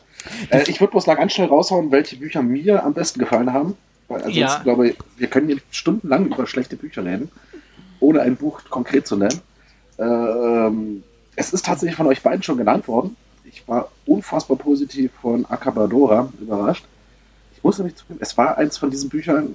Äh, 0.51 0.63
ich 0.71 0.81
würde 0.81 0.93
bloß 0.93 1.07
mal 1.07 1.15
ganz 1.15 1.33
schnell 1.33 1.49
raushauen, 1.49 1.91
welche 1.91 2.17
Bücher 2.17 2.43
mir 2.43 2.85
am 2.85 2.95
besten 2.95 3.19
gefallen 3.21 3.53
haben. 3.53 3.77
Weil 4.09 4.19
ansonsten 4.19 4.41
Ja. 4.41 4.59
glaube 4.63 4.89
ich, 4.91 4.97
wir 5.17 5.29
können 5.29 5.49
hier 5.49 5.59
stundenlang 5.71 6.27
über 6.27 6.47
schlechte 6.47 6.77
Bücher 6.77 7.05
reden, 7.05 7.31
ohne 8.03 8.21
ein 8.21 8.37
Buch 8.37 8.61
konkret 8.69 9.07
zu 9.07 9.17
nennen. 9.17 9.41
Ähm, 9.99 11.03
es 11.37 11.53
ist 11.53 11.65
tatsächlich 11.65 11.97
von 11.97 12.07
euch 12.07 12.23
beiden 12.23 12.43
schon 12.43 12.59
genannt 12.59 12.89
worden. 12.89 13.17
Ich 13.45 13.67
war 13.69 13.91
unfassbar 14.07 14.57
positiv 14.57 15.13
von 15.21 15.47
Acabadora 15.47 16.31
überrascht. 16.41 16.85
Ich 17.55 17.63
muss 17.63 17.79
nämlich 17.79 17.97
zugeben, 17.97 18.19
es 18.21 18.37
war 18.37 18.59
eins 18.59 18.77
von 18.77 18.91
diesen 18.91 19.09
Büchern, 19.09 19.55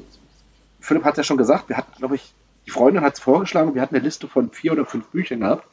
Philipp 0.79 1.03
hat 1.03 1.17
ja 1.17 1.23
schon 1.23 1.37
gesagt, 1.37 1.69
wir 1.69 1.77
hatten, 1.77 1.91
glaube 1.97 2.15
ich, 2.15 2.33
die 2.65 2.71
Freundin 2.71 3.03
hat 3.03 3.15
es 3.15 3.19
vorgeschlagen, 3.19 3.75
wir 3.75 3.81
hatten 3.81 3.95
eine 3.95 4.03
Liste 4.03 4.27
von 4.27 4.51
vier 4.51 4.73
oder 4.73 4.85
fünf 4.85 5.07
Büchern 5.07 5.41
gehabt. 5.41 5.67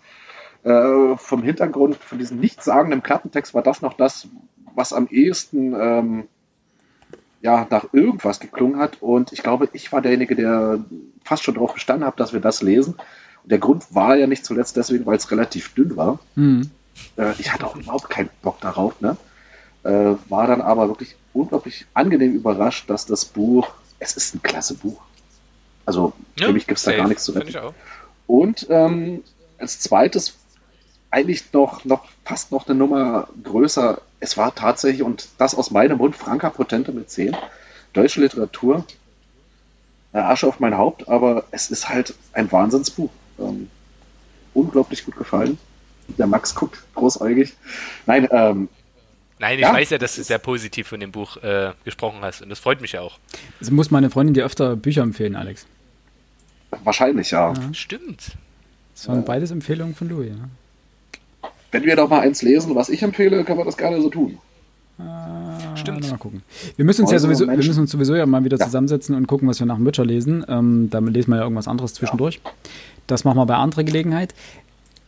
Äh, 0.65 1.17
vom 1.17 1.43
Hintergrund, 1.43 1.97
von 1.97 2.19
diesem 2.19 2.41
nichtssagenden 2.41 3.03
Klappentext 3.03 3.55
war 3.55 3.63
das 3.63 3.83
noch 3.83 3.95
das, 3.95 4.29
was 4.75 4.93
am 4.93 5.07
ehesten 5.09 5.75
ähm, 5.79 6.29
ja, 7.45 7.67
nach 7.69 7.93
irgendwas 7.93 8.41
geklungen 8.41 8.81
hat. 8.81 9.03
Und 9.03 9.33
ich 9.33 9.43
glaube, 9.43 9.69
ich 9.75 9.93
war 9.93 10.01
derjenige, 10.01 10.35
der 10.35 10.79
fast 11.25 11.45
schon 11.45 11.55
darauf 11.55 11.75
bestanden 11.75 12.07
hat, 12.07 12.19
dass 12.19 12.33
wir 12.33 12.41
das 12.41 12.63
lesen. 12.63 12.95
Und 13.43 13.53
der 13.53 13.59
Grund 13.59 13.85
war 13.95 14.17
ja 14.17 14.27
nicht 14.27 14.47
zuletzt 14.47 14.79
deswegen, 14.79 15.05
weil 15.05 15.19
es 15.19 15.31
relativ 15.31 15.75
dünn 15.75 15.95
war. 15.95 16.19
hm, 16.37 16.71
Äh, 17.17 17.33
ich 17.39 17.53
hatte 17.53 17.67
auch 17.67 17.77
überhaupt 17.77 18.09
keinen 18.09 18.31
Bock 18.41 18.61
darauf. 18.61 18.99
Ne? 19.03 19.19
Äh, 19.83 20.15
war 20.31 20.47
dann 20.47 20.63
aber 20.63 20.89
wirklich 20.89 21.17
unglaublich 21.35 21.85
angenehm 21.93 22.33
überrascht, 22.33 22.89
dass 22.89 23.05
das 23.05 23.27
Buch, 23.27 23.69
es 23.99 24.17
ist 24.17 24.35
ein 24.35 24.43
klasse 24.43 24.75
Buch. 24.75 25.03
Also 25.85 26.15
für 26.47 26.53
mich 26.55 26.67
gibt 26.67 26.79
es 26.79 26.85
da 26.85 26.93
gar 26.97 27.09
nichts 27.09 27.25
zu 27.25 27.33
retten. 27.33 27.53
Und 28.27 28.67
ähm, 28.71 29.23
als 29.59 29.81
zweites 29.81 30.39
eigentlich 31.11 31.53
noch, 31.53 31.85
noch 31.85 32.07
fast 32.25 32.53
noch 32.53 32.67
eine 32.67 32.75
Nummer 32.79 33.29
größer. 33.43 34.01
Es 34.25 34.39
war 34.39 34.55
tatsächlich, 34.55 35.03
und 35.03 35.29
das 35.37 35.55
aus 35.55 35.71
meinem 35.71 35.99
Mund, 35.99 36.17
Franka 36.17 36.49
Potente 36.49 36.93
mit 36.93 37.11
10. 37.11 37.37
Deutsche 37.93 38.23
Literatur. 38.23 38.87
Äh, 40.15 40.19
Asche 40.19 40.47
auf 40.47 40.61
mein 40.61 40.79
Haupt, 40.79 41.11
aber 41.11 41.45
es 41.51 41.71
ist 41.71 41.91
halt 41.91 42.15
ein 42.33 42.51
Wahnsinnsbuch. 42.51 43.11
Ähm, 43.39 43.69
unglaublich 44.55 45.05
gut 45.05 45.17
gefallen. 45.17 45.59
Der 46.17 46.27
Max 46.27 46.55
guckt 46.55 46.83
großäugig. 46.95 47.53
Nein, 48.07 48.27
ähm, 48.31 48.71
Nein, 49.39 49.57
ich 49.57 49.61
ja, 49.61 49.75
weiß 49.75 49.91
ja, 49.91 49.99
dass 49.99 50.17
du 50.17 50.23
sehr 50.23 50.39
positiv 50.39 50.89
von 50.89 51.01
dem 51.01 51.13
Buch 51.13 51.37
äh, 51.43 51.73
gesprochen 51.85 52.21
hast 52.23 52.41
und 52.41 52.49
das 52.49 52.61
freut 52.61 52.81
mich 52.81 52.93
ja 52.93 53.03
auch. 53.03 53.19
Also 53.61 53.75
muss 53.75 53.91
meine 53.91 54.09
Freundin 54.09 54.33
dir 54.33 54.47
öfter 54.47 54.75
Bücher 54.75 55.03
empfehlen, 55.03 55.37
Alex. 55.37 55.67
Wahrscheinlich, 56.83 57.31
ja. 57.31 57.53
ja. 57.53 57.75
Stimmt. 57.75 58.39
Das 58.95 59.07
waren 59.07 59.23
beides 59.27 59.51
Empfehlungen 59.51 59.95
von 59.95 60.09
Louis. 60.09 60.31
Ja. 60.31 60.49
Wenn 61.75 61.83
wir 61.83 61.97
doch 61.97 62.09
mal 62.09 62.21
eins 62.21 62.41
lesen, 62.41 62.77
was 62.77 62.89
ich 62.89 63.03
empfehle, 63.03 63.43
können 63.43 63.59
wir 63.59 63.65
das 63.65 63.77
gerne 63.77 64.01
so 64.01 64.09
tun. 64.09 64.39
Äh, 65.01 65.77
Stimmt. 65.77 66.09
Mal 66.09 66.19
gucken. 66.19 66.43
Wir 66.77 66.85
müssen 66.85 67.03
uns 67.03 67.13
also, 67.13 67.27
ja 67.27 67.35
sowieso, 67.35 67.51
wir 67.51 67.57
müssen 67.57 67.81
uns 67.81 67.91
sowieso 67.91 68.15
ja 68.15 68.27
mal 68.27 68.45
wieder 68.45 68.57
ja. 68.57 68.65
zusammensetzen 68.65 69.17
und 69.17 69.27
gucken, 69.27 69.49
was 69.49 69.59
wir 69.59 69.67
nach 69.67 69.75
dem 69.75 69.85
Witcher 69.85 70.05
lesen. 70.05 70.45
Ähm, 70.49 70.89
damit 70.91 71.15
lesen 71.15 71.31
wir 71.33 71.39
ja 71.39 71.43
irgendwas 71.43 71.67
anderes 71.67 71.93
zwischendurch. 71.95 72.41
Ja. 72.45 72.53
Das 73.09 73.25
machen 73.25 73.39
wir 73.39 73.47
bei 73.47 73.57
anderer 73.57 73.83
Gelegenheit. 73.83 74.37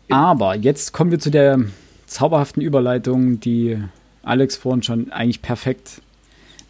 Aber 0.08 0.56
jetzt 0.56 0.92
kommen 0.92 1.12
wir 1.12 1.20
zu 1.20 1.30
der 1.30 1.60
zauberhaften 2.06 2.64
Überleitung, 2.64 3.38
die 3.38 3.78
Alex 4.24 4.56
vorhin 4.56 4.82
schon 4.82 5.12
eigentlich 5.12 5.42
perfekt 5.42 6.02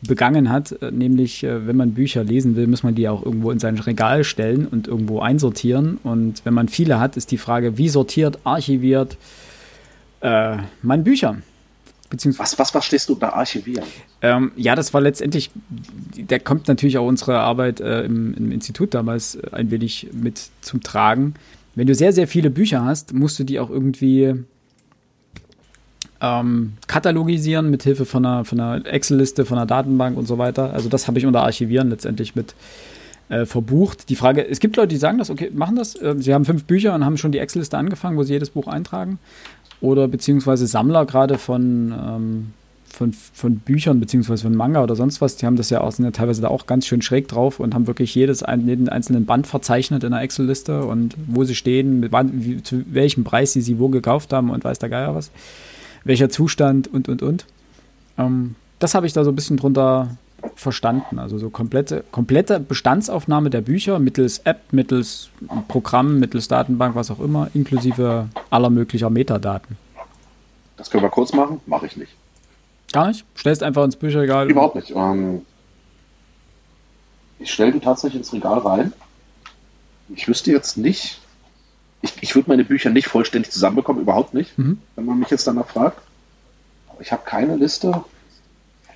begangen 0.07 0.51
hat, 0.51 0.72
äh, 0.82 0.90
nämlich 0.90 1.42
äh, 1.42 1.66
wenn 1.66 1.76
man 1.76 1.94
Bücher 1.94 2.22
lesen 2.22 2.55
will, 2.55 2.66
muss 2.66 2.82
man 2.82 2.94
die 2.94 3.09
auch 3.09 3.24
irgendwo 3.24 3.51
in 3.51 3.61
sein 3.61 3.78
Regal 3.78 4.24
stellen 4.24 4.66
und 4.66 4.88
irgendwo 4.88 5.20
einsortieren. 5.20 5.99
Und 6.05 6.44
wenn 6.44 6.53
man 6.53 6.68
viele 6.68 7.01
hat, 7.01 7.16
ist 7.16 7.30
die 7.30 7.38
Frage, 7.38 7.78
wie 7.78 7.88
sortiert, 7.88 8.40
archiviert 8.44 9.16
äh, 10.20 10.56
man 10.82 11.04
Bücher? 11.04 11.36
was, 12.10 12.58
was 12.58 12.70
verstehst 12.70 13.08
du 13.08 13.14
unter 13.14 13.34
archivieren? 13.34 13.84
Ähm, 14.22 14.52
ja, 14.56 14.74
das 14.74 14.94
war 14.94 15.00
letztendlich, 15.00 15.50
da 16.16 16.38
kommt 16.38 16.68
natürlich 16.68 16.98
auch 16.98 17.06
unsere 17.06 17.38
Arbeit 17.38 17.80
äh, 17.80 18.02
im, 18.02 18.34
im, 18.34 18.52
Institut 18.52 18.94
damals 18.94 19.34
äh, 19.34 19.50
ein 19.52 19.70
wenig 19.70 20.08
mit 20.12 20.40
zum 20.60 20.82
Tragen. 20.82 21.34
Wenn 21.74 21.86
du 21.86 21.94
sehr, 21.94 22.12
sehr 22.12 22.28
viele 22.28 22.50
Bücher 22.50 22.84
hast, 22.84 23.12
musst 23.12 23.38
du 23.38 23.44
die 23.44 23.58
auch 23.58 23.70
irgendwie 23.70 24.34
ähm, 26.20 26.74
katalogisieren 26.86 27.70
mit 27.70 27.82
Hilfe 27.82 28.06
von 28.06 28.24
einer, 28.24 28.44
von 28.44 28.60
einer 28.60 28.86
Excel-Liste, 28.86 29.44
von 29.44 29.58
einer 29.58 29.66
Datenbank 29.66 30.16
und 30.16 30.26
so 30.26 30.38
weiter. 30.38 30.72
Also 30.72 30.88
das 30.88 31.08
habe 31.08 31.18
ich 31.18 31.26
unter 31.26 31.42
Archivieren 31.42 31.90
letztendlich 31.90 32.34
mit 32.34 32.54
äh, 33.29 33.47
verbucht. 33.47 34.09
Die 34.09 34.16
Frage, 34.16 34.47
es 34.47 34.61
gibt 34.61 34.77
Leute, 34.77 34.89
die 34.89 34.97
sagen 34.97 35.18
das, 35.18 35.31
okay, 35.31 35.51
machen 35.53 35.77
das. 35.77 35.95
Äh, 35.97 36.14
sie 36.18 36.33
haben 36.35 36.45
fünf 36.45 36.64
Bücher 36.64 36.95
und 36.95 37.05
haben 37.05 37.16
schon 37.16 37.33
die 37.33 37.39
Excel-Liste 37.39 37.77
angefangen, 37.77 38.16
wo 38.16 38.22
sie 38.22 38.35
jedes 38.35 38.51
Buch 38.51 38.66
eintragen. 38.66 39.18
Oder 39.81 40.09
beziehungsweise 40.09 40.66
Sammler 40.66 41.05
gerade 41.05 41.39
von, 41.39 41.93
ähm, 41.93 42.53
von, 42.89 43.12
von 43.12 43.57
Büchern, 43.57 44.01
beziehungsweise 44.01 44.45
von 44.45 44.55
Manga 44.55 44.83
oder 44.83 44.97
sonst 44.97 45.20
was, 45.20 45.37
die 45.37 45.47
haben 45.47 45.57
das 45.57 45.70
ja 45.70 45.83
auch, 45.83 45.93
sind 45.93 46.07
ja 46.07 46.12
teilweise 46.12 46.41
da 46.41 46.49
auch 46.49 46.66
ganz 46.66 46.87
schön 46.87 47.03
schräg 47.03 47.29
drauf 47.29 47.61
und 47.61 47.74
haben 47.74 47.87
wirklich 47.87 48.14
jedes, 48.14 48.43
jeden 48.64 48.89
einzelnen 48.89 49.27
Band 49.27 49.47
verzeichnet 49.47 50.03
in 50.03 50.12
der 50.12 50.22
Excel-Liste 50.22 50.85
und 50.85 51.14
wo 51.27 51.45
sie 51.45 51.55
stehen, 51.55 52.01
mit, 52.01 52.12
wie, 52.33 52.62
zu 52.62 52.85
welchem 52.91 53.24
Preis 53.24 53.53
sie 53.53 53.61
sie 53.61 53.79
wo 53.79 53.89
gekauft 53.89 54.33
haben 54.33 54.51
und 54.51 54.64
weiß 54.64 54.79
der 54.79 54.89
Geier 54.89 55.14
was 55.14 55.31
welcher 56.07 56.31
Zustand 56.31 56.89
und, 56.89 57.09
und, 57.09 57.22
und. 57.22 57.47
Ähm, 58.16 58.55
das 58.79 58.95
habe 58.95 59.07
ich 59.07 59.12
da 59.12 59.24
so 59.24 59.31
ein 59.31 59.37
bisschen 59.37 59.57
drunter 59.57 60.16
verstanden. 60.55 61.18
Also 61.18 61.38
so 61.38 61.51
komplette, 61.51 62.05
komplette 62.11 62.61
Bestandsaufnahme 62.61 63.51
der 63.51 63.61
Bücher 63.61 63.99
mittels 63.99 64.38
App, 64.44 64.72
mittels 64.72 65.30
Programm, 65.68 66.18
mittels 66.18 66.49
Datenbank, 66.49 66.94
was 66.94 67.11
auch 67.11 67.20
immer, 67.20 67.49
inklusive 67.55 68.28
aller 68.51 68.70
möglicher 68.70 69.11
Metadaten. 69.11 69.76
Das 70.76 70.90
können 70.90 71.03
wir 71.03 71.11
kurz 71.11 71.32
machen, 71.32 71.61
mache 71.66 71.86
ich 71.86 71.97
nicht. 71.97 72.12
Gar 72.92 73.09
nicht? 73.09 73.24
Stellst 73.36 73.62
einfach 73.62 73.84
ins 73.84 73.97
Bücherregal? 73.97 74.51
Überhaupt 74.51 74.76
nicht. 74.76 74.92
Ähm, 74.94 75.42
ich 77.38 77.53
stelle 77.53 77.72
die 77.72 77.80
tatsächlich 77.80 78.20
ins 78.20 78.32
Regal 78.32 78.59
rein. 78.59 78.92
Ich 80.09 80.28
wüsste 80.28 80.53
jetzt 80.53 80.76
nicht, 80.76 81.20
ich, 82.03 82.14
ich 82.22 82.34
würde 82.34 82.49
meine 82.49 82.64
Bücher 82.64 82.90
nicht 82.90 83.09
vollständig 83.09 83.51
zusammenbekommen, 83.51 84.03
überhaupt 84.03 84.34
nicht, 84.34 84.57
mhm. 84.59 84.78
wenn 84.94 85.05
man 85.05 85.18
mich 85.18 85.30
jetzt 85.30 85.47
danach 85.47 85.66
fragt. 85.66 86.01
Aber 86.88 87.01
ich 87.01 87.12
habe 87.12 87.22
keine 87.24 87.57
Liste. 87.57 88.05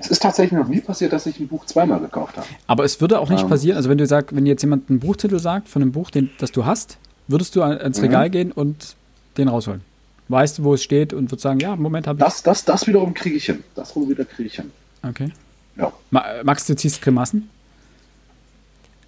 Es 0.01 0.11
ist 0.11 0.23
tatsächlich 0.23 0.59
noch 0.59 0.69
nie 0.69 0.81
passiert, 0.81 1.13
dass 1.13 1.27
ich 1.27 1.39
ein 1.39 1.49
Buch 1.49 1.67
zweimal 1.67 2.01
gekauft 2.01 2.37
habe. 2.37 2.47
Aber 2.67 2.85
es 2.85 3.01
würde 3.01 3.21
auch 3.21 3.29
nicht 3.29 3.43
ähm, 3.43 3.49
passieren, 3.49 3.77
also 3.77 3.89
wenn 3.89 3.99
du 3.99 4.07
sagst, 4.07 4.35
wenn 4.35 4.47
jetzt 4.47 4.63
jemand 4.63 4.91
einen 4.91 5.01
Buchtitel 5.01 5.39
sagt 5.39 5.69
von 5.69 5.83
einem 5.83 5.93
Buch, 5.93 6.11
den, 6.11 6.31
das 6.39 6.53
du 6.53 6.65
hast, 6.65 6.99
würdest 7.29 7.55
du 7.55 7.63
ins 7.63 7.99
mhm. 7.99 8.05
Regal 8.05 8.31
gehen 8.31 8.53
und 8.53 8.97
den 9.37 9.49
rausholen. 9.49 9.83
Weißt 10.29 10.59
du, 10.59 10.65
wo 10.65 10.75
es 10.75 10.83
steht 10.83 11.13
und 11.13 11.31
würdest 11.31 11.43
sagen, 11.43 11.61
ja, 11.61 11.77
Moment 11.77 12.07
habe 12.07 12.19
ich. 12.19 12.25
Das, 12.25 12.43
das, 12.43 12.65
das 12.65 12.87
wiederum 12.87 13.15
kriege 13.15 13.37
ich 13.37 13.47
hin. 13.47 13.63
Das 13.75 13.91
wiederum 13.91 14.11
wieder 14.11 14.25
kriege 14.25 14.49
ich 14.49 14.57
hin. 14.57 14.71
Okay. 15.03 15.33
Ja. 15.77 15.93
Max, 16.11 16.67
du 16.67 16.77
ziehst 16.77 17.03
Grimassen? 17.03 17.49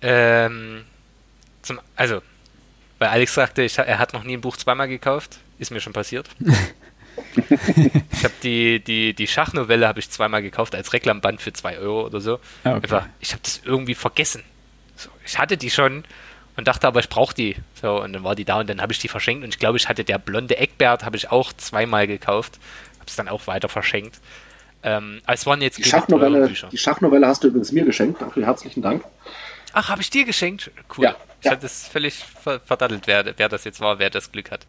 Ähm, 0.01 0.83
zum, 1.63 1.79
also 1.97 2.21
weil 3.03 3.09
Alex 3.09 3.35
sagte, 3.35 3.63
ich, 3.63 3.77
er 3.77 3.99
hat 3.99 4.13
noch 4.13 4.23
nie 4.23 4.35
ein 4.35 4.41
Buch 4.41 4.57
zweimal 4.57 4.87
gekauft. 4.87 5.41
Ist 5.59 5.73
mir 5.73 5.81
schon 5.81 5.93
passiert. 5.93 6.29
ich 7.37 8.25
habe 8.25 8.35
die, 8.43 8.81
die, 8.81 9.15
die 9.15 9.27
Schachnovelle 9.27 9.87
habe 9.87 10.01
ich 10.01 10.11
zweimal 10.11 10.43
gekauft 10.43 10.75
als 10.75 10.93
Reklamband 10.93 11.41
für 11.41 11.53
2 11.53 11.79
Euro 11.79 12.07
oder 12.07 12.21
so. 12.21 12.35
Ah, 12.65 12.71
okay. 12.71 12.75
Einfach, 12.75 13.07
ich 13.21 13.33
habe 13.33 13.43
das 13.43 13.61
irgendwie 13.65 13.95
vergessen. 13.95 14.43
So, 14.97 15.11
ich 15.25 15.39
hatte 15.39 15.57
die 15.57 15.71
schon 15.71 16.05
und 16.57 16.69
dachte 16.69 16.87
aber, 16.87 17.01
ich 17.01 17.09
brauche 17.09 17.35
die. 17.35 17.57
So, 17.81 18.03
und 18.03 18.13
dann 18.13 18.25
war 18.25 18.35
die 18.35 18.45
da 18.45 18.61
und 18.61 18.69
dann 18.69 18.81
habe 18.83 18.93
ich 18.93 18.99
die 18.99 19.09
verschenkt. 19.09 19.45
Und 19.45 19.51
ich 19.51 19.59
glaube, 19.59 19.79
ich 19.79 19.89
hatte 19.89 20.05
der 20.05 20.19
blonde 20.19 20.57
Eckbert, 20.57 21.05
habe 21.05 21.17
ich 21.17 21.31
auch 21.31 21.53
zweimal 21.53 22.07
gekauft. 22.07 22.59
Habe 22.97 23.07
es 23.07 23.17
dann 23.17 23.29
auch 23.29 23.47
weiter 23.47 23.69
verschenkt. 23.69 24.21
Ähm, 24.83 25.23
es 25.27 25.47
waren 25.47 25.63
jetzt 25.63 25.79
die 25.79 25.85
Schachnovelle, 25.85 26.53
die 26.71 26.79
Schachnovelle 26.79 27.27
hast 27.27 27.45
du 27.45 27.49
übrigens 27.49 27.73
mir 27.73 27.85
geschenkt. 27.85 28.21
Dafür 28.21 28.47
herzlichen 28.47 28.83
Dank. 28.83 29.05
Ach, 29.73 29.89
habe 29.89 30.03
ich 30.03 30.11
dir 30.11 30.25
geschenkt? 30.25 30.71
Cool. 30.97 31.05
Ja, 31.05 31.17
ich 31.41 31.47
ja. 31.47 31.53
hatte 31.53 31.67
es 31.67 31.89
völlig 31.89 32.25
verdattelt, 32.67 33.07
wer, 33.07 33.25
wer 33.37 33.49
das 33.49 33.65
jetzt 33.65 33.81
war, 33.81 33.99
wer 33.99 34.11
das 34.11 34.33
Glück 34.33 34.51
hat. 34.51 34.67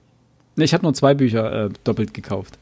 Ich 0.56 0.74
habe 0.74 0.84
nur 0.84 0.94
zwei 0.94 1.14
Bücher 1.14 1.66
äh, 1.66 1.70
doppelt 1.84 2.14
gekauft. 2.14 2.58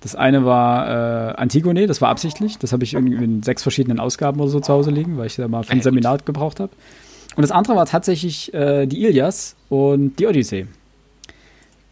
Das 0.00 0.14
eine 0.14 0.44
war 0.44 1.30
äh, 1.30 1.34
Antigone, 1.34 1.86
das 1.86 2.00
war 2.00 2.08
absichtlich. 2.08 2.58
Das 2.58 2.72
habe 2.72 2.84
ich 2.84 2.94
irgendwie 2.94 3.22
in 3.22 3.42
sechs 3.42 3.62
verschiedenen 3.62 3.98
Ausgaben 3.98 4.40
oder 4.40 4.50
so 4.50 4.60
zu 4.60 4.72
Hause 4.72 4.90
liegen, 4.90 5.18
weil 5.18 5.26
ich 5.26 5.36
da 5.36 5.48
mal 5.48 5.64
für 5.64 5.72
ein 5.72 5.82
Seminar 5.82 6.18
gebraucht 6.18 6.60
habe. 6.60 6.72
Und 7.36 7.42
das 7.42 7.50
andere 7.50 7.76
war 7.76 7.86
tatsächlich 7.86 8.52
äh, 8.54 8.86
die 8.86 9.04
Ilias 9.04 9.56
und 9.68 10.18
die 10.18 10.26
Odyssee, 10.26 10.66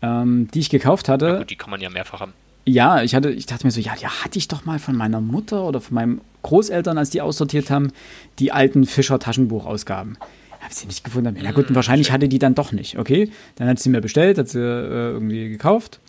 ähm, 0.03 0.49
die 0.55 0.61
ich 0.61 0.71
gekauft 0.71 1.09
hatte. 1.09 1.27
Ja, 1.27 1.39
gut, 1.39 1.51
die 1.51 1.57
kann 1.57 1.71
man 1.71 1.81
ja 1.81 1.91
mehrfach 1.91 2.21
haben. 2.21 2.33
Ja, 2.65 3.03
ich 3.03 3.15
hatte, 3.15 3.31
ich 3.31 3.47
dachte 3.47 3.65
mir 3.65 3.71
so, 3.71 3.81
ja, 3.81 3.95
ja, 4.01 4.25
hatte 4.25 4.39
ich 4.39 4.49
doch 4.49 4.65
mal 4.65 4.81
von 4.81 4.97
meiner 4.97 5.21
Mutter 5.21 5.65
oder 5.65 5.81
von 5.81 5.95
meinem 5.95 6.21
Großeltern, 6.43 6.99
als 6.99 7.11
die 7.11 7.21
aussortiert 7.21 7.71
haben, 7.71 7.93
die 8.41 8.51
alten 8.51 8.87
Fischer-Taschenbuchausgaben. 8.87 10.19
Habe 10.67 10.75
sie 10.75 10.87
nicht 10.89 11.05
gefunden. 11.05 11.37
Ja 11.41 11.53
gut, 11.53 11.69
hm, 11.69 11.77
wahrscheinlich 11.77 12.11
hatte 12.11 12.29
die 12.29 12.41
dann 12.41 12.57
doch 12.57 12.73
nicht. 12.73 12.99
Okay, 12.99 13.31
dann 13.55 13.69
hat 13.69 13.79
sie 13.79 13.89
mir 13.89 14.01
bestellt, 14.01 14.37
hat 14.37 14.49
sie 14.49 14.59
äh, 14.59 15.13
irgendwie 15.13 15.49
gekauft. 15.49 16.01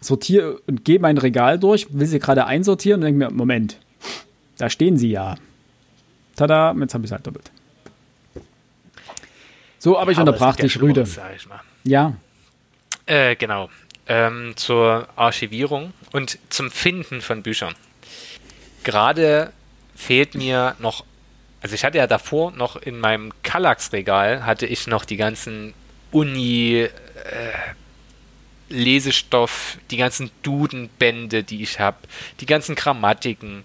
Sortiere 0.00 0.58
und 0.66 0.84
gehe 0.84 0.98
mein 0.98 1.18
Regal 1.18 1.60
durch, 1.60 1.86
will 1.90 2.06
sie 2.08 2.18
gerade 2.18 2.46
einsortieren 2.46 3.00
und 3.00 3.04
denke 3.04 3.18
mir, 3.18 3.30
Moment, 3.30 3.78
da 4.58 4.70
stehen 4.70 4.96
sie 4.96 5.12
ja. 5.12 5.36
Tada, 6.34 6.74
jetzt 6.80 6.94
habe 6.94 7.04
ich 7.04 7.10
es 7.10 7.12
halt 7.12 7.28
doppelt. 7.28 7.52
So, 9.78 9.96
aber 9.96 10.10
ich 10.10 10.16
ja, 10.16 10.24
unterbrach 10.24 10.56
dich 10.56 10.80
rüde. 10.82 11.04
Ja. 11.84 12.14
Äh, 13.06 13.36
genau. 13.36 13.70
Ähm, 14.08 14.54
zur 14.56 15.06
Archivierung 15.14 15.92
und 16.10 16.40
zum 16.48 16.72
Finden 16.72 17.20
von 17.20 17.44
Büchern 17.44 17.76
gerade 18.82 19.52
fehlt 19.94 20.34
mir 20.34 20.76
noch, 20.78 21.04
also 21.66 21.74
ich 21.74 21.84
hatte 21.84 21.98
ja 21.98 22.06
davor 22.06 22.52
noch 22.52 22.76
in 22.76 23.00
meinem 23.00 23.32
Kallax-Regal, 23.42 24.46
hatte 24.46 24.66
ich 24.66 24.86
noch 24.86 25.04
die 25.04 25.16
ganzen 25.16 25.74
Uni, 26.12 26.76
äh, 26.76 26.90
Lesestoff, 28.68 29.76
die 29.90 29.96
ganzen 29.96 30.30
Dudenbände, 30.44 31.42
die 31.42 31.64
ich 31.64 31.80
habe, 31.80 31.96
die 32.38 32.46
ganzen 32.46 32.76
Grammatiken, 32.76 33.64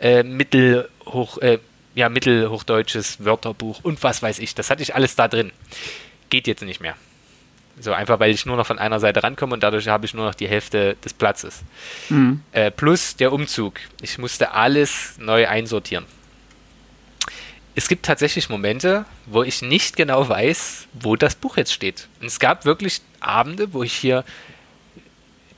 äh, 0.00 0.22
Mittelhoch, 0.22 1.36
äh, 1.42 1.58
ja, 1.94 2.08
mittelhochdeutsches 2.08 3.22
Wörterbuch 3.26 3.80
und 3.82 4.02
was 4.02 4.22
weiß 4.22 4.38
ich. 4.38 4.54
Das 4.54 4.70
hatte 4.70 4.82
ich 4.82 4.94
alles 4.94 5.14
da 5.14 5.28
drin. 5.28 5.52
Geht 6.30 6.46
jetzt 6.46 6.62
nicht 6.62 6.80
mehr. 6.80 6.96
So 7.78 7.92
einfach, 7.92 8.20
weil 8.20 8.30
ich 8.30 8.46
nur 8.46 8.56
noch 8.56 8.66
von 8.66 8.78
einer 8.78 9.00
Seite 9.00 9.22
rankomme 9.22 9.52
und 9.52 9.62
dadurch 9.62 9.88
habe 9.88 10.06
ich 10.06 10.14
nur 10.14 10.24
noch 10.24 10.34
die 10.34 10.48
Hälfte 10.48 10.96
des 11.04 11.12
Platzes. 11.12 11.62
Mhm. 12.08 12.40
Äh, 12.52 12.70
plus 12.70 13.16
der 13.16 13.34
Umzug. 13.34 13.80
Ich 14.00 14.16
musste 14.16 14.52
alles 14.52 15.18
neu 15.18 15.46
einsortieren. 15.46 16.06
Es 17.76 17.88
gibt 17.88 18.06
tatsächlich 18.06 18.48
Momente, 18.48 19.04
wo 19.26 19.42
ich 19.42 19.60
nicht 19.60 19.96
genau 19.96 20.28
weiß, 20.28 20.86
wo 20.92 21.16
das 21.16 21.34
Buch 21.34 21.56
jetzt 21.56 21.72
steht. 21.72 22.08
Und 22.20 22.28
es 22.28 22.38
gab 22.38 22.64
wirklich 22.64 23.00
Abende, 23.20 23.72
wo 23.72 23.82
ich 23.82 23.92
hier 23.92 24.24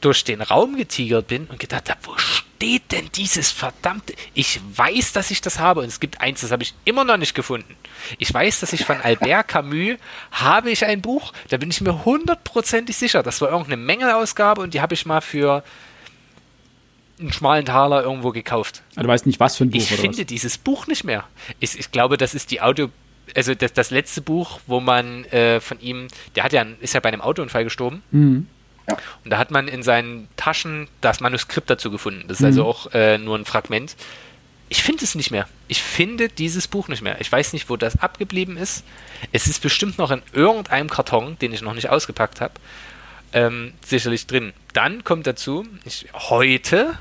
durch 0.01 0.25
den 0.25 0.41
Raum 0.41 0.77
getigert 0.77 1.27
bin 1.27 1.47
und 1.47 1.59
gedacht 1.59 1.91
habe, 1.91 2.01
wo 2.05 2.17
steht 2.17 2.93
denn 2.93 3.11
dieses 3.15 3.51
verdammte? 3.51 4.15
Ich 4.35 4.61
weiß, 4.77 5.13
dass 5.13 5.31
ich 5.31 5.41
das 5.41 5.59
habe 5.59 5.81
und 5.81 5.87
es 5.87 6.01
gibt 6.01 6.21
eins, 6.21 6.41
das 6.41 6.53
habe 6.53 6.63
ich 6.63 6.75
immer 6.85 7.05
noch 7.05 7.17
nicht 7.17 7.35
gefunden. 7.35 7.77
Ich 8.19 8.33
weiß, 8.33 8.61
dass 8.61 8.73
ich 8.73 8.85
von 8.85 9.01
Albert 9.01 9.49
Camus 9.49 9.99
habe 10.31 10.71
ich 10.71 10.85
ein 10.85 11.03
Buch, 11.03 11.33
da 11.49 11.57
bin 11.57 11.71
ich 11.71 11.81
mir 11.81 12.05
hundertprozentig 12.05 12.97
sicher. 12.97 13.23
Das 13.23 13.41
war 13.41 13.51
irgendeine 13.51 13.79
Mängelausgabe 13.79 14.63
und 14.63 14.75
die 14.75 14.81
habe 14.81 14.95
ich 14.95 15.07
mal 15.07 15.21
für 15.21 15.63
einen 17.19 17.33
schmalen 17.33 17.65
Taler 17.65 18.03
irgendwo 18.03 18.31
gekauft. 18.31 18.83
Aber 18.95 19.05
du 19.05 19.09
weißt 19.09 19.27
nicht, 19.27 19.41
was 19.41 19.57
für 19.57 19.65
ein 19.65 19.71
Buch 19.71 19.79
Ich 19.79 19.89
finde 19.89 20.19
was? 20.19 20.27
dieses 20.27 20.59
Buch 20.59 20.87
nicht 20.87 21.05
mehr. 21.05 21.25
Ich, 21.61 21.79
ich 21.79 21.91
glaube, 21.91 22.17
das 22.17 22.35
ist 22.35 22.51
die 22.51 22.61
Audio 22.61 22.91
also 23.35 23.55
das, 23.55 23.73
das 23.73 23.91
letzte 23.91 24.21
Buch, 24.21 24.61
wo 24.67 24.81
man 24.81 25.25
äh, 25.27 25.61
von 25.61 25.81
ihm, 25.81 26.09
der 26.35 26.45
hat 26.45 26.53
ja, 26.53 26.65
ist 26.81 26.95
ja 26.95 27.01
bei 27.01 27.09
einem 27.09 27.21
Autounfall 27.21 27.65
gestorben. 27.65 28.03
Mhm. 28.11 28.47
Ja. 28.89 28.97
Und 29.25 29.31
da 29.31 29.39
hat 29.39 29.51
man 29.51 29.67
in 29.69 29.83
seinen 29.83 30.29
Taschen 30.37 30.89
das 31.01 31.21
Manuskript 31.21 31.69
dazu 31.69 31.91
gefunden. 31.91 32.25
Das 32.29 32.39
ist 32.39 32.45
also 32.45 32.63
mhm. 32.63 32.69
also 32.69 32.87
auch 32.87 32.95
äh, 32.95 33.19
nur 33.19 33.37
ein 33.37 33.45
Fragment. 33.45 33.97
Ich 34.69 34.83
finde 34.83 35.05
es 35.05 35.15
nicht 35.15 35.31
mehr. 35.31 35.49
Ich 35.69 35.83
finde 35.83 36.29
dieses 36.29 36.67
Buch 36.67 36.89
nicht 36.89 37.03
mehr. 37.03 37.21
Ich 37.21 37.31
weiß 37.31 37.53
nicht, 37.53 37.69
wo 37.69 37.77
das 37.77 38.01
abgeblieben 38.01 38.57
ist. 38.57 38.85
Es 39.33 39.47
ist 39.47 39.63
bestimmt 39.63 39.99
noch 39.99 40.11
in 40.11 40.23
irgendeinem 40.33 40.91
Karton, 40.91 41.39
den 41.41 41.53
ich 41.53 41.63
noch 41.63 41.75
nicht 41.75 41.89
ausgepackt 41.89 42.41
habe, 42.41 42.55
ähm, 43.33 43.75
sicherlich 43.85 44.27
drin. 44.27 44.53
Dann 44.73 45.05
kommt 45.05 45.27
dazu, 45.27 45.67
ich, 45.85 46.07
heute 46.15 46.99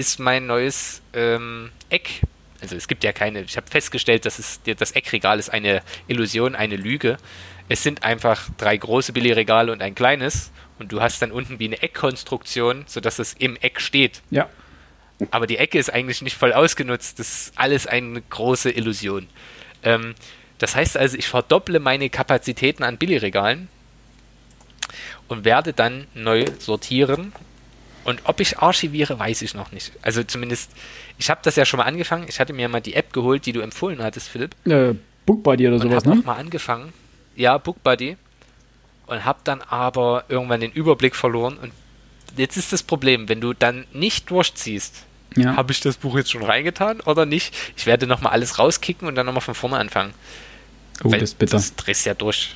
ist 0.00 0.18
mein 0.18 0.46
neues 0.46 1.02
ähm, 1.12 1.70
Eck. 1.90 2.22
Also 2.62 2.74
es 2.74 2.88
gibt 2.88 3.04
ja 3.04 3.12
keine, 3.12 3.42
ich 3.42 3.56
habe 3.56 3.66
festgestellt, 3.70 4.24
dass 4.24 4.38
es, 4.38 4.60
das 4.78 4.92
Eckregal 4.92 5.38
ist 5.38 5.50
eine 5.50 5.82
Illusion, 6.08 6.54
eine 6.54 6.76
Lüge. 6.76 7.18
Es 7.68 7.82
sind 7.82 8.02
einfach 8.02 8.48
drei 8.56 8.76
große 8.76 9.12
Billigregale 9.12 9.70
und 9.70 9.82
ein 9.82 9.94
kleines 9.94 10.50
und 10.78 10.90
du 10.90 11.00
hast 11.02 11.20
dann 11.20 11.30
unten 11.30 11.58
wie 11.58 11.66
eine 11.66 11.82
Eckkonstruktion, 11.82 12.84
sodass 12.86 13.18
es 13.18 13.34
im 13.34 13.56
Eck 13.56 13.80
steht. 13.80 14.22
Ja. 14.30 14.48
Aber 15.30 15.46
die 15.46 15.58
Ecke 15.58 15.78
ist 15.78 15.92
eigentlich 15.92 16.22
nicht 16.22 16.36
voll 16.36 16.54
ausgenutzt. 16.54 17.18
Das 17.18 17.28
ist 17.28 17.52
alles 17.56 17.86
eine 17.86 18.22
große 18.22 18.70
Illusion. 18.70 19.28
Ähm, 19.82 20.14
das 20.58 20.74
heißt 20.74 20.96
also, 20.96 21.16
ich 21.16 21.28
verdopple 21.28 21.78
meine 21.78 22.08
Kapazitäten 22.08 22.82
an 22.82 22.96
Billigregalen 22.96 23.68
und 25.28 25.44
werde 25.44 25.74
dann 25.74 26.06
neu 26.14 26.46
sortieren. 26.58 27.32
Und 28.10 28.20
ob 28.24 28.40
ich 28.40 28.58
archiviere, 28.58 29.18
weiß 29.18 29.42
ich 29.42 29.54
noch 29.54 29.72
nicht. 29.72 29.92
Also 30.02 30.22
zumindest, 30.22 30.70
ich 31.18 31.30
habe 31.30 31.40
das 31.42 31.56
ja 31.56 31.64
schon 31.64 31.78
mal 31.78 31.84
angefangen. 31.84 32.26
Ich 32.28 32.40
hatte 32.40 32.52
mir 32.52 32.68
mal 32.68 32.80
die 32.80 32.94
App 32.94 33.12
geholt, 33.12 33.46
die 33.46 33.52
du 33.52 33.60
empfohlen 33.60 34.02
hattest, 34.02 34.28
Philipp. 34.28 34.54
Äh, 34.66 34.94
BookBuddy 35.26 35.68
oder 35.68 35.78
sowas, 35.78 36.04
ne? 36.04 36.16
mal 36.16 36.34
angefangen. 36.34 36.92
Ja, 37.36 37.56
BookBuddy 37.56 38.16
und 39.10 39.24
habe 39.24 39.40
dann 39.44 39.60
aber 39.62 40.24
irgendwann 40.28 40.60
den 40.60 40.70
Überblick 40.70 41.16
verloren. 41.16 41.58
Und 41.60 41.72
jetzt 42.36 42.56
ist 42.56 42.72
das 42.72 42.82
Problem, 42.82 43.28
wenn 43.28 43.40
du 43.40 43.52
dann 43.52 43.86
nicht 43.92 44.30
durchziehst, 44.30 45.04
ja. 45.36 45.56
habe 45.56 45.72
ich 45.72 45.80
das 45.80 45.96
Buch 45.96 46.16
jetzt 46.16 46.30
schon 46.30 46.44
reingetan 46.44 47.00
oder 47.00 47.26
nicht? 47.26 47.54
Ich 47.76 47.86
werde 47.86 48.06
nochmal 48.06 48.32
alles 48.32 48.58
rauskicken 48.58 49.08
und 49.08 49.16
dann 49.16 49.26
nochmal 49.26 49.40
von 49.40 49.54
vorne 49.54 49.78
anfangen. 49.78 50.14
Oh, 51.02 51.10
Weil 51.10 51.20
das 51.20 51.30
ist 51.30 51.38
bitter. 51.38 51.56
Das 51.56 51.74
drehst 51.74 52.06
ja 52.06 52.14
durch. 52.14 52.54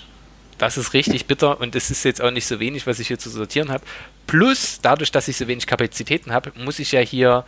Das 0.59 0.76
ist 0.76 0.94
richtig 0.94 1.26
bitter 1.26 1.61
und 1.61 1.74
es 1.74 1.90
ist 1.90 2.05
jetzt 2.05 2.22
auch 2.22 2.30
nicht 2.30 2.46
so 2.46 2.61
wenig, 2.61 2.86
was 2.86 3.00
ich 3.00 3.09
hier 3.09 3.18
zu 3.18 3.30
sortieren 3.30 3.70
habe. 3.70 3.84
Plus, 4.26 4.80
dadurch, 4.80 5.11
dass 5.11 5.28
ich 5.28 5.36
so 5.36 5.48
wenig 5.48 5.66
Kapazitäten 5.66 6.32
habe, 6.32 6.52
muss 6.57 6.78
ich 6.78 6.92
ja 6.92 7.00
hier 7.00 7.44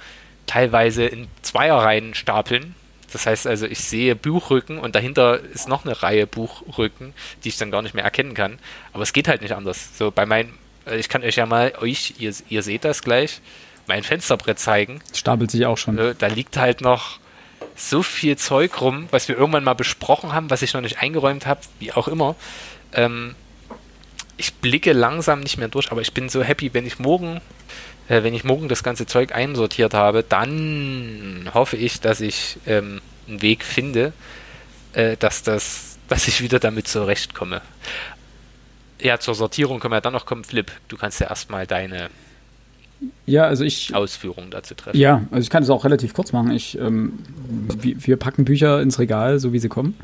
teilweise 0.47 1.07
in 1.07 1.29
Zweierreihen 1.43 2.15
stapeln 2.15 2.75
das 3.13 3.27
heißt 3.27 3.47
also, 3.47 3.67
ich 3.67 3.79
sehe 3.79 4.17
Buchrücken 4.17 4.79
und 4.79 4.95
dahinter 4.95 5.41
ist 5.41 5.69
noch 5.69 5.85
eine 5.85 6.03
Reihe 6.03 6.27
Buchrücken, 6.27 7.15
die 7.45 7.49
ich 7.49 7.57
dann 7.57 7.71
gar 7.71 7.83
nicht 7.83 7.95
mehr 7.95 8.05
erkennen 8.05 8.35
kann. 8.35 8.59
Aber 8.93 9.03
es 9.03 9.13
geht 9.13 9.29
halt 9.29 9.43
nicht 9.43 9.55
anders. 9.55 9.97
So 9.97 10.11
bei 10.11 10.27
meinem, 10.27 10.53
äh, 10.87 10.97
ich 10.97 11.09
kann 11.09 11.23
euch 11.23 11.37
ja 11.37 11.47
mal, 11.47 11.73
euch, 11.81 12.15
ihr, 12.19 12.35
ihr 12.49 12.63
seht 12.63 12.85
das 12.85 13.03
gleich, 13.03 13.41
mein 13.87 14.03
Fensterbrett 14.03 14.59
zeigen. 14.59 15.01
Stapelt 15.15 15.51
sich 15.51 15.65
auch 15.67 15.79
schon. 15.79 15.97
Da 16.19 16.27
liegt 16.27 16.57
halt 16.57 16.81
noch 16.81 17.19
so 17.75 18.03
viel 18.03 18.37
Zeug 18.37 18.81
rum, 18.81 19.09
was 19.11 19.29
wir 19.29 19.37
irgendwann 19.39 19.65
mal 19.65 19.75
besprochen 19.75 20.33
haben, 20.33 20.51
was 20.51 20.63
ich 20.63 20.75
noch 20.75 20.81
nicht 20.81 21.01
eingeräumt 21.01 21.47
habe, 21.47 21.61
wie 21.79 21.93
auch 21.93 22.09
immer. 22.09 22.35
Ähm, 22.97 23.37
ich 24.37 24.55
blicke 24.55 24.93
langsam 24.93 25.41
nicht 25.41 25.57
mehr 25.57 25.69
durch, 25.69 25.93
aber 25.93 26.01
ich 26.01 26.13
bin 26.13 26.29
so 26.29 26.43
happy, 26.43 26.75
wenn 26.75 26.87
ich 26.87 26.99
morgen 26.99 27.41
äh, 28.09 28.23
wenn 28.23 28.35
ich 28.35 28.45
morgen 28.45 28.69
das 28.69 28.83
ganze 28.83 29.07
Zeug 29.07 29.35
einsortiert 29.35 29.95
habe, 29.95 30.23
dann 30.23 31.51
hoffe 31.53 31.77
ich, 31.77 32.01
dass 32.01 32.21
ich 32.21 32.59
ähm, 32.67 33.01
einen 33.29 33.43
Weg 33.43 33.65
finde, 33.65 34.13
äh, 34.93 35.17
dass 35.17 35.43
das, 35.43 35.99
dass 36.09 36.29
ich 36.29 36.41
wieder 36.41 36.59
damit 36.59 36.89
zurechtkomme. 36.89 37.63
Ja, 39.01 39.19
zur 39.19 39.35
Sortierung 39.35 39.81
können 39.81 39.93
wir 39.93 40.01
dann 40.01 40.15
noch 40.15 40.25
kommen. 40.25 40.45
Flip, 40.45 40.71
du 40.89 40.97
kannst 40.97 41.21
ja 41.21 41.29
erstmal 41.29 41.67
deine 41.67 42.09
ja, 43.27 43.45
also 43.45 43.63
ich, 43.63 43.95
Ausführungen 43.95 44.51
dazu 44.51 44.75
treffen. 44.75 44.97
Ja, 44.97 45.23
also 45.31 45.43
ich 45.43 45.51
kann 45.51 45.63
es 45.63 45.69
auch 45.69 45.85
relativ 45.85 46.15
kurz 46.15 46.33
machen. 46.33 46.51
Ich, 46.53 46.79
ähm, 46.79 47.19
wir, 47.79 48.07
wir 48.07 48.17
packen 48.17 48.47
Bücher 48.47 48.81
ins 48.81 48.99
Regal, 48.99 49.39
so 49.39 49.53
wie 49.53 49.59
sie 49.59 49.69
kommen. 49.69 49.95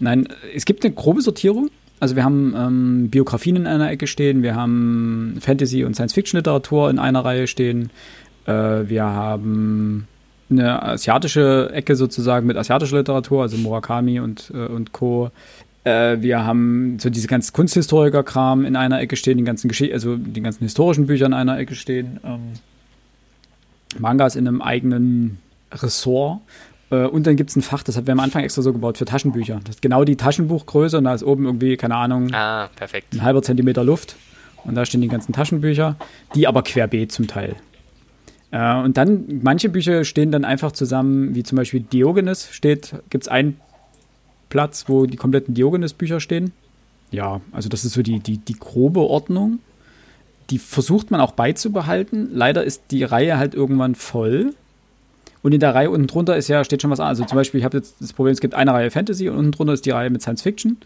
Nein, 0.00 0.28
es 0.54 0.66
gibt 0.66 0.84
eine 0.84 0.92
grobe 0.92 1.22
Sortierung 1.22 1.70
also 2.02 2.16
wir 2.16 2.24
haben 2.24 2.52
ähm, 2.56 3.10
Biografien 3.10 3.54
in 3.54 3.68
einer 3.68 3.88
Ecke 3.88 4.08
stehen, 4.08 4.42
wir 4.42 4.56
haben 4.56 5.38
Fantasy- 5.40 5.84
und 5.84 5.94
Science-Fiction-Literatur 5.94 6.90
in 6.90 6.98
einer 6.98 7.24
Reihe 7.24 7.46
stehen, 7.46 7.90
äh, 8.44 8.52
wir 8.52 9.04
haben 9.04 10.08
eine 10.50 10.82
asiatische 10.82 11.70
Ecke 11.72 11.94
sozusagen 11.94 12.48
mit 12.48 12.56
asiatischer 12.56 12.96
Literatur, 12.96 13.42
also 13.42 13.56
Murakami 13.56 14.18
und, 14.18 14.50
äh, 14.52 14.66
und 14.66 14.90
Co. 14.90 15.30
Äh, 15.84 16.16
wir 16.18 16.44
haben 16.44 16.98
so 16.98 17.08
diese 17.08 17.28
ganzen 17.28 17.52
Kunsthistoriker-Kram 17.52 18.64
in 18.64 18.74
einer 18.74 19.00
Ecke 19.00 19.14
stehen, 19.14 19.38
die 19.38 19.44
ganzen 19.44 19.68
Gesch 19.68 19.88
also 19.92 20.16
die 20.16 20.40
ganzen 20.40 20.64
historischen 20.64 21.06
Bücher 21.06 21.26
in 21.26 21.34
einer 21.34 21.56
Ecke 21.56 21.76
stehen. 21.76 22.18
Ähm, 22.24 22.54
Mangas 24.00 24.34
in 24.34 24.48
einem 24.48 24.60
eigenen 24.60 25.38
Ressort 25.70 26.40
und 26.96 27.26
dann 27.26 27.36
gibt 27.36 27.50
es 27.50 27.56
ein 27.56 27.62
Fach, 27.62 27.82
das 27.82 27.96
haben 27.96 28.06
wir 28.06 28.12
am 28.12 28.20
Anfang 28.20 28.44
extra 28.44 28.62
so 28.62 28.72
gebaut 28.72 28.98
für 28.98 29.04
Taschenbücher. 29.04 29.60
Das 29.64 29.76
ist 29.76 29.82
genau 29.82 30.04
die 30.04 30.16
Taschenbuchgröße 30.16 30.98
und 30.98 31.04
da 31.04 31.14
ist 31.14 31.22
oben 31.22 31.44
irgendwie, 31.44 31.76
keine 31.76 31.96
Ahnung, 31.96 32.32
ah, 32.34 32.68
ein 33.12 33.22
halber 33.22 33.42
Zentimeter 33.42 33.84
Luft. 33.84 34.16
Und 34.64 34.74
da 34.74 34.84
stehen 34.84 35.00
die 35.00 35.08
ganzen 35.08 35.32
Taschenbücher, 35.32 35.96
die 36.34 36.46
aber 36.46 36.62
querbeet 36.62 37.10
zum 37.10 37.26
Teil. 37.26 37.56
Äh, 38.52 38.76
und 38.76 38.96
dann, 38.96 39.40
manche 39.42 39.68
Bücher 39.68 40.04
stehen 40.04 40.30
dann 40.30 40.44
einfach 40.44 40.72
zusammen, 40.72 41.34
wie 41.34 41.42
zum 41.42 41.56
Beispiel 41.56 41.80
Diogenes 41.80 42.48
steht, 42.52 42.94
gibt 43.10 43.24
es 43.24 43.28
einen 43.28 43.60
Platz, 44.48 44.84
wo 44.86 45.06
die 45.06 45.16
kompletten 45.16 45.54
Diogenes-Bücher 45.54 46.20
stehen. 46.20 46.52
Ja, 47.10 47.40
also 47.52 47.68
das 47.68 47.84
ist 47.84 47.94
so 47.94 48.02
die, 48.02 48.20
die, 48.20 48.38
die 48.38 48.58
grobe 48.58 49.00
Ordnung. 49.00 49.58
Die 50.50 50.58
versucht 50.58 51.10
man 51.10 51.20
auch 51.20 51.32
beizubehalten. 51.32 52.28
Leider 52.32 52.62
ist 52.62 52.82
die 52.90 53.04
Reihe 53.04 53.38
halt 53.38 53.54
irgendwann 53.54 53.94
voll. 53.94 54.54
Und 55.42 55.52
in 55.52 55.60
der 55.60 55.74
Reihe 55.74 55.90
unten 55.90 56.06
drunter 56.06 56.36
ist 56.36 56.48
ja, 56.48 56.64
steht 56.64 56.82
schon 56.82 56.90
was 56.90 57.00
an. 57.00 57.08
Also 57.08 57.24
zum 57.24 57.36
Beispiel, 57.36 57.58
ich 57.58 57.64
habe 57.64 57.76
jetzt 57.76 57.96
das 58.00 58.12
Problem, 58.12 58.32
es 58.32 58.40
gibt 58.40 58.54
eine 58.54 58.72
Reihe 58.72 58.90
Fantasy 58.90 59.28
und 59.28 59.36
unten 59.36 59.52
drunter 59.52 59.72
ist 59.72 59.84
die 59.84 59.90
Reihe 59.90 60.10
mit 60.10 60.22
Science 60.22 60.42
Fiction. 60.42 60.76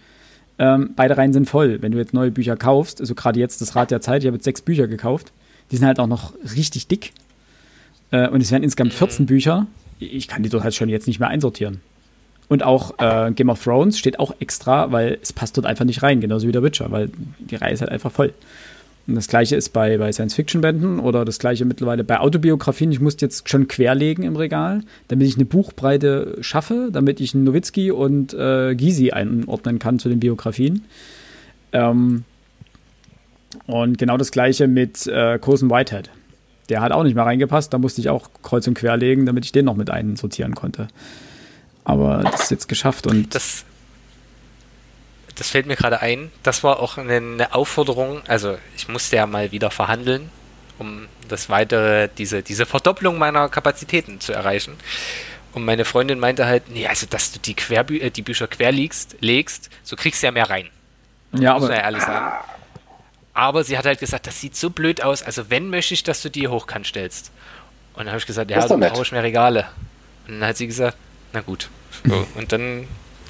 Ähm, 0.58 0.90
beide 0.96 1.16
Reihen 1.16 1.32
sind 1.32 1.48
voll. 1.48 1.82
Wenn 1.82 1.92
du 1.92 1.98
jetzt 1.98 2.14
neue 2.14 2.30
Bücher 2.30 2.56
kaufst, 2.56 3.00
also 3.00 3.14
gerade 3.14 3.38
jetzt 3.38 3.60
das 3.60 3.76
Rad 3.76 3.90
der 3.90 4.00
Zeit, 4.00 4.22
ich 4.22 4.26
habe 4.26 4.36
jetzt 4.36 4.44
sechs 4.44 4.62
Bücher 4.62 4.88
gekauft, 4.88 5.32
die 5.70 5.76
sind 5.76 5.86
halt 5.86 6.00
auch 6.00 6.06
noch 6.06 6.32
richtig 6.54 6.88
dick. 6.88 7.12
Äh, 8.10 8.28
und 8.28 8.40
es 8.40 8.50
werden 8.50 8.62
insgesamt 8.62 8.94
14 8.94 9.24
mhm. 9.24 9.26
Bücher. 9.26 9.66
Ich 9.98 10.28
kann 10.28 10.42
die 10.42 10.48
dort 10.48 10.64
halt 10.64 10.74
schon 10.74 10.88
jetzt 10.88 11.06
nicht 11.06 11.20
mehr 11.20 11.28
einsortieren. 11.28 11.80
Und 12.48 12.62
auch 12.62 12.98
äh, 12.98 13.32
Game 13.32 13.50
of 13.50 13.62
Thrones 13.62 13.98
steht 13.98 14.18
auch 14.20 14.34
extra, 14.38 14.92
weil 14.92 15.18
es 15.20 15.32
passt 15.32 15.56
dort 15.56 15.66
einfach 15.66 15.84
nicht 15.84 16.02
rein, 16.02 16.20
genauso 16.20 16.46
wie 16.46 16.52
der 16.52 16.62
Witcher, 16.62 16.90
weil 16.92 17.10
die 17.38 17.56
Reihe 17.56 17.74
ist 17.74 17.80
halt 17.80 17.90
einfach 17.90 18.12
voll. 18.12 18.32
Und 19.06 19.14
das 19.14 19.28
gleiche 19.28 19.54
ist 19.54 19.72
bei, 19.72 19.98
bei 19.98 20.10
Science-Fiction-Bänden 20.10 20.98
oder 20.98 21.24
das 21.24 21.38
gleiche 21.38 21.64
mittlerweile 21.64 22.02
bei 22.02 22.18
Autobiografien. 22.18 22.90
Ich 22.90 23.00
musste 23.00 23.24
jetzt 23.24 23.48
schon 23.48 23.68
querlegen 23.68 24.24
im 24.24 24.34
Regal, 24.34 24.82
damit 25.08 25.28
ich 25.28 25.36
eine 25.36 25.44
Buchbreite 25.44 26.38
schaffe, 26.40 26.88
damit 26.92 27.20
ich 27.20 27.34
Nowitzki 27.34 27.92
und 27.92 28.34
äh, 28.34 28.74
Gysi 28.74 29.12
einordnen 29.12 29.78
kann 29.78 30.00
zu 30.00 30.08
den 30.08 30.18
Biografien. 30.18 30.84
Ähm, 31.72 32.24
und 33.66 33.98
genau 33.98 34.16
das 34.16 34.32
gleiche 34.32 34.66
mit 34.66 35.06
äh, 35.06 35.38
Coulson 35.38 35.70
Whitehead. 35.70 36.10
Der 36.68 36.80
hat 36.80 36.90
auch 36.90 37.04
nicht 37.04 37.14
mehr 37.14 37.24
reingepasst, 37.24 37.72
da 37.72 37.78
musste 37.78 38.00
ich 38.00 38.08
auch 38.08 38.28
kreuz 38.42 38.66
und 38.66 38.74
quer 38.74 38.96
legen, 38.96 39.24
damit 39.24 39.44
ich 39.44 39.52
den 39.52 39.66
noch 39.66 39.76
mit 39.76 39.88
einsortieren 39.88 40.56
konnte. 40.56 40.88
Aber 41.84 42.24
das 42.24 42.42
ist 42.42 42.50
jetzt 42.50 42.68
geschafft 42.68 43.06
und. 43.06 43.32
Das 43.34 43.64
das 45.36 45.50
fällt 45.50 45.66
mir 45.66 45.76
gerade 45.76 46.00
ein, 46.00 46.32
das 46.42 46.64
war 46.64 46.80
auch 46.80 46.98
eine, 46.98 47.16
eine, 47.16 47.54
Aufforderung, 47.54 48.22
also 48.26 48.58
ich 48.76 48.88
musste 48.88 49.16
ja 49.16 49.26
mal 49.26 49.52
wieder 49.52 49.70
verhandeln, 49.70 50.30
um 50.78 51.06
das 51.28 51.48
weitere, 51.48 52.08
diese, 52.18 52.42
diese 52.42 52.66
Verdopplung 52.66 53.18
meiner 53.18 53.48
Kapazitäten 53.48 54.20
zu 54.20 54.32
erreichen. 54.32 54.76
Und 55.52 55.64
meine 55.64 55.84
Freundin 55.84 56.18
meinte 56.18 56.46
halt, 56.46 56.68
nee, 56.70 56.86
also 56.86 57.06
dass 57.06 57.32
du 57.32 57.38
die, 57.38 57.54
Querbü 57.54 57.98
äh, 57.98 58.10
die 58.10 58.22
Bücher 58.22 58.46
quer 58.46 58.72
legst, 58.72 59.16
legst, 59.20 59.70
so 59.82 59.96
kriegst 59.96 60.22
du 60.22 60.26
ja 60.26 60.32
mehr 60.32 60.50
rein. 60.50 60.68
Ja, 61.32 61.54
muss 61.54 61.64
aber, 61.64 61.68
man 61.68 61.78
ja 61.78 61.84
ehrlich 61.84 62.02
sagen. 62.02 62.34
Aber 63.32 63.64
sie 63.64 63.76
hat 63.76 63.84
halt 63.84 64.00
gesagt, 64.00 64.26
das 64.26 64.40
sieht 64.40 64.56
so 64.56 64.70
blöd 64.70 65.02
aus, 65.02 65.22
also 65.22 65.50
wenn 65.50 65.68
möchte 65.68 65.94
ich, 65.94 66.02
dass 66.02 66.22
du 66.22 66.30
die 66.30 66.48
hochkant 66.48 66.86
stellst. 66.86 67.30
Und 67.94 68.00
dann 68.00 68.08
habe 68.08 68.18
ich 68.18 68.26
gesagt, 68.26 68.50
ja, 68.50 68.66
dann 68.66 68.80
brauche 68.80 69.02
ich 69.02 69.12
mehr 69.12 69.22
Regale. 69.22 69.66
Und 70.26 70.40
dann 70.40 70.48
hat 70.48 70.56
sie 70.56 70.66
gesagt, 70.66 70.96
na 71.32 71.40
gut. 71.40 71.68
So, 72.04 72.26
und 72.34 72.52
dann 72.52 72.86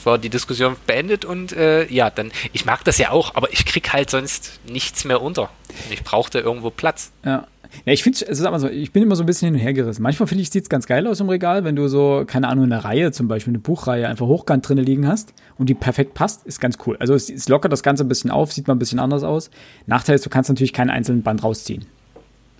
war 0.06 0.18
die 0.18 0.30
Diskussion 0.30 0.76
beendet 0.86 1.24
und 1.24 1.52
äh, 1.52 1.86
ja, 1.92 2.10
dann, 2.10 2.30
ich 2.52 2.64
mag 2.64 2.84
das 2.84 2.98
ja 2.98 3.10
auch, 3.10 3.34
aber 3.34 3.52
ich 3.52 3.66
krieg 3.66 3.92
halt 3.92 4.10
sonst 4.10 4.60
nichts 4.70 5.04
mehr 5.04 5.20
unter. 5.20 5.50
Ich 5.90 6.02
brauchte 6.02 6.38
irgendwo 6.38 6.70
Platz. 6.70 7.12
Ja. 7.24 7.46
Ja, 7.84 7.92
ich 7.92 8.02
finde, 8.02 8.26
also 8.26 8.42
sag 8.42 8.52
mal 8.52 8.60
so, 8.60 8.68
ich 8.68 8.92
bin 8.92 9.02
immer 9.02 9.16
so 9.16 9.22
ein 9.22 9.26
bisschen 9.26 9.46
hin 9.46 9.54
und 9.54 9.60
her 9.60 9.72
gerissen. 9.72 10.02
Manchmal 10.02 10.26
finde 10.26 10.42
ich, 10.42 10.50
sieht 10.50 10.62
es 10.62 10.68
ganz 10.68 10.86
geil 10.86 11.06
aus 11.06 11.20
im 11.20 11.28
Regal, 11.28 11.64
wenn 11.64 11.76
du 11.76 11.88
so, 11.88 12.24
keine 12.26 12.48
Ahnung, 12.48 12.64
eine 12.64 12.84
Reihe, 12.84 13.12
zum 13.12 13.28
Beispiel 13.28 13.50
eine 13.50 13.58
Buchreihe, 13.58 14.08
einfach 14.08 14.26
hochkant 14.26 14.68
drin 14.68 14.78
liegen 14.78 15.06
hast 15.06 15.34
und 15.58 15.68
die 15.68 15.74
perfekt 15.74 16.14
passt, 16.14 16.46
ist 16.46 16.60
ganz 16.60 16.78
cool. 16.86 16.96
Also 17.00 17.14
es, 17.14 17.28
es 17.28 17.48
lockert 17.48 17.72
das 17.72 17.82
Ganze 17.82 18.04
ein 18.04 18.08
bisschen 18.08 18.30
auf, 18.30 18.52
sieht 18.52 18.68
mal 18.68 18.74
ein 18.74 18.78
bisschen 18.78 18.98
anders 18.98 19.24
aus. 19.24 19.50
Nachteil 19.86 20.14
ist, 20.14 20.24
du 20.24 20.30
kannst 20.30 20.48
natürlich 20.48 20.72
keinen 20.72 20.90
einzelnen 20.90 21.22
Band 21.22 21.42
rausziehen. 21.42 21.86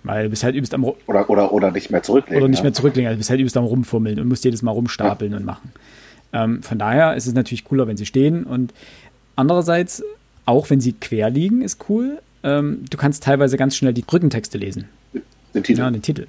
Weil 0.03 0.25
du 0.25 0.29
bist 0.29 0.43
halt 0.43 0.55
übelst 0.55 0.73
am 0.73 0.83
oder, 0.83 1.29
oder, 1.29 1.51
oder 1.51 1.71
nicht 1.71 1.89
mehr 1.89 2.03
zurücklegen. 2.03 2.37
Oder 2.41 2.49
nicht 2.49 2.59
ja. 2.59 2.63
mehr 2.63 2.73
zurücklegen, 2.73 3.07
also 3.07 3.15
du 3.15 3.19
bist 3.19 3.29
halt 3.29 3.39
übelst 3.39 3.57
am 3.57 3.65
Rumfummeln 3.65 4.19
und 4.19 4.27
musst 4.27 4.45
jedes 4.45 4.61
Mal 4.61 4.71
rumstapeln 4.71 5.31
ja. 5.31 5.37
und 5.37 5.45
machen. 5.45 5.71
Ähm, 6.33 6.61
von 6.63 6.77
daher 6.77 7.15
ist 7.15 7.27
es 7.27 7.33
natürlich 7.33 7.63
cooler, 7.63 7.87
wenn 7.87 7.97
sie 7.97 8.05
stehen. 8.05 8.43
Und 8.43 8.73
andererseits, 9.35 10.03
auch 10.45 10.69
wenn 10.69 10.81
sie 10.81 10.93
quer 10.93 11.29
liegen, 11.29 11.61
ist 11.61 11.85
cool. 11.89 12.19
ähm, 12.43 12.85
du 12.89 12.97
kannst 12.97 13.23
teilweise 13.23 13.57
ganz 13.57 13.75
schnell 13.75 13.93
die 13.93 14.01
Brückentexte 14.01 14.57
lesen. 14.57 14.85
Den 15.53 15.63
Titel. 15.63 15.79
Ja, 15.79 15.89
den 15.89 16.01
Titel. 16.01 16.27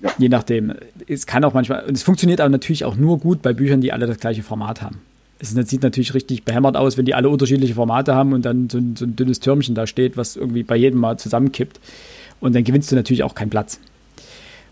Ja. 0.00 0.10
Je 0.18 0.28
nachdem. 0.28 0.74
Es 1.06 1.26
kann 1.26 1.44
auch 1.44 1.54
manchmal, 1.54 1.84
und 1.84 1.94
es 1.96 2.02
funktioniert 2.02 2.40
aber 2.40 2.50
natürlich 2.50 2.84
auch 2.84 2.96
nur 2.96 3.18
gut 3.18 3.42
bei 3.42 3.52
Büchern, 3.52 3.80
die 3.80 3.92
alle 3.92 4.06
das 4.06 4.18
gleiche 4.18 4.42
Format 4.42 4.80
haben. 4.82 5.00
Es 5.40 5.50
sieht 5.50 5.82
natürlich 5.82 6.14
richtig 6.14 6.44
behämmert 6.44 6.76
aus, 6.76 6.96
wenn 6.96 7.04
die 7.04 7.14
alle 7.14 7.28
unterschiedliche 7.28 7.74
Formate 7.74 8.14
haben 8.14 8.32
und 8.32 8.44
dann 8.44 8.68
so 8.68 8.78
ein, 8.78 8.96
so 8.96 9.04
ein 9.04 9.14
dünnes 9.14 9.38
Türmchen 9.38 9.74
da 9.74 9.86
steht, 9.86 10.16
was 10.16 10.36
irgendwie 10.36 10.64
bei 10.64 10.74
jedem 10.74 10.98
mal 10.98 11.16
zusammenkippt. 11.16 11.78
Und 12.40 12.54
dann 12.54 12.64
gewinnst 12.64 12.90
du 12.90 12.96
natürlich 12.96 13.22
auch 13.22 13.34
keinen 13.34 13.50
Platz. 13.50 13.78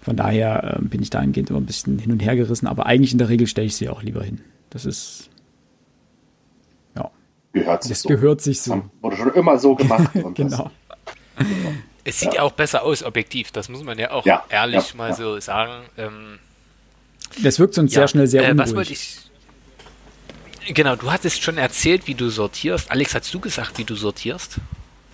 Von 0.06 0.14
daher 0.16 0.76
äh, 0.78 0.82
bin 0.82 1.02
ich 1.02 1.10
dahingehend 1.10 1.50
immer 1.50 1.58
ein 1.60 1.66
bisschen 1.66 1.98
hin 1.98 2.12
und 2.12 2.20
her 2.20 2.36
gerissen, 2.36 2.68
aber 2.68 2.86
eigentlich 2.86 3.10
in 3.10 3.18
der 3.18 3.28
Regel 3.28 3.48
stelle 3.48 3.66
ich 3.66 3.74
sie 3.74 3.88
auch 3.88 4.04
lieber 4.04 4.22
hin. 4.22 4.40
Das 4.70 4.86
ist. 4.86 5.30
Ja. 6.94 7.10
Gehört 7.52 7.82
sich 7.82 7.90
Das 7.90 8.02
so. 8.02 8.08
gehört 8.08 8.40
sich 8.40 8.60
so. 8.60 8.82
wurde 9.02 9.16
schon 9.16 9.32
immer 9.34 9.58
so 9.58 9.74
gemacht. 9.74 10.14
und 10.22 10.38
das- 10.38 10.48
Genau. 10.52 10.70
Es 12.04 12.20
sieht 12.20 12.34
ja. 12.34 12.42
auch 12.42 12.52
besser 12.52 12.84
aus, 12.84 13.02
objektiv. 13.02 13.50
Das 13.50 13.68
muss 13.68 13.82
man 13.82 13.98
ja 13.98 14.12
auch 14.12 14.24
Ja, 14.24 14.44
ehrlich 14.48 14.90
ja, 14.90 14.96
mal 14.96 15.08
ja. 15.10 15.16
so 15.16 15.40
sagen. 15.40 15.72
Ähm, 15.98 16.38
Das 17.42 17.58
wirkt 17.58 17.76
uns 17.76 17.92
sehr 17.92 18.06
schnell 18.06 18.28
sehr 18.28 18.42
äh, 18.48 18.52
unruhig. 18.52 18.68
Was 18.68 18.74
wollte 18.76 18.92
ich. 18.92 19.18
Genau, 20.72 20.94
du 20.94 21.10
hattest 21.10 21.42
schon 21.42 21.58
erzählt, 21.58 22.06
wie 22.06 22.14
du 22.14 22.28
sortierst. 22.28 22.92
Alex, 22.92 23.12
hast 23.12 23.34
du 23.34 23.40
gesagt, 23.40 23.76
wie 23.78 23.84
du 23.84 23.96
sortierst? 23.96 24.58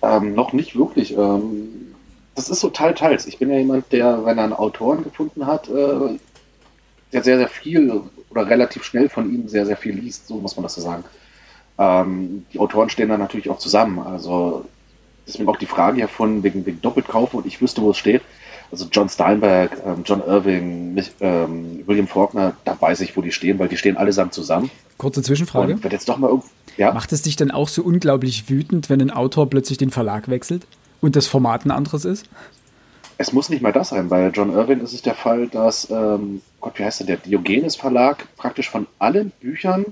Ähm, 0.03 0.35
noch 0.35 0.53
nicht 0.53 0.75
wirklich. 0.75 1.17
Ähm, 1.17 1.92
das 2.35 2.49
ist 2.49 2.59
so 2.59 2.69
teil, 2.69 2.93
teils. 2.93 3.27
Ich 3.27 3.37
bin 3.37 3.49
ja 3.49 3.57
jemand, 3.57 3.91
der, 3.91 4.25
wenn 4.25 4.37
er 4.37 4.45
einen 4.45 4.53
Autoren 4.53 5.03
gefunden 5.03 5.45
hat, 5.45 5.69
äh, 5.69 6.17
der 7.11 7.23
sehr, 7.23 7.37
sehr 7.37 7.47
viel 7.47 8.01
oder 8.29 8.49
relativ 8.49 8.83
schnell 8.83 9.09
von 9.09 9.31
ihm 9.31 9.47
sehr, 9.47 9.65
sehr 9.65 9.77
viel 9.77 9.95
liest, 9.95 10.27
so 10.27 10.37
muss 10.37 10.55
man 10.55 10.63
das 10.63 10.73
so 10.73 10.81
sagen. 10.81 11.03
Ähm, 11.77 12.45
die 12.51 12.59
Autoren 12.59 12.89
stehen 12.89 13.09
dann 13.09 13.19
natürlich 13.19 13.49
auch 13.49 13.59
zusammen. 13.59 13.99
Also 13.99 14.65
deswegen 15.27 15.47
auch 15.47 15.57
die 15.57 15.67
Frage 15.67 15.97
hier 15.97 16.07
von 16.07 16.41
wegen, 16.43 16.65
wegen 16.65 16.81
Doppelkaufen 16.81 17.39
und 17.39 17.45
ich 17.45 17.61
wüsste, 17.61 17.81
wo 17.81 17.91
es 17.91 17.97
steht. 17.97 18.23
Also 18.71 18.87
John 18.91 19.07
Steinberg, 19.07 19.77
ähm, 19.85 20.01
John 20.03 20.23
Irving, 20.25 20.95
mich, 20.95 21.11
ähm, 21.21 21.83
William 21.85 22.07
Faulkner, 22.07 22.53
da 22.65 22.75
weiß 22.79 23.01
ich, 23.01 23.15
wo 23.15 23.21
die 23.21 23.31
stehen, 23.31 23.59
weil 23.59 23.67
die 23.67 23.77
stehen 23.77 23.97
allesamt 23.97 24.33
zusammen. 24.33 24.71
Kurze 24.97 25.21
Zwischenfrage. 25.21 25.73
Und 25.73 25.91
jetzt 25.91 26.09
doch 26.09 26.17
mal 26.17 26.41
ja, 26.77 26.91
Macht 26.91 27.11
es 27.11 27.21
dich 27.21 27.35
dann 27.35 27.51
auch 27.51 27.67
so 27.67 27.83
unglaublich 27.83 28.49
wütend, 28.49 28.89
wenn 28.89 28.99
ein 28.99 29.11
Autor 29.11 29.47
plötzlich 29.47 29.77
den 29.77 29.91
Verlag 29.91 30.27
wechselt 30.27 30.65
und 31.03 31.15
das 31.15 31.27
Format 31.27 31.65
ein 31.65 31.71
anderes 31.71 32.05
ist? 32.05 32.25
Es 33.17 33.31
muss 33.31 33.49
nicht 33.49 33.61
mal 33.61 33.71
das 33.71 33.89
sein. 33.89 34.09
Bei 34.09 34.27
John 34.29 34.51
Irving 34.51 34.79
ist 34.81 34.93
es 34.93 35.01
der 35.03 35.13
Fall, 35.13 35.47
dass, 35.47 35.89
ähm, 35.91 36.41
Gott, 36.61 36.79
wie 36.79 36.83
heißt 36.83 37.01
denn 37.01 37.07
der 37.07 37.17
Diogenes 37.17 37.75
Verlag 37.75 38.25
praktisch 38.37 38.69
von 38.69 38.87
allen 38.99 39.29
Büchern 39.39 39.85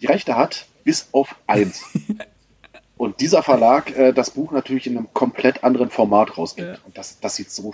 die 0.00 0.06
Rechte 0.06 0.36
hat, 0.36 0.66
bis 0.84 1.08
auf 1.12 1.36
eins. 1.46 1.82
Und 2.98 3.20
dieser 3.20 3.42
Verlag 3.42 3.96
äh, 3.96 4.12
das 4.12 4.30
Buch 4.30 4.52
natürlich 4.52 4.86
in 4.86 4.96
einem 4.96 5.08
komplett 5.12 5.62
anderen 5.64 5.90
Format 5.90 6.36
rausgibt. 6.38 6.66
Ja. 6.68 6.78
Und 6.86 6.96
das, 6.96 7.20
das 7.20 7.36
sieht 7.36 7.50
so 7.50 7.72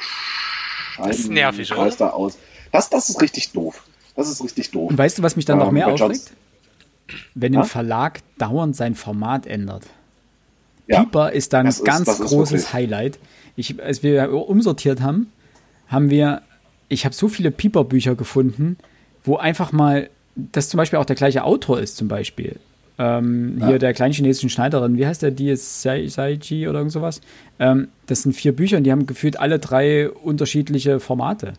Das 0.99 1.19
ist 1.21 1.31
nervig, 1.31 1.71
oder? 1.73 1.85
scheiße 1.85 2.13
aus. 2.13 2.37
Das, 2.73 2.91
das 2.91 3.09
ist 3.09 3.23
richtig 3.23 3.53
doof. 3.53 3.85
Das 4.17 4.29
ist 4.29 4.43
richtig 4.43 4.71
doof. 4.73 4.91
Und 4.91 4.99
weißt 4.99 5.19
du, 5.19 5.23
was 5.23 5.37
mich 5.37 5.45
dann 5.45 5.59
noch 5.59 5.69
Ähm, 5.69 5.75
mehr 5.75 5.87
bei 5.87 5.95
John- 5.95 6.11
aufregt? 6.11 6.33
Wenn 7.35 7.55
Ja? 7.55 7.61
ein 7.61 7.67
Verlag 7.67 8.21
dauernd 8.39 8.75
sein 8.77 8.95
Format 8.95 9.47
ändert. 9.47 9.85
Ja. 10.93 11.01
Pieper 11.01 11.33
ist 11.33 11.53
dann 11.53 11.67
Das 11.67 11.81
ein 11.81 11.83
ist- 11.83 11.85
ganz 11.87 12.09
ist 12.09 12.21
großes 12.21 12.73
Highlight. 12.73 13.19
Ich, 13.57 13.83
als 13.83 14.03
wir 14.03 14.33
umsortiert 14.33 15.01
haben, 15.01 15.27
haben 15.89 16.11
wir, 16.11 16.43
ich 16.89 17.05
habe 17.05 17.15
so 17.15 17.29
viele 17.29 17.51
Pieper-Bücher 17.51 18.15
gefunden, 18.15 18.77
wo 19.25 19.37
einfach 19.37 19.73
mal, 19.73 20.09
das 20.37 20.69
zum 20.69 20.79
Beispiel 20.79 20.99
auch 20.99 21.05
der 21.05 21.17
gleiche 21.17 21.45
Autor 21.45 21.81
ist, 21.81 21.97
zum 21.97 22.09
Beispiel. 22.09 22.57
Ähm, 22.99 23.61
Hier 23.67 23.79
der 23.79 23.93
kleinen 23.95 24.13
chinesischen 24.15 24.51
Schneiderin, 24.51 24.97
wie 24.97 25.07
heißt 25.07 25.23
der, 25.23 25.31
die 25.31 25.49
ist 25.51 25.83
Sai- 25.83 26.07
oder 26.69 26.79
irgend 26.79 26.93
sowas? 26.93 27.21
Ähm, 27.59 27.89
das 28.07 28.23
sind 28.23 28.35
vier 28.35 28.55
Bücher 28.55 28.77
und 28.77 28.85
die 28.85 28.93
haben 28.93 29.07
gefühlt 29.07 29.39
alle 29.41 29.59
drei 29.59 30.11
unterschiedliche 30.11 31.01
Formate. 31.01 31.55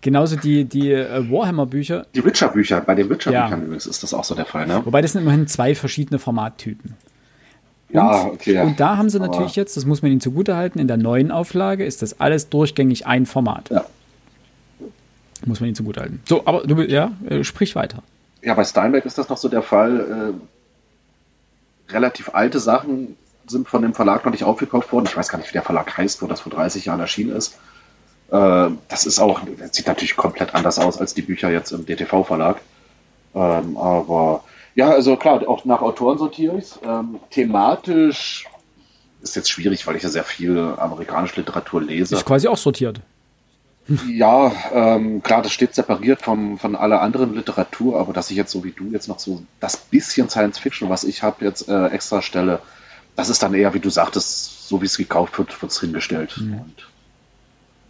Genauso 0.00 0.34
die, 0.36 0.64
die 0.64 0.90
äh, 0.92 1.30
Warhammer-Bücher, 1.30 2.06
Die 2.14 2.24
Witcher-Bücher, 2.24 2.80
bei 2.80 2.94
den 2.96 3.08
Witcher-Büchern 3.10 3.50
Ja. 3.60 3.64
übrigens 3.64 3.86
ist 3.86 4.02
das 4.02 4.14
auch 4.14 4.24
so 4.24 4.34
der 4.34 4.46
Fall, 4.46 4.66
ne? 4.66 4.80
wobei 4.84 5.00
das 5.02 5.12
sind 5.12 5.22
immerhin 5.22 5.46
zwei 5.46 5.74
verschiedene 5.76 6.18
Formattypen. 6.18 6.94
Ja, 7.92 8.24
okay. 8.26 8.60
Und 8.62 8.80
da 8.80 8.96
haben 8.96 9.10
sie 9.10 9.18
Aber- 9.20 9.28
natürlich 9.28 9.56
jetzt, 9.56 9.76
das 9.76 9.84
muss 9.84 10.02
man 10.02 10.10
ihnen 10.12 10.20
zugutehalten, 10.20 10.80
in 10.80 10.88
der 10.88 10.96
neuen 10.96 11.30
Auflage 11.30 11.84
ist 11.84 12.02
das 12.02 12.20
alles 12.20 12.48
durchgängig 12.48 13.06
ein 13.06 13.26
Format. 13.26 13.68
Ja. 13.70 13.84
Muss 15.44 15.60
man 15.60 15.68
ihnen 15.68 15.76
zugutehalten. 15.76 16.20
So, 16.28 16.42
aber 16.46 16.62
du, 16.66 16.80
ja, 16.82 17.12
äh, 17.28 17.44
sprich 17.44 17.74
weiter. 17.74 18.02
Ja, 18.42 18.54
bei 18.54 18.64
Steinbeck 18.64 19.04
ist 19.04 19.18
das 19.18 19.28
noch 19.28 19.36
so 19.36 19.48
der 19.48 19.62
Fall. 19.62 20.32
Äh, 21.90 21.92
relativ 21.92 22.30
alte 22.34 22.60
Sachen 22.60 23.16
sind 23.46 23.68
von 23.68 23.82
dem 23.82 23.92
Verlag 23.94 24.24
noch 24.24 24.32
nicht 24.32 24.44
aufgekauft 24.44 24.92
worden. 24.92 25.06
Ich 25.06 25.16
weiß 25.16 25.28
gar 25.28 25.38
nicht, 25.38 25.48
wie 25.50 25.52
der 25.54 25.62
Verlag 25.62 25.96
heißt, 25.96 26.22
wo 26.22 26.26
das 26.26 26.40
vor 26.40 26.52
30 26.52 26.84
Jahren 26.86 27.00
erschienen 27.00 27.34
ist. 27.36 27.58
Äh, 28.30 28.68
das 28.88 29.04
ist 29.06 29.18
auch, 29.20 29.40
das 29.58 29.76
sieht 29.76 29.86
natürlich 29.86 30.16
komplett 30.16 30.54
anders 30.54 30.78
aus 30.78 30.98
als 30.98 31.14
die 31.14 31.22
Bücher 31.22 31.50
jetzt 31.50 31.72
im 31.72 31.84
DTV-Verlag. 31.84 32.60
Ähm, 33.34 33.76
aber 33.76 34.44
ja, 34.74 34.90
also 34.90 35.16
klar, 35.16 35.48
auch 35.48 35.64
nach 35.64 35.82
Autoren 35.82 36.18
sortiere 36.18 36.58
ich 36.58 36.72
ähm, 36.84 37.20
Thematisch 37.30 38.46
ist 39.22 39.36
jetzt 39.36 39.50
schwierig, 39.50 39.86
weil 39.86 39.96
ich 39.96 40.02
ja 40.02 40.08
sehr 40.08 40.24
viel 40.24 40.58
amerikanische 40.76 41.40
Literatur 41.40 41.80
lese. 41.82 42.16
Ist 42.16 42.24
quasi 42.24 42.48
auch 42.48 42.56
sortiert. 42.56 43.00
Ja, 44.08 44.52
ähm, 44.72 45.22
klar, 45.22 45.42
das 45.42 45.52
steht 45.52 45.74
separiert 45.74 46.22
vom, 46.22 46.58
von 46.58 46.76
aller 46.76 47.02
anderen 47.02 47.34
Literatur, 47.34 47.98
aber 47.98 48.12
dass 48.12 48.30
ich 48.30 48.36
jetzt 48.36 48.52
so 48.52 48.62
wie 48.64 48.70
du 48.70 48.90
jetzt 48.90 49.08
noch 49.08 49.18
so 49.18 49.42
das 49.60 49.76
bisschen 49.76 50.28
Science 50.28 50.58
Fiction, 50.58 50.88
was 50.88 51.04
ich 51.04 51.22
habe, 51.22 51.44
jetzt 51.44 51.68
äh, 51.68 51.86
extra 51.86 52.22
stelle, 52.22 52.60
das 53.16 53.28
ist 53.28 53.42
dann 53.42 53.54
eher, 53.54 53.74
wie 53.74 53.80
du 53.80 53.90
sagtest, 53.90 54.68
so 54.68 54.80
wie 54.82 54.86
es 54.86 54.96
gekauft 54.96 55.36
wird, 55.38 55.60
wird 55.60 55.72
es 55.72 55.80
hingestellt. 55.80 56.38
Und 56.38 56.88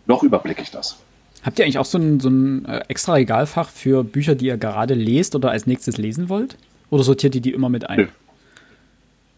noch 0.07 0.23
überblicke 0.23 0.63
ich 0.63 0.71
das. 0.71 0.97
Habt 1.43 1.59
ihr 1.59 1.65
eigentlich 1.65 1.79
auch 1.79 1.85
so 1.85 1.99
ein, 1.99 2.21
so 2.21 2.29
ein 2.29 2.65
äh, 2.65 2.85
extra 2.89 3.15
Regalfach 3.15 3.69
für 3.69 4.03
Bücher, 4.03 4.35
die 4.35 4.47
ihr 4.47 4.57
gerade 4.57 4.95
lest 4.95 5.35
oder 5.35 5.51
als 5.51 5.67
nächstes 5.67 5.99
lesen 5.99 6.29
wollt? 6.29 6.57
Oder 6.93 7.05
sortiert 7.05 7.35
ihr 7.35 7.41
die 7.41 7.55
immer 7.55 7.71
mit 7.71 7.89
ein? 7.89 7.97
Nö. 7.97 8.09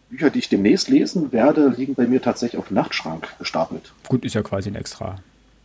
Bücher, 0.09 0.29
die 0.29 0.39
ich 0.39 0.49
demnächst 0.49 0.89
lesen 0.89 1.31
werde, 1.31 1.69
liegen 1.69 1.95
bei 1.95 2.05
mir 2.05 2.21
tatsächlich 2.21 2.59
auf 2.59 2.67
dem 2.67 2.75
Nachtschrank 2.75 3.29
gestapelt. 3.39 3.93
Gut, 4.09 4.25
ist 4.25 4.35
ja 4.35 4.43
quasi 4.43 4.69
ein 4.69 4.75
extra 4.75 5.19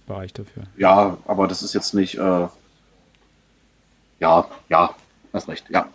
Bereich 0.07 0.33
dafür. 0.33 0.63
Ja, 0.77 1.19
aber 1.27 1.49
das 1.49 1.65
ist 1.65 1.75
jetzt 1.75 1.93
nicht, 1.95 2.15
äh, 2.15 2.47
ja, 4.21 4.49
ja, 4.69 4.95
hast 5.33 5.49
recht, 5.49 5.65
ja. 5.69 5.89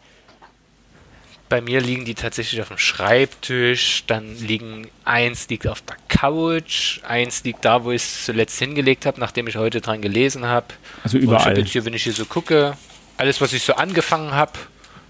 Bei 1.47 1.61
mir 1.61 1.79
liegen 1.79 2.03
die 2.03 2.15
tatsächlich 2.15 2.61
auf 2.61 2.67
dem 2.67 2.77
Schreibtisch, 2.77 4.03
dann 4.05 4.35
liegen 4.37 4.89
eins 5.05 5.47
liegt 5.47 5.65
auf 5.65 5.81
der 5.81 5.95
Couch, 6.09 6.99
eins 7.07 7.45
liegt 7.45 7.63
da, 7.63 7.85
wo 7.85 7.91
ich 7.91 8.03
es 8.03 8.25
zuletzt 8.25 8.59
hingelegt 8.59 9.05
habe, 9.05 9.21
nachdem 9.21 9.47
ich 9.47 9.55
heute 9.55 9.79
dran 9.79 10.01
gelesen 10.01 10.45
habe. 10.45 10.67
Also 11.05 11.15
Und 11.15 11.23
ich 11.23 11.29
überall. 11.29 11.45
hab 11.45 11.57
jetzt 11.57 11.69
hier, 11.69 11.85
wenn 11.85 11.93
ich 11.93 12.03
hier 12.03 12.11
so 12.11 12.25
gucke, 12.25 12.75
alles, 13.15 13.39
was 13.39 13.53
ich 13.53 13.63
so 13.63 13.75
angefangen 13.75 14.33
habe, 14.33 14.51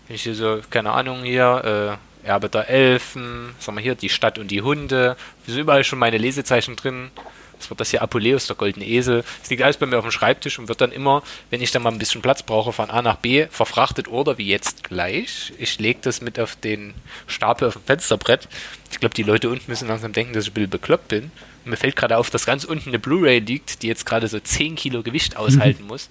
wenn 0.08 0.16
ich 0.16 0.24
hier 0.24 0.36
so, 0.36 0.62
keine 0.70 0.92
Ahnung, 0.92 1.24
hier, 1.24 1.98
äh, 2.24 2.28
Erbe 2.28 2.50
der 2.50 2.70
Elfen, 2.70 3.54
sag 3.60 3.76
mal 3.76 3.82
hier, 3.82 3.96
die 3.96 4.10
Stadt 4.10 4.40
und 4.40 4.50
die 4.50 4.62
Hunde, 4.62 5.16
hier 5.46 5.54
sind 5.54 5.62
überall 5.62 5.84
schon 5.84 6.00
meine 6.00 6.18
Lesezeichen 6.18 6.76
drin. 6.76 7.12
Das 7.58 7.70
wird 7.70 7.80
das 7.80 7.92
hier 7.92 8.02
Apuleus, 8.02 8.48
der 8.48 8.56
goldene 8.56 8.86
Esel. 8.86 9.24
Das 9.40 9.50
liegt 9.50 9.62
alles 9.62 9.78
bei 9.78 9.86
mir 9.86 9.98
auf 9.98 10.04
dem 10.04 10.12
Schreibtisch 10.12 10.60
und 10.60 10.68
wird 10.68 10.82
dann 10.82 10.92
immer, 10.92 11.24
wenn 11.50 11.62
ich 11.62 11.72
dann 11.72 11.84
mal 11.84 11.92
ein 11.92 12.00
bisschen 12.00 12.22
Platz 12.22 12.44
brauche, 12.44 12.74
von 12.74 12.90
A 12.90 13.02
nach 13.02 13.16
B 13.16 13.48
verfrachtet 13.50 14.08
oder 14.08 14.38
wie 14.38 14.48
jetzt 14.48 14.84
gleich. 14.84 15.54
Ich 15.58 15.80
lege 15.80 16.00
das 16.02 16.22
mit 16.22 16.40
auf 16.40 16.56
den 16.58 16.94
Stapel 17.28 17.68
auf 17.68 17.76
dem 17.76 17.84
Fensterbrett. 17.84 18.50
Ich 18.92 19.00
glaube, 19.00 19.16
die 19.16 19.24
Leute 19.24 19.50
unten 19.50 19.64
müssen 19.68 19.88
langsam 19.88 20.12
denken, 20.12 20.34
dass 20.34 20.44
ich 20.44 20.52
ein 20.52 20.54
bisschen 20.56 20.70
bekloppt 20.70 21.08
bin. 21.08 21.32
Und 21.64 21.72
mir 21.72 21.78
fällt 21.78 21.96
gerade 21.96 22.18
auf, 22.18 22.30
dass 22.30 22.46
ganz 22.46 22.66
unten 22.66 22.90
eine 22.90 23.00
Blu-ray 23.00 23.40
liegt, 23.40 23.82
die 23.82 23.88
jetzt 23.88 24.06
gerade 24.06 24.28
so 24.28 24.40
10 24.40 24.76
Kilo 24.76 25.02
Gewicht 25.02 25.38
aushalten 25.38 25.84
muss. 25.88 26.10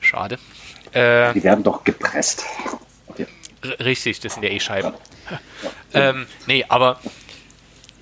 Schade. 0.00 0.38
Äh, 0.92 1.32
Die 1.34 1.44
werden 1.44 1.64
doch 1.64 1.84
gepresst. 1.84 2.44
Okay. 3.08 3.26
Richtig, 3.80 4.20
das 4.20 4.34
sind 4.34 4.42
ja 4.42 4.50
eh 4.50 4.60
Scheiben. 4.60 4.92
ähm, 5.94 6.26
nee, 6.46 6.64
aber 6.68 7.00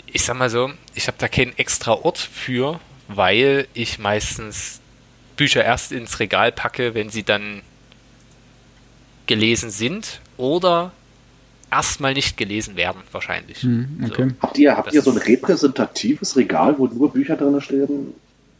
ich 0.07 0.25
sag 0.25 0.37
mal 0.37 0.51
so, 0.51 0.71
ich 0.95 1.09
habe 1.09 1.17
da 1.19 1.29
keinen 1.29 1.57
extra 1.59 1.93
Ort 1.93 2.19
für, 2.19 2.81
weil 3.09 3.67
ich 3.75 3.99
meistens 3.99 4.81
Bücher 5.37 5.65
erst 5.65 5.93
ins 5.93 6.19
Regal 6.21 6.53
packe, 6.53 6.95
wenn 6.95 7.11
sie 7.11 7.23
dann 7.23 7.63
gelesen 9.27 9.71
sind 9.71 10.21
oder 10.37 10.93
erstmal 11.71 12.15
nicht 12.15 12.37
gelesen 12.37 12.77
werden, 12.77 13.03
wahrscheinlich. 13.13 13.63
Hm, 13.63 14.05
okay. 14.09 14.31
Habt 14.41 14.59
ihr, 14.59 14.77
habt 14.77 14.93
ihr 14.95 15.03
so 15.03 15.11
ein 15.11 15.19
repräsentatives 15.19 16.37
Regal, 16.37 16.79
wo 16.79 16.87
nur 16.87 17.13
Bücher 17.13 17.37
drin 17.37 17.61
stehen, 17.61 18.15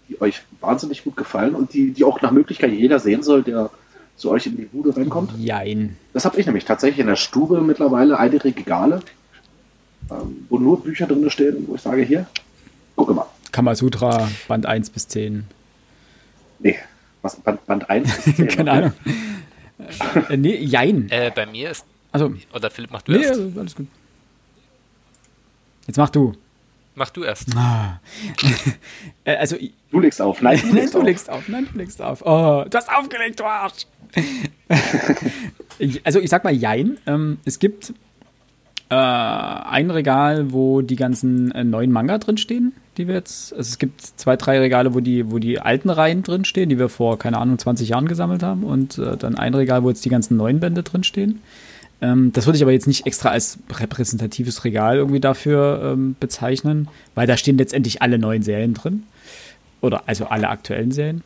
die 0.09 0.20
euch 0.20 0.43
wahnsinnig 0.61 1.05
gut 1.05 1.16
gefallen 1.16 1.55
und 1.55 1.73
die, 1.73 1.93
die 1.93 2.05
auch 2.05 2.20
nach 2.20 2.32
Möglichkeit 2.32 2.73
jeder 2.73 2.98
sehen 2.98 3.23
soll, 3.23 3.43
der 3.43 3.70
zu 4.16 4.30
euch 4.30 4.47
in 4.47 4.56
die 4.56 4.64
Bude 4.64 4.97
reinkommt? 4.97 5.32
Jein. 5.38 5.97
Das 6.12 6.24
habe 6.24 6.38
ich 6.40 6.47
nämlich 6.47 6.64
tatsächlich 6.64 7.01
in 7.01 7.06
der 7.06 7.16
Stube 7.16 7.60
mittlerweile 7.60 8.18
einige 8.18 8.44
Regale, 8.44 9.02
ähm, 10.10 10.47
wo 10.48 10.59
nur 10.59 10.82
Bücher 10.82 11.06
drin 11.06 11.28
stehen, 11.30 11.64
wo 11.68 11.74
ich 11.74 11.82
sage, 11.82 12.02
hier, 12.02 12.26
gucke 12.97 13.12
mal. 13.14 13.26
Kamasutra, 13.52 14.28
Band 14.48 14.66
1 14.66 14.90
bis 14.90 15.09
10. 15.09 15.44
Nee, 16.59 16.78
was, 17.22 17.36
Band, 17.36 17.64
Band 17.66 17.88
1 17.90 18.26
ist 18.26 18.48
Keine 18.56 18.70
Ahnung. 18.70 18.93
äh, 20.30 20.36
nee, 20.36 20.56
jein. 20.56 21.09
Äh, 21.10 21.30
bei 21.34 21.47
mir 21.47 21.70
ist, 21.70 21.84
Also, 22.12 22.32
oder 22.55 22.70
Philipp 22.70 22.90
macht 22.90 23.09
du 23.09 23.12
nee, 23.12 23.18
erst. 23.22 23.40
also, 23.40 23.60
alles 23.60 23.76
gut. 23.76 23.86
Jetzt 25.86 25.97
mach 25.98 26.10
du. 26.10 26.32
Mach 26.94 27.10
du 27.10 27.24
erst. 27.24 27.55
Ah. 27.56 28.01
Äh, 29.24 29.36
also, 29.36 29.56
Du 29.90 30.01
legst 30.01 30.22
auf. 30.22 30.40
Nein, 30.40 30.60
du 30.60 30.66
Nein, 30.72 30.74
legst 30.76 30.94
du 30.94 30.98
auf. 30.98 31.05
legst 31.05 31.30
auf. 31.30 31.48
Nein, 31.48 31.68
du 31.72 31.78
legst 31.78 32.01
auf. 32.02 32.22
Oh, 32.24 32.64
du 32.68 32.76
hast 32.78 32.88
aufgelegt, 32.90 33.38
du 33.40 33.44
Arsch. 33.44 33.86
Also 36.04 36.20
ich 36.20 36.30
sag 36.30 36.42
mal 36.42 36.54
Jein. 36.54 36.96
Ähm, 37.06 37.38
es 37.44 37.58
gibt 37.58 37.92
äh, 38.88 38.94
ein 38.94 39.90
Regal, 39.90 40.52
wo 40.52 40.80
die 40.80 40.96
ganzen 40.96 41.50
äh, 41.52 41.64
neuen 41.64 41.90
Manga 41.90 42.18
drinstehen, 42.18 42.72
die 42.96 43.08
wir 43.08 43.14
jetzt. 43.14 43.52
Also 43.52 43.68
es 43.68 43.78
gibt 43.78 44.00
zwei, 44.00 44.36
drei 44.36 44.58
Regale, 44.60 44.94
wo 44.94 45.00
die, 45.00 45.30
wo 45.30 45.38
die 45.38 45.60
alten 45.60 45.90
Reihen 45.90 46.22
drinstehen, 46.22 46.68
die 46.68 46.78
wir 46.78 46.88
vor, 46.88 47.18
keine 47.18 47.38
Ahnung, 47.38 47.58
20 47.58 47.88
Jahren 47.88 48.06
gesammelt 48.06 48.42
haben. 48.42 48.64
Und 48.64 48.98
äh, 48.98 49.16
dann 49.16 49.36
ein 49.36 49.54
Regal, 49.54 49.82
wo 49.82 49.88
jetzt 49.88 50.04
die 50.04 50.08
ganzen 50.08 50.36
neuen 50.36 50.60
Bände 50.60 50.82
drinstehen. 50.82 51.40
Ähm, 52.00 52.32
das 52.32 52.46
würde 52.46 52.56
ich 52.56 52.62
aber 52.62 52.72
jetzt 52.72 52.86
nicht 52.86 53.06
extra 53.06 53.30
als 53.30 53.58
repräsentatives 53.72 54.64
Regal 54.64 54.96
irgendwie 54.96 55.20
dafür 55.20 55.92
ähm, 55.92 56.14
bezeichnen, 56.20 56.88
weil 57.14 57.26
da 57.26 57.36
stehen 57.36 57.58
letztendlich 57.58 58.02
alle 58.02 58.18
neuen 58.18 58.42
Serien 58.42 58.74
drin. 58.74 59.04
Oder 59.80 60.04
also 60.06 60.26
alle 60.26 60.48
aktuellen 60.48 60.92
Serien. 60.92 61.22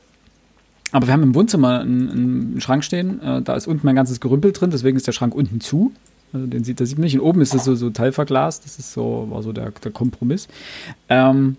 Aber 0.92 1.06
wir 1.06 1.12
haben 1.12 1.22
im 1.22 1.34
Wohnzimmer 1.34 1.80
einen, 1.80 2.10
einen 2.10 2.60
Schrank 2.60 2.84
stehen, 2.84 3.22
äh, 3.22 3.42
da 3.42 3.54
ist 3.54 3.66
unten 3.66 3.86
mein 3.86 3.96
ganzes 3.96 4.20
Gerümpel 4.20 4.52
drin, 4.52 4.70
deswegen 4.70 4.96
ist 4.96 5.06
der 5.06 5.12
Schrank 5.12 5.34
unten 5.34 5.60
zu. 5.60 5.92
Also 6.32 6.46
den 6.46 6.64
sieht, 6.64 6.80
das 6.80 6.88
sieht 6.88 6.98
man 6.98 7.04
nicht. 7.04 7.18
Und 7.18 7.26
oben 7.26 7.40
ist 7.40 7.54
es 7.54 7.64
so, 7.64 7.74
so 7.74 7.90
teilverglast, 7.90 8.64
das 8.64 8.78
ist 8.78 8.92
so, 8.92 9.26
war 9.30 9.42
so 9.42 9.52
der, 9.52 9.70
der 9.70 9.92
Kompromiss. 9.92 10.48
Ähm, 11.08 11.56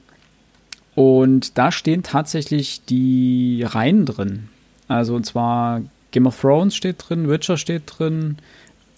und 0.96 1.58
da 1.58 1.72
stehen 1.72 2.04
tatsächlich 2.04 2.86
die 2.86 3.64
Reihen 3.68 4.06
drin. 4.06 4.50
Also 4.88 5.16
und 5.16 5.26
zwar 5.26 5.82
Game 6.12 6.28
of 6.28 6.40
Thrones 6.40 6.76
steht 6.76 6.98
drin, 7.00 7.30
Witcher 7.30 7.58
steht 7.58 7.84
drin. 7.86 8.38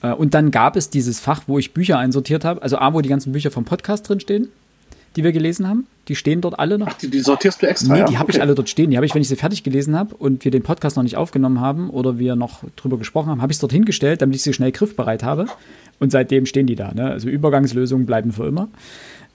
Äh, 0.01 0.13
und 0.13 0.33
dann 0.33 0.51
gab 0.51 0.75
es 0.75 0.89
dieses 0.89 1.19
Fach, 1.19 1.43
wo 1.47 1.59
ich 1.59 1.73
Bücher 1.73 1.97
einsortiert 1.99 2.45
habe. 2.45 2.61
Also 2.61 2.77
A, 2.77 2.93
wo 2.93 3.01
die 3.01 3.09
ganzen 3.09 3.31
Bücher 3.31 3.51
vom 3.51 3.65
Podcast 3.65 4.09
drin 4.09 4.19
stehen, 4.19 4.49
die 5.15 5.23
wir 5.23 5.31
gelesen 5.31 5.67
haben. 5.67 5.87
Die 6.07 6.15
stehen 6.15 6.41
dort 6.41 6.59
alle 6.59 6.77
noch. 6.77 6.87
Ach, 6.89 6.93
die, 6.97 7.09
die 7.09 7.19
sortierst 7.21 7.61
du 7.61 7.67
extra, 7.67 7.93
Nee, 7.93 7.99
ja? 7.99 8.05
die 8.05 8.17
habe 8.17 8.29
ich 8.31 8.35
Okay. 8.37 8.41
alle 8.43 8.55
dort 8.55 8.67
stehen. 8.69 8.89
Die 8.91 8.97
habe 8.97 9.05
ich, 9.05 9.13
wenn 9.15 9.21
ich 9.21 9.27
sie 9.29 9.35
fertig 9.35 9.63
gelesen 9.63 9.95
habe 9.95 10.15
und 10.15 10.43
wir 10.43 10.51
den 10.51 10.63
Podcast 10.63 10.95
noch 10.97 11.03
nicht 11.03 11.15
aufgenommen 11.17 11.61
haben 11.61 11.89
oder 11.89 12.19
wir 12.19 12.35
noch 12.35 12.63
drüber 12.75 12.97
gesprochen 12.97 13.29
haben, 13.29 13.41
habe 13.41 13.51
ich 13.51 13.55
es 13.57 13.61
dort 13.61 13.71
hingestellt, 13.71 14.21
damit 14.21 14.35
ich 14.35 14.41
sie 14.43 14.53
schnell 14.53 14.71
griffbereit 14.71 15.23
habe. 15.23 15.45
Und 15.99 16.11
seitdem 16.11 16.45
stehen 16.45 16.67
die 16.67 16.75
da. 16.75 16.91
Ne? 16.93 17.09
Also 17.09 17.29
Übergangslösungen 17.29 18.05
bleiben 18.05 18.31
für 18.33 18.45
immer. 18.47 18.67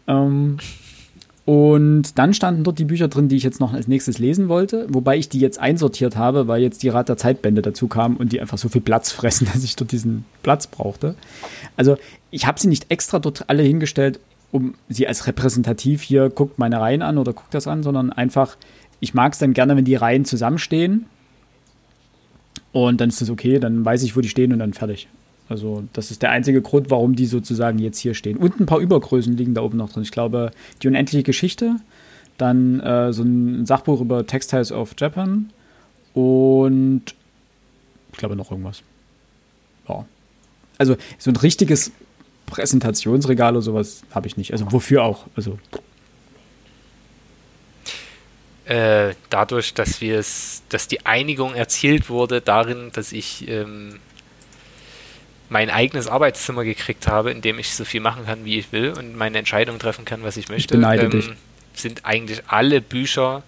Ähm, 0.06 0.58
und 1.44 2.18
dann 2.18 2.34
standen 2.34 2.62
dort 2.62 2.78
die 2.78 2.84
Bücher 2.84 3.08
drin, 3.08 3.28
die 3.28 3.36
ich 3.36 3.42
jetzt 3.42 3.58
noch 3.58 3.72
als 3.72 3.88
nächstes 3.88 4.18
lesen 4.18 4.48
wollte, 4.48 4.86
wobei 4.90 5.16
ich 5.16 5.30
die 5.30 5.38
jetzt 5.40 5.58
einsortiert 5.58 6.16
habe, 6.16 6.46
weil 6.46 6.60
jetzt 6.60 6.82
die 6.82 6.90
Rat 6.90 7.08
der 7.08 7.16
Zeitbände 7.16 7.62
dazu 7.62 7.88
kamen 7.88 8.18
und 8.18 8.32
die 8.32 8.40
einfach 8.42 8.58
so 8.58 8.68
viel 8.68 8.82
Platz 8.82 9.10
fressen, 9.12 9.46
dass 9.52 9.64
ich 9.64 9.74
dort 9.76 9.92
diesen 9.92 10.26
Platz 10.42 10.66
brauchte. 10.66 11.14
Also 11.76 11.96
ich 12.30 12.46
habe 12.46 12.60
sie 12.60 12.68
nicht 12.68 12.86
extra 12.90 13.18
dort 13.18 13.48
alle 13.48 13.62
hingestellt, 13.62 14.20
um 14.50 14.74
sie 14.88 15.06
als 15.06 15.26
repräsentativ 15.26 16.02
hier, 16.02 16.30
guckt 16.30 16.58
meine 16.58 16.80
Reihen 16.80 17.02
an 17.02 17.18
oder 17.18 17.32
guckt 17.32 17.54
das 17.54 17.66
an, 17.66 17.82
sondern 17.82 18.12
einfach, 18.12 18.56
ich 19.00 19.14
mag 19.14 19.32
es 19.32 19.38
dann 19.38 19.52
gerne, 19.52 19.76
wenn 19.76 19.84
die 19.84 19.94
Reihen 19.94 20.24
zusammenstehen. 20.24 21.06
Und 22.72 23.00
dann 23.00 23.08
ist 23.08 23.20
das 23.20 23.30
okay, 23.30 23.58
dann 23.58 23.84
weiß 23.84 24.02
ich, 24.02 24.16
wo 24.16 24.20
die 24.20 24.28
stehen 24.28 24.52
und 24.52 24.58
dann 24.58 24.72
fertig. 24.72 25.08
Also, 25.48 25.84
das 25.94 26.10
ist 26.10 26.22
der 26.22 26.30
einzige 26.30 26.60
Grund, 26.60 26.90
warum 26.90 27.16
die 27.16 27.26
sozusagen 27.26 27.78
jetzt 27.78 27.98
hier 27.98 28.14
stehen. 28.14 28.36
Und 28.36 28.60
ein 28.60 28.66
paar 28.66 28.80
Übergrößen 28.80 29.34
liegen 29.36 29.54
da 29.54 29.62
oben 29.62 29.78
noch 29.78 29.90
drin. 29.90 30.02
Ich 30.02 30.10
glaube, 30.10 30.50
die 30.82 30.88
unendliche 30.88 31.22
Geschichte, 31.22 31.76
dann 32.36 32.80
äh, 32.80 33.12
so 33.12 33.22
ein 33.22 33.64
Sachbuch 33.64 34.00
über 34.00 34.26
Textiles 34.26 34.70
of 34.70 34.94
Japan 34.98 35.50
und 36.12 37.02
ich 38.12 38.18
glaube 38.18 38.36
noch 38.36 38.50
irgendwas. 38.50 38.82
Ja. 39.88 40.04
Also, 40.76 40.96
so 41.18 41.30
ein 41.30 41.36
richtiges 41.36 41.92
Präsentationsregal 42.48 43.54
oder 43.54 43.62
sowas 43.62 44.02
habe 44.14 44.26
ich 44.26 44.36
nicht. 44.36 44.52
Also, 44.52 44.70
wofür 44.72 45.04
auch? 45.04 45.26
Also, 45.36 45.58
Äh, 48.68 49.14
dadurch, 49.30 49.72
dass 49.72 50.02
wir 50.02 50.18
es, 50.18 50.62
dass 50.68 50.88
die 50.88 51.06
Einigung 51.06 51.54
erzielt 51.54 52.10
wurde 52.10 52.42
darin, 52.42 52.90
dass 52.92 53.12
ich 53.12 53.48
ähm, 53.48 53.98
mein 55.48 55.70
eigenes 55.70 56.06
Arbeitszimmer 56.06 56.64
gekriegt 56.64 57.06
habe, 57.06 57.30
in 57.30 57.40
dem 57.40 57.58
ich 57.58 57.74
so 57.74 57.86
viel 57.86 58.00
machen 58.00 58.26
kann, 58.26 58.44
wie 58.44 58.58
ich 58.58 58.70
will 58.70 58.90
und 58.90 59.16
meine 59.16 59.38
Entscheidung 59.38 59.78
treffen 59.78 60.04
kann, 60.04 60.22
was 60.22 60.36
ich 60.36 60.50
möchte, 60.50 60.74
beneide 60.74 61.08
dich. 61.08 61.30
sind 61.72 62.04
eigentlich 62.04 62.42
alle 62.48 62.82
Bücher 62.82 63.42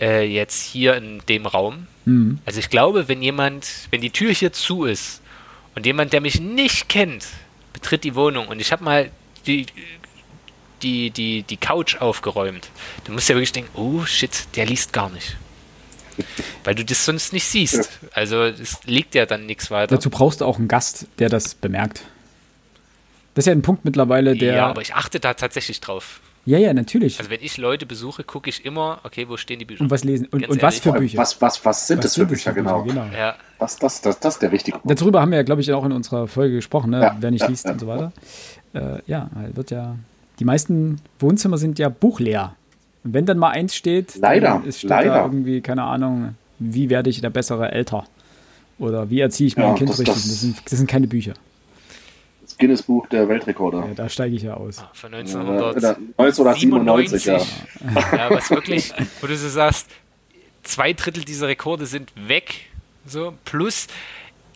äh, 0.00 0.24
jetzt 0.24 0.62
hier 0.62 0.94
in 0.94 1.20
dem 1.28 1.46
Raum. 1.46 1.88
hm. 2.04 2.38
Also 2.46 2.60
ich 2.60 2.70
glaube, 2.70 3.08
wenn 3.08 3.22
jemand, 3.22 3.66
wenn 3.90 4.00
die 4.00 4.10
Tür 4.10 4.32
hier 4.32 4.52
zu 4.52 4.84
ist 4.84 5.20
und 5.74 5.84
jemand, 5.84 6.12
der 6.12 6.20
mich 6.20 6.40
nicht 6.40 6.88
kennt, 6.88 7.26
betritt 7.72 8.04
die 8.04 8.14
Wohnung 8.14 8.48
und 8.48 8.60
ich 8.60 8.72
habe 8.72 8.84
mal 8.84 9.10
die, 9.46 9.66
die, 10.82 11.10
die, 11.10 11.42
die 11.42 11.56
Couch 11.56 11.96
aufgeräumt, 11.96 12.68
du 13.04 13.12
musst 13.12 13.28
ja 13.28 13.34
wirklich 13.34 13.52
denken, 13.52 13.70
oh 13.74 14.04
shit, 14.04 14.46
der 14.56 14.66
liest 14.66 14.92
gar 14.92 15.10
nicht. 15.10 15.36
Weil 16.64 16.74
du 16.74 16.84
das 16.84 17.04
sonst 17.04 17.32
nicht 17.32 17.44
siehst. 17.44 17.88
Also 18.12 18.42
es 18.44 18.84
liegt 18.84 19.14
ja 19.14 19.26
dann 19.26 19.46
nichts 19.46 19.70
weiter. 19.70 19.94
dazu 19.94 20.10
brauchst 20.10 20.40
du 20.40 20.44
auch 20.44 20.58
einen 20.58 20.68
Gast, 20.68 21.06
der 21.18 21.28
das 21.28 21.54
bemerkt. 21.54 22.02
Das 23.34 23.44
ist 23.44 23.46
ja 23.46 23.52
ein 23.52 23.62
Punkt 23.62 23.84
mittlerweile, 23.84 24.36
der. 24.36 24.56
ja, 24.56 24.66
aber 24.66 24.82
ich 24.82 24.94
achte 24.94 25.20
da 25.20 25.34
tatsächlich 25.34 25.80
drauf. 25.80 26.20
Ja, 26.44 26.58
ja, 26.58 26.74
natürlich. 26.74 27.18
Also 27.18 27.30
wenn 27.30 27.40
ich 27.42 27.56
Leute 27.58 27.86
besuche, 27.86 28.24
gucke 28.24 28.50
ich 28.50 28.64
immer, 28.64 28.98
okay, 29.04 29.28
wo 29.28 29.36
stehen 29.36 29.58
die 29.58 29.64
Bücher? 29.64 29.80
und 29.82 29.90
was 29.90 30.02
lesen? 30.04 30.26
Und, 30.26 30.48
und 30.48 30.60
was 30.62 30.78
für 30.80 30.92
Bücher? 30.92 31.18
Was, 31.18 31.40
was, 31.40 31.64
was 31.64 31.86
sind 31.86 31.98
Was 31.98 32.04
das 32.04 32.14
für 32.14 32.20
sind 32.20 32.28
Bücher, 32.28 32.52
genau? 32.52 32.84
Ja, 33.16 33.36
Das, 33.58 33.76
das, 33.78 34.00
das, 34.00 34.18
das 34.20 34.34
ist 34.34 34.42
der 34.42 34.50
wichtige 34.52 34.78
Punkt. 34.78 35.00
Darüber 35.00 35.20
haben 35.20 35.30
wir 35.30 35.38
ja, 35.38 35.44
glaube 35.44 35.60
ich, 35.60 35.72
auch 35.72 35.84
in 35.84 35.92
unserer 35.92 36.26
Folge 36.28 36.56
gesprochen, 36.56 36.90
ne? 36.90 37.00
Ja, 37.00 37.16
wer 37.20 37.30
nicht 37.30 37.42
ja, 37.42 37.48
liest 37.48 37.66
ja. 37.66 37.72
und 37.72 37.78
so 37.80 37.86
weiter. 37.86 38.12
Äh, 38.74 38.98
ja, 39.06 39.30
wird 39.54 39.70
ja. 39.70 39.96
Die 40.38 40.44
meisten 40.44 41.00
Wohnzimmer 41.20 41.58
sind 41.58 41.78
ja 41.78 41.88
buchleer. 41.88 42.56
Und 43.04 43.14
wenn 43.14 43.26
dann 43.26 43.38
mal 43.38 43.50
eins 43.50 43.74
steht, 43.76 44.16
Leider, 44.16 44.48
dann 44.48 44.64
ist- 44.64 44.78
steht 44.78 44.90
da 44.90 45.00
leider. 45.00 45.22
irgendwie, 45.22 45.60
keine 45.60 45.82
Ahnung, 45.84 46.34
wie 46.58 46.88
werde 46.90 47.10
ich 47.10 47.20
der 47.20 47.30
bessere 47.30 47.70
Älter? 47.72 48.04
Oder 48.78 49.10
wie 49.10 49.20
erziehe 49.20 49.46
ich 49.46 49.56
mein 49.56 49.68
Ja, 49.68 49.74
Kind 49.74 49.90
das- 49.90 49.98
richtig? 50.00 50.14
das- 50.16 50.28
Das, 50.28 50.40
sind, 50.40 50.56
das 50.64 50.78
sind 50.78 50.88
keine 50.88 51.06
Bücher. 51.06 51.34
Das 52.52 52.58
Guinness-Buch 52.58 53.06
der 53.08 53.28
Weltrekorde. 53.28 53.78
Ja, 53.78 53.94
da 53.94 54.08
steige 54.08 54.36
ich 54.36 54.42
ja 54.42 54.54
aus. 54.54 54.84
von 54.92 55.14
1900. 55.14 55.76
oder 55.76 55.96
1997, 56.18 57.24
ja. 57.24 57.38
Ja, 58.12 58.30
was 58.30 58.50
wirklich, 58.50 58.92
wo 59.20 59.26
du 59.26 59.36
so 59.36 59.48
sagst, 59.48 59.88
zwei 60.62 60.92
Drittel 60.92 61.24
dieser 61.24 61.48
Rekorde 61.48 61.86
sind 61.86 62.12
weg, 62.14 62.66
so, 63.06 63.34
plus 63.44 63.86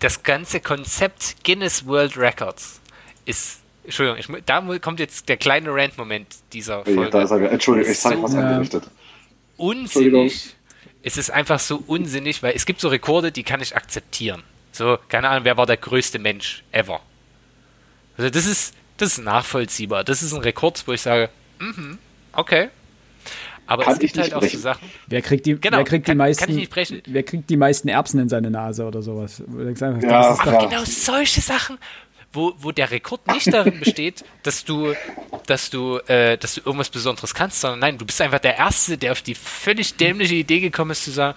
das 0.00 0.22
ganze 0.22 0.60
Konzept 0.60 1.36
Guinness 1.44 1.86
World 1.86 2.16
Records 2.18 2.80
ist, 3.24 3.60
Entschuldigung, 3.84 4.18
ich, 4.36 4.44
da 4.44 4.60
kommt 4.78 5.00
jetzt 5.00 5.28
der 5.28 5.36
kleine 5.36 5.72
Rant-Moment 5.72 6.26
dieser 6.52 6.78
Ja, 6.86 6.94
Folge. 6.94 7.10
da 7.10 7.22
ist 7.22 7.30
er, 7.30 7.50
Entschuldigung, 7.50 7.90
ich 7.92 7.98
zeige 7.98 8.16
so- 8.16 8.22
was 8.24 8.34
Ja. 8.34 8.40
angerichtet. 8.40 8.84
unsinnig. 9.56 10.54
Es 11.02 11.16
ist 11.16 11.30
einfach 11.30 11.60
so 11.60 11.82
unsinnig, 11.86 12.42
weil 12.42 12.54
es 12.56 12.66
gibt 12.66 12.80
so 12.80 12.88
Rekorde, 12.88 13.30
die 13.32 13.42
kann 13.44 13.60
ich 13.60 13.76
akzeptieren. 13.76 14.42
So, 14.72 14.98
keine 15.08 15.28
Ahnung, 15.28 15.44
wer 15.44 15.56
war 15.56 15.64
der 15.66 15.76
größte 15.76 16.18
Mensch 16.18 16.62
ever? 16.72 17.00
Also 18.18 18.30
das 18.30 18.46
ist, 18.46 18.74
das 18.96 19.18
ist 19.18 19.24
nachvollziehbar. 19.24 20.04
Das 20.04 20.22
ist 20.22 20.32
ein 20.32 20.40
Rekord, 20.40 20.82
wo 20.86 20.92
ich 20.92 21.02
sage, 21.02 21.28
mhm, 21.58 21.98
okay. 22.32 22.68
Aber 23.68 23.82
Kann 23.84 23.94
es 23.94 23.98
gibt 23.98 24.16
halt 24.16 24.32
auch 24.32 24.42
so. 24.42 24.58
Sachen. 24.58 24.88
Wer 25.08 25.22
kriegt 25.22 25.44
die, 25.44 25.58
Genau, 25.60 25.78
wer 25.78 25.84
kriegt 25.84 26.06
kann- 26.06 26.12
die 26.16 26.18
kann 26.22 26.28
meisten, 26.28 26.50
ich 26.50 26.56
nicht 26.56 26.70
brechen. 26.70 27.02
wer 27.06 27.22
kriegt 27.24 27.50
die 27.50 27.56
meisten 27.56 27.88
Erbsen 27.88 28.20
in 28.20 28.28
seine 28.28 28.48
Nase 28.50 28.84
oder 28.84 29.02
sowas? 29.02 29.42
Einfach, 29.42 30.00
Ja, 30.02 30.30
das 30.30 30.38
klar. 30.38 30.68
Genau 30.68 30.84
solche 30.84 31.40
Sachen, 31.40 31.76
wo, 32.32 32.52
wo 32.58 32.70
der 32.70 32.92
Rekord 32.92 33.26
nicht 33.26 33.52
darin 33.52 33.80
besteht, 33.80 34.24
dass 34.44 34.64
du, 34.64 34.94
dass 35.46 35.68
du, 35.70 35.98
äh, 36.06 36.38
dass 36.38 36.54
du 36.54 36.60
irgendwas 36.60 36.90
Besonderes 36.90 37.34
kannst, 37.34 37.60
sondern 37.60 37.80
nein, 37.80 37.98
du 37.98 38.06
bist 38.06 38.20
einfach 38.20 38.38
der 38.38 38.56
Erste, 38.56 38.96
der 38.98 39.10
auf 39.12 39.22
die 39.22 39.34
völlig 39.34 39.96
dämliche 39.96 40.36
Idee 40.36 40.60
gekommen 40.60 40.92
ist, 40.92 41.02
zu 41.04 41.10
sagen, 41.10 41.36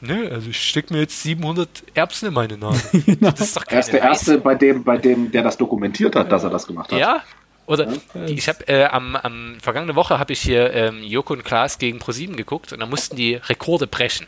nö, 0.00 0.28
also 0.30 0.50
ich 0.50 0.62
steck 0.62 0.90
mir 0.90 1.00
jetzt 1.00 1.22
700 1.22 1.68
Erbsen 1.94 2.28
in 2.28 2.34
meine 2.34 2.56
Nase. 2.56 3.02
Das 3.20 3.40
ist 3.40 3.56
doch 3.56 3.64
Er 3.68 3.80
ist 3.80 3.92
der. 3.92 4.02
Erste, 4.02 4.38
bei 4.38 4.54
dem, 4.54 4.84
bei 4.84 4.96
dem, 4.96 5.30
der 5.30 5.42
das 5.42 5.56
dokumentiert 5.56 6.16
hat, 6.16 6.30
dass 6.32 6.44
er 6.44 6.50
das 6.50 6.66
gemacht 6.66 6.92
hat. 6.92 6.98
Ja. 6.98 7.22
Oder 7.66 7.92
ich 8.26 8.48
habe 8.48 8.66
äh, 8.66 8.84
am, 8.84 9.14
am 9.14 9.58
vergangene 9.60 9.94
Woche 9.94 10.18
habe 10.18 10.32
ich 10.32 10.40
hier 10.40 10.72
ähm, 10.72 11.02
Joko 11.02 11.34
und 11.34 11.44
Klaas 11.44 11.78
gegen 11.78 11.98
ProSieben 11.98 12.34
geguckt 12.34 12.72
und 12.72 12.80
da 12.80 12.86
mussten 12.86 13.14
die 13.14 13.34
Rekorde 13.34 13.86
brechen. 13.86 14.26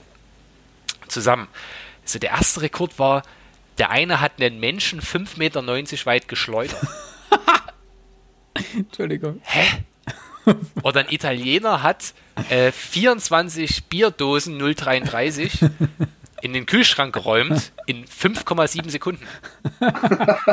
Zusammen. 1.08 1.48
Also 2.02 2.18
der 2.18 2.30
erste 2.32 2.60
Rekord 2.60 2.98
war, 2.98 3.22
der 3.78 3.90
eine 3.90 4.20
hat 4.20 4.32
einen 4.40 4.60
Menschen 4.60 5.00
5,90 5.00 5.38
Meter 5.38 6.06
weit 6.06 6.28
geschleudert. 6.28 6.76
Entschuldigung. 8.76 9.40
Oder 10.82 11.00
ein 11.00 11.06
Italiener 11.10 11.82
hat 11.82 12.14
äh, 12.48 12.72
24 12.72 13.84
Bierdosen 13.84 14.58
033 14.58 15.64
in 16.42 16.52
den 16.52 16.66
Kühlschrank 16.66 17.12
geräumt 17.12 17.72
in 17.86 18.04
5,7 18.04 18.90
Sekunden. 18.90 19.24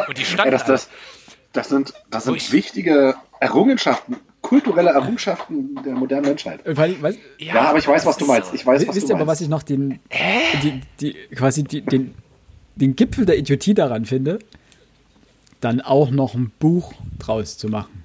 Und 0.08 0.18
die 0.18 0.26
standen 0.26 0.52
das, 0.52 0.64
alle. 0.64 0.74
das, 0.74 0.90
das 1.54 1.70
sind, 1.70 1.94
das 2.10 2.24
sind 2.26 2.34
Ruhig. 2.34 2.52
wichtige 2.52 3.16
Errungenschaften, 3.40 4.18
kulturelle 4.42 4.92
Errungenschaften 4.92 5.80
der 5.84 5.94
modernen 5.94 6.28
Menschheit. 6.28 6.66
Äh, 6.66 6.78
Weil, 6.78 7.02
weiß, 7.02 7.18
Ja, 7.40 7.70
aber 7.70 7.80
ich 7.80 7.88
weiß, 7.88 8.06
was 8.06 8.18
das 8.18 8.26
du 8.26 8.32
meinst. 8.32 8.54
Ich 8.54 8.66
weiß, 8.66 8.88
was 8.88 8.96
Wisst 8.96 9.10
du 9.10 9.14
ihr 9.14 9.16
aber, 9.16 9.28
was 9.28 9.42
ich 9.42 9.48
noch 9.48 9.64
den, 9.64 10.00
die, 10.64 10.82
die, 11.00 11.14
quasi 11.36 11.64
die, 11.64 11.82
den, 11.82 12.16
den 12.76 12.96
Gipfel 12.96 13.26
der 13.26 13.38
Idiotie 13.38 13.74
daran 13.74 14.06
finde? 14.06 14.40
Dann 15.62 15.82
auch 15.82 16.12
noch 16.12 16.36
ein 16.36 16.52
Buch 16.60 16.94
draus 17.18 17.58
zu 17.58 17.68
machen. 17.68 18.04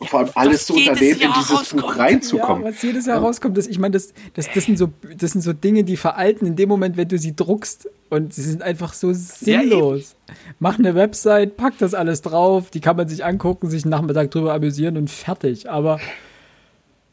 Und 0.00 0.08
vor 0.08 0.20
allem 0.20 0.30
alles 0.34 0.64
zu 0.64 0.74
unternehmen, 0.74 1.20
in 1.20 1.32
dieses 1.32 1.50
rauskommt. 1.52 1.82
Buch 1.82 1.98
reinzukommen. 1.98 2.64
Ja, 2.64 2.70
was 2.70 2.82
jedes 2.82 3.06
Jahr 3.06 3.18
ja. 3.18 3.22
rauskommt, 3.22 3.58
das, 3.58 3.66
ich 3.66 3.78
meine, 3.78 3.92
das, 3.92 4.14
das, 4.32 4.48
das, 4.52 4.64
sind 4.64 4.78
so, 4.78 4.88
das 5.16 5.32
sind 5.32 5.42
so 5.42 5.52
Dinge, 5.52 5.84
die 5.84 5.98
veralten 5.98 6.46
in 6.46 6.56
dem 6.56 6.70
Moment, 6.70 6.96
wenn 6.96 7.06
du 7.06 7.18
sie 7.18 7.36
druckst. 7.36 7.88
Und 8.08 8.32
sie 8.32 8.42
sind 8.42 8.62
einfach 8.62 8.94
so 8.94 9.12
sinnlos. 9.12 10.16
Ja, 10.26 10.34
Mach 10.58 10.78
eine 10.78 10.94
Website, 10.94 11.56
pack 11.56 11.74
das 11.78 11.94
alles 11.94 12.22
drauf, 12.22 12.70
die 12.70 12.80
kann 12.80 12.96
man 12.96 13.08
sich 13.08 13.24
angucken, 13.24 13.70
sich 13.70 13.84
einen 13.84 13.90
Nachmittag 13.90 14.30
drüber 14.30 14.54
amüsieren 14.54 14.96
und 14.96 15.10
fertig. 15.10 15.70
Aber 15.70 16.00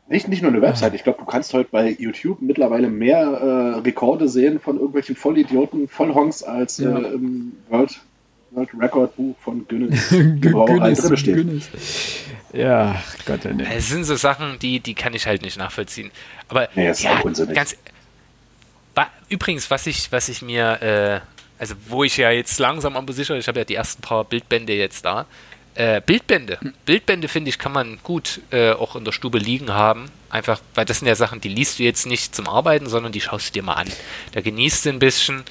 nicht, 0.09 0.29
nicht 0.29 0.41
nur 0.41 0.51
eine 0.51 0.61
Website. 0.61 0.93
Ich 0.93 1.03
glaube, 1.03 1.19
du 1.19 1.25
kannst 1.25 1.53
heute 1.53 1.69
bei 1.69 1.89
YouTube 1.89 2.41
mittlerweile 2.41 2.89
mehr 2.89 3.19
äh, 3.19 3.79
Rekorde 3.79 4.29
sehen 4.29 4.59
von 4.59 4.77
irgendwelchen 4.77 5.17
Vollidioten, 5.17 5.89
Vollhongs 5.89 6.43
als 6.43 6.77
ja. 6.77 6.97
äh, 6.97 7.13
im 7.13 7.51
World, 7.69 7.99
World 8.51 8.69
Record 8.79 9.15
Buch 9.17 9.35
von 9.41 9.67
Guinness. 9.67 10.09
Guinness. 10.09 11.23
Guinness. 11.23 11.69
Ja, 12.57 13.01
Gott, 13.25 13.45
nee. 13.45 13.65
Es 13.71 13.89
sind 13.89 14.03
so 14.03 14.15
Sachen, 14.15 14.57
die, 14.59 14.79
die 14.79 14.95
kann 14.95 15.13
ich 15.13 15.27
halt 15.27 15.41
nicht 15.41 15.57
nachvollziehen. 15.57 16.11
Aber 16.47 16.69
nee, 16.75 16.89
ist 16.89 17.03
ja, 17.03 17.17
auch 17.17 17.23
unsinnig. 17.23 17.55
Ganz, 17.55 17.77
übrigens, 19.29 19.69
was 19.69 19.87
ich, 19.87 20.11
was 20.11 20.29
ich 20.29 20.41
mir, 20.41 20.81
äh, 20.81 21.19
also 21.59 21.75
wo 21.87 22.03
ich 22.03 22.17
ja 22.17 22.31
jetzt 22.31 22.59
langsam 22.59 22.95
aber 22.95 23.13
sicher, 23.13 23.35
ich 23.35 23.47
habe 23.47 23.59
ja 23.59 23.65
die 23.65 23.75
ersten 23.75 24.01
paar 24.01 24.23
Bildbände 24.23 24.73
jetzt 24.73 25.05
da, 25.05 25.25
äh, 25.75 26.01
Bildbände. 26.03 26.57
Bildbände, 26.85 27.27
finde 27.27 27.49
ich, 27.49 27.59
kann 27.59 27.71
man 27.71 27.99
gut 28.01 28.41
äh, 28.51 28.71
auch 28.71 28.95
in 28.95 29.05
der 29.05 29.11
Stube 29.11 29.37
liegen 29.37 29.73
haben. 29.73 30.09
Einfach, 30.29 30.59
weil 30.73 30.85
das 30.85 30.99
sind 30.99 31.07
ja 31.07 31.15
Sachen, 31.15 31.39
die 31.39 31.49
liest 31.49 31.77
du 31.77 31.83
jetzt 31.83 32.07
nicht 32.07 32.35
zum 32.35 32.47
Arbeiten, 32.47 32.87
sondern 32.87 33.11
die 33.11 33.21
schaust 33.21 33.49
du 33.49 33.53
dir 33.53 33.63
mal 33.63 33.75
an. 33.75 33.87
Da 34.31 34.41
genießt 34.41 34.85
du 34.85 34.89
ein 34.89 34.99
bisschen. 34.99 35.43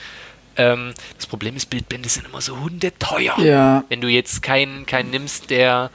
Ähm, 0.57 0.95
das 1.17 1.27
Problem 1.27 1.55
ist, 1.55 1.67
Bildbände 1.67 2.09
sind 2.09 2.27
immer 2.27 2.41
so 2.41 2.59
hundeteuer. 2.59 3.39
Ja. 3.39 3.85
Wenn 3.89 4.01
du 4.01 4.09
jetzt 4.09 4.43
keinen, 4.43 4.85
keinen 4.87 5.11
nimmst, 5.11 5.51
der 5.51 5.91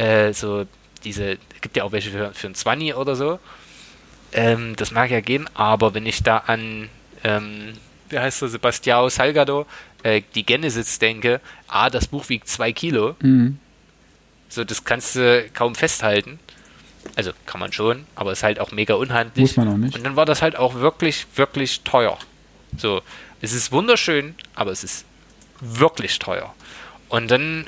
äh, 0.00 0.32
so 0.32 0.66
diese, 1.04 1.36
gibt 1.60 1.76
ja 1.76 1.84
auch 1.84 1.92
welche 1.92 2.10
für, 2.10 2.32
für 2.32 2.46
ein 2.46 2.54
20 2.54 2.94
oder 2.94 3.16
so. 3.16 3.38
Ähm, 4.32 4.74
das 4.76 4.92
mag 4.92 5.10
ja 5.10 5.20
gehen, 5.20 5.48
aber 5.54 5.92
wenn 5.94 6.06
ich 6.06 6.22
da 6.22 6.38
an, 6.38 6.88
ähm, 7.24 7.74
wie 8.08 8.18
heißt 8.18 8.42
der, 8.42 8.48
Sebastião 8.48 9.10
Salgado, 9.10 9.66
äh, 10.02 10.22
die 10.34 10.46
Genesis 10.46 10.98
denke, 10.98 11.40
A, 11.68 11.90
das 11.90 12.06
Buch 12.06 12.28
wiegt 12.28 12.48
zwei 12.48 12.72
Kilo. 12.72 13.16
Mhm. 13.20 13.58
So, 14.48 14.64
das 14.64 14.84
kannst 14.84 15.16
du 15.16 15.48
kaum 15.52 15.74
festhalten. 15.74 16.38
Also 17.16 17.32
kann 17.46 17.60
man 17.60 17.72
schon, 17.72 18.04
aber 18.14 18.32
ist 18.32 18.42
halt 18.42 18.60
auch 18.60 18.72
mega 18.72 18.94
unhandlich. 18.94 19.42
Muss 19.42 19.56
man 19.56 19.68
auch 19.68 19.76
nicht. 19.76 19.96
Und 19.96 20.04
dann 20.04 20.16
war 20.16 20.26
das 20.26 20.42
halt 20.42 20.56
auch 20.56 20.74
wirklich, 20.74 21.26
wirklich 21.34 21.80
teuer. 21.82 22.18
So, 22.76 23.02
es 23.40 23.52
ist 23.52 23.72
wunderschön, 23.72 24.34
aber 24.54 24.70
es 24.70 24.84
ist 24.84 25.04
wirklich 25.60 26.18
teuer. 26.18 26.54
Und 27.08 27.30
dann, 27.30 27.66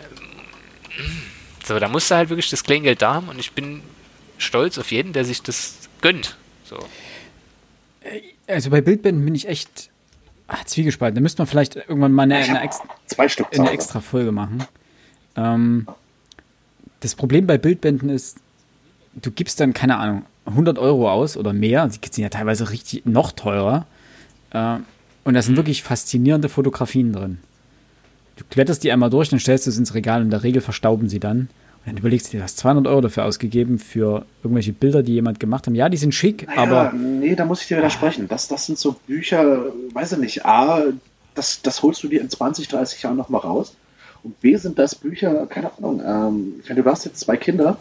so, 1.64 1.78
da 1.78 1.88
musst 1.88 2.10
du 2.10 2.14
halt 2.14 2.28
wirklich 2.28 2.50
das 2.50 2.64
Kleingeld 2.64 3.02
da 3.02 3.14
haben 3.14 3.28
und 3.28 3.38
ich 3.38 3.52
bin 3.52 3.82
stolz 4.38 4.78
auf 4.78 4.90
jeden, 4.90 5.12
der 5.12 5.24
sich 5.24 5.42
das 5.42 5.76
gönnt. 6.00 6.36
So. 6.64 6.78
Also 8.46 8.70
bei 8.70 8.80
Bildbänden 8.80 9.24
bin 9.24 9.34
ich 9.34 9.48
echt 9.48 9.90
Ach, 10.52 10.64
Zwiegespalten. 10.64 11.14
Da 11.14 11.20
müsste 11.22 11.40
man 11.40 11.46
vielleicht 11.46 11.76
irgendwann 11.76 12.12
mal 12.12 12.24
eine, 12.24 12.36
eine, 12.36 13.28
Stück 13.28 13.46
eine 13.58 13.70
extra 13.70 14.00
Folge 14.00 14.32
machen. 14.32 14.64
Ähm, 15.34 15.86
das 17.00 17.14
Problem 17.14 17.46
bei 17.46 17.56
Bildbänden 17.56 18.10
ist, 18.10 18.36
du 19.14 19.30
gibst 19.30 19.60
dann, 19.60 19.72
keine 19.72 19.96
Ahnung, 19.96 20.26
100 20.44 20.78
Euro 20.78 21.10
aus 21.10 21.38
oder 21.38 21.54
mehr. 21.54 21.88
Sie 21.90 22.00
sind 22.02 22.22
ja 22.22 22.28
teilweise 22.28 22.70
richtig 22.70 23.06
noch 23.06 23.32
teurer. 23.32 23.86
Äh, 24.50 24.76
und 25.24 25.34
da 25.34 25.40
sind 25.40 25.56
wirklich 25.56 25.82
faszinierende 25.82 26.50
Fotografien 26.50 27.12
drin. 27.12 27.38
Du 28.48 28.54
kletterst 28.54 28.84
die 28.84 28.92
einmal 28.92 29.10
durch, 29.10 29.28
dann 29.28 29.40
stellst 29.40 29.66
du 29.66 29.70
es 29.70 29.78
ins 29.78 29.94
Regal 29.94 30.20
und 30.20 30.26
in 30.26 30.30
der 30.30 30.42
Regel 30.42 30.62
verstauben 30.62 31.08
sie 31.08 31.20
dann. 31.20 31.48
Und 31.84 31.86
dann 31.86 31.96
überlegst 31.96 32.28
du 32.28 32.30
dir, 32.32 32.38
du 32.38 32.44
hast 32.44 32.58
200 32.58 32.86
Euro 32.86 33.00
dafür 33.00 33.24
ausgegeben 33.24 33.78
für 33.78 34.24
irgendwelche 34.42 34.72
Bilder, 34.72 35.02
die 35.02 35.14
jemand 35.14 35.40
gemacht 35.40 35.66
hat. 35.66 35.74
Ja, 35.74 35.88
die 35.88 35.96
sind 35.96 36.14
schick, 36.14 36.46
naja, 36.46 36.62
aber. 36.62 36.92
Nee, 36.92 37.34
da 37.34 37.44
muss 37.44 37.62
ich 37.62 37.68
dir 37.68 37.78
widersprechen. 37.78 38.28
Das, 38.28 38.48
das 38.48 38.66
sind 38.66 38.78
so 38.78 38.94
Bücher, 39.06 39.66
weiß 39.92 40.12
ich 40.12 40.18
nicht, 40.18 40.46
A, 40.46 40.82
das, 41.34 41.62
das 41.62 41.82
holst 41.82 42.02
du 42.02 42.08
dir 42.08 42.20
in 42.20 42.30
20, 42.30 42.68
30 42.68 43.02
Jahren 43.02 43.16
nochmal 43.16 43.40
raus. 43.40 43.74
Und 44.22 44.40
B, 44.40 44.56
sind 44.56 44.78
das 44.78 44.94
Bücher, 44.94 45.46
keine 45.46 45.76
Ahnung, 45.76 46.00
ähm, 46.06 46.54
ich 46.62 46.68
meine, 46.68 46.82
du 46.82 46.90
hast 46.90 47.04
jetzt 47.04 47.20
zwei 47.20 47.36
Kinder. 47.36 47.78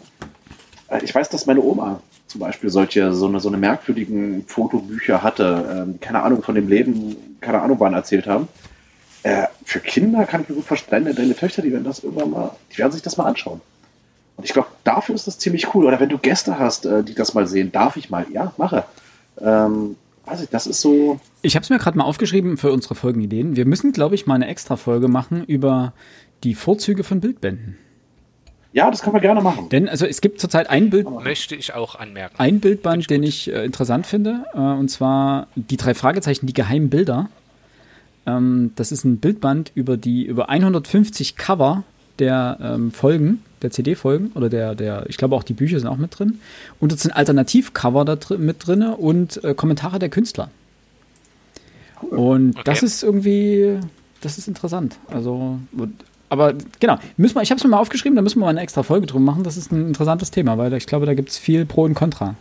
Äh, 0.88 1.04
ich 1.04 1.14
weiß, 1.14 1.28
dass 1.28 1.46
meine 1.46 1.60
Oma 1.62 2.00
zum 2.26 2.40
Beispiel 2.40 2.70
solche, 2.70 3.12
so 3.12 3.26
eine, 3.26 3.40
so 3.40 3.48
eine 3.48 3.58
merkwürdigen 3.58 4.44
Fotobücher 4.46 5.22
hatte, 5.22 5.84
ähm, 5.86 6.00
keine 6.00 6.22
Ahnung 6.22 6.42
von 6.42 6.54
dem 6.54 6.66
Leben, 6.66 7.16
keine 7.40 7.60
Ahnung 7.60 7.78
wann 7.78 7.94
erzählt 7.94 8.26
haben. 8.26 8.48
Äh, 9.22 9.46
für 9.64 9.80
Kinder 9.80 10.24
kann 10.24 10.42
ich 10.42 10.48
mir 10.48 10.56
gut 10.56 10.64
verstehen, 10.64 11.04
deine 11.04 11.36
Töchter, 11.36 11.62
die 11.62 11.72
werden 11.72 11.84
das 11.84 12.02
irgendwann 12.02 12.30
mal, 12.30 12.56
die 12.72 12.78
werden 12.78 12.92
sich 12.92 13.02
das 13.02 13.16
mal 13.16 13.24
anschauen. 13.24 13.60
Und 14.36 14.44
ich 14.44 14.52
glaube, 14.52 14.68
dafür 14.84 15.14
ist 15.14 15.26
das 15.26 15.38
ziemlich 15.38 15.74
cool. 15.74 15.86
Oder 15.86 16.00
wenn 16.00 16.08
du 16.08 16.18
Gäste 16.18 16.58
hast, 16.58 16.86
äh, 16.86 17.04
die 17.04 17.14
das 17.14 17.34
mal 17.34 17.46
sehen, 17.46 17.70
darf 17.70 17.96
ich 17.96 18.10
mal? 18.10 18.26
Ja, 18.32 18.52
mache. 18.56 18.84
Ähm, 19.40 19.96
weiß 20.26 20.42
ich, 20.42 20.48
das 20.48 20.66
ist 20.66 20.80
so. 20.80 21.20
Ich 21.42 21.54
habe 21.54 21.62
es 21.62 21.70
mir 21.70 21.78
gerade 21.78 21.96
mal 21.96 22.04
aufgeschrieben 22.04 22.56
für 22.56 22.72
unsere 22.72 22.94
Folgenideen. 22.94 23.56
Wir 23.56 23.66
müssen, 23.66 23.92
glaube 23.92 24.14
ich, 24.14 24.26
mal 24.26 24.34
eine 24.34 24.48
extra 24.48 24.76
Folge 24.76 25.08
machen 25.08 25.44
über 25.44 25.92
die 26.44 26.54
Vorzüge 26.54 27.04
von 27.04 27.20
Bildbänden. 27.20 27.76
Ja, 28.72 28.90
das 28.90 29.02
kann 29.02 29.12
man 29.12 29.20
gerne 29.20 29.42
machen. 29.42 29.68
Denn 29.68 29.88
also 29.88 30.06
es 30.06 30.22
gibt 30.22 30.40
zurzeit 30.40 30.70
ein 30.70 30.88
Bild. 30.88 31.08
Möchte 31.10 31.54
ich 31.54 31.74
auch 31.74 31.94
anmerken. 31.94 32.34
Ein 32.38 32.58
Bildband, 32.60 33.02
ich 33.02 33.06
den 33.06 33.22
ich 33.22 33.52
äh, 33.52 33.66
interessant 33.66 34.06
finde, 34.06 34.46
äh, 34.54 34.58
und 34.58 34.88
zwar 34.88 35.48
die 35.54 35.76
drei 35.76 35.92
Fragezeichen, 35.92 36.46
die 36.46 36.54
geheimen 36.54 36.88
Bilder. 36.88 37.28
Ähm, 38.26 38.72
das 38.76 38.92
ist 38.92 39.04
ein 39.04 39.18
Bildband 39.18 39.72
über 39.74 39.96
die 39.96 40.24
über 40.24 40.48
150 40.48 41.36
Cover 41.36 41.84
der 42.18 42.58
ähm, 42.60 42.92
Folgen 42.92 43.42
der 43.62 43.70
CD-Folgen 43.70 44.32
oder 44.34 44.48
der, 44.48 44.74
der, 44.74 45.04
ich 45.08 45.16
glaube 45.16 45.36
auch 45.36 45.42
die 45.42 45.52
Bücher 45.54 45.78
sind 45.78 45.88
auch 45.88 45.96
mit 45.96 46.18
drin. 46.18 46.40
Und 46.80 46.92
es 46.92 47.02
sind 47.02 47.12
Alternativcover 47.12 48.04
da 48.04 48.16
drin, 48.16 48.44
mit 48.44 48.66
drin 48.66 48.82
und 48.82 49.42
äh, 49.44 49.54
Kommentare 49.54 49.98
der 49.98 50.08
Künstler. 50.08 50.50
Und 52.10 52.56
okay. 52.56 52.62
das 52.64 52.82
ist 52.82 53.02
irgendwie, 53.02 53.78
das 54.20 54.38
ist 54.38 54.48
interessant. 54.48 54.98
Also, 55.08 55.58
aber 56.28 56.54
genau, 56.80 56.98
müssen 57.16 57.36
wir, 57.36 57.42
ich 57.42 57.50
habe 57.50 57.58
es 57.58 57.64
mir 57.64 57.70
mal 57.70 57.78
aufgeschrieben, 57.78 58.16
da 58.16 58.22
müssen 58.22 58.40
wir 58.40 58.46
mal 58.46 58.50
eine 58.50 58.60
extra 58.60 58.82
Folge 58.82 59.06
drum 59.06 59.24
machen. 59.24 59.44
Das 59.44 59.56
ist 59.56 59.70
ein 59.72 59.88
interessantes 59.88 60.30
Thema, 60.30 60.58
weil 60.58 60.72
ich 60.74 60.86
glaube, 60.86 61.06
da 61.06 61.14
gibt 61.14 61.30
es 61.30 61.38
viel 61.38 61.64
Pro 61.64 61.84
und 61.84 61.94
Contra. 61.94 62.34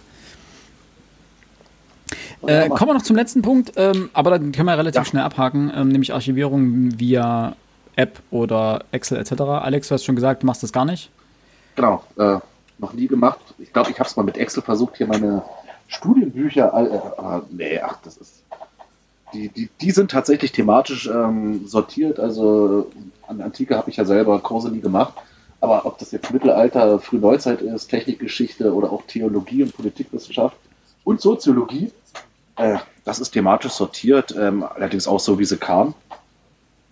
Äh, 2.47 2.69
kommen 2.69 2.89
wir 2.89 2.93
noch 2.93 3.03
zum 3.03 3.15
letzten 3.15 3.41
Punkt, 3.41 3.73
ähm, 3.75 4.09
aber 4.13 4.31
dann 4.31 4.51
können 4.51 4.67
wir 4.67 4.77
relativ 4.77 5.01
ja. 5.01 5.05
schnell 5.05 5.23
abhaken, 5.23 5.71
ähm, 5.75 5.89
nämlich 5.89 6.13
Archivierung 6.13 6.99
via 6.99 7.55
App 7.95 8.19
oder 8.31 8.83
Excel 8.91 9.17
etc. 9.17 9.41
Alex, 9.41 9.89
du 9.89 9.93
hast 9.93 10.05
schon 10.05 10.15
gesagt, 10.15 10.43
du 10.43 10.47
machst 10.47 10.63
das 10.63 10.73
gar 10.73 10.85
nicht. 10.85 11.11
Genau, 11.75 12.03
äh, 12.17 12.37
noch 12.79 12.93
nie 12.93 13.07
gemacht. 13.07 13.39
Ich 13.59 13.71
glaube, 13.71 13.91
ich 13.91 13.99
habe 13.99 14.09
es 14.09 14.15
mal 14.15 14.23
mit 14.23 14.37
Excel 14.37 14.63
versucht, 14.63 14.97
hier 14.97 15.07
meine 15.07 15.43
Studienbücher. 15.87 16.73
Äh, 16.73 17.35
äh, 17.35 17.41
nee, 17.51 17.79
ach, 17.79 17.97
das 18.03 18.17
ist. 18.17 18.43
Die, 19.33 19.47
die, 19.47 19.69
die 19.79 19.91
sind 19.91 20.11
tatsächlich 20.11 20.51
thematisch 20.51 21.07
ähm, 21.07 21.65
sortiert. 21.65 22.19
Also 22.19 22.91
an 23.27 23.39
Antike 23.39 23.77
habe 23.77 23.89
ich 23.89 23.95
ja 23.95 24.03
selber 24.03 24.39
Kurse 24.39 24.69
nie 24.69 24.81
gemacht. 24.81 25.13
Aber 25.61 25.85
ob 25.85 25.99
das 25.99 26.11
jetzt 26.11 26.33
Mittelalter, 26.33 26.99
Frühneuzeit 26.99 27.61
ist, 27.61 27.87
Technikgeschichte 27.87 28.73
oder 28.73 28.91
auch 28.91 29.03
Theologie 29.07 29.63
und 29.63 29.73
Politikwissenschaft 29.75 30.57
und 31.05 31.21
Soziologie, 31.21 31.91
äh, 32.61 32.77
das 33.03 33.19
ist 33.19 33.31
thematisch 33.31 33.73
sortiert, 33.73 34.35
ähm, 34.37 34.63
allerdings 34.63 35.07
auch 35.07 35.19
so, 35.19 35.39
wie 35.39 35.45
sie 35.45 35.57
kam. 35.57 35.95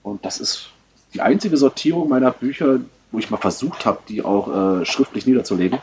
Und 0.02 0.26
das 0.26 0.40
ist 0.40 0.70
die 1.14 1.22
einzige 1.22 1.58
Sortierung 1.58 2.10
meiner 2.10 2.32
Bücher, 2.32 2.80
wo 3.12 3.20
ich 3.20 3.30
mal 3.30 3.38
versucht 3.38 3.86
habe, 3.86 4.00
die 4.08 4.24
auch 4.24 4.82
äh, 4.82 4.86
schriftlich 4.86 5.26
niederzulegen. 5.26 5.80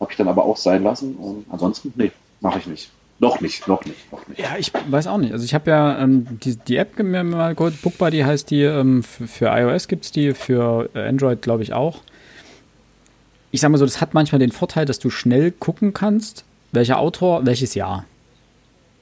Habe 0.00 0.10
ich 0.10 0.16
dann 0.16 0.28
aber 0.28 0.44
auch 0.44 0.56
sein 0.56 0.82
lassen. 0.82 1.14
Und 1.14 1.46
ansonsten, 1.50 1.92
nee, 1.96 2.12
mache 2.40 2.58
ich 2.58 2.66
nicht. 2.66 2.90
Noch 3.18 3.40
nicht, 3.40 3.68
noch 3.68 3.84
nicht, 3.84 4.10
noch 4.10 4.26
nicht. 4.26 4.40
Ja, 4.40 4.56
ich 4.58 4.72
weiß 4.88 5.06
auch 5.06 5.18
nicht. 5.18 5.32
Also 5.32 5.44
ich 5.44 5.54
habe 5.54 5.70
ja 5.70 5.98
ähm, 6.00 6.26
die, 6.42 6.56
die 6.56 6.76
App 6.76 6.98
mir 6.98 7.22
mal 7.22 7.54
geholt, 7.54 7.80
Bookbuddy 7.80 8.20
heißt 8.20 8.50
die, 8.50 8.62
ähm, 8.62 9.04
für, 9.04 9.28
für, 9.28 9.46
iOS 9.46 9.86
gibt 9.86 10.06
es 10.06 10.10
die, 10.10 10.34
für 10.34 10.90
äh, 10.94 11.06
Android 11.08 11.40
glaube 11.40 11.62
ich 11.62 11.72
auch. 11.72 12.00
Ich 13.52 13.60
sage 13.60 13.70
mal 13.70 13.78
so, 13.78 13.84
das 13.84 14.00
hat 14.00 14.14
manchmal 14.14 14.40
den 14.40 14.50
Vorteil, 14.50 14.86
dass 14.86 14.98
du 14.98 15.08
schnell 15.08 15.52
gucken 15.52 15.92
kannst, 15.92 16.44
welcher 16.72 16.98
Autor, 16.98 17.46
welches 17.46 17.74
Jahr. 17.74 18.06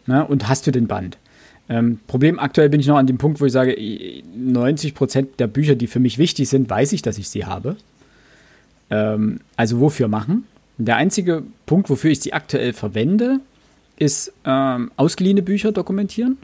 Ne? 0.06 0.26
Und 0.26 0.48
hast 0.48 0.66
du 0.66 0.70
den 0.70 0.86
Band. 0.86 1.18
Ähm, 1.68 2.00
Problem 2.08 2.38
aktuell 2.38 2.68
bin 2.68 2.80
ich 2.80 2.86
noch 2.88 2.96
an 2.96 3.06
dem 3.06 3.18
Punkt, 3.18 3.40
wo 3.40 3.46
ich 3.46 3.52
sage, 3.52 3.76
90 4.34 4.94
Prozent 4.94 5.38
der 5.38 5.46
Bücher, 5.46 5.76
die 5.76 5.86
für 5.86 6.00
mich 6.00 6.18
wichtig 6.18 6.48
sind, 6.48 6.68
weiß 6.68 6.92
ich, 6.92 7.02
dass 7.02 7.16
ich 7.16 7.28
sie 7.28 7.46
habe. 7.46 7.76
Ähm, 8.90 9.40
also 9.56 9.80
wofür 9.80 10.08
machen? 10.08 10.46
Der 10.78 10.96
einzige 10.96 11.44
Punkt, 11.66 11.88
wofür 11.88 12.10
ich 12.10 12.20
sie 12.20 12.32
aktuell 12.32 12.72
verwende, 12.72 13.38
ist 13.98 14.32
ähm, 14.44 14.90
ausgeliehene 14.96 15.42
Bücher 15.42 15.72
dokumentieren. 15.72 16.38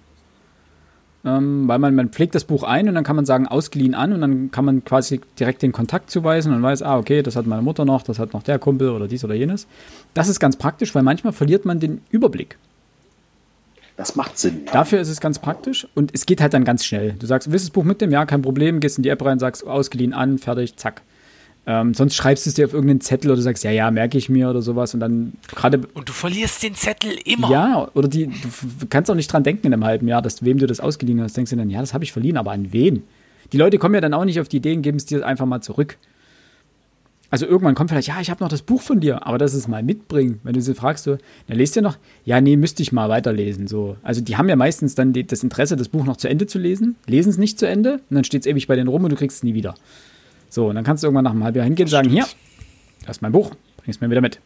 Ähm, 1.25 1.67
weil 1.67 1.81
man, 1.81 1.97
man 1.97 2.11
pflegt 2.11 2.37
das 2.37 2.45
Buch 2.45 2.63
ein 2.63 2.89
und 2.89 2.95
dann 2.95 3.03
kann 3.03 3.17
man 3.17 3.27
sagen, 3.27 3.49
ausgeliehen 3.49 3.97
an 3.97 4.13
und 4.13 4.21
dann 4.21 4.53
kann 4.53 4.65
man 4.65 4.85
quasi 4.85 5.21
direkt 5.41 5.63
den 5.63 5.73
Kontakt 5.73 6.09
zuweisen 6.09 6.55
und 6.55 6.63
weiß, 6.63 6.83
ah, 6.83 6.99
okay, 6.99 7.23
das 7.23 7.35
hat 7.35 7.47
meine 7.47 7.63
Mutter 7.63 7.85
noch, 7.85 8.03
das 8.03 8.21
hat 8.21 8.33
noch 8.33 8.45
der 8.45 8.61
Kumpel 8.61 8.91
oder 8.91 9.09
dies 9.09 9.25
oder 9.25 9.35
jenes. 9.35 9.67
Das 10.15 10.29
ist 10.29 10.39
ganz 10.39 10.55
praktisch, 10.55 10.95
weil 10.95 11.03
manchmal 11.03 11.33
verliert 11.33 11.65
man 11.65 11.81
den 11.81 12.01
Überblick. 12.11 12.59
Das 13.97 14.15
macht 14.15 14.39
Sinn. 14.39 14.63
Ja. 14.67 14.73
Dafür 14.73 15.01
ist 15.01 15.09
es 15.09 15.21
ganz 15.21 15.39
praktisch 15.39 15.87
und 15.95 16.13
es 16.15 16.27
geht 16.27 16.41
halt 16.41 16.53
dann 16.53 16.65
ganz 16.65 16.85
schnell. 16.85 17.15
Du 17.19 17.27
sagst, 17.27 17.51
willst 17.51 17.65
du 17.65 17.69
das 17.69 17.73
Buch 17.73 17.85
mitnehmen? 17.85 18.13
Ja, 18.13 18.27
kein 18.27 18.43
Problem. 18.43 18.81
Gehst 18.81 18.99
in 18.99 19.03
die 19.03 19.09
App 19.09 19.25
rein, 19.25 19.39
sagst 19.39 19.67
ausgeliehen 19.67 20.13
an, 20.13 20.39
fertig, 20.39 20.77
zack. 20.77 21.03
Ähm, 21.69 21.95
sonst 21.95 22.15
schreibst 22.15 22.47
du 22.47 22.51
es 22.51 22.55
dir 22.55 22.67
auf 22.67 22.75
irgendeinen 22.75 23.01
Zettel 23.01 23.31
oder 23.31 23.43
sagst, 23.43 23.65
ja, 23.65 23.73
ja, 23.73 23.91
merke 23.91 24.17
ich 24.17 24.29
mir 24.29 24.49
oder 24.49 24.63
sowas 24.63 24.95
und 24.95 25.01
dann 25.01 25.33
gerade. 25.49 25.81
Und 25.95 26.09
du 26.09 26.13
verlierst 26.13 26.63
den 26.63 26.75
Zettel 26.75 27.11
immer. 27.25 27.51
Ja, 27.51 27.89
oder 27.95 28.07
die, 28.07 28.27
du 28.27 28.87
kannst 28.89 29.11
auch 29.11 29.17
nicht 29.17 29.33
dran 29.33 29.43
denken 29.43 29.67
in 29.67 29.73
einem 29.73 29.85
halben 29.85 30.07
Jahr, 30.07 30.23
dass 30.23 30.45
wem 30.45 30.59
du 30.59 30.67
das 30.67 30.79
ausgeliehen 30.79 31.21
hast. 31.21 31.37
Denkst 31.37 31.51
du 31.51 31.57
dann, 31.57 31.71
ja, 31.71 31.81
das 31.81 31.93
habe 31.93 32.05
ich 32.05 32.13
verliehen, 32.13 32.37
aber 32.37 32.53
an 32.53 32.73
wen? 32.73 33.03
Die 33.53 33.59
Leute 33.59 33.79
kommen 33.79 33.95
ja 33.97 34.01
dann 34.01 34.15
auch 34.15 34.25
nicht 34.25 34.41
auf 34.41 34.49
die 34.49 34.59
Idee 34.59 34.75
und 34.77 34.83
geben 34.83 34.99
es 34.99 35.07
dir 35.07 35.27
einfach 35.27 35.47
mal 35.47 35.61
zurück. 35.61 35.99
Also 37.31 37.47
irgendwann 37.47 37.75
kommt 37.75 37.91
vielleicht, 37.91 38.09
ja, 38.09 38.21
ich 38.21 38.31
habe 38.31 38.43
noch 38.43 38.49
das 38.49 38.63
Buch 38.63 38.81
von 38.81 39.01
dir, 39.01 39.27
aber 39.27 39.39
das 39.39 39.55
ist 39.55 39.67
mal 39.69 39.83
mitbringen. 39.83 40.41
Wenn 40.45 40.55
du 40.55 40.61
sie 40.61 40.75
fragst, 40.75 41.05
so, 41.05 41.19
na, 41.49 41.55
lest 41.55 41.77
ihr 41.77 41.83
noch? 41.83 41.99
Ja, 42.25 42.41
nee, 42.41 42.57
müsste 42.57 42.83
ich 42.83 42.93
mal 42.93 43.09
weiterlesen. 43.09 43.67
So. 43.67 43.97
Also 44.03 44.21
die 44.21 44.37
haben 44.37 44.49
ja 44.49 44.57
meistens 44.57 44.95
dann 44.95 45.13
die, 45.13 45.27
das 45.27 45.43
Interesse, 45.43 45.77
das 45.77 45.89
Buch 45.89 46.05
noch 46.05 46.17
zu 46.17 46.29
Ende 46.29 46.47
zu 46.47 46.59
lesen, 46.59 46.97
lesen 47.07 47.31
es 47.31 47.39
nicht 47.39 47.59
zu 47.59 47.67
Ende 47.67 47.95
und 47.95 48.15
dann 48.15 48.25
steht 48.25 48.43
es 48.43 48.47
ewig 48.47 48.67
bei 48.69 48.77
denen 48.77 48.89
rum 48.89 49.05
und 49.05 49.11
du 49.11 49.17
kriegst 49.17 49.39
es 49.39 49.43
nie 49.43 49.55
wieder. 49.55 49.75
So, 50.49 50.69
und 50.69 50.77
dann 50.77 50.85
kannst 50.85 51.03
du 51.03 51.09
irgendwann 51.09 51.25
nach 51.25 51.33
einem 51.33 51.45
halben 51.45 51.57
Jahr 51.57 51.67
hingehen 51.67 51.87
und 51.87 51.91
sagen, 51.91 52.09
hier, 52.09 52.27
das 53.07 53.17
ist 53.17 53.23
mein 53.23 53.33
Buch, 53.33 53.51
bring 53.77 53.91
es 53.91 54.01
mir 54.01 54.09
wieder 54.09 54.21
mit. 54.21 54.41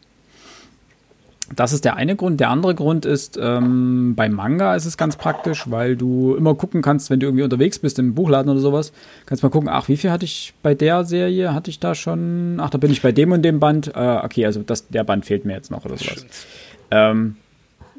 Das 1.55 1.73
ist 1.73 1.85
der 1.85 1.95
eine 1.95 2.15
Grund. 2.15 2.39
Der 2.39 2.49
andere 2.49 2.75
Grund 2.75 3.05
ist, 3.05 3.37
ähm, 3.41 4.13
beim 4.15 4.33
Manga 4.33 4.75
ist 4.75 4.85
es 4.85 4.97
ganz 4.97 5.15
praktisch, 5.15 5.69
weil 5.69 5.95
du 5.95 6.35
immer 6.35 6.55
gucken 6.55 6.81
kannst, 6.81 7.09
wenn 7.09 7.19
du 7.19 7.27
irgendwie 7.27 7.43
unterwegs 7.43 7.79
bist 7.79 7.99
im 7.99 8.15
Buchladen 8.15 8.49
oder 8.49 8.59
sowas, 8.59 8.93
kannst 9.25 9.43
mal 9.43 9.49
gucken, 9.49 9.69
ach, 9.69 9.87
wie 9.87 9.97
viel 9.97 10.11
hatte 10.11 10.25
ich 10.25 10.53
bei 10.63 10.75
der 10.75 11.03
Serie? 11.03 11.53
Hatte 11.53 11.69
ich 11.69 11.79
da 11.79 11.95
schon? 11.95 12.59
Ach, 12.59 12.69
da 12.69 12.77
bin 12.77 12.91
ich 12.91 13.01
bei 13.01 13.11
dem 13.11 13.31
und 13.31 13.41
dem 13.43 13.59
Band. 13.59 13.87
Äh, 13.95 14.19
okay, 14.23 14.45
also 14.45 14.61
das, 14.63 14.87
der 14.87 15.03
Band 15.03 15.25
fehlt 15.25 15.45
mir 15.45 15.53
jetzt 15.53 15.71
noch 15.71 15.85
oder 15.85 15.97
sowas. 15.97 16.25
Ähm, 16.91 17.35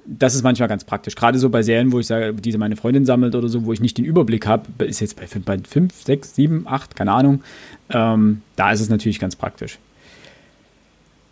das 0.04 0.34
ist 0.34 0.42
manchmal 0.42 0.68
ganz 0.68 0.84
praktisch. 0.84 1.14
Gerade 1.14 1.38
so 1.38 1.48
bei 1.48 1.62
Serien, 1.62 1.92
wo 1.92 2.00
ich 2.00 2.06
sage, 2.06 2.34
diese 2.34 2.58
meine 2.58 2.76
Freundin 2.76 3.04
sammelt 3.04 3.34
oder 3.34 3.48
so, 3.48 3.64
wo 3.64 3.72
ich 3.72 3.80
nicht 3.80 3.98
den 3.98 4.04
Überblick 4.04 4.46
habe, 4.46 4.84
ist 4.84 5.00
jetzt 5.00 5.16
bei 5.16 5.58
5, 5.58 5.92
6, 6.02 6.34
7, 6.34 6.66
8, 6.66 6.96
keine 6.96 7.12
Ahnung. 7.12 7.42
Ähm, 7.90 8.42
da 8.56 8.72
ist 8.72 8.80
es 8.80 8.88
natürlich 8.88 9.20
ganz 9.20 9.36
praktisch. 9.36 9.78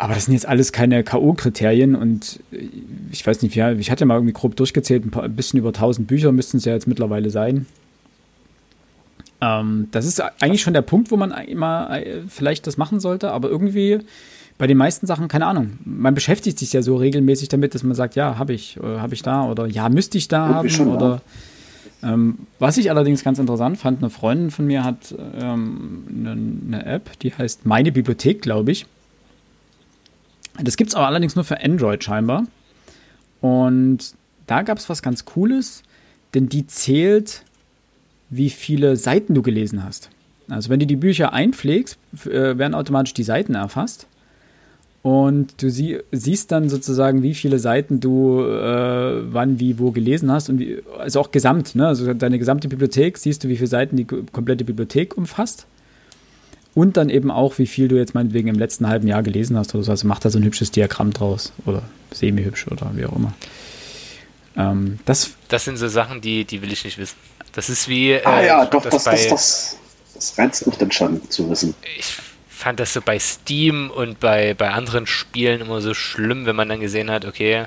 Aber 0.01 0.14
das 0.14 0.24
sind 0.24 0.32
jetzt 0.32 0.48
alles 0.48 0.72
keine 0.72 1.05
K.O.-Kriterien 1.05 1.94
und 1.94 2.40
ich 3.12 3.27
weiß 3.27 3.43
nicht, 3.43 3.55
ja, 3.55 3.70
ich 3.72 3.90
hatte 3.90 4.06
mal 4.06 4.14
irgendwie 4.14 4.32
grob 4.32 4.56
durchgezählt, 4.56 5.05
ein, 5.05 5.10
paar, 5.10 5.24
ein 5.24 5.36
bisschen 5.36 5.59
über 5.59 5.68
1000 5.68 6.09
Bücher 6.09 6.32
müssten 6.32 6.56
es 6.56 6.64
ja 6.64 6.72
jetzt 6.72 6.86
mittlerweile 6.86 7.28
sein. 7.28 7.66
Ähm, 9.43 9.89
das 9.90 10.06
ist 10.06 10.22
eigentlich 10.40 10.62
schon 10.62 10.72
der 10.72 10.81
Punkt, 10.81 11.10
wo 11.10 11.18
man 11.18 11.32
immer 11.32 11.90
äh, 12.01 12.22
vielleicht 12.28 12.66
das 12.66 12.78
machen 12.78 12.98
sollte, 12.98 13.31
aber 13.31 13.51
irgendwie 13.51 13.98
bei 14.56 14.66
den 14.66 14.78
meisten 14.78 15.06
Sachen, 15.06 15.28
keine 15.28 15.44
Ahnung. 15.44 15.72
Man 15.85 16.14
beschäftigt 16.14 16.59
sich 16.59 16.72
ja 16.72 16.81
so 16.81 16.97
regelmäßig 16.97 17.51
damit, 17.51 17.74
dass 17.74 17.82
man 17.82 17.94
sagt, 17.94 18.16
ja, 18.16 18.39
habe 18.39 18.55
ich, 18.55 18.78
äh, 18.78 19.01
habe 19.01 19.12
ich 19.12 19.20
da 19.20 19.51
oder 19.51 19.66
ja, 19.66 19.90
müsste 19.90 20.16
ich 20.16 20.28
da 20.28 20.48
haben 20.48 20.70
schon, 20.70 20.89
oder 20.89 21.20
ähm, 22.02 22.39
was 22.59 22.78
ich 22.78 22.89
allerdings 22.89 23.22
ganz 23.22 23.39
interessant 23.39 23.77
fand, 23.77 23.98
eine 23.98 24.09
Freundin 24.09 24.51
von 24.51 24.66
mir 24.66 24.82
hat 24.82 25.14
ähm, 25.39 26.05
eine, 26.09 26.31
eine 26.78 26.86
App, 26.86 27.18
die 27.18 27.35
heißt 27.35 27.66
Meine 27.66 27.93
Bibliothek, 27.93 28.40
glaube 28.40 28.72
ich. 28.72 28.86
Das 30.62 30.77
gibt 30.77 30.91
es 30.91 30.95
aber 30.95 31.07
allerdings 31.07 31.37
nur 31.37 31.45
für 31.45 31.62
Android 31.62 32.03
scheinbar. 32.03 32.47
Und 33.41 34.15
da 34.47 34.62
gab 34.62 34.78
es 34.78 34.89
was 34.89 35.03
ganz 35.03 35.24
Cooles, 35.24 35.82
denn 36.35 36.49
die 36.49 36.66
zählt, 36.66 37.45
wie 38.28 38.51
viele 38.51 38.97
Seiten 38.97 39.35
du 39.35 39.43
gelesen 39.43 39.85
hast. 39.85 40.11
Also 40.49 40.69
wenn 40.69 40.81
du 40.81 40.87
die 40.87 40.97
Bücher 40.97 41.32
einpflegst, 41.32 41.99
äh, 42.27 42.59
werden 42.59 42.74
automatisch 42.74 43.15
die 43.15 43.23
Seiten 43.23 43.55
erfasst. 43.55 44.07
Und 45.03 45.62
du 45.62 45.70
sie, 45.70 46.01
siehst 46.12 46.53
dann 46.53 46.69
sozusagen, 46.69 47.23
wie 47.23 47.32
viele 47.32 47.59
Seiten 47.59 48.01
du 48.01 48.43
äh, 48.43 49.32
wann, 49.32 49.59
wie, 49.59 49.78
wo 49.78 49.93
gelesen 49.93 50.31
hast. 50.31 50.51
Und 50.51 50.59
wie, 50.59 50.82
also 50.99 51.20
auch 51.20 51.31
gesamt, 51.31 51.74
ne? 51.74 51.87
Also 51.87 52.12
deine 52.12 52.39
gesamte 52.39 52.69
Bibliothek 52.69 53.16
siehst 53.16 53.43
du, 53.43 53.49
wie 53.49 53.57
viele 53.57 53.69
Seiten 53.69 53.97
die 53.97 54.05
komplette 54.05 54.65
Bibliothek 54.65 55.16
umfasst. 55.16 55.66
Und 56.74 56.97
dann 56.97 57.10
eben 57.10 57.30
auch, 57.30 57.59
wie 57.59 57.66
viel 57.66 57.88
du 57.88 57.97
jetzt 57.97 58.14
meinetwegen 58.14 58.48
im 58.48 58.59
letzten 58.59 58.86
halben 58.86 59.09
Jahr 59.09 59.22
gelesen 59.22 59.56
hast 59.56 59.74
oder 59.74 59.84
so. 59.84 59.90
Also 59.90 60.06
macht 60.06 60.24
da 60.24 60.30
so 60.30 60.38
ein 60.38 60.44
hübsches 60.44 60.70
Diagramm 60.70 61.12
draus. 61.12 61.52
Oder 61.66 61.82
semi-hübsch 62.12 62.68
oder 62.68 62.90
wie 62.94 63.06
auch 63.06 63.16
immer. 63.16 63.32
Ähm, 64.56 64.98
das, 65.05 65.32
das 65.48 65.64
sind 65.64 65.76
so 65.76 65.88
Sachen, 65.88 66.20
die, 66.20 66.44
die 66.44 66.62
will 66.62 66.72
ich 66.72 66.84
nicht 66.84 66.98
wissen. 66.98 67.16
Das 67.52 67.68
ist 67.68 67.88
wie. 67.88 68.12
Äh, 68.12 68.24
ah 68.24 68.42
ja, 68.42 68.66
doch, 68.66 68.82
das, 68.82 69.05
das, 69.05 69.28
das, 69.28 69.76
das 70.14 70.38
reizt 70.38 70.66
mich 70.66 70.76
dann 70.76 70.92
schon 70.92 71.28
zu 71.28 71.51
wissen. 71.51 71.74
Ich 71.98 72.16
fand 72.48 72.78
das 72.78 72.92
so 72.92 73.01
bei 73.01 73.18
Steam 73.18 73.90
und 73.90 74.20
bei, 74.20 74.55
bei 74.55 74.70
anderen 74.70 75.06
Spielen 75.06 75.60
immer 75.60 75.80
so 75.80 75.94
schlimm, 75.94 76.47
wenn 76.47 76.56
man 76.56 76.68
dann 76.68 76.80
gesehen 76.80 77.10
hat, 77.10 77.24
okay, 77.24 77.66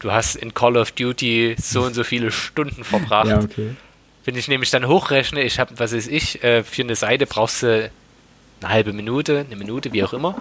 du 0.00 0.10
hast 0.10 0.36
in 0.36 0.52
Call 0.52 0.76
of 0.76 0.90
Duty 0.92 1.56
so 1.58 1.82
und 1.82 1.94
so 1.94 2.04
viele 2.04 2.30
Stunden 2.30 2.84
verbracht. 2.84 3.28
Ja, 3.28 3.40
okay. 3.40 3.70
Wenn 4.24 4.36
ich 4.36 4.48
nämlich 4.48 4.70
dann 4.70 4.86
hochrechne, 4.86 5.42
ich 5.42 5.58
habe, 5.58 5.78
was 5.78 5.94
weiß 5.94 6.06
ich, 6.08 6.42
äh, 6.44 6.62
für 6.64 6.82
eine 6.82 6.96
Seite 6.96 7.26
brauchst 7.26 7.62
du 7.62 7.90
eine 8.64 8.72
halbe 8.72 8.92
Minute, 8.92 9.44
eine 9.46 9.56
Minute, 9.56 9.92
wie 9.92 10.04
auch 10.04 10.12
immer. 10.12 10.36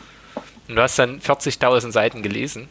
Und 0.67 0.75
du 0.75 0.81
hast 0.81 0.97
dann 0.99 1.19
40.000 1.19 1.91
Seiten 1.91 2.21
gelesen. 2.21 2.67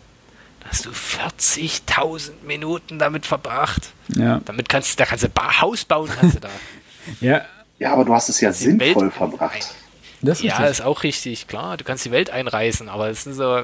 Da 0.61 0.71
hast 0.71 0.87
du 0.87 0.91
40.000 0.91 2.33
Minuten 2.47 2.99
damit 2.99 3.27
verbracht. 3.27 3.93
Ja. 4.09 4.41
Damit 4.45 4.69
kannst 4.69 4.93
du, 4.93 4.97
da 4.97 5.07
kannst 5.07 5.25
du 5.25 5.29
ein 5.29 5.61
Haus 5.61 5.85
bauen, 5.85 6.09
kannst 6.19 6.37
du 6.37 6.41
da. 6.41 6.49
ja. 7.21 7.43
Ja, 7.79 7.95
aber 7.95 8.05
du 8.05 8.15
hast 8.15 8.29
es 8.29 8.41
ja 8.41 8.53
sinnvoll 8.53 9.05
Welt 9.05 9.13
verbracht. 9.15 9.75
Das 10.23 10.43
ja, 10.43 10.67
ist 10.67 10.83
auch 10.83 11.03
richtig, 11.03 11.49
klar. 11.49 11.79
Du 11.79 11.85
kannst 11.85 12.05
die 12.05 12.11
Welt 12.11 12.29
einreißen, 12.29 12.91
aber 12.91 13.09
es 13.09 13.27
ist 13.27 13.37
so. 13.37 13.63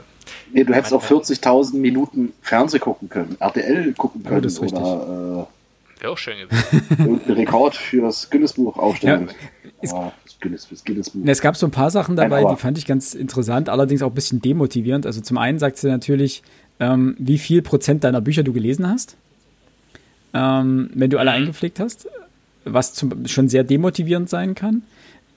Nee, 0.52 0.64
du 0.64 0.74
hättest 0.74 0.94
auch 0.94 1.04
40.000 1.04 1.76
Minuten 1.76 2.32
Fernseh 2.40 2.78
gucken 2.78 3.10
können, 3.10 3.36
RTL 3.38 3.92
gucken 3.92 4.24
können 4.24 4.48
ja, 4.48 4.60
oder. 4.60 5.46
Äh, 5.46 6.00
Wäre 6.00 6.12
auch 6.12 6.18
schön 6.18 6.38
gewesen. 6.38 7.20
einen 7.26 7.36
Rekord 7.36 7.74
fürs 7.74 8.30
Guinness-Buch 8.30 8.78
aufstellen. 8.78 9.30
Ja, 9.82 10.12
Guinness, 10.40 10.64
fürs 10.66 10.84
Guinness 10.84 11.10
-Buch. 11.10 11.26
Es 11.26 11.40
gab 11.40 11.56
so 11.56 11.66
ein 11.66 11.70
paar 11.70 11.90
Sachen 11.90 12.16
dabei, 12.16 12.44
die 12.44 12.56
fand 12.56 12.78
ich 12.78 12.86
ganz 12.86 13.14
interessant, 13.14 13.68
allerdings 13.68 14.02
auch 14.02 14.10
ein 14.10 14.14
bisschen 14.14 14.40
demotivierend. 14.40 15.06
Also 15.06 15.20
zum 15.20 15.38
einen 15.38 15.58
sagt 15.58 15.78
sie 15.78 15.88
natürlich, 15.88 16.42
ähm, 16.80 17.16
wie 17.18 17.38
viel 17.38 17.62
Prozent 17.62 18.04
deiner 18.04 18.20
Bücher 18.20 18.42
du 18.42 18.52
gelesen 18.52 18.88
hast, 18.88 19.16
ähm, 20.34 20.90
wenn 20.94 21.10
du 21.10 21.18
alle 21.18 21.30
mhm. 21.30 21.36
eingepflegt 21.36 21.80
hast, 21.80 22.08
was 22.64 22.92
zum, 22.94 23.26
schon 23.26 23.48
sehr 23.48 23.64
demotivierend 23.64 24.28
sein 24.28 24.54
kann. 24.54 24.82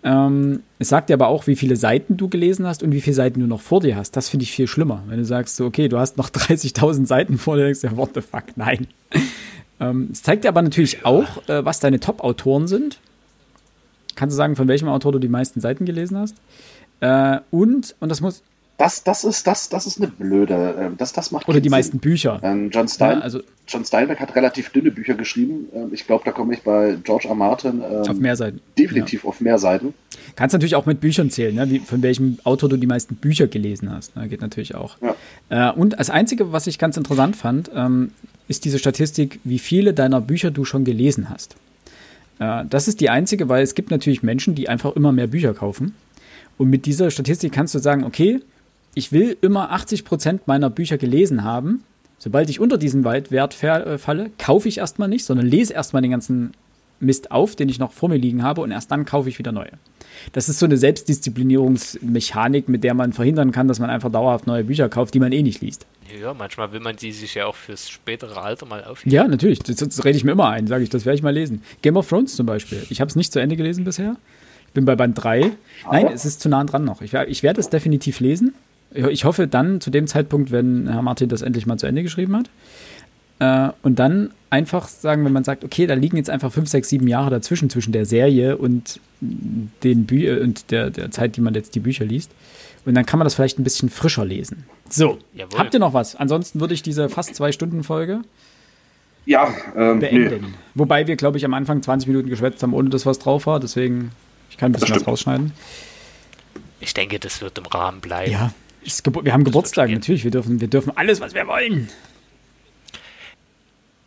Ähm, 0.02 0.62
es 0.80 0.90
sagt 0.90 1.10
dir 1.10 1.16
aber 1.16 1.28
auch, 1.28 1.48
wie 1.48 1.56
viele 1.56 1.76
Seiten 1.76 2.16
du 2.16 2.30
gelesen 2.30 2.66
hast 2.66 2.84
und 2.84 2.94
wie 2.94 3.02
viele 3.02 3.16
Seiten 3.16 3.40
du 3.40 3.48
noch 3.48 3.62
vor 3.62 3.82
dir 3.82 3.96
hast. 3.96 4.16
Das 4.16 4.30
finde 4.30 4.44
ich 4.44 4.52
viel 4.52 4.68
schlimmer. 4.68 5.04
Wenn 5.08 5.18
du 5.18 5.26
sagst, 5.26 5.58
so, 5.58 5.66
okay, 5.66 5.90
du 5.90 5.98
hast 5.98 6.18
noch 6.18 6.30
30.000 6.32 7.06
Seiten 7.06 7.38
vor 7.38 7.58
dir, 7.58 7.64
denkst 7.64 7.82
du, 7.82 7.88
ja, 7.88 7.98
what 7.98 8.12
the 8.16 8.22
fuck, 8.22 8.46
nein. 8.56 8.88
ähm, 9.80 10.10
es 10.12 10.24
zeigt 10.24 10.44
dir 10.44 10.50
aber 10.50 10.62
natürlich 10.62 11.06
auch, 11.06 11.48
äh, 11.50 11.66
was 11.66 11.80
deine 11.80 12.00
Top-Autoren 12.00 12.68
sind. 12.68 13.00
Kannst 14.20 14.34
du 14.34 14.38
sagen, 14.38 14.58
von 14.58 14.68
welchem 14.68 14.90
Autor 14.90 15.14
du 15.14 15.20
die 15.20 15.30
meisten 15.30 15.62
Seiten 15.62 15.86
gelesen 15.86 16.18
hast? 16.18 16.36
Äh, 17.00 17.40
und, 17.52 17.96
und 18.02 18.10
das 18.10 18.20
muss, 18.20 18.44
das, 18.78 19.04
das, 19.04 19.24
ist, 19.24 19.48
das, 19.48 19.70
das 19.70 19.88
ist 19.88 19.98
eine 19.98 20.08
blöde. 20.08 20.76
Ähm, 20.78 20.96
das, 20.98 21.14
das 21.14 21.32
macht 21.32 21.48
Oder 21.48 21.62
die 21.62 21.70
Sinn. 21.70 21.72
meisten 21.72 22.00
Bücher. 22.00 22.42
Ähm, 22.44 22.70
John, 22.70 22.90
Stein, 22.90 23.20
ja, 23.20 23.24
also 23.24 23.40
John 23.66 23.86
Steinbeck 23.86 24.20
hat 24.20 24.36
relativ 24.36 24.72
dünne 24.72 24.92
Bücher 24.92 25.14
geschrieben. 25.14 25.68
Ähm, 25.74 25.90
ich 25.94 26.06
glaube, 26.06 26.26
da 26.26 26.32
komme 26.32 26.54
ich 26.54 26.64
bei 26.64 26.98
George 27.02 27.30
R. 27.30 27.36
Martin 27.36 27.82
ähm, 27.82 28.10
auf 28.10 28.18
mehr 28.18 28.36
Seiten. 28.36 28.60
definitiv 28.78 29.24
ja. 29.24 29.30
auf 29.30 29.40
mehr 29.40 29.58
Seiten. 29.58 29.94
Kannst 30.36 30.52
natürlich 30.52 30.76
auch 30.76 30.86
mit 30.86 31.00
Büchern 31.00 31.30
zählen, 31.30 31.56
ne? 31.56 31.70
Wie, 31.70 31.80
von 31.80 32.02
welchem 32.02 32.40
Autor 32.44 32.68
du 32.68 32.76
die 32.76 32.88
meisten 32.88 33.16
Bücher 33.16 33.48
gelesen 33.48 33.90
hast. 33.90 34.18
Ne? 34.18 34.28
Geht 34.28 34.42
natürlich 34.42 34.76
auch. 34.76 34.98
Ja. 35.50 35.72
Äh, 35.72 35.74
und 35.74 35.98
das 35.98 36.10
Einzige, 36.10 36.52
was 36.52 36.68
ich 36.68 36.78
ganz 36.78 36.98
interessant 36.98 37.38
fand, 37.38 37.72
ähm, 37.74 38.12
ist 38.50 38.66
diese 38.66 38.80
Statistik, 38.80 39.40
wie 39.46 39.60
viele 39.60 39.94
deiner 39.94 40.20
Bücher 40.20 40.52
du 40.52 40.66
schon 40.66 40.84
gelesen 40.84 41.30
hast. 41.30 41.56
Äh, 42.40 42.66
das 42.70 42.88
ist 42.88 43.02
die 43.02 43.10
einzige, 43.10 43.50
weil 43.50 43.64
es 43.64 43.76
gibt 43.76 43.92
natürlich 43.92 44.24
Menschen, 44.24 44.56
die 44.56 44.70
einfach 44.70 44.96
immer 44.96 45.12
mehr 45.12 45.28
Bücher 45.28 45.54
kaufen. 45.54 45.96
Und 46.58 46.70
mit 46.70 46.86
dieser 46.86 47.12
Statistik 47.12 47.54
kannst 47.54 47.76
du 47.76 47.80
sagen, 47.80 48.04
okay, 48.04 48.42
ich 48.96 49.12
will 49.12 49.38
immer 49.42 49.72
80 49.72 50.04
Prozent 50.04 50.48
meiner 50.48 50.70
Bücher 50.70 50.98
gelesen 50.98 51.44
haben. 51.44 51.84
Sobald 52.18 52.50
ich 52.50 52.60
unter 52.60 52.78
diesen 52.78 53.06
Wert 53.06 53.64
äh, 53.64 53.98
falle, 53.98 54.32
kaufe 54.38 54.68
ich 54.68 54.80
erstmal 54.80 55.08
nicht, 55.08 55.24
sondern 55.24 55.48
lese 55.48 55.74
erstmal 55.74 56.02
den 56.02 56.12
ganzen 56.12 56.52
Mist 57.00 57.32
auf, 57.32 57.56
den 57.56 57.70
ich 57.70 57.80
noch 57.80 57.92
vor 57.92 58.10
mir 58.10 58.18
liegen 58.18 58.44
habe, 58.44 58.62
und 58.62 58.72
erst 58.72 58.92
dann 58.92 59.06
kaufe 59.06 59.30
ich 59.30 59.40
wieder 59.40 59.52
neue. 59.52 59.72
Das 60.34 60.50
ist 60.50 60.60
so 60.60 60.66
eine 60.66 60.78
Selbstdisziplinierungsmechanik, 60.78 62.68
mit 62.68 62.84
der 62.84 62.94
man 62.94 63.14
verhindern 63.14 63.52
kann, 63.52 63.68
dass 63.68 63.80
man 63.80 63.90
einfach 63.90 64.12
dauerhaft 64.12 64.48
neue 64.48 64.66
Bücher 64.66 64.90
kauft, 64.90 65.14
die 65.14 65.20
man 65.20 65.32
eh 65.32 65.42
nicht 65.42 65.62
liest. 65.62 65.86
Ja, 66.20 66.34
manchmal 66.34 66.72
will 66.72 66.80
man 66.80 66.96
die 66.96 67.12
sich 67.12 67.36
ja 67.36 67.46
auch 67.46 67.56
fürs 67.56 67.90
spätere 67.90 68.42
Alter 68.42 68.66
mal 68.66 68.84
aufheben. 68.84 69.14
Ja, 69.14 69.28
natürlich. 69.28 69.60
Das, 69.60 69.76
das 69.76 70.04
rede 70.04 70.18
ich 70.18 70.24
mir 70.24 70.32
immer 70.32 70.50
ein, 70.50 70.68
sage 70.68 70.84
ich, 70.84 70.90
das 70.90 71.06
werde 71.06 71.16
ich 71.16 71.24
mal 71.24 71.34
lesen. 71.34 71.62
Game 71.82 71.98
of 71.98 72.10
Thrones 72.10 72.36
zum 72.36 72.46
Beispiel. 72.46 72.84
Ich 72.90 73.00
habe 73.00 73.10
es 73.10 73.16
nicht 73.16 73.32
zu 73.32 73.40
Ende 73.40 73.56
gelesen 73.56 73.84
bisher. 73.84 74.16
Ich 74.68 74.74
bin 74.74 74.86
bei 74.86 74.96
Band 74.96 75.22
3. 75.22 75.52
Nein, 75.92 76.08
es 76.14 76.26
ist 76.26 76.42
zu 76.42 76.50
nah 76.50 76.64
dran 76.64 76.84
noch. 76.84 77.02
Ich, 77.02 77.14
ich 77.14 77.44
werde 77.44 77.60
es 77.60 77.70
definitiv 77.70 78.20
lesen. 78.20 78.54
Ich 78.92 79.24
hoffe 79.24 79.48
dann 79.48 79.82
zu 79.82 79.92
dem 79.92 80.08
Zeitpunkt, 80.08 80.52
wenn 80.52 80.88
Herr 80.88 81.02
Martin 81.02 81.30
das 81.30 81.42
endlich 81.42 81.66
mal 81.66 81.78
zu 81.78 81.86
Ende 81.86 82.02
geschrieben 82.04 82.36
hat. 82.38 82.50
Äh, 83.40 83.74
und 83.84 84.00
dann 84.00 84.32
einfach 84.50 84.88
sagen, 84.88 85.26
wenn 85.26 85.34
man 85.34 85.44
sagt, 85.44 85.64
okay, 85.64 85.88
da 85.88 85.94
liegen 85.94 86.18
jetzt 86.18 86.30
einfach 86.30 86.52
fünf, 86.52 86.70
sechs, 86.70 86.90
sieben 86.90 87.08
Jahre 87.08 87.30
dazwischen, 87.30 87.70
zwischen 87.70 87.92
der 87.92 88.06
Serie 88.06 88.58
und, 88.58 89.00
den 89.22 90.06
Bü 90.06 90.28
äh, 90.28 90.42
und 90.42 90.72
der, 90.72 90.90
der 90.90 91.12
Zeit, 91.12 91.36
die 91.36 91.42
man 91.42 91.54
jetzt 91.54 91.76
die 91.76 91.80
Bücher 91.80 92.06
liest. 92.06 92.32
Und 92.86 92.96
dann 92.96 93.06
kann 93.06 93.20
man 93.20 93.26
das 93.26 93.36
vielleicht 93.36 93.60
ein 93.60 93.64
bisschen 93.64 93.90
frischer 93.90 94.26
lesen. 94.26 94.66
So, 94.90 95.20
Jawohl. 95.34 95.60
habt 95.60 95.74
ihr 95.74 95.80
noch 95.80 95.94
was? 95.94 96.16
Ansonsten 96.16 96.60
würde 96.60 96.74
ich 96.74 96.82
diese 96.82 97.10
fast 97.10 97.36
zwei 97.36 97.52
Stunden 97.52 97.84
Folge 97.84 98.22
ja, 99.26 99.54
ähm, 99.76 100.00
beenden. 100.00 100.42
Nee. 100.42 100.58
Wobei 100.74 101.06
wir, 101.06 101.16
glaube 101.16 101.38
ich, 101.38 101.46
am 101.46 101.54
Anfang 101.54 101.84
20 101.84 102.08
Minuten 102.08 102.30
geschwätzt 102.30 102.64
haben, 102.64 102.74
ohne 102.74 102.90
dass 102.90 103.06
was 103.06 103.20
drauf 103.20 103.46
war. 103.46 103.60
Deswegen, 103.60 104.12
ich 104.50 104.58
kann 104.58 104.72
ein 104.72 104.80
bisschen 104.80 104.96
was 104.96 105.06
rausschneiden. 105.06 105.52
ich 106.80 106.94
denke, 106.94 107.20
das 107.20 107.42
wird 107.42 107.58
im 107.58 107.66
Rahmen 107.66 108.00
bleiben. 108.00 108.32
Ja, 108.32 108.54
wir 109.22 109.34
haben 109.34 109.44
Geburtstag, 109.44 109.92
natürlich. 109.92 110.24
Wir 110.24 110.32
dürfen, 110.32 110.62
wir 110.62 110.68
dürfen 110.68 110.96
alles, 110.96 111.22
was 111.22 111.36
wir 111.36 111.46
wollen. 111.48 111.90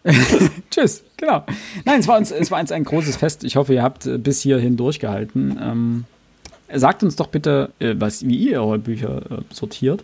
Tschüss, 0.70 1.05
genau. 1.16 1.45
Nein, 1.85 2.01
es 2.01 2.09
war, 2.09 2.19
uns, 2.19 2.31
es 2.31 2.51
war 2.51 2.61
uns 2.61 2.73
ein 2.73 2.85
großes 2.85 3.16
Fest. 3.16 3.45
Ich 3.45 3.57
hoffe, 3.57 3.74
ihr 3.74 3.83
habt 3.83 4.07
äh, 4.07 4.19
bis 4.19 4.41
hierhin 4.43 4.77
durchgehalten. 4.77 5.59
Ähm, 5.62 6.05
sagt 6.73 7.03
uns 7.03 7.16
doch 7.16 7.29
bitte, 7.29 7.70
äh, 7.79 7.95
was, 7.99 8.27
wie 8.27 8.37
ihr 8.37 8.62
eure 8.62 8.79
Bücher 8.79 9.23
äh, 9.31 9.55
sortiert. 9.55 10.03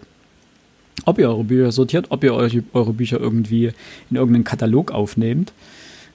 Ob 1.05 1.19
ihr 1.19 1.29
eure 1.29 1.45
Bücher 1.45 1.73
sortiert, 1.73 2.07
ob 2.11 2.25
ihr 2.25 2.35
euch, 2.35 2.61
eure 2.73 2.93
Bücher 2.93 3.21
irgendwie 3.21 3.73
in 4.11 4.17
irgendeinen 4.17 4.45
Katalog 4.45 4.91
aufnehmt. 4.93 5.53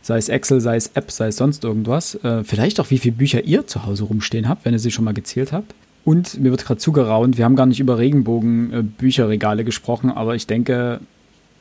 Sei 0.01 0.17
es 0.17 0.27
Excel, 0.27 0.59
sei 0.59 0.75
es 0.75 0.91
App, 0.95 1.11
sei 1.11 1.27
es 1.27 1.37
sonst 1.37 1.63
irgendwas. 1.63 2.15
Äh, 2.23 2.43
vielleicht 2.43 2.79
auch, 2.79 2.89
wie 2.89 2.97
viele 2.97 3.15
Bücher 3.15 3.43
ihr 3.43 3.67
zu 3.67 3.85
Hause 3.85 4.03
rumstehen 4.03 4.49
habt, 4.49 4.65
wenn 4.65 4.73
ihr 4.73 4.79
sie 4.79 4.91
schon 4.91 5.05
mal 5.05 5.13
gezählt 5.13 5.51
habt. 5.51 5.73
Und 6.05 6.39
mir 6.39 6.51
wird 6.51 6.65
gerade 6.65 6.79
zugeraunt, 6.79 7.37
wir 7.37 7.45
haben 7.45 7.55
gar 7.55 7.65
nicht 7.65 7.79
über 7.79 7.97
Regenbogen-Bücherregale 7.97 9.61
äh, 9.61 9.65
gesprochen, 9.65 10.11
aber 10.11 10.35
ich 10.35 10.47
denke, 10.47 10.99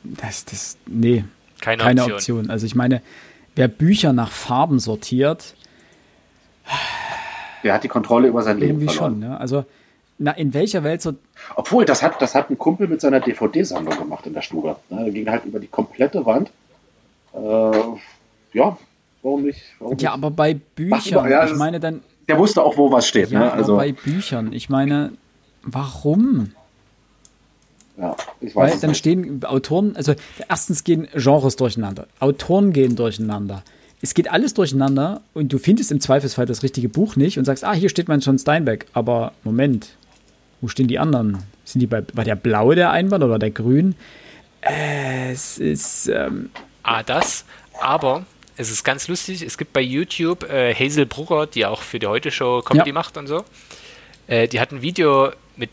das, 0.03 0.43
das, 0.43 0.77
nee, 0.85 1.23
keine, 1.63 1.81
keine 1.81 2.01
Option. 2.01 2.39
Option. 2.39 2.49
Also 2.49 2.65
ich 2.65 2.75
meine, 2.75 3.01
wer 3.55 3.67
Bücher 3.67 4.13
nach 4.13 4.31
Farben 4.31 4.79
sortiert, 4.79 5.55
der 7.63 7.73
hat 7.73 7.83
die 7.83 7.87
Kontrolle 7.87 8.27
über 8.27 8.41
sein 8.41 8.57
Leben 8.57 8.79
irgendwie 8.79 8.93
verloren. 8.93 9.21
schon. 9.21 9.29
Ne? 9.29 9.39
Also 9.39 9.65
na, 10.19 10.31
in 10.31 10.53
welcher 10.53 10.83
Welt 10.83 11.01
so? 11.01 11.13
Obwohl, 11.55 11.85
das 11.85 12.03
hat, 12.03 12.21
das 12.21 12.35
hat 12.35 12.49
ein 12.49 12.57
Kumpel 12.57 12.87
mit 12.87 13.01
seiner 13.01 13.19
DVD-Sammlung 13.19 13.97
gemacht 13.97 14.27
in 14.27 14.33
der 14.33 14.41
Stube. 14.41 14.75
Ne? 14.89 15.05
Der 15.05 15.11
ging 15.11 15.29
halt 15.29 15.45
über 15.45 15.59
die 15.59 15.67
komplette 15.67 16.25
Wand. 16.25 16.51
Äh, 17.33 17.37
ja, 17.37 18.77
warum 19.21 19.43
nicht? 19.43 19.61
Warum 19.79 19.97
ja, 19.97 20.09
nicht? 20.11 20.23
aber 20.23 20.31
bei 20.31 20.53
Büchern, 20.53 21.29
ja, 21.29 21.45
ich 21.45 21.55
meine 21.55 21.79
dann. 21.79 22.01
Der 22.27 22.37
wusste 22.37 22.61
auch, 22.61 22.77
wo 22.77 22.91
was 22.91 23.07
steht. 23.07 23.31
Ja, 23.31 23.39
ne? 23.39 23.51
also 23.51 23.75
bei 23.75 23.91
Büchern, 23.91 24.53
ich 24.53 24.69
meine, 24.69 25.11
warum? 25.63 26.51
Ja, 27.97 28.15
ich 28.41 28.55
weiß 28.55 28.71
Weil 28.71 28.79
dann 28.79 28.89
nicht. 28.91 28.99
stehen 28.99 29.43
Autoren, 29.45 29.95
also 29.95 30.15
erstens 30.49 30.83
gehen 30.83 31.07
Genres 31.13 31.55
durcheinander, 31.55 32.07
Autoren 32.19 32.73
gehen 32.73 32.95
durcheinander. 32.95 33.63
Es 34.01 34.13
geht 34.13 34.29
alles 34.29 34.53
durcheinander 34.53 35.21
und 35.33 35.53
du 35.53 35.59
findest 35.59 35.91
im 35.91 36.01
Zweifelsfall 36.01 36.45
das 36.45 36.61
richtige 36.61 36.89
Buch 36.89 37.15
nicht 37.15 37.37
und 37.37 37.45
sagst, 37.45 37.63
ah, 37.63 37.73
hier 37.73 37.87
steht 37.87 38.09
mein 38.09 38.19
John 38.19 38.37
Steinbeck. 38.37 38.87
Aber 38.91 39.31
Moment, 39.45 39.95
wo 40.59 40.67
stehen 40.67 40.87
die 40.87 40.99
anderen? 40.99 41.37
Sind 41.63 41.79
die 41.79 41.87
bei, 41.87 42.03
war 42.13 42.25
der 42.25 42.35
blaue 42.35 42.75
der 42.75 42.91
Einband 42.91 43.23
oder 43.23 43.39
der 43.39 43.51
grün? 43.51 43.95
Äh, 44.59 45.31
es 45.31 45.57
ist. 45.57 46.07
Ähm 46.07 46.49
ah, 46.83 47.01
das, 47.01 47.45
aber 47.79 48.25
es 48.57 48.71
ist 48.71 48.83
ganz 48.83 49.07
lustig. 49.07 49.41
Es 49.41 49.57
gibt 49.57 49.71
bei 49.71 49.81
YouTube 49.81 50.43
äh, 50.49 50.73
Hazel 50.73 51.05
Brugger, 51.05 51.47
die 51.47 51.65
auch 51.65 51.81
für 51.81 51.99
die 51.99 52.07
Heute-Show 52.07 52.61
Comedy 52.61 52.89
ja. 52.89 52.93
macht 52.93 53.15
und 53.15 53.27
so. 53.27 53.45
Äh, 54.27 54.49
die 54.49 54.59
hat 54.59 54.71
ein 54.71 54.81
Video 54.81 55.31
mit 55.55 55.71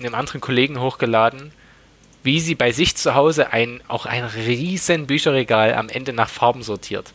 einem 0.00 0.14
anderen 0.14 0.40
Kollegen 0.40 0.80
hochgeladen, 0.80 1.52
wie 2.22 2.40
sie 2.40 2.54
bei 2.54 2.72
sich 2.72 2.96
zu 2.96 3.14
Hause 3.14 3.52
ein, 3.52 3.82
auch 3.88 4.06
ein 4.06 4.24
riesen 4.24 5.06
Bücherregal 5.06 5.74
am 5.74 5.88
Ende 5.88 6.12
nach 6.12 6.28
Farben 6.28 6.62
sortiert. 6.62 7.12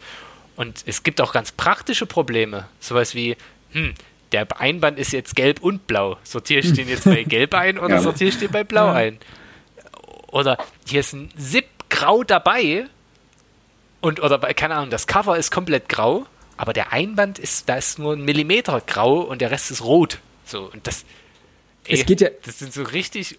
Und 0.55 0.83
es 0.85 1.03
gibt 1.03 1.21
auch 1.21 1.33
ganz 1.33 1.51
praktische 1.51 2.05
Probleme. 2.05 2.67
Sowas 2.79 3.13
wie, 3.13 3.35
hm, 3.71 3.93
der 4.31 4.47
Einband 4.59 4.97
ist 4.97 5.11
jetzt 5.11 5.35
gelb 5.35 5.61
und 5.61 5.87
blau. 5.87 6.17
Sortiere 6.23 6.61
ich 6.61 6.73
den 6.73 6.87
jetzt 6.87 7.05
bei 7.05 7.23
gelb 7.27 7.53
ein 7.53 7.77
oder 7.77 7.95
ja. 7.95 8.01
sortiere 8.01 8.29
ich 8.29 8.39
den 8.39 8.51
bei 8.51 8.63
blau 8.63 8.89
ein? 8.89 9.19
Oder 10.27 10.57
hier 10.87 11.01
ist 11.01 11.13
ein 11.13 11.29
Zip 11.37 11.65
grau 11.89 12.23
dabei 12.23 12.87
und, 14.01 14.21
oder 14.21 14.39
keine 14.53 14.75
Ahnung, 14.75 14.89
das 14.89 15.07
Cover 15.07 15.37
ist 15.37 15.51
komplett 15.51 15.89
grau, 15.89 16.25
aber 16.57 16.73
der 16.73 16.91
Einband 16.91 17.39
ist, 17.39 17.69
da 17.69 17.75
ist 17.75 17.99
nur 17.99 18.13
ein 18.13 18.23
Millimeter 18.23 18.81
grau 18.81 19.21
und 19.21 19.41
der 19.41 19.51
Rest 19.51 19.71
ist 19.71 19.83
rot. 19.83 20.19
So, 20.45 20.69
und 20.71 20.85
das, 20.87 21.05
Ey, 21.87 21.99
es 21.99 22.05
geht 22.05 22.21
ja, 22.21 22.29
das 22.43 22.59
sind 22.59 22.73
so 22.73 22.83
richtig 22.83 23.37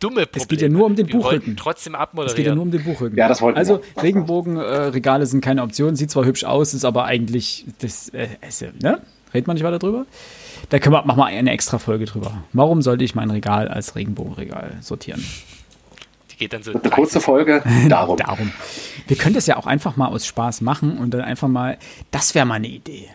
dumme 0.00 0.26
Probleme. 0.26 0.42
Es 0.42 0.48
geht 0.48 0.62
ja 0.62 0.68
nur 0.68 0.86
um 0.86 0.96
den 0.96 1.06
Buchrücken. 1.06 1.56
Trotzdem 1.56 1.94
abmoderieren. 1.94 2.32
Es 2.32 2.36
geht 2.36 2.46
ja 2.46 2.54
nur 2.54 2.62
um 2.62 2.70
den 2.70 2.84
Buchrücken. 2.84 3.16
Ja, 3.16 3.28
das 3.28 3.40
wollten 3.40 3.58
Also 3.58 3.80
Regenbogenregale 4.00 5.22
äh, 5.22 5.26
sind 5.26 5.40
keine 5.40 5.62
Option. 5.62 5.96
Sieht 5.96 6.10
zwar 6.10 6.24
hübsch 6.24 6.44
aus, 6.44 6.74
ist 6.74 6.84
aber 6.84 7.04
eigentlich 7.04 7.64
das, 7.80 8.10
äh, 8.10 8.28
ne? 8.80 9.00
Redet 9.32 9.46
man 9.46 9.54
nicht 9.54 9.64
weiter 9.64 9.78
drüber? 9.78 10.06
Da 10.68 10.78
können 10.78 10.94
wir, 10.94 11.04
machen 11.04 11.18
wir 11.18 11.26
eine 11.26 11.50
extra 11.50 11.78
Folge 11.78 12.04
drüber. 12.04 12.44
Warum 12.52 12.82
sollte 12.82 13.04
ich 13.04 13.14
mein 13.14 13.30
Regal 13.30 13.68
als 13.68 13.96
Regenbogenregal 13.96 14.76
sortieren? 14.80 15.24
Die 16.30 16.36
geht 16.36 16.52
dann 16.52 16.62
so. 16.62 16.72
Eine 16.72 16.90
kurze 16.90 17.20
Folge. 17.20 17.62
Darum. 17.88 18.16
Darum. 18.16 18.52
Wir 19.08 19.16
können 19.16 19.34
das 19.34 19.46
ja 19.46 19.56
auch 19.56 19.66
einfach 19.66 19.96
mal 19.96 20.08
aus 20.08 20.26
Spaß 20.26 20.60
machen 20.60 20.98
und 20.98 21.12
dann 21.12 21.20
einfach 21.22 21.48
mal. 21.48 21.78
Das 22.10 22.34
wäre 22.34 22.46
mal 22.46 22.54
eine 22.54 22.68
Idee. 22.68 23.08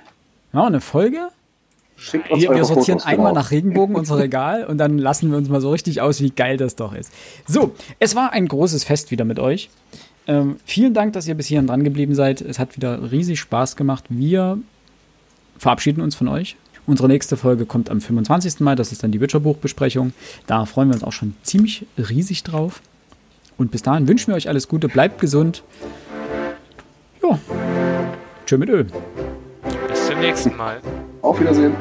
Ja, 0.54 0.66
eine 0.66 0.82
Folge 0.82 1.30
Schickt 2.00 2.32
uns 2.32 2.42
wir, 2.42 2.52
wir 2.52 2.66
sortieren 2.66 3.00
Fotos, 3.00 3.06
einmal 3.06 3.32
genau. 3.32 3.42
nach 3.42 3.52
Regenbogen 3.52 3.96
unser 3.96 4.18
Regal 4.18 4.66
und 4.66 4.78
dann 4.78 4.98
lassen 4.98 5.32
wir 5.32 5.38
uns 5.38 5.50
mal 5.50 5.62
so 5.62 5.72
richtig 5.72 6.02
aus, 6.02 6.22
wie 6.22 6.32
geil 6.32 6.58
das 6.58 6.76
doch 6.76 6.94
ist. 6.94 7.12
So, 7.48 7.74
es 8.00 8.16
war 8.16 8.32
ein 8.32 8.48
großes 8.48 8.84
Fest 8.84 9.12
wieder 9.12 9.26
mit 9.26 9.40
euch. 9.40 9.70
Ähm, 10.28 10.58
vielen 10.66 10.94
Dank, 10.94 11.14
dass 11.14 11.28
ihr 11.28 11.36
bis 11.36 11.48
hierhin 11.48 11.68
dran 11.68 11.84
geblieben 11.84 12.16
seid. 12.16 12.42
Es 12.42 12.60
hat 12.60 12.76
wieder 12.76 13.12
riesig 13.12 13.40
Spaß 13.40 13.76
gemacht. 13.76 14.06
Wir 14.10 14.60
verabschieden 15.58 16.02
uns 16.02 16.16
von 16.16 16.28
euch. 16.28 16.56
Unsere 16.86 17.08
nächste 17.08 17.38
Folge 17.38 17.66
kommt 17.66 17.90
am 17.90 18.02
25. 18.02 18.62
Mai. 18.62 18.76
Das 18.76 18.92
ist 18.92 19.04
dann 19.04 19.12
die 19.12 19.22
Witcher-Buchbesprechung. 19.22 20.14
Da 20.48 20.66
freuen 20.66 20.90
wir 20.90 20.96
uns 20.96 21.04
auch 21.04 21.12
schon 21.12 21.36
ziemlich 21.44 21.86
riesig 21.98 22.44
drauf. 22.44 22.82
Und 23.58 23.72
bis 23.72 23.82
dahin 23.82 24.08
wünschen 24.08 24.28
wir 24.28 24.36
euch 24.36 24.50
alles 24.50 24.68
Gute. 24.68 24.88
Bleibt 24.88 25.20
gesund. 25.20 25.64
Ja. 27.22 27.38
Tschö 28.46 28.58
mit 28.58 28.70
Ö. 28.70 28.86
Bis 29.88 30.08
zum 30.08 30.20
nächsten 30.20 30.56
Mal. 30.56 30.82
Auf 31.22 31.40
Wiedersehen. 31.40 31.76